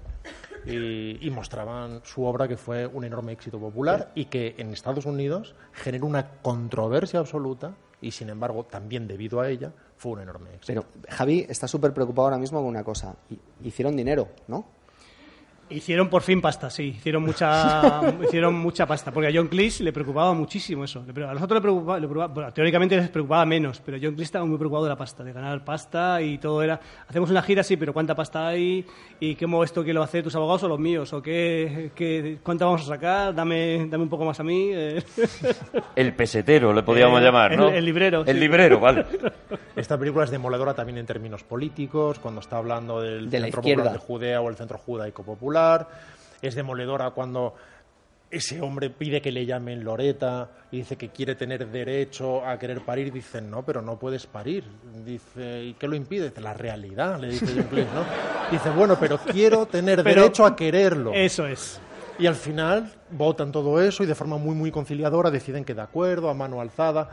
y, 0.66 1.26
y 1.26 1.30
mostraban 1.30 2.00
su 2.04 2.24
obra 2.24 2.46
que 2.48 2.56
fue 2.56 2.86
un 2.86 3.04
enorme 3.04 3.32
éxito 3.32 3.58
popular 3.58 4.10
y 4.14 4.26
que 4.26 4.54
en 4.58 4.72
Estados 4.72 5.06
Unidos 5.06 5.54
generó 5.72 6.06
una 6.06 6.28
controversia 6.42 7.20
absoluta 7.20 7.74
y, 8.02 8.10
sin 8.12 8.30
embargo, 8.30 8.64
también 8.64 9.06
debido 9.06 9.40
a 9.40 9.48
ella, 9.48 9.72
fue 9.96 10.12
un 10.12 10.20
enorme 10.20 10.54
éxito. 10.54 10.84
Pero 10.96 11.14
Javi 11.14 11.44
está 11.48 11.68
súper 11.68 11.92
preocupado 11.92 12.26
ahora 12.28 12.38
mismo 12.38 12.58
con 12.60 12.68
una 12.68 12.82
cosa. 12.84 13.14
Hi- 13.28 13.38
Hicieron 13.62 13.94
dinero, 13.96 14.28
¿no? 14.48 14.64
Hicieron 15.70 16.08
por 16.08 16.22
fin 16.22 16.40
pasta, 16.40 16.68
sí. 16.68 16.94
Hicieron 16.98 17.22
mucha, 17.22 18.00
hicieron 18.24 18.54
mucha 18.54 18.86
pasta. 18.86 19.12
Porque 19.12 19.28
a 19.28 19.30
John 19.32 19.48
Cleese 19.48 19.84
le 19.84 19.92
preocupaba 19.92 20.32
muchísimo 20.34 20.84
eso. 20.84 21.00
A 21.08 21.34
nosotros 21.34 21.56
le 21.58 21.60
preocupaba, 21.60 21.98
le 22.00 22.06
preocupaba- 22.08 22.34
bueno, 22.34 22.52
teóricamente 22.52 22.96
les 22.96 23.08
preocupaba 23.08 23.46
menos, 23.46 23.80
pero 23.84 23.96
John 24.02 24.14
Cleese 24.14 24.24
estaba 24.24 24.44
muy 24.44 24.58
preocupado 24.58 24.84
de 24.84 24.90
la 24.90 24.96
pasta, 24.96 25.22
de 25.24 25.32
ganar 25.32 25.64
pasta 25.64 26.20
y 26.22 26.38
todo 26.38 26.62
era. 26.62 26.80
Hacemos 27.08 27.30
una 27.30 27.42
gira, 27.42 27.62
sí, 27.62 27.76
pero 27.76 27.92
¿cuánta 27.92 28.14
pasta 28.14 28.48
hay? 28.48 28.84
¿Y 29.20 29.36
cómo 29.36 29.62
esto 29.64 29.84
quién 29.84 29.94
lo 29.96 30.02
hace 30.02 30.22
tus 30.22 30.34
abogados 30.34 30.62
o 30.64 30.68
los 30.68 30.78
míos? 30.80 31.12
¿O 31.12 31.22
qué, 31.22 31.92
qué, 31.94 32.38
cuánta 32.42 32.64
vamos 32.64 32.82
a 32.82 32.86
sacar? 32.86 33.34
Dame, 33.34 33.86
dame 33.88 34.02
un 34.04 34.10
poco 34.10 34.24
más 34.24 34.40
a 34.40 34.42
mí. 34.44 34.70
eh. 34.72 35.02
El 35.94 36.14
pesetero, 36.14 36.72
le 36.72 36.82
podríamos 36.82 37.20
Eh, 37.20 37.24
llamar, 37.24 37.56
¿no? 37.56 37.68
el- 37.68 37.76
el 37.76 37.84
librero, 37.84 38.20
El 38.26 38.34
sí. 38.34 38.40
librero, 38.40 38.80
vale. 38.80 39.06
Esta 39.76 39.96
película 39.96 40.24
es 40.24 40.30
demoledora 40.30 40.74
también 40.74 40.98
en 40.98 41.06
términos 41.06 41.44
políticos, 41.44 42.18
cuando 42.18 42.40
está 42.40 42.56
hablando 42.56 43.00
del 43.00 43.30
De 43.30 43.38
la 43.38 43.46
Centro 43.46 43.60
izquierda. 43.60 43.82
Popular 43.84 44.00
de 44.00 44.06
Judea 44.06 44.40
o 44.40 44.48
el 44.48 44.56
Centro 44.56 44.78
Judaico 44.78 45.22
Popular. 45.22 45.59
Es 46.42 46.54
demoledora 46.54 47.10
cuando 47.10 47.54
ese 48.30 48.60
hombre 48.60 48.90
pide 48.90 49.20
que 49.20 49.32
le 49.32 49.44
llamen 49.44 49.82
Loreta 49.82 50.48
y 50.70 50.78
dice 50.78 50.96
que 50.96 51.08
quiere 51.08 51.34
tener 51.34 51.66
derecho 51.66 52.46
a 52.46 52.58
querer 52.58 52.80
parir. 52.84 53.12
Dicen, 53.12 53.50
no, 53.50 53.64
pero 53.64 53.82
no 53.82 53.98
puedes 53.98 54.26
parir. 54.26 54.64
Dice, 55.04 55.64
¿y 55.64 55.72
qué 55.74 55.88
lo 55.88 55.96
impide? 55.96 56.28
Dice, 56.30 56.40
la 56.40 56.54
realidad, 56.54 57.18
le 57.20 57.28
dice 57.28 57.46
John 57.54 57.64
Cleese, 57.64 57.90
¿no? 57.92 58.04
Dice, 58.50 58.70
bueno, 58.70 58.96
pero 58.98 59.18
quiero 59.18 59.66
tener 59.66 60.02
Pero- 60.04 60.22
derecho 60.22 60.46
a 60.46 60.54
quererlo. 60.54 61.12
Eso 61.12 61.46
es. 61.46 61.80
Y 62.18 62.26
al 62.26 62.34
final 62.36 62.92
votan 63.10 63.50
todo 63.50 63.80
eso 63.80 64.02
y 64.02 64.06
de 64.06 64.14
forma 64.14 64.36
muy, 64.36 64.54
muy 64.54 64.70
conciliadora 64.70 65.30
deciden 65.30 65.64
que 65.64 65.74
de 65.74 65.80
acuerdo, 65.82 66.28
a 66.30 66.34
mano 66.34 66.60
alzada. 66.60 67.08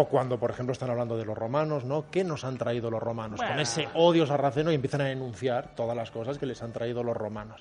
O 0.00 0.06
cuando, 0.06 0.38
por 0.38 0.50
ejemplo, 0.52 0.72
están 0.72 0.90
hablando 0.90 1.16
de 1.16 1.24
los 1.24 1.36
romanos, 1.36 1.84
¿no? 1.84 2.08
¿Qué 2.08 2.22
nos 2.22 2.44
han 2.44 2.56
traído 2.56 2.88
los 2.88 3.02
romanos? 3.02 3.40
Con 3.40 3.58
ese 3.58 3.88
odio 3.94 4.26
sarraceno 4.26 4.70
y 4.70 4.76
empiezan 4.76 5.00
a 5.00 5.10
enunciar 5.10 5.74
todas 5.74 5.96
las 5.96 6.12
cosas 6.12 6.38
que 6.38 6.46
les 6.46 6.62
han 6.62 6.72
traído 6.72 7.02
los 7.02 7.16
romanos. 7.16 7.60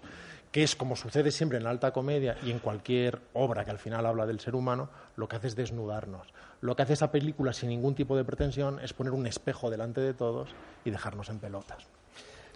Que 0.51 0.61
es 0.61 0.75
como 0.75 0.95
sucede 0.95 1.31
siempre 1.31 1.57
en 1.57 1.63
la 1.63 1.71
alta 1.71 1.91
comedia 1.91 2.37
y 2.43 2.51
en 2.51 2.59
cualquier 2.59 3.19
obra 3.33 3.65
que 3.65 3.71
al 3.71 3.79
final 3.79 4.05
habla 4.05 4.27
del 4.27 4.39
ser 4.39 4.53
humano, 4.53 4.89
lo 5.15 5.27
que 5.27 5.37
hace 5.37 5.47
es 5.47 5.55
desnudarnos. 5.55 6.27
Lo 6.61 6.75
que 6.75 6.83
hace 6.83 6.93
esa 6.93 7.11
película 7.11 7.53
sin 7.53 7.69
ningún 7.69 7.95
tipo 7.95 8.15
de 8.15 8.23
pretensión 8.23 8.79
es 8.81 8.93
poner 8.93 9.13
un 9.13 9.25
espejo 9.25 9.71
delante 9.71 10.01
de 10.01 10.13
todos 10.13 10.49
y 10.85 10.91
dejarnos 10.91 11.29
en 11.29 11.39
pelotas. 11.39 11.87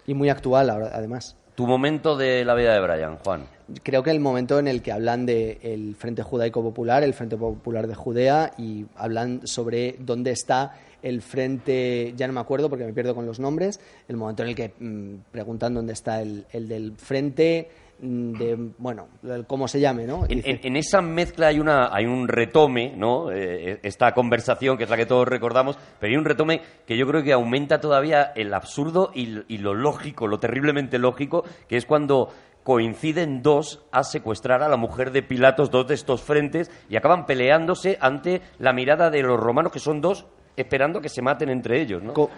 Y 0.06 0.14
muy 0.14 0.28
actual, 0.28 0.70
ahora- 0.70 0.90
además. 0.92 1.36
Tu 1.54 1.66
momento 1.66 2.16
de 2.16 2.44
la 2.44 2.54
vida 2.54 2.72
de 2.72 2.80
Brian, 2.80 3.18
Juan. 3.18 3.44
Creo 3.82 4.02
que 4.02 4.10
el 4.10 4.20
momento 4.20 4.58
en 4.58 4.68
el 4.68 4.80
que 4.80 4.92
hablan 4.92 5.26
del 5.26 5.94
Frente 5.96 6.22
Judaico 6.22 6.62
Popular, 6.62 7.02
el 7.02 7.14
Frente 7.14 7.36
Popular 7.36 7.86
de 7.86 7.94
Judea, 7.94 8.52
y 8.56 8.86
hablan 8.96 9.46
sobre 9.46 9.96
dónde 9.98 10.30
está 10.30 10.74
el 11.02 11.20
Frente, 11.20 12.14
ya 12.16 12.26
no 12.26 12.32
me 12.32 12.40
acuerdo 12.40 12.70
porque 12.70 12.84
me 12.84 12.92
pierdo 12.92 13.14
con 13.14 13.26
los 13.26 13.38
nombres, 13.38 13.80
el 14.08 14.16
momento 14.16 14.42
en 14.42 14.48
el 14.50 14.54
que 14.54 14.72
mm, 14.78 15.30
preguntan 15.30 15.74
dónde 15.74 15.92
está 15.92 16.22
el, 16.22 16.46
el 16.52 16.68
del 16.68 16.92
Frente 16.96 17.68
de, 18.04 18.56
bueno, 18.78 19.06
cómo 19.46 19.68
se 19.68 19.78
llame, 19.80 20.06
¿no? 20.06 20.24
En, 20.24 20.28
dice- 20.38 20.50
en- 20.50 20.60
en 20.64 20.76
esa 20.76 21.00
mezcla 21.00 21.46
hay 21.46 21.60
una 21.60 21.88
hay 21.94 22.04
un 22.04 22.26
retome, 22.26 22.94
¿no? 22.96 23.30
Eh, 23.30 23.78
esta 23.84 24.12
conversación 24.12 24.76
que 24.76 24.84
es 24.84 24.90
la 24.90 24.96
que 24.96 25.06
todos 25.06 25.28
recordamos, 25.28 25.78
pero 26.00 26.10
hay 26.10 26.16
un 26.16 26.24
retome 26.24 26.60
que 26.84 26.96
yo 26.98 27.06
creo 27.06 27.22
que 27.22 27.32
aumenta 27.32 27.80
todavía 27.80 28.32
el 28.34 28.52
absurdo 28.54 29.12
y, 29.14 29.38
y 29.54 29.58
lo 29.58 29.72
lógico, 29.74 30.26
lo 30.26 30.38
terriblemente 30.40 30.98
lógico, 30.98 31.44
que 31.68 31.76
es 31.76 31.86
cuando 31.86 32.28
coinciden 32.64 33.42
dos 33.42 33.84
a 33.92 34.02
secuestrar 34.04 34.62
a 34.62 34.68
la 34.68 34.76
mujer 34.76 35.10
de 35.12 35.22
Pilatos, 35.22 35.70
dos 35.70 35.86
de 35.86 35.94
estos 35.94 36.22
frentes, 36.22 36.70
y 36.88 36.96
acaban 36.96 37.26
peleándose 37.26 37.98
ante 38.00 38.40
la 38.58 38.72
mirada 38.72 39.10
de 39.10 39.22
los 39.22 39.38
romanos, 39.38 39.72
que 39.72 39.78
son 39.80 40.00
dos, 40.00 40.26
esperando 40.56 41.00
que 41.00 41.08
se 41.08 41.22
maten 41.22 41.48
entre 41.50 41.80
ellos, 41.80 42.02
¿no? 42.02 42.12
Co- 42.14 42.30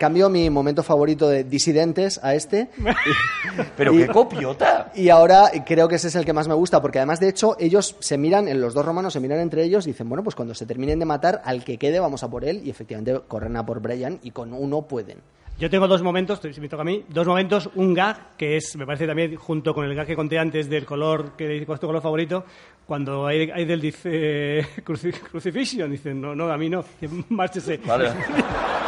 cambio 0.00 0.28
mi 0.28 0.50
momento 0.50 0.82
favorito 0.82 1.28
de 1.28 1.44
disidentes 1.44 2.18
a 2.24 2.34
este. 2.34 2.70
Pero 3.76 3.94
y- 3.94 3.98
qué 3.98 4.06
copiota. 4.08 4.90
Y 4.96 5.10
ahora 5.10 5.50
creo 5.64 5.86
que 5.86 5.94
ese 5.94 6.08
es 6.08 6.16
el 6.16 6.24
que 6.24 6.32
más 6.32 6.48
me 6.48 6.54
gusta, 6.54 6.82
porque 6.82 6.98
además, 6.98 7.20
de 7.20 7.28
hecho, 7.28 7.54
ellos 7.60 7.94
se 8.00 8.18
miran, 8.18 8.48
en 8.48 8.60
los 8.60 8.74
dos 8.74 8.84
romanos 8.84 9.12
se 9.12 9.20
miran 9.20 9.38
entre 9.38 9.62
ellos 9.62 9.86
y 9.86 9.90
dicen, 9.90 10.08
bueno, 10.08 10.24
pues 10.24 10.34
cuando 10.34 10.54
se 10.54 10.66
terminen 10.66 10.98
de 10.98 11.04
matar, 11.04 11.42
al 11.44 11.62
que 11.62 11.78
quede 11.78 12.00
vamos 12.00 12.24
a 12.24 12.28
por 12.30 12.44
él, 12.44 12.62
y 12.64 12.70
efectivamente 12.70 13.20
corren 13.28 13.56
a 13.56 13.64
por 13.64 13.80
Brian 13.80 14.18
y 14.24 14.32
con 14.32 14.52
uno 14.52 14.82
pueden. 14.82 15.18
Yo 15.58 15.68
tengo 15.68 15.86
dos 15.86 16.02
momentos, 16.02 16.40
si 16.54 16.58
me 16.58 16.70
toca 16.70 16.80
a 16.80 16.86
mí, 16.86 17.04
dos 17.10 17.26
momentos, 17.26 17.68
un 17.74 17.92
gag, 17.92 18.34
que 18.38 18.56
es, 18.56 18.74
me 18.76 18.86
parece 18.86 19.06
también, 19.06 19.36
junto 19.36 19.74
con 19.74 19.84
el 19.84 19.94
gag 19.94 20.06
que 20.06 20.16
conté 20.16 20.38
antes 20.38 20.70
del 20.70 20.86
color, 20.86 21.32
que 21.36 21.46
dice, 21.46 21.66
¿cuál 21.66 21.76
es 21.76 21.80
tu 21.80 21.86
color 21.86 22.00
favorito? 22.00 22.44
Cuando 22.86 23.26
Aidel 23.26 23.78
dice 23.80 24.66
cruci- 24.84 25.12
crucifixion, 25.30 25.90
dice, 25.90 26.14
no, 26.14 26.34
no, 26.34 26.50
a 26.50 26.56
mí 26.56 26.70
no, 26.70 26.82
márchese. 27.28 27.78
Vale. 27.84 28.08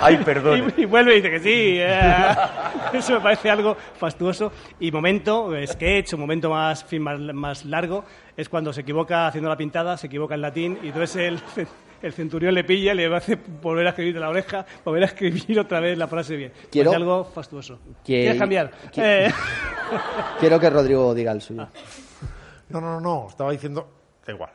Ay, 0.00 0.16
perdón. 0.18 0.72
Y, 0.76 0.82
y 0.82 0.84
vuelve 0.84 1.12
y 1.12 1.16
dice 1.16 1.30
que 1.30 1.40
sí. 1.40 1.76
eh. 1.78 2.34
Eso 2.92 3.14
me 3.14 3.20
parece 3.20 3.50
algo 3.50 3.76
fastuoso. 3.98 4.52
Y 4.80 4.90
momento, 4.92 5.54
eh, 5.54 5.66
sketch, 5.66 6.12
un 6.14 6.20
momento 6.20 6.50
más, 6.50 6.84
fin, 6.84 7.02
más, 7.02 7.18
más 7.18 7.64
largo, 7.64 8.04
es 8.36 8.48
cuando 8.48 8.72
se 8.72 8.82
equivoca 8.82 9.26
haciendo 9.26 9.48
la 9.48 9.56
pintada, 9.56 9.96
se 9.96 10.06
equivoca 10.06 10.34
en 10.34 10.42
latín, 10.42 10.78
y 10.82 10.88
entonces 10.88 11.16
el, 11.16 11.40
el 12.02 12.12
centurión 12.12 12.54
le 12.54 12.64
pilla, 12.64 12.94
le 12.94 13.14
hace 13.14 13.36
volver 13.62 13.86
a 13.86 13.90
escribir 13.90 14.14
de 14.14 14.20
la 14.20 14.28
oreja, 14.28 14.64
volver 14.84 15.02
a 15.04 15.06
escribir 15.06 15.58
otra 15.58 15.80
vez 15.80 15.96
la 15.98 16.06
frase 16.06 16.36
bien. 16.36 16.52
Quiero- 16.70 16.90
Parece 16.90 17.02
algo 17.02 17.24
fastuoso. 17.24 17.78
Que- 18.04 18.20
¿Quieres 18.22 18.38
cambiar? 18.38 18.70
que- 18.92 19.26
Eh, 19.26 19.32
Quiero 20.40 20.60
que 20.60 20.70
Rodrigo 20.70 21.14
diga 21.14 21.32
el 21.32 21.40
suyo. 21.40 21.68
No, 22.68 22.80
no, 22.80 22.94
no, 22.94 23.00
no, 23.00 23.26
estaba 23.28 23.50
diciendo, 23.52 23.88
da 24.26 24.32
igual. 24.32 24.50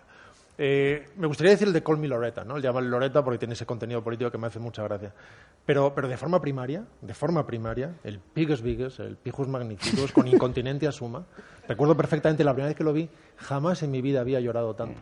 Eh, 0.64 1.08
me 1.18 1.26
gustaría 1.26 1.54
decir 1.54 1.68
el 1.68 1.74
de 1.74 1.82
Call 1.82 1.98
Me 1.98 2.08
Loretta, 2.08 2.44
¿no? 2.44 2.56
El 2.56 2.62
llamarle 2.62 2.88
Loretta 2.88 3.24
porque 3.24 3.40
tiene 3.40 3.56
ese 3.56 3.66
contenido 3.66 4.04
político 4.04 4.30
que 4.30 4.38
me 4.38 4.46
hace 4.46 4.60
mucha 4.60 4.84
gracia. 4.84 5.12
Pero, 5.66 5.92
pero 5.96 6.08
de 6.08 6.18
forma 6.18 6.40
primaria, 6.40 6.86
de 7.02 7.16
forma 7.16 7.48
primaria, 7.48 7.96
el 8.04 8.20
Pigus 8.20 8.62
Vigus, 8.62 9.00
el 9.00 9.18
Pijus 9.18 9.48
Magnificus, 9.48 10.12
con 10.12 10.28
incontinencia 10.28 10.92
suma. 10.92 11.26
Recuerdo 11.68 11.98
perfectamente 11.98 12.44
la 12.44 12.54
primera 12.54 12.68
vez 12.68 12.78
que 12.78 12.84
lo 12.84 12.94
vi, 12.94 13.10
jamás 13.38 13.82
en 13.82 13.90
mi 13.90 14.02
vida 14.02 14.22
había 14.22 14.40
llorado 14.40 14.76
tanto. 14.76 15.02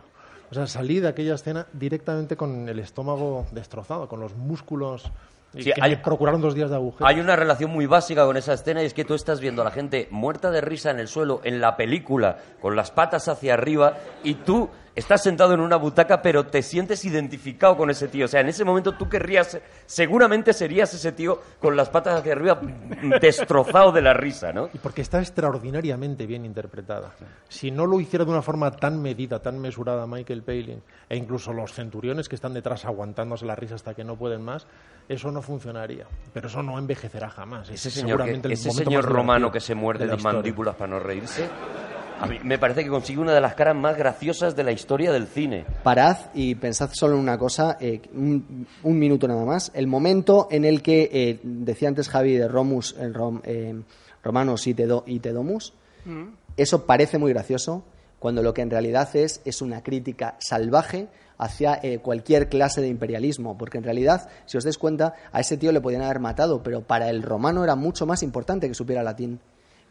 O 0.49 0.53
sea, 0.53 0.65
salí 0.65 1.01
de 1.01 1.09
aquella 1.09 1.35
escena 1.35 1.67
directamente 1.73 2.37
con 2.37 2.69
el 2.69 2.79
estómago 2.79 3.45
destrozado, 3.51 4.07
con 4.07 4.21
los 4.21 4.37
músculos 4.37 5.11
Sí, 5.53 5.71
que 5.71 5.81
hay- 5.81 5.95
procuraron 5.97 6.41
dos 6.41 6.53
días 6.53 6.69
de 6.69 6.75
agujero. 6.75 7.07
Hay 7.07 7.19
una 7.19 7.35
relación 7.35 7.71
muy 7.71 7.85
básica 7.87 8.25
con 8.25 8.37
esa 8.37 8.53
escena 8.53 8.83
y 8.83 8.85
es 8.85 8.93
que 8.93 9.05
tú 9.05 9.13
estás 9.15 9.39
viendo 9.39 9.61
a 9.61 9.65
la 9.65 9.71
gente 9.71 10.07
muerta 10.11 10.51
de 10.51 10.61
risa 10.61 10.91
en 10.91 10.99
el 10.99 11.07
suelo, 11.07 11.41
en 11.43 11.59
la 11.59 11.75
película, 11.75 12.37
con 12.61 12.75
las 12.75 12.91
patas 12.91 13.27
hacia 13.27 13.53
arriba, 13.55 13.97
y 14.23 14.35
tú 14.35 14.69
estás 14.95 15.23
sentado 15.23 15.53
en 15.53 15.61
una 15.61 15.77
butaca, 15.77 16.21
pero 16.21 16.45
te 16.45 16.61
sientes 16.61 17.05
identificado 17.05 17.77
con 17.77 17.89
ese 17.89 18.09
tío. 18.09 18.25
O 18.25 18.27
sea, 18.27 18.41
en 18.41 18.49
ese 18.49 18.65
momento 18.65 18.93
tú 18.95 19.07
querrías, 19.07 19.57
seguramente 19.85 20.51
serías 20.53 20.93
ese 20.93 21.13
tío 21.13 21.41
con 21.59 21.75
las 21.77 21.89
patas 21.89 22.19
hacia 22.19 22.33
arriba, 22.33 22.59
destrozado 23.21 23.91
de 23.91 24.01
la 24.01 24.13
risa, 24.13 24.51
¿no? 24.53 24.69
Y 24.73 24.77
porque 24.77 25.01
está 25.01 25.19
extraordinariamente 25.19 26.25
bien 26.25 26.45
interpretada. 26.45 27.11
Si 27.47 27.71
no 27.71 27.85
lo 27.85 27.99
hiciera 27.99 28.25
de 28.25 28.31
una 28.31 28.41
forma 28.41 28.71
tan 28.71 29.01
medida, 29.01 29.39
tan 29.41 29.59
mesurada 29.59 30.05
Michael 30.05 30.43
Palin, 30.43 30.81
e 31.09 31.15
incluso 31.17 31.53
los 31.53 31.73
centuriones 31.73 32.29
que 32.29 32.35
están 32.35 32.53
detrás 32.53 32.85
aguantándose 32.85 33.45
la 33.45 33.55
risa 33.55 33.75
hasta 33.75 33.93
que 33.93 34.03
no 34.03 34.15
pueden 34.15 34.41
más, 34.43 34.67
eso 35.09 35.31
no 35.31 35.41
funcionaría. 35.41 36.05
Pero 36.33 36.47
eso 36.47 36.63
no 36.63 36.77
envejecerá 36.79 37.29
jamás. 37.29 37.67
Es 37.69 37.85
Ese 37.85 37.99
señor, 38.01 38.23
que, 38.23 38.31
el 38.31 38.51
ese 38.53 38.69
romano 39.01 39.51
que 39.51 39.59
se 39.59 39.75
muerde 39.75 40.05
de 40.05 40.07
la 40.07 40.13
las 40.13 40.23
mandíbulas 40.23 40.75
para 40.75 40.91
no 40.91 40.99
reírse, 40.99 41.49
a 42.21 42.27
mí 42.27 42.37
me 42.43 42.57
parece 42.59 42.83
que 42.83 42.89
consigue 42.89 43.19
una 43.19 43.33
de 43.33 43.41
las 43.41 43.55
caras 43.55 43.75
más 43.75 43.97
graciosas 43.97 44.55
de 44.55 44.63
la 44.63 44.71
historia 44.71 45.11
del 45.11 45.25
cine. 45.27 45.65
Parad 45.83 46.17
y 46.33 46.55
pensad 46.55 46.89
solo 46.93 47.15
en 47.15 47.21
una 47.21 47.37
cosa, 47.37 47.77
eh, 47.79 48.01
un, 48.13 48.67
un 48.83 48.99
minuto 48.99 49.27
nada 49.27 49.43
más. 49.45 49.71
El 49.73 49.87
momento 49.87 50.47
en 50.51 50.63
el 50.65 50.81
que 50.81 51.09
eh, 51.11 51.39
decía 51.43 51.87
antes 51.89 52.07
Javi 52.09 52.35
de 52.35 52.47
Romus, 52.47 52.95
en 52.99 53.13
Rom- 53.13 53.41
eh, 53.45 53.81
Romanos 54.23 54.67
y, 54.67 54.73
Tedo- 54.75 55.03
y 55.05 55.19
Tedomus, 55.19 55.73
eso 56.57 56.85
parece 56.85 57.17
muy 57.17 57.31
gracioso, 57.33 57.83
cuando 58.19 58.41
lo 58.43 58.53
que 58.53 58.61
en 58.63 58.69
realidad 58.69 59.15
es 59.15 59.41
es 59.45 59.61
una 59.61 59.81
crítica 59.81 60.35
salvaje 60.39 61.07
hacia 61.39 61.79
eh, 61.81 61.97
cualquier 61.99 62.47
clase 62.49 62.81
de 62.81 62.87
imperialismo, 62.89 63.57
porque 63.57 63.79
en 63.79 63.83
realidad, 63.85 64.29
si 64.45 64.57
os 64.57 64.63
dais 64.63 64.77
cuenta, 64.77 65.13
a 65.31 65.39
ese 65.39 65.57
tío 65.57 65.71
le 65.71 65.81
podían 65.81 66.03
haber 66.03 66.19
matado, 66.19 66.61
pero 66.61 66.81
para 66.81 67.09
el 67.09 67.23
romano 67.23 67.63
era 67.63 67.75
mucho 67.75 68.05
más 68.05 68.21
importante 68.21 68.67
que 68.67 68.75
supiera 68.75 69.01
latín. 69.01 69.39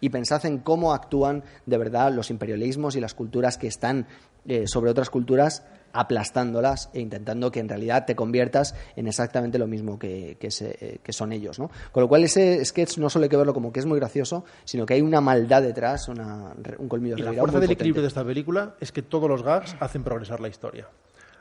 y 0.01 0.11
pensad 0.11 0.47
en 0.47 0.59
cómo 0.59 0.93
actúan 0.95 1.43
de 1.67 1.77
verdad 1.77 2.13
los 2.13 2.31
imperialismos 2.31 2.95
y 2.95 3.01
las 3.01 3.15
culturas 3.15 3.59
que 3.59 3.67
están 3.67 4.07
eh, 4.47 4.69
sobre 4.69 4.93
otras 4.93 5.11
culturas 5.11 5.65
aplastándolas 5.93 6.89
e 6.95 7.01
intentando 7.01 7.51
que 7.51 7.61
en 7.61 7.69
realidad 7.69 8.05
te 8.07 8.15
conviertas 8.15 8.75
en 8.97 9.09
exactamente 9.09 9.59
lo 9.59 9.67
mismo 9.67 9.99
que, 9.99 10.37
que 10.39 10.51
se- 10.51 10.77
eh, 10.81 10.99
que 11.03 11.13
son 11.13 11.33
ellos. 11.33 11.59
¿no? 11.59 11.69
Con 11.93 12.03
lo 12.03 12.09
cual 12.09 12.23
ese 12.25 12.65
sketch 12.65 12.99
no 12.99 13.11
solo 13.11 13.25
hay 13.25 13.29
que 13.29 13.37
verlo 13.37 13.53
como 13.53 13.73
que 13.73 13.81
es 13.81 13.87
muy 13.87 13.99
gracioso, 13.99 14.45
sino 14.65 14.87
que 14.87 14.95
hay 14.95 15.03
una 15.03 15.21
maldad 15.21 15.63
detrás, 15.63 16.09
una- 16.09 16.55
un 16.79 16.89
colmillo 16.89 17.17
Y 17.19 17.23
la 17.23 17.33
fuerza 17.41 17.59
del 17.61 17.71
equilibrio 17.73 18.03
de 18.03 18.09
esta 18.09 18.25
película 18.25 18.75
es 18.81 18.93
que 18.93 19.03
todos 19.03 19.29
los 19.29 19.43
gags 19.43 19.77
hacen 19.81 20.05
progresar 20.05 20.41
la 20.41 20.49
historia. 20.49 20.87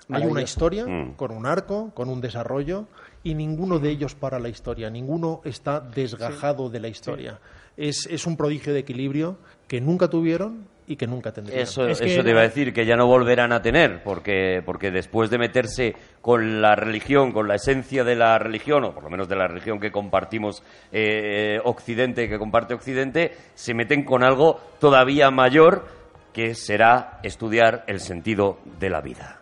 Hay 0.10 0.24
una 0.26 0.42
historia 0.42 0.86
Mm. 0.88 1.16
con 1.16 1.32
un 1.32 1.46
arco, 1.46 1.92
con 1.94 2.10
un 2.10 2.22
desarrollo, 2.22 2.86
y 3.24 3.34
ninguno 3.36 3.78
de 3.80 3.90
ellos 3.90 4.16
para 4.16 4.40
la 4.40 4.48
historia, 4.50 4.90
ninguno 4.90 5.42
está 5.44 5.80
desgajado 5.82 6.70
de 6.70 6.80
la 6.80 6.88
historia. 6.88 7.40
Es, 7.76 8.08
es 8.10 8.26
un 8.26 8.38
prodigio 8.38 8.74
de 8.74 8.80
equilibrio 8.80 9.38
que 9.68 9.82
nunca 9.82 10.08
tuvieron 10.10 10.66
y 10.88 10.96
que 10.96 11.06
nunca 11.06 11.34
tendrían. 11.34 11.60
Eso, 11.62 11.86
Es 11.86 12.00
que- 12.00 12.14
eso 12.14 12.24
te 12.24 12.30
iba 12.30 12.40
a 12.40 12.44
decir, 12.44 12.74
que 12.74 12.86
ya 12.86 12.96
no 12.96 13.06
volverán 13.06 13.52
a 13.52 13.62
tener, 13.62 14.02
porque, 14.04 14.62
porque 14.66 14.90
después 14.90 15.30
de 15.30 15.38
meterse 15.38 15.94
con 16.22 16.62
la 16.62 16.76
religión, 16.76 17.34
con 17.34 17.48
la 17.50 17.56
esencia 17.56 18.06
de 18.06 18.16
la 18.16 18.40
religión, 18.40 18.86
o 18.86 18.94
por 18.94 19.04
lo 19.04 19.10
menos 19.10 19.28
de 19.28 19.36
la 19.36 19.48
religión 19.48 19.80
que 19.82 19.92
compartimos 19.92 20.64
eh, 20.94 21.60
Occidente, 21.66 22.30
que 22.30 22.40
comparte 22.40 22.74
Occidente, 22.74 23.36
se 23.56 23.74
meten 23.74 24.06
con 24.06 24.24
algo 24.24 24.60
todavía 24.80 25.30
mayor, 25.30 25.86
que 26.32 26.56
será 26.56 27.20
estudiar 27.24 27.84
el 27.88 28.00
sentido 28.00 28.60
de 28.80 28.90
la 28.90 29.02
vida. 29.02 29.37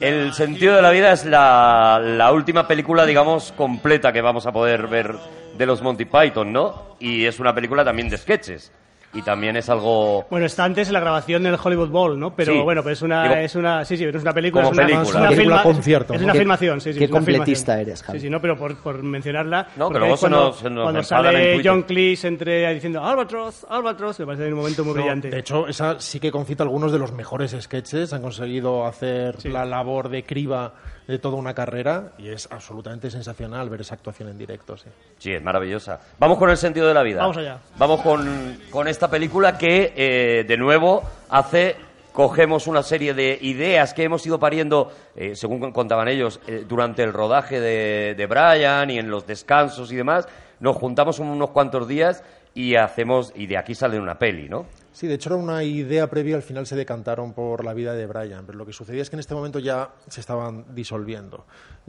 El 0.00 0.32
sentido 0.32 0.76
de 0.76 0.82
la 0.82 0.90
vida 0.90 1.12
es 1.12 1.24
la, 1.24 2.00
la 2.00 2.30
última 2.32 2.68
película, 2.68 3.04
digamos, 3.04 3.52
completa 3.56 4.12
que 4.12 4.20
vamos 4.20 4.46
a 4.46 4.52
poder 4.52 4.86
ver 4.86 5.16
de 5.56 5.66
los 5.66 5.82
Monty 5.82 6.04
Python, 6.04 6.52
¿no? 6.52 6.94
Y 7.00 7.24
es 7.24 7.40
una 7.40 7.52
película 7.52 7.84
también 7.84 8.08
de 8.08 8.16
sketches. 8.16 8.70
Y 9.14 9.22
también 9.22 9.56
es 9.56 9.70
algo... 9.70 10.26
Bueno, 10.30 10.44
está 10.44 10.64
antes 10.64 10.90
la 10.90 11.00
grabación 11.00 11.42
del 11.42 11.56
Hollywood 11.62 11.88
Bowl, 11.88 12.20
¿no? 12.20 12.36
Pero 12.36 12.52
Sí. 12.52 12.58
bueno, 12.60 12.82
pues 12.82 12.98
es 12.98 13.02
una, 13.02 13.22
Digo, 13.22 13.34
es 13.36 13.54
una, 13.56 13.82
sí, 13.84 13.96
sí, 13.96 14.04
es 14.04 14.14
una 14.22 14.34
película, 14.34 14.64
como 14.64 14.72
es 14.74 14.78
una, 14.78 14.86
película. 14.86 15.08
es 15.08 15.14
una 15.14 15.28
Película 15.30 15.56
filma- 15.56 15.62
concierto, 15.62 16.14
es 16.14 16.22
una 16.22 16.32
Qué- 16.34 16.38
filmación, 16.40 16.80
sí, 16.82 16.92
sí, 16.92 16.98
qué 16.98 17.04
es 17.06 17.10
una 17.10 17.18
completista 17.20 17.72
filmación. 17.72 17.88
eres, 17.88 18.02
Javi. 18.02 18.18
Sí, 18.18 18.26
sí, 18.26 18.30
no, 18.30 18.40
pero 18.42 18.58
por, 18.58 18.76
por 18.76 19.02
mencionarla. 19.02 19.68
No, 19.76 19.88
que 19.88 19.98
luego 19.98 20.14
es 20.14 20.20
se 20.20 20.24
cuando, 20.28 20.46
nos- 20.48 20.58
se 20.58 20.70
nos 20.70 20.82
cuando 20.84 21.00
en 21.00 21.04
sale 21.06 21.54
Twitter. 21.54 21.70
John 21.72 21.82
Cleese 21.84 22.28
entre 22.28 22.74
diciendo 22.74 23.02
Albatross, 23.02 23.66
Albatross, 23.70 24.20
me 24.20 24.26
parece 24.26 24.46
un 24.48 24.54
momento 24.58 24.84
muy 24.84 24.92
No, 24.94 25.00
brillante. 25.00 25.30
de 25.30 25.38
hecho, 25.38 25.66
esa 25.66 25.98
sí 25.98 26.20
que 26.20 26.30
concita 26.30 26.62
algunos 26.64 26.92
de 26.92 26.98
los 26.98 27.10
mejores 27.12 27.56
sketches. 27.58 28.12
Han 28.12 28.20
conseguido 28.20 28.84
hacer 28.86 29.40
Sí. 29.40 29.48
la 29.48 29.64
labor 29.64 30.10
de 30.10 30.22
criba 30.24 30.74
de 31.08 31.18
toda 31.18 31.36
una 31.36 31.54
carrera 31.54 32.12
y 32.18 32.28
es 32.28 32.46
absolutamente 32.52 33.10
sensacional 33.10 33.70
ver 33.70 33.80
esa 33.80 33.94
actuación 33.94 34.28
en 34.28 34.36
directo. 34.36 34.76
Sí. 34.76 34.90
Sí, 35.16 35.32
es 35.32 35.42
maravillosa. 35.42 35.98
Vamos 36.18 36.36
con 36.36 36.50
el 36.50 36.58
sentido 36.58 36.86
de 36.86 36.92
la 36.92 37.02
vida. 37.02 37.22
Vamos 37.22 37.38
allá. 37.38 37.58
Vamos 37.78 38.02
con, 38.02 38.58
con 38.70 38.86
esta 38.86 39.08
película 39.08 39.56
que, 39.56 39.94
eh, 39.96 40.44
de 40.46 40.56
nuevo, 40.56 41.02
hace. 41.30 41.76
Cogemos 42.12 42.66
una 42.66 42.82
serie 42.82 43.14
de 43.14 43.38
ideas 43.42 43.94
que 43.94 44.02
hemos 44.02 44.26
ido 44.26 44.40
pariendo, 44.40 44.90
eh, 45.14 45.36
según 45.36 45.70
contaban 45.70 46.08
ellos, 46.08 46.40
eh, 46.48 46.64
durante 46.68 47.04
el 47.04 47.12
rodaje 47.12 47.60
de, 47.60 48.16
de 48.16 48.26
Brian 48.26 48.90
y 48.90 48.98
en 48.98 49.08
los 49.08 49.24
descansos 49.24 49.92
y 49.92 49.96
demás. 49.96 50.26
Nos 50.58 50.76
juntamos 50.76 51.20
unos 51.20 51.50
cuantos 51.50 51.86
días 51.86 52.24
y 52.54 52.74
hacemos. 52.74 53.32
Y 53.36 53.46
de 53.46 53.56
aquí 53.56 53.74
sale 53.74 54.00
una 54.00 54.18
peli, 54.18 54.48
¿no? 54.48 54.66
Sí, 54.98 55.06
de 55.06 55.14
hecho 55.14 55.28
era 55.28 55.36
una 55.36 55.62
idea 55.62 56.10
previa, 56.10 56.34
al 56.34 56.42
final 56.42 56.66
se 56.66 56.74
decantaron 56.74 57.32
por 57.32 57.64
la 57.64 57.72
vida 57.72 57.94
de 57.94 58.04
Brian, 58.08 58.44
pero 58.44 58.58
lo 58.58 58.66
que 58.66 58.72
sucedía 58.72 59.00
es 59.00 59.08
que 59.08 59.14
en 59.14 59.20
este 59.20 59.32
momento 59.32 59.60
ya 59.60 59.92
se 60.08 60.18
estaban 60.18 60.74
disolviendo. 60.74 61.46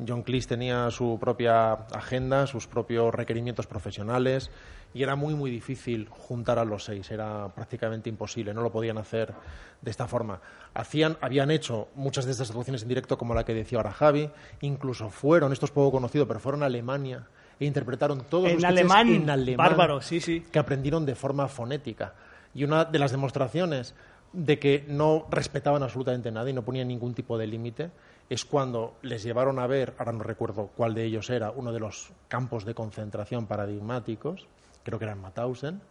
John 0.07 0.21
Cleese 0.21 0.49
tenía 0.49 0.91
su 0.91 1.17
propia 1.19 1.71
agenda, 1.71 2.45
sus 2.45 2.67
propios 2.67 3.11
requerimientos 3.11 3.65
profesionales 3.65 4.51
y 4.93 5.01
era 5.01 5.15
muy 5.15 5.33
muy 5.33 5.49
difícil 5.49 6.07
juntar 6.07 6.59
a 6.59 6.65
los 6.65 6.83
seis, 6.83 7.09
era 7.09 7.47
prácticamente 7.47 8.11
imposible, 8.11 8.53
no 8.53 8.61
lo 8.61 8.71
podían 8.71 8.99
hacer 8.99 9.33
de 9.81 9.89
esta 9.89 10.07
forma. 10.07 10.39
Hacían, 10.75 11.17
habían 11.19 11.49
hecho 11.49 11.87
muchas 11.95 12.25
de 12.25 12.33
estas 12.33 12.51
actuaciones 12.51 12.83
en 12.83 12.89
directo 12.89 13.17
como 13.17 13.33
la 13.33 13.43
que 13.43 13.55
decía 13.55 13.79
ahora 13.79 13.91
Javi, 13.91 14.29
incluso 14.61 15.09
fueron, 15.09 15.51
esto 15.51 15.65
es 15.65 15.71
poco 15.71 15.93
conocido, 15.93 16.27
pero 16.27 16.39
fueron 16.39 16.61
a 16.61 16.67
Alemania 16.67 17.25
e 17.59 17.65
interpretaron 17.65 18.21
todos 18.29 18.49
En 18.49 18.57
los 18.57 18.65
alemán, 18.65 19.09
en 19.09 19.29
alemán 19.31 19.67
bárbaro, 19.67 19.99
sí, 19.99 20.21
sí. 20.21 20.41
que 20.41 20.59
aprendieron 20.59 21.07
de 21.07 21.15
forma 21.15 21.47
fonética. 21.47 22.13
Y 22.53 22.63
una 22.63 22.85
de 22.85 22.99
las 22.99 23.11
demostraciones 23.11 23.93
de 24.33 24.59
que 24.59 24.85
no 24.87 25.25
respetaban 25.29 25.83
absolutamente 25.83 26.31
nada 26.31 26.49
y 26.49 26.53
no 26.53 26.63
ponían 26.63 26.87
ningún 26.87 27.13
tipo 27.13 27.37
de 27.37 27.47
límite 27.47 27.91
es 28.29 28.45
cuando 28.45 28.95
les 29.01 29.23
llevaron 29.23 29.57
a 29.57 29.67
ver, 29.67 29.95
ahora 29.97 30.11
no 30.11 30.23
recuerdo 30.23 30.69
cuál 30.77 30.93
de 30.93 31.03
ellos 31.03 31.29
era, 31.29 31.51
uno 31.51 31.71
de 31.71 31.79
los 31.79 32.11
campos 32.27 32.63
de 32.63 32.75
concentración 32.75 33.47
paradigmáticos, 33.47 34.47
creo 34.83 34.99
que 34.99 35.05
era 35.05 35.13
en 35.13 35.21
Mauthausen, 35.21 35.81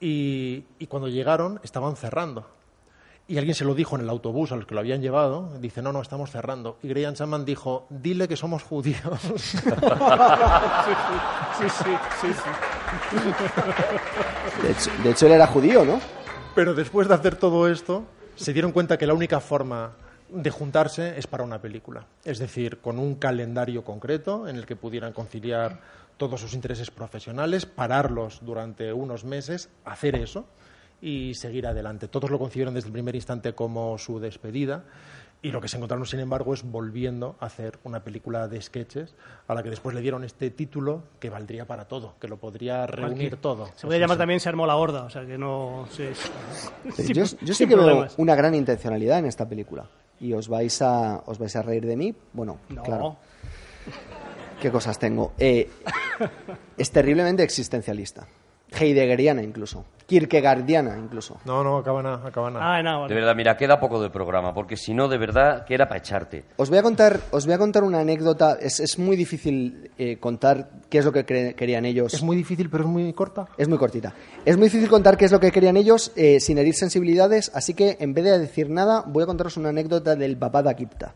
y, 0.00 0.64
y 0.78 0.86
cuando 0.88 1.08
llegaron 1.08 1.60
estaban 1.62 1.96
cerrando. 1.96 2.57
Y 3.30 3.36
alguien 3.36 3.54
se 3.54 3.66
lo 3.66 3.74
dijo 3.74 3.94
en 3.94 4.00
el 4.00 4.08
autobús 4.08 4.52
a 4.52 4.56
los 4.56 4.64
que 4.64 4.72
lo 4.72 4.80
habían 4.80 5.02
llevado, 5.02 5.50
dice, 5.60 5.82
no, 5.82 5.92
no, 5.92 6.00
estamos 6.00 6.30
cerrando. 6.30 6.78
Y 6.82 6.88
Graham 6.88 7.12
Chapman 7.12 7.44
dijo, 7.44 7.86
dile 7.90 8.26
que 8.26 8.36
somos 8.36 8.62
judíos. 8.62 8.98
Sí, 11.58 11.68
sí, 11.68 11.90
sí, 12.20 12.28
sí. 12.32 12.50
De 14.62 14.70
hecho, 14.70 14.90
de 15.02 15.10
hecho, 15.10 15.26
él 15.26 15.32
era 15.32 15.46
judío, 15.48 15.84
¿no? 15.84 16.00
Pero 16.54 16.72
después 16.72 17.08
de 17.08 17.14
hacer 17.14 17.34
todo 17.36 17.68
esto, 17.68 18.04
se 18.36 18.52
dieron 18.52 18.70
cuenta 18.70 18.96
que 18.96 19.06
la 19.06 19.12
única 19.12 19.40
forma 19.40 19.92
de 20.30 20.50
juntarse 20.50 21.18
es 21.18 21.26
para 21.26 21.42
una 21.42 21.60
película. 21.60 22.06
Es 22.24 22.38
decir, 22.38 22.78
con 22.78 22.98
un 22.98 23.16
calendario 23.16 23.84
concreto 23.84 24.48
en 24.48 24.56
el 24.56 24.64
que 24.66 24.76
pudieran 24.76 25.12
conciliar 25.12 25.80
todos 26.16 26.40
sus 26.40 26.54
intereses 26.54 26.90
profesionales, 26.90 27.66
pararlos 27.66 28.38
durante 28.40 28.92
unos 28.92 29.24
meses, 29.24 29.68
hacer 29.84 30.14
eso 30.14 30.46
y 31.00 31.34
seguir 31.34 31.66
adelante. 31.66 32.08
Todos 32.08 32.30
lo 32.30 32.38
concibieron 32.38 32.74
desde 32.74 32.88
el 32.88 32.92
primer 32.92 33.14
instante 33.14 33.54
como 33.54 33.96
su 33.98 34.18
despedida 34.20 34.84
y 35.40 35.52
lo 35.52 35.60
que 35.60 35.68
se 35.68 35.76
encontraron, 35.76 36.04
sin 36.04 36.18
embargo, 36.18 36.52
es 36.52 36.64
volviendo 36.64 37.36
a 37.38 37.46
hacer 37.46 37.78
una 37.84 38.02
película 38.02 38.48
de 38.48 38.60
sketches 38.60 39.14
a 39.46 39.54
la 39.54 39.62
que 39.62 39.70
después 39.70 39.94
le 39.94 40.00
dieron 40.00 40.24
este 40.24 40.50
título 40.50 41.04
que 41.20 41.30
valdría 41.30 41.64
para 41.64 41.86
todo, 41.86 42.16
que 42.20 42.26
lo 42.26 42.38
podría 42.38 42.86
reunir 42.88 43.36
todo. 43.36 43.68
Se 43.76 43.86
puede 43.86 44.00
llamar 44.00 44.18
también 44.18 44.40
Se 44.40 44.48
armó 44.48 44.66
la 44.66 44.74
horda, 44.74 45.04
o 45.04 45.10
sea 45.10 45.24
que 45.24 45.38
no... 45.38 45.86
Sí, 45.92 46.08
Sin- 46.96 47.14
yo, 47.14 47.24
yo 47.40 47.54
sí 47.54 47.68
que 47.68 47.76
veo 47.76 48.08
una 48.16 48.34
gran 48.34 48.56
intencionalidad 48.56 49.20
en 49.20 49.26
esta 49.26 49.48
película. 49.48 49.88
Y 50.18 50.32
os 50.32 50.48
vais 50.48 50.82
a, 50.82 51.22
os 51.26 51.38
vais 51.38 51.54
a 51.54 51.62
reír 51.62 51.86
de 51.86 51.96
mí. 51.96 52.12
Bueno, 52.32 52.58
No. 52.70 52.82
claro. 52.82 53.16
¿Qué 54.60 54.72
cosas 54.72 54.98
tengo? 54.98 55.34
Eh, 55.38 55.70
es 56.76 56.90
terriblemente 56.90 57.44
existencialista. 57.44 58.26
Heideggeriana 58.72 59.42
incluso. 59.42 59.84
Kierkegaardiana 60.06 60.96
incluso. 60.96 61.36
No, 61.44 61.62
no, 61.62 61.76
acaban 61.76 62.06
a, 62.06 62.14
acaban 62.26 62.56
a. 62.56 62.78
Ah, 62.78 62.82
no, 62.82 62.92
De 62.94 62.98
vale. 63.02 63.14
verdad, 63.14 63.36
mira, 63.36 63.56
queda 63.58 63.78
poco 63.78 64.00
de 64.02 64.08
programa, 64.08 64.54
porque 64.54 64.74
si 64.74 64.94
no, 64.94 65.06
de 65.06 65.18
verdad, 65.18 65.66
que 65.66 65.74
era 65.74 65.86
para 65.86 65.98
echarte. 65.98 66.44
Os 66.56 66.70
voy 66.70 66.78
a 66.78 66.82
contar, 66.82 67.20
os 67.30 67.44
voy 67.44 67.54
a 67.54 67.58
contar 67.58 67.82
una 67.84 68.00
anécdota. 68.00 68.56
Es, 68.58 68.80
es 68.80 68.98
muy 68.98 69.16
difícil 69.16 69.90
eh, 69.98 70.16
contar 70.16 70.70
qué 70.88 70.98
es 70.98 71.04
lo 71.04 71.12
que 71.12 71.26
querían 71.26 71.84
ellos. 71.84 72.14
Es 72.14 72.22
muy 72.22 72.36
difícil, 72.38 72.70
pero 72.70 72.84
es 72.84 72.88
muy 72.90 73.12
corta. 73.12 73.48
Es 73.58 73.68
muy 73.68 73.76
cortita. 73.76 74.14
Es 74.46 74.56
muy 74.56 74.68
difícil 74.68 74.88
contar 74.88 75.18
qué 75.18 75.26
es 75.26 75.32
lo 75.32 75.40
que 75.40 75.52
querían 75.52 75.76
ellos 75.76 76.10
eh, 76.16 76.40
sin 76.40 76.56
herir 76.56 76.74
sensibilidades, 76.74 77.50
así 77.54 77.74
que 77.74 77.98
en 78.00 78.14
vez 78.14 78.24
de 78.24 78.38
decir 78.38 78.70
nada, 78.70 79.04
voy 79.06 79.24
a 79.24 79.26
contaros 79.26 79.58
una 79.58 79.68
anécdota 79.68 80.16
del 80.16 80.36
Baba 80.36 80.62
de 80.62 80.70
Akipta. 80.70 81.12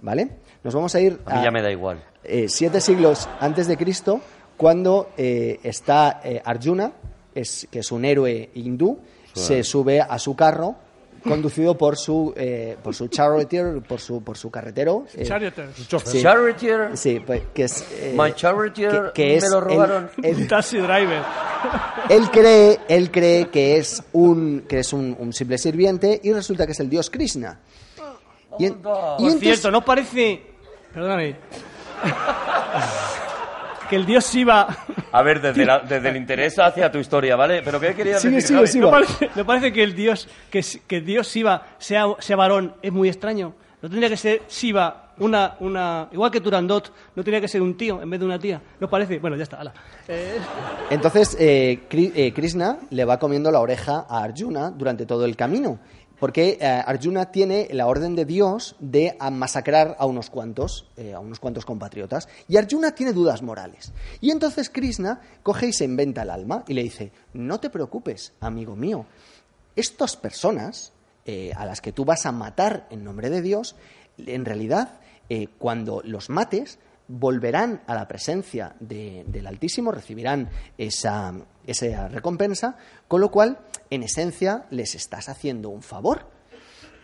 ¿Vale? 0.00 0.28
Nos 0.62 0.74
vamos 0.74 0.94
a 0.94 1.00
ir 1.00 1.18
A 1.26 1.36
mí 1.38 1.42
ya 1.42 1.50
me 1.50 1.60
da 1.62 1.72
igual. 1.72 2.02
eh, 2.22 2.46
siete 2.48 2.80
siglos 2.80 3.28
antes 3.40 3.66
de 3.66 3.76
Cristo, 3.76 4.20
cuando 4.56 5.10
eh, 5.16 5.60
está 5.62 6.20
eh, 6.24 6.40
Arjuna, 6.44 6.92
es, 7.34 7.66
que 7.70 7.80
es 7.80 7.92
un 7.92 8.04
héroe 8.04 8.50
hindú, 8.54 8.98
se 9.34 9.62
sube 9.62 10.00
a 10.00 10.18
su 10.18 10.34
carro 10.34 10.76
conducido 11.22 11.76
por 11.76 11.96
su 11.96 12.32
eh, 12.36 12.76
por 12.82 12.94
su 12.94 13.08
charioteer, 13.08 13.82
por 13.82 13.98
su 14.00 14.22
por 14.22 14.38
su 14.38 14.48
carretero. 14.50 15.06
eh, 15.14 15.24
Charioteers. 15.24 15.74
sí, 16.04 16.22
Charioteer, 16.22 16.96
sí, 16.96 17.20
pues, 17.26 17.42
que 17.52 17.64
es 17.64 17.84
eh, 18.00 18.14
My 18.16 18.32
charioteer 18.32 19.10
que, 19.12 19.22
que 19.22 19.26
me 19.30 19.34
es 19.34 19.50
lo 19.50 19.58
el- 19.58 19.64
robaron. 19.64 20.10
el- 20.22 20.46
Taxi 20.48 20.78
driver. 20.78 21.22
él 22.08 22.30
cree, 22.30 22.78
él 22.88 23.10
cree 23.10 23.48
que 23.48 23.76
es 23.76 24.02
un 24.12 24.64
que 24.68 24.78
es 24.78 24.92
un, 24.92 25.16
un 25.18 25.32
simple 25.32 25.58
sirviente 25.58 26.20
y 26.22 26.32
resulta 26.32 26.64
que 26.64 26.72
es 26.72 26.80
el 26.80 26.88
dios 26.88 27.10
Krishna. 27.10 27.58
Y, 28.58 28.66
en- 28.66 28.72
y 28.74 28.76
Por 28.76 28.92
entonces- 29.18 29.40
cierto, 29.40 29.70
¿no 29.72 29.84
parece... 29.84 30.40
Perdóname. 30.94 31.36
que 33.88 33.96
el 33.96 34.06
dios 34.06 34.32
Shiva... 34.32 34.66
A 35.12 35.22
ver, 35.22 35.40
desde, 35.40 35.64
la- 35.66 35.80
desde 35.80 36.08
el 36.08 36.16
interés 36.16 36.58
hacia 36.58 36.90
tu 36.90 36.98
historia, 36.98 37.36
¿vale? 37.36 37.62
¿Pero 37.62 37.78
qué 37.80 37.94
querías 37.94 38.20
Sigue, 38.22 38.36
decir, 38.36 38.66
sigue. 38.68 38.80
¿No 38.84 38.90
parece, 38.90 39.30
no 39.34 39.44
parece 39.46 39.72
que 39.72 39.82
el 39.82 39.94
dios 39.94 40.28
que, 40.50 40.64
que 40.86 41.00
dios 41.00 41.28
Shiva 41.32 41.66
sea, 41.78 42.06
sea 42.18 42.36
varón 42.36 42.74
es 42.82 42.92
muy 42.92 43.08
extraño? 43.08 43.54
¿No 43.82 43.88
tendría 43.90 44.08
que 44.08 44.16
ser 44.16 44.42
Shiva 44.48 45.12
una, 45.18 45.56
una... 45.60 46.08
Igual 46.12 46.30
que 46.30 46.40
Turandot, 46.40 46.92
no 47.14 47.22
tendría 47.22 47.40
que 47.40 47.48
ser 47.48 47.62
un 47.62 47.76
tío 47.76 48.02
en 48.02 48.10
vez 48.10 48.18
de 48.20 48.26
una 48.26 48.38
tía? 48.38 48.60
¿No 48.80 48.88
parece? 48.88 49.18
Bueno, 49.18 49.36
ya 49.36 49.44
está, 49.44 49.58
ala. 49.60 49.72
Eh, 50.08 50.38
Entonces, 50.90 51.36
eh, 51.38 51.80
Kri- 51.90 52.12
eh, 52.14 52.32
Krishna 52.32 52.78
le 52.90 53.04
va 53.04 53.18
comiendo 53.18 53.50
la 53.50 53.60
oreja 53.60 54.06
a 54.08 54.22
Arjuna 54.24 54.70
durante 54.70 55.06
todo 55.06 55.24
el 55.24 55.36
camino. 55.36 55.78
Porque 56.18 56.58
eh, 56.60 56.66
Arjuna 56.66 57.30
tiene 57.30 57.68
la 57.72 57.86
orden 57.86 58.14
de 58.16 58.24
Dios 58.24 58.74
de 58.80 59.16
masacrar 59.30 59.96
a 59.98 60.06
unos 60.06 60.30
cuantos, 60.30 60.88
eh, 60.96 61.12
a 61.14 61.20
unos 61.20 61.40
cuantos 61.40 61.64
compatriotas, 61.66 62.28
y 62.48 62.56
Arjuna 62.56 62.94
tiene 62.94 63.12
dudas 63.12 63.42
morales. 63.42 63.92
Y 64.20 64.30
entonces 64.30 64.70
Krishna 64.70 65.20
coge 65.42 65.66
y 65.68 65.72
se 65.72 65.84
inventa 65.84 66.22
el 66.22 66.30
alma 66.30 66.64
y 66.68 66.74
le 66.74 66.82
dice, 66.82 67.12
no 67.34 67.60
te 67.60 67.68
preocupes, 67.70 68.32
amigo 68.40 68.76
mío, 68.76 69.06
estas 69.76 70.16
personas 70.16 70.92
eh, 71.26 71.52
a 71.56 71.66
las 71.66 71.80
que 71.80 71.92
tú 71.92 72.04
vas 72.04 72.24
a 72.24 72.32
matar 72.32 72.86
en 72.90 73.04
nombre 73.04 73.28
de 73.30 73.42
Dios, 73.42 73.76
en 74.18 74.44
realidad, 74.44 75.00
cuando 75.58 76.00
los 76.04 76.30
mates, 76.30 76.78
volverán 77.08 77.82
a 77.86 77.94
la 77.94 78.08
presencia 78.08 78.74
de- 78.80 79.24
del 79.26 79.46
Altísimo, 79.46 79.92
recibirán 79.92 80.48
esa, 80.78 81.34
esa 81.66 82.08
recompensa, 82.08 82.76
con 83.08 83.20
lo 83.20 83.30
cual, 83.30 83.58
en 83.90 84.02
esencia, 84.02 84.66
les 84.70 84.94
estás 84.94 85.28
haciendo 85.28 85.68
un 85.70 85.82
favor. 85.82 86.34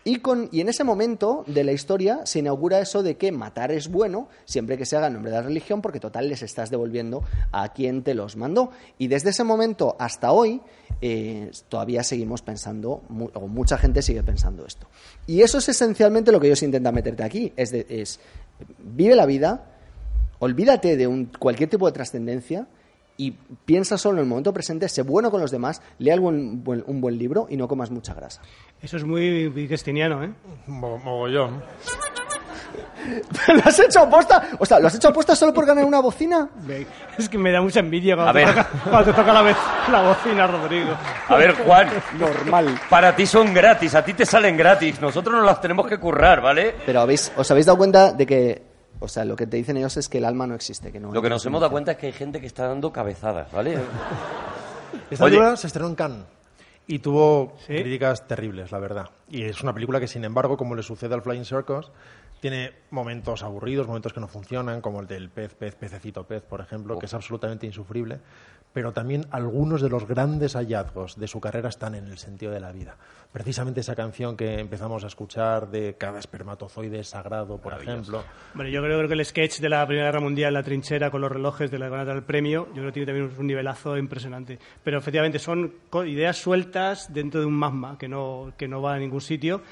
Y, 0.05 0.17
con, 0.17 0.49
y 0.51 0.61
en 0.61 0.69
ese 0.69 0.83
momento 0.83 1.45
de 1.47 1.63
la 1.63 1.71
historia 1.71 2.23
se 2.25 2.41
inaugura 2.41 2.81
eso 2.81 3.05
de 3.05 3.17
que 3.17 3.31
matar 3.31 3.71
es 3.71 3.87
bueno 3.87 4.29
siempre 4.45 4.77
que 4.77 4.85
se 4.85 4.97
haga 4.97 5.07
en 5.07 5.13
nombre 5.13 5.31
de 5.31 5.37
la 5.37 5.43
religión, 5.45 5.81
porque 5.81 6.01
total 6.01 6.29
les 6.29 6.43
estás 6.43 6.71
devolviendo 6.71 7.23
a 7.53 7.73
quien 7.73 8.03
te 8.03 8.15
los 8.15 8.35
mandó. 8.35 8.73
Y 8.99 9.07
desde 9.07 9.31
ese 9.31 9.45
momento 9.45 9.95
hasta 10.01 10.33
hoy 10.33 10.61
eh, 11.01 11.53
todavía 11.69 12.03
seguimos 12.03 12.43
pensando, 12.43 13.03
o 13.35 13.47
mucha 13.47 13.79
gente 13.79 14.03
sigue 14.03 14.25
pensando 14.25 14.67
esto. 14.67 14.89
Y 15.29 15.43
eso 15.43 15.59
es 15.59 15.69
esencialmente 15.69 16.33
lo 16.33 16.41
que 16.41 16.49
ellos 16.49 16.65
intentan 16.65 16.95
meterte 16.97 17.23
aquí. 17.23 17.53
Es, 17.57 17.71
de- 17.71 17.87
es 17.89 18.19
vive 18.81 19.15
la 19.15 19.25
vida, 19.27 19.67
olvídate 20.41 20.97
de 20.97 21.07
un- 21.07 21.27
cualquier 21.27 21.71
tipo 21.71 21.87
de 21.87 21.93
trascendencia 21.93 22.67
y 23.17 23.33
piensa 23.65 23.99
solo 23.99 24.17
en 24.19 24.25
el 24.25 24.29
momento 24.29 24.53
presente, 24.53 24.89
sé 24.89 25.03
bueno 25.03 25.31
con 25.31 25.41
los 25.41 25.51
demás, 25.51 25.83
lee 25.99 26.11
algún 26.11 26.63
buen- 26.65 26.85
un 26.87 27.01
buen 27.01 27.19
libro 27.19 27.47
y 27.51 27.57
no 27.57 27.69
comas 27.69 27.91
mucha 27.91 28.15
grasa. 28.15 28.41
Eso 28.81 28.97
es 28.97 29.05
muy 29.05 29.49
wittgensteiniano, 29.49 30.25
¿eh? 30.25 30.31
Mo- 30.67 30.99
mogollón. 30.99 31.63
¿Lo 33.49 33.61
has 33.65 33.79
hecho 33.81 34.01
aposta? 34.01 34.51
O 34.59 34.65
sea, 34.65 34.79
¿lo 34.79 34.87
has 34.87 34.95
hecho 34.95 35.09
aposta 35.09 35.35
solo 35.35 35.53
por 35.53 35.67
ganar 35.67 35.85
una 35.85 36.01
bocina? 36.01 36.49
Es 37.19 37.29
que 37.29 37.37
me 37.37 37.51
da 37.51 37.61
mucha 37.61 37.81
envidia 37.81 38.15
cuando, 38.15 38.31
A 38.31 38.33
te, 38.33 38.39
ver. 38.45 38.49
toca, 38.55 38.69
cuando 38.89 39.05
te 39.11 39.13
toca 39.17 39.33
la, 39.33 39.43
vez, 39.43 39.57
la 39.91 40.03
bocina, 40.03 40.47
Rodrigo. 40.47 40.93
A 41.29 41.37
ver, 41.37 41.53
Juan, 41.55 41.89
Normal. 42.19 42.81
para 42.89 43.15
ti 43.17 43.27
son 43.27 43.53
gratis, 43.53 43.95
a 43.95 44.05
ti 44.05 44.15
te 44.15 44.25
salen 44.25 44.57
gratis, 44.57 45.01
nosotros 45.01 45.35
nos 45.37 45.45
las 45.45 45.61
tenemos 45.61 45.87
que 45.89 45.99
currar, 45.99 46.41
¿vale? 46.41 46.75
Pero 46.87 47.01
habéis, 47.01 47.33
os 47.37 47.51
habéis 47.51 47.67
dado 47.67 47.77
cuenta 47.79 48.13
de 48.13 48.25
que, 48.27 48.63
o 49.03 49.09
sea, 49.09 49.25
lo 49.25 49.35
que 49.37 49.47
te 49.47 49.57
dicen 49.57 49.77
ellos 49.77 49.97
es 49.97 50.09
que 50.09 50.19
el 50.19 50.25
alma 50.25 50.47
no 50.47 50.55
existe. 50.55 50.93
Que 50.93 51.01
no 51.01 51.13
Lo 51.13 51.21
que 51.21 51.29
nos 51.29 51.45
hemos 51.45 51.61
dado 51.61 51.73
cuenta 51.73 51.93
es 51.93 51.99
que 51.99 52.07
hay 52.07 52.13
gente 52.13 52.41
que 52.41 52.47
está 52.47 52.69
dando 52.69 52.93
cabezadas, 52.93 53.51
¿vale? 53.51 53.75
Esta 55.11 55.25
Oye. 55.25 55.37
película 55.37 55.57
se 55.57 55.67
estrenó 55.67 55.89
en 55.89 55.95
Cannes 55.95 56.25
y 56.87 56.99
tuvo 56.99 57.55
¿Sí? 57.67 57.75
críticas 57.75 58.27
terribles, 58.27 58.71
la 58.71 58.79
verdad. 58.79 59.11
Y 59.29 59.43
es 59.43 59.63
una 59.63 59.73
película 59.73 59.99
que, 60.01 60.09
sin 60.09 60.25
embargo, 60.25 60.57
como 60.57 60.75
le 60.75 60.83
sucede 60.83 61.15
al 61.15 61.23
Flying 61.23 61.45
Circus, 61.45 61.91
tiene 62.41 62.73
momentos 62.91 63.43
aburridos, 63.43 63.87
momentos 63.87 64.13
que 64.13 64.21
no 64.21 64.29
funcionan, 64.29 64.81
como 64.81 65.01
el 65.01 65.07
del 65.07 65.31
pez, 65.31 65.55
pez, 65.55 65.75
pececito, 65.75 66.25
pez, 66.25 66.43
por 66.43 66.61
ejemplo, 66.61 66.99
que 66.99 67.07
es 67.07 67.15
absolutamente 67.15 67.67
insufrible. 67.67 68.21
Pero 68.73 68.93
también 68.93 69.27
algunos 69.31 69.83
de 69.83 69.89
los 69.89 70.07
grandes 70.07 70.55
hallazgos 70.55 71.19
de 71.19 71.29
su 71.29 71.41
carrera 71.41 71.69
están 71.69 71.95
en 71.95 72.07
el 72.07 72.19
sentido 72.19 72.53
de 72.53 72.61
la 72.61 72.73
vida. 72.73 72.97
Precisamente 73.33 73.81
esa 73.81 73.95
canción 73.95 74.37
que 74.37 74.59
empezamos 74.59 75.05
a 75.05 75.07
escuchar 75.07 75.71
de 75.71 75.95
cada 75.99 76.19
espermatozoide 76.19 77.01
es 77.01 77.09
sagrado, 77.09 77.59
por 77.59 77.75
ejemplo. 77.75 78.25
Bueno, 78.55 78.71
yo 78.71 78.83
creo 78.83 79.07
que 79.09 79.15
el 79.15 79.25
sketch 79.25 79.61
de 79.61 79.69
la 79.69 79.87
Primera 79.87 80.09
Guerra 80.09 80.21
Mundial, 80.21 80.55
la 80.55 80.63
trinchera 80.63 81.11
con 81.11 81.21
los 81.21 81.33
relojes 81.33 81.71
de 81.71 81.79
la 81.79 81.87
que 81.87 81.91
van 81.91 82.01
a 82.01 82.05
dar 82.05 82.17
el 82.17 82.25
premio, 82.25 82.67
yo 82.69 82.75
creo 82.75 82.87
que 82.87 82.93
tiene 82.93 83.07
también 83.07 83.31
un 83.39 83.47
nivelazo 83.47 83.97
impresionante. 83.97 84.59
Pero 84.83 84.99
efectivamente 84.99 85.39
son 85.39 85.73
ideas 86.07 86.37
sueltas 86.37 87.13
dentro 87.13 87.41
de 87.41 87.47
un 87.47 87.55
magma 87.55 87.97
que 87.99 88.09
no, 88.09 88.53
que 88.57 88.69
no 88.69 88.83
va 88.83 88.95
a 88.95 88.99
ningún 88.99 89.21
sitio. 89.21 89.63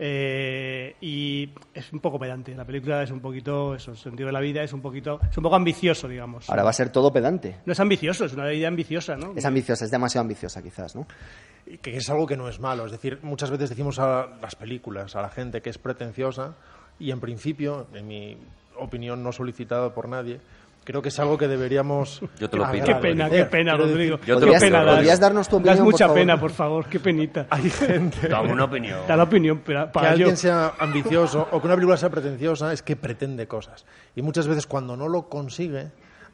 Eh, 0.00 0.94
y 1.00 1.50
es 1.74 1.92
un 1.92 1.98
poco 1.98 2.20
pedante. 2.20 2.54
La 2.54 2.64
película 2.64 3.02
es 3.02 3.10
un 3.10 3.18
poquito, 3.18 3.74
eso, 3.74 3.90
el 3.90 3.96
sentido 3.96 4.28
de 4.28 4.32
la 4.32 4.38
vida 4.40 4.62
es 4.62 4.72
un 4.72 4.80
poquito, 4.80 5.18
es 5.28 5.36
un 5.36 5.42
poco 5.42 5.56
ambicioso, 5.56 6.06
digamos. 6.06 6.48
Ahora 6.48 6.62
va 6.62 6.70
a 6.70 6.72
ser 6.72 6.90
todo 6.90 7.12
pedante. 7.12 7.56
No 7.66 7.72
es 7.72 7.80
ambicioso, 7.80 8.24
es 8.24 8.32
una 8.32 8.52
idea 8.52 8.68
ambiciosa, 8.68 9.16
¿no? 9.16 9.32
Es 9.34 9.44
ambiciosa, 9.44 9.84
es 9.84 9.90
demasiado 9.90 10.22
ambiciosa 10.22 10.62
quizás, 10.62 10.94
¿no? 10.94 11.06
Que 11.82 11.96
es 11.96 12.08
algo 12.08 12.26
que 12.26 12.36
no 12.36 12.48
es 12.48 12.60
malo. 12.60 12.86
Es 12.86 12.92
decir, 12.92 13.18
muchas 13.22 13.50
veces 13.50 13.70
decimos 13.70 13.98
a 13.98 14.38
las 14.40 14.54
películas, 14.54 15.16
a 15.16 15.22
la 15.22 15.30
gente 15.30 15.60
que 15.60 15.70
es 15.70 15.78
pretenciosa, 15.78 16.54
y 17.00 17.10
en 17.10 17.18
principio, 17.18 17.88
en 17.92 18.06
mi 18.06 18.38
opinión 18.76 19.24
no 19.24 19.32
solicitada 19.32 19.92
por 19.92 20.08
nadie, 20.08 20.40
creo 20.88 21.02
que 21.02 21.10
es 21.10 21.18
algo 21.18 21.36
que 21.36 21.46
deberíamos. 21.48 22.22
Yo 22.40 22.48
te 22.48 22.56
lo 22.56 22.70
pido. 22.70 22.86
Qué 22.86 22.94
pena, 22.94 23.28
qué 23.28 23.44
pena, 23.44 23.76
Rodrigo. 23.76 24.16
Yo 24.20 24.24
te 24.24 24.32
lo 24.32 24.38
¿Podrías, 24.40 24.62
pena 24.62 24.80
pido, 24.80 24.94
podrías 24.94 25.20
darnos 25.20 25.46
tu 25.46 25.56
opinión, 25.56 25.76
Das 25.76 25.84
mucha 25.84 26.06
por 26.06 26.08
favor? 26.08 26.14
pena, 26.18 26.40
por 26.40 26.50
favor, 26.50 26.86
qué 26.86 26.98
penita. 26.98 27.46
Hay 27.50 27.68
gente. 27.68 28.26
Dame 28.26 28.54
una 28.54 28.64
opinión. 28.64 29.00
Da 29.06 29.14
la 29.14 29.24
opinión 29.24 29.58
para, 29.58 29.90
que 29.92 30.00
yo. 30.00 30.08
alguien 30.08 30.36
sea 30.38 30.72
ambicioso 30.78 31.46
o 31.52 31.60
que 31.60 31.66
una 31.66 31.74
película 31.74 31.98
sea 31.98 32.08
pretenciosa 32.08 32.72
es 32.72 32.82
que 32.82 32.96
pretende 32.96 33.46
cosas. 33.46 33.84
Y 34.16 34.22
muchas 34.22 34.48
veces 34.48 34.66
cuando 34.66 34.96
no 34.96 35.08
lo 35.08 35.28
consigue, 35.28 35.90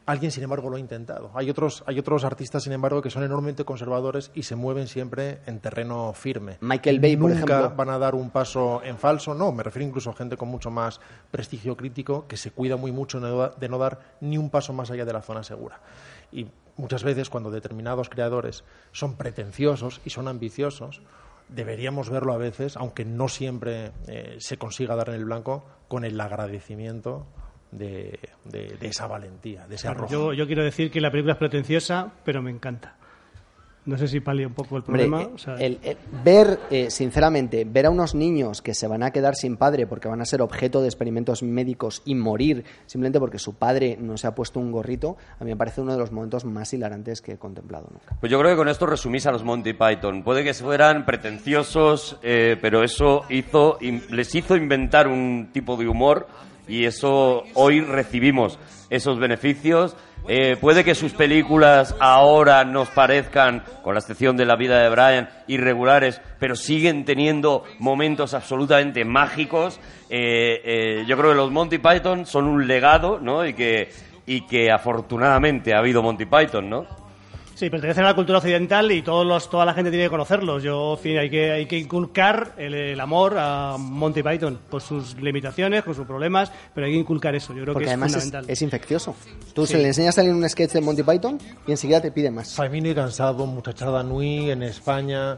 alguien 0.06 0.30
sin 0.30 0.42
embargo 0.44 0.68
lo 0.70 0.76
ha 0.76 0.80
intentado. 0.80 1.30
Hay 1.34 1.48
otros, 1.50 1.82
hay 1.86 1.98
otros 1.98 2.24
artistas 2.24 2.62
sin 2.64 2.72
embargo 2.72 3.00
que 3.02 3.10
son 3.10 3.22
enormemente 3.22 3.64
conservadores 3.64 4.30
y 4.34 4.42
se 4.42 4.54
mueven 4.56 4.86
siempre 4.86 5.40
en 5.46 5.60
terreno 5.60 6.12
firme. 6.12 6.58
Michael 6.60 7.00
Bay, 7.00 7.16
por 7.16 7.30
Nunca 7.30 7.58
ejemplo. 7.58 7.76
van 7.76 7.90
a 7.90 7.98
dar 7.98 8.14
un 8.14 8.30
paso 8.30 8.82
en 8.84 8.98
falso. 8.98 9.34
No, 9.34 9.50
me 9.52 9.62
refiero 9.62 9.86
incluso 9.88 10.10
a 10.10 10.14
gente 10.14 10.36
con 10.36 10.48
mucho 10.48 10.70
más 10.70 11.00
prestigio 11.30 11.76
crítico 11.76 12.26
que 12.28 12.36
se 12.36 12.50
cuida 12.50 12.76
muy 12.76 12.92
mucho 12.92 13.18
de 13.20 13.28
no 13.30 13.36
da- 13.38 13.48
de 13.58 13.68
no 13.68 13.78
dar 13.78 14.00
ni 14.20 14.36
un 14.38 14.50
paso 14.50 14.72
más 14.72 14.90
allá 14.90 15.04
de 15.04 15.12
la 15.12 15.22
zona 15.22 15.42
segura. 15.42 15.80
Y 16.32 16.46
muchas 16.76 17.02
veces 17.04 17.30
cuando 17.30 17.50
determinados 17.50 18.08
creadores 18.08 18.64
son 18.92 19.16
pretenciosos 19.16 20.00
y 20.04 20.10
son 20.10 20.28
ambiciosos, 20.28 21.00
deberíamos 21.48 22.10
verlo 22.10 22.32
a 22.32 22.38
veces, 22.38 22.76
aunque 22.76 23.04
no 23.04 23.28
siempre 23.28 23.92
eh, 24.08 24.36
se 24.40 24.56
consiga 24.58 24.96
dar 24.96 25.10
en 25.10 25.14
el 25.16 25.24
blanco, 25.24 25.64
con 25.88 26.04
el 26.04 26.20
agradecimiento 26.20 27.26
de, 27.76 28.18
de- 28.44 28.76
de 28.78 28.88
esa 28.88 29.06
valentía, 29.06 29.66
de 29.66 29.74
ese 29.74 29.88
arrojo. 29.88 30.10
Yo, 30.12 30.32
yo 30.32 30.46
quiero 30.46 30.62
decir 30.64 30.90
que 30.90 31.00
la 31.00 31.10
película 31.10 31.32
es 31.34 31.38
pretenciosa, 31.38 32.12
pero 32.24 32.42
me 32.42 32.50
encanta. 32.50 32.96
No 33.86 33.98
sé 33.98 34.08
si 34.08 34.20
palia 34.20 34.46
un 34.46 34.54
poco 34.54 34.78
el 34.78 34.82
problema. 34.82 35.20
eh, 35.20 35.28
o 35.34 35.36
sea, 35.36 35.56
el- 35.56 35.78
el- 35.82 35.98
ver, 36.24 36.58
eh, 36.70 36.90
sinceramente, 36.90 37.66
ver 37.66 37.84
a 37.84 37.90
unos 37.90 38.14
niños 38.14 38.62
que 38.62 38.72
se 38.72 38.86
van 38.86 39.02
a 39.02 39.10
quedar 39.10 39.34
sin 39.34 39.58
padre 39.58 39.86
porque 39.86 40.08
van 40.08 40.22
a 40.22 40.24
ser 40.24 40.40
objeto 40.40 40.80
de 40.80 40.86
experimentos 40.88 41.42
médicos 41.42 42.00
y 42.06 42.14
morir 42.14 42.64
simplemente 42.86 43.20
porque 43.20 43.38
su 43.38 43.56
padre 43.56 43.98
no 44.00 44.16
se 44.16 44.26
ha 44.26 44.34
puesto 44.34 44.58
un 44.58 44.72
gorrito, 44.72 45.18
a 45.38 45.44
mí 45.44 45.50
me 45.50 45.56
parece 45.58 45.82
uno 45.82 45.92
de 45.92 45.98
los 45.98 46.12
momentos 46.12 46.46
más 46.46 46.72
hilarantes 46.72 47.20
que 47.20 47.32
he 47.32 47.36
contemplado 47.36 47.86
nunca. 47.92 48.16
Pues 48.20 48.32
yo 48.32 48.38
creo 48.38 48.52
que 48.52 48.56
con 48.56 48.68
esto 48.70 48.86
resumís 48.86 49.26
a 49.26 49.32
los 49.32 49.44
Monty 49.44 49.74
Python. 49.74 50.22
Puede 50.22 50.42
que 50.44 50.54
fueran 50.54 51.04
pretenciosos, 51.04 52.18
eh, 52.22 52.56
pero 52.62 52.82
eso 52.82 53.24
hizo, 53.28 53.76
in- 53.82 54.02
les 54.08 54.34
hizo 54.34 54.56
inventar 54.56 55.08
un 55.08 55.50
tipo 55.52 55.76
de 55.76 55.86
humor 55.88 56.26
y 56.68 56.84
eso 56.84 57.44
hoy 57.54 57.80
recibimos 57.80 58.58
esos 58.90 59.18
beneficios. 59.18 59.96
Eh, 60.26 60.56
puede 60.58 60.84
que 60.84 60.94
sus 60.94 61.12
películas 61.12 61.94
ahora 62.00 62.64
nos 62.64 62.88
parezcan, 62.88 63.62
con 63.82 63.94
la 63.94 64.00
excepción 64.00 64.38
de 64.38 64.46
la 64.46 64.56
vida 64.56 64.82
de 64.82 64.88
Brian, 64.88 65.28
irregulares, 65.48 66.20
pero 66.38 66.56
siguen 66.56 67.04
teniendo 67.04 67.64
momentos 67.78 68.32
absolutamente 68.32 69.04
mágicos. 69.04 69.78
Eh, 70.08 70.62
eh, 70.64 71.04
yo 71.06 71.18
creo 71.18 71.32
que 71.32 71.36
los 71.36 71.50
Monty 71.50 71.76
Python 71.76 72.24
son 72.24 72.46
un 72.46 72.66
legado, 72.66 73.18
¿no? 73.20 73.44
Y 73.44 73.52
que, 73.52 73.90
y 74.24 74.46
que 74.46 74.70
afortunadamente 74.70 75.74
ha 75.74 75.80
habido 75.80 76.02
Monty 76.02 76.24
Python, 76.24 76.70
¿no? 76.70 77.03
Sí, 77.54 77.70
pertenecen 77.70 78.02
a 78.04 78.08
la 78.08 78.14
cultura 78.14 78.38
occidental 78.38 78.90
y 78.90 79.02
todos 79.02 79.24
los, 79.24 79.48
toda 79.48 79.64
la 79.64 79.74
gente 79.74 79.90
tiene 79.90 80.06
que 80.06 80.10
conocerlos. 80.10 80.62
Yo, 80.64 80.94
en 80.94 80.98
fin, 80.98 81.18
hay 81.18 81.30
que, 81.30 81.52
hay 81.52 81.66
que 81.66 81.78
inculcar 81.78 82.52
el, 82.58 82.74
el 82.74 83.00
amor 83.00 83.36
a 83.38 83.76
Monty 83.78 84.22
Python, 84.24 84.58
por 84.68 84.82
sus 84.82 85.14
limitaciones, 85.20 85.84
con 85.84 85.94
sus 85.94 86.04
problemas, 86.04 86.50
pero 86.74 86.86
hay 86.86 86.92
que 86.94 86.98
inculcar 86.98 87.34
eso. 87.36 87.54
Yo 87.54 87.62
creo 87.62 87.74
Porque 87.74 87.84
que 87.84 87.90
es 87.90 87.92
además 87.92 88.14
es, 88.16 88.22
fundamental. 88.24 88.50
es 88.52 88.62
infeccioso. 88.62 89.14
Tú 89.54 89.66
Sí. 89.66 89.74
se 89.74 89.78
le 89.78 89.86
enseñas 89.88 90.18
a 90.18 90.22
alguien 90.22 90.36
un 90.36 90.48
sketch 90.48 90.72
de 90.72 90.80
Monty 90.80 91.04
Python 91.04 91.38
y 91.66 91.70
enseguida 91.70 92.00
te 92.00 92.10
pide 92.10 92.30
más. 92.30 92.54
Famino 92.54 92.88
y 92.88 92.94
Cansado, 92.94 93.46
Muchachada 93.46 94.02
Nui 94.02 94.50
en 94.50 94.64
España, 94.64 95.36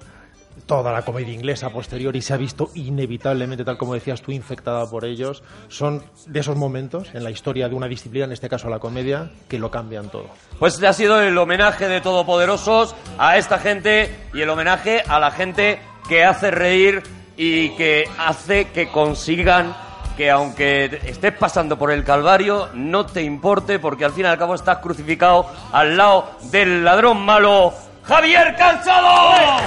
toda 0.67 0.93
la 0.93 1.03
comedia 1.03 1.33
inglesa 1.33 1.71
posterior 1.71 2.17
y 2.17 2.23
se 2.23 2.35
ha 2.35 2.37
visto 2.37 2.71
inevitablemente, 2.75 3.65
tal 3.65 3.77
como 3.77 3.95
decías 3.95 4.23
tú, 4.23 4.33
infectada 4.33 4.89
por 4.89 5.05
ellos. 5.05 5.43
Son 5.69 6.03
de 6.27 6.41
esos 6.41 6.57
momentos 6.57 7.09
en 7.15 7.25
la 7.25 7.31
historia 7.31 7.69
de 7.69 7.75
una 7.75 7.89
disciplina, 7.89 8.25
en 8.25 8.33
este 8.33 8.49
caso 8.49 8.69
la 8.69 8.79
comedia, 8.79 9.31
que 9.49 9.59
lo 9.59 9.71
cambian 9.71 10.09
todo. 10.09 10.29
Pues 10.59 10.83
ha 10.83 10.93
sido 10.93 11.21
el 11.21 11.37
homenaje 11.37 11.89
de 11.89 12.01
Todopoderosos 12.01 12.95
a 13.19 13.37
esta 13.37 13.59
gente 13.59 14.15
y 14.33 14.41
el 14.41 14.51
homenaje 14.51 15.03
a 15.07 15.21
la 15.21 15.31
gente 15.31 15.79
que 16.09 16.25
hace 16.25 16.51
reír 16.51 17.03
y 17.37 17.71
que 17.71 18.05
hace 18.19 18.69
que 18.69 18.89
consigan 18.89 19.75
que 20.17 20.31
aunque 20.31 21.01
estés 21.05 21.33
pasando 21.35 21.77
por 21.77 21.91
el 21.91 22.03
Calvario, 22.03 22.71
no 22.73 23.05
te 23.05 23.23
importe 23.23 23.79
porque 23.79 24.05
al 24.05 24.13
fin 24.13 24.25
y 24.25 24.29
al 24.29 24.39
cabo 24.39 24.55
estás 24.55 24.79
crucificado 24.79 25.47
al 25.73 25.97
lado 25.97 26.31
del 26.51 26.85
ladrón 26.85 27.23
malo, 27.23 27.75
Javier 28.09 28.55
Cansado. 28.57 29.59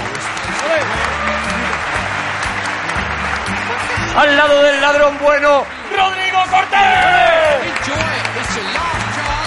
Al 4.16 4.36
lado 4.36 4.62
del 4.62 4.80
ladrón 4.80 5.18
bueno, 5.22 5.64
Rodrigo 5.96 6.38
Cortés. 6.50 6.80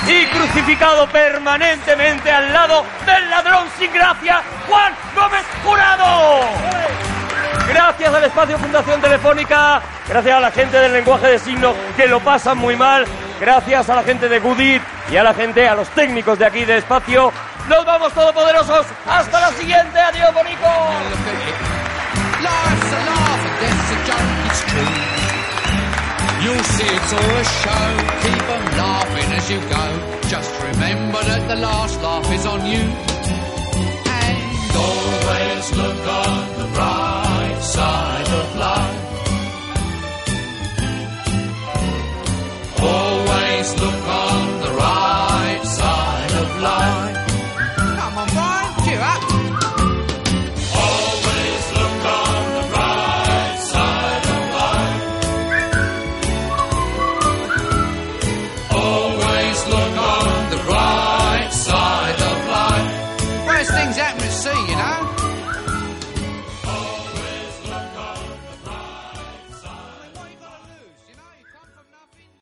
Y 0.07 0.26
crucificado 0.28 1.07
permanentemente 1.07 2.30
al 2.30 2.53
lado 2.53 2.86
del 3.06 3.30
ladrón 3.30 3.68
sin 3.80 3.91
gracia, 3.91 4.41
Juan 4.68 4.94
Gómez 5.15 5.45
Jurado. 5.64 6.41
Gracias 7.68 8.14
al 8.14 8.24
espacio 8.26 8.60
Fundación 8.60 9.02
Telefónica. 9.02 9.82
Gracias 10.07 10.36
a 10.36 10.40
la 10.40 10.52
gente 10.52 10.78
del 10.78 10.94
lenguaje 10.94 11.28
de 11.28 11.40
signos 11.40 11.76
que 11.98 12.06
lo 12.07 12.20
pasan 12.20 12.57
muy 12.57 12.76
mal. 12.76 13.06
Gracias 13.40 13.90
a 13.90 13.95
la 13.95 14.03
gente 14.03 14.30
de 14.30 14.40
Goodit 14.40 14.82
y 15.11 15.18
a 15.18 15.24
la 15.24 15.34
gente, 15.34 15.68
a 15.68 15.76
los 15.76 15.90
técnicos 15.90 16.38
de 16.38 16.45
aquí 16.45 16.65
de 16.65 16.78
espacio. 16.78 17.32
Nos 17.69 17.85
vamos 17.85 18.14
todopoderosos. 18.14 18.85
Hasta 19.06 19.40
la 19.40 19.52
siguiente. 19.52 19.99
Adiós, 19.99 20.34
true. 24.68 25.14
You'll 26.44 26.64
see 26.76 26.84
it's 26.84 27.14
all 27.14 27.38
a 27.38 27.44
show, 27.64 27.88
keep 28.23 28.44
'em 28.56 28.65
laughing 28.77 29.30
as 29.38 29.49
you 29.49 29.60
go. 29.77 29.85
Just 30.27 30.52
remember 30.61 31.22
that 31.23 31.48
the 31.48 31.56
last 31.56 32.02
laugh 32.02 32.30
is 32.31 32.45
on 32.45 32.65
you. 32.65 32.84
And 34.19 34.38
always 34.76 35.65
look 35.80 36.03
on 36.26 36.44
the 36.60 36.68
bright 36.76 37.60
side 37.76 38.30
of 38.41 38.48
life. 38.68 39.02
Always 42.81 43.68
look 43.81 44.07
on 44.26 44.45
the 44.65 44.72
right 44.85 45.64
side 45.80 46.34
of 46.44 46.49
life. 46.61 47.03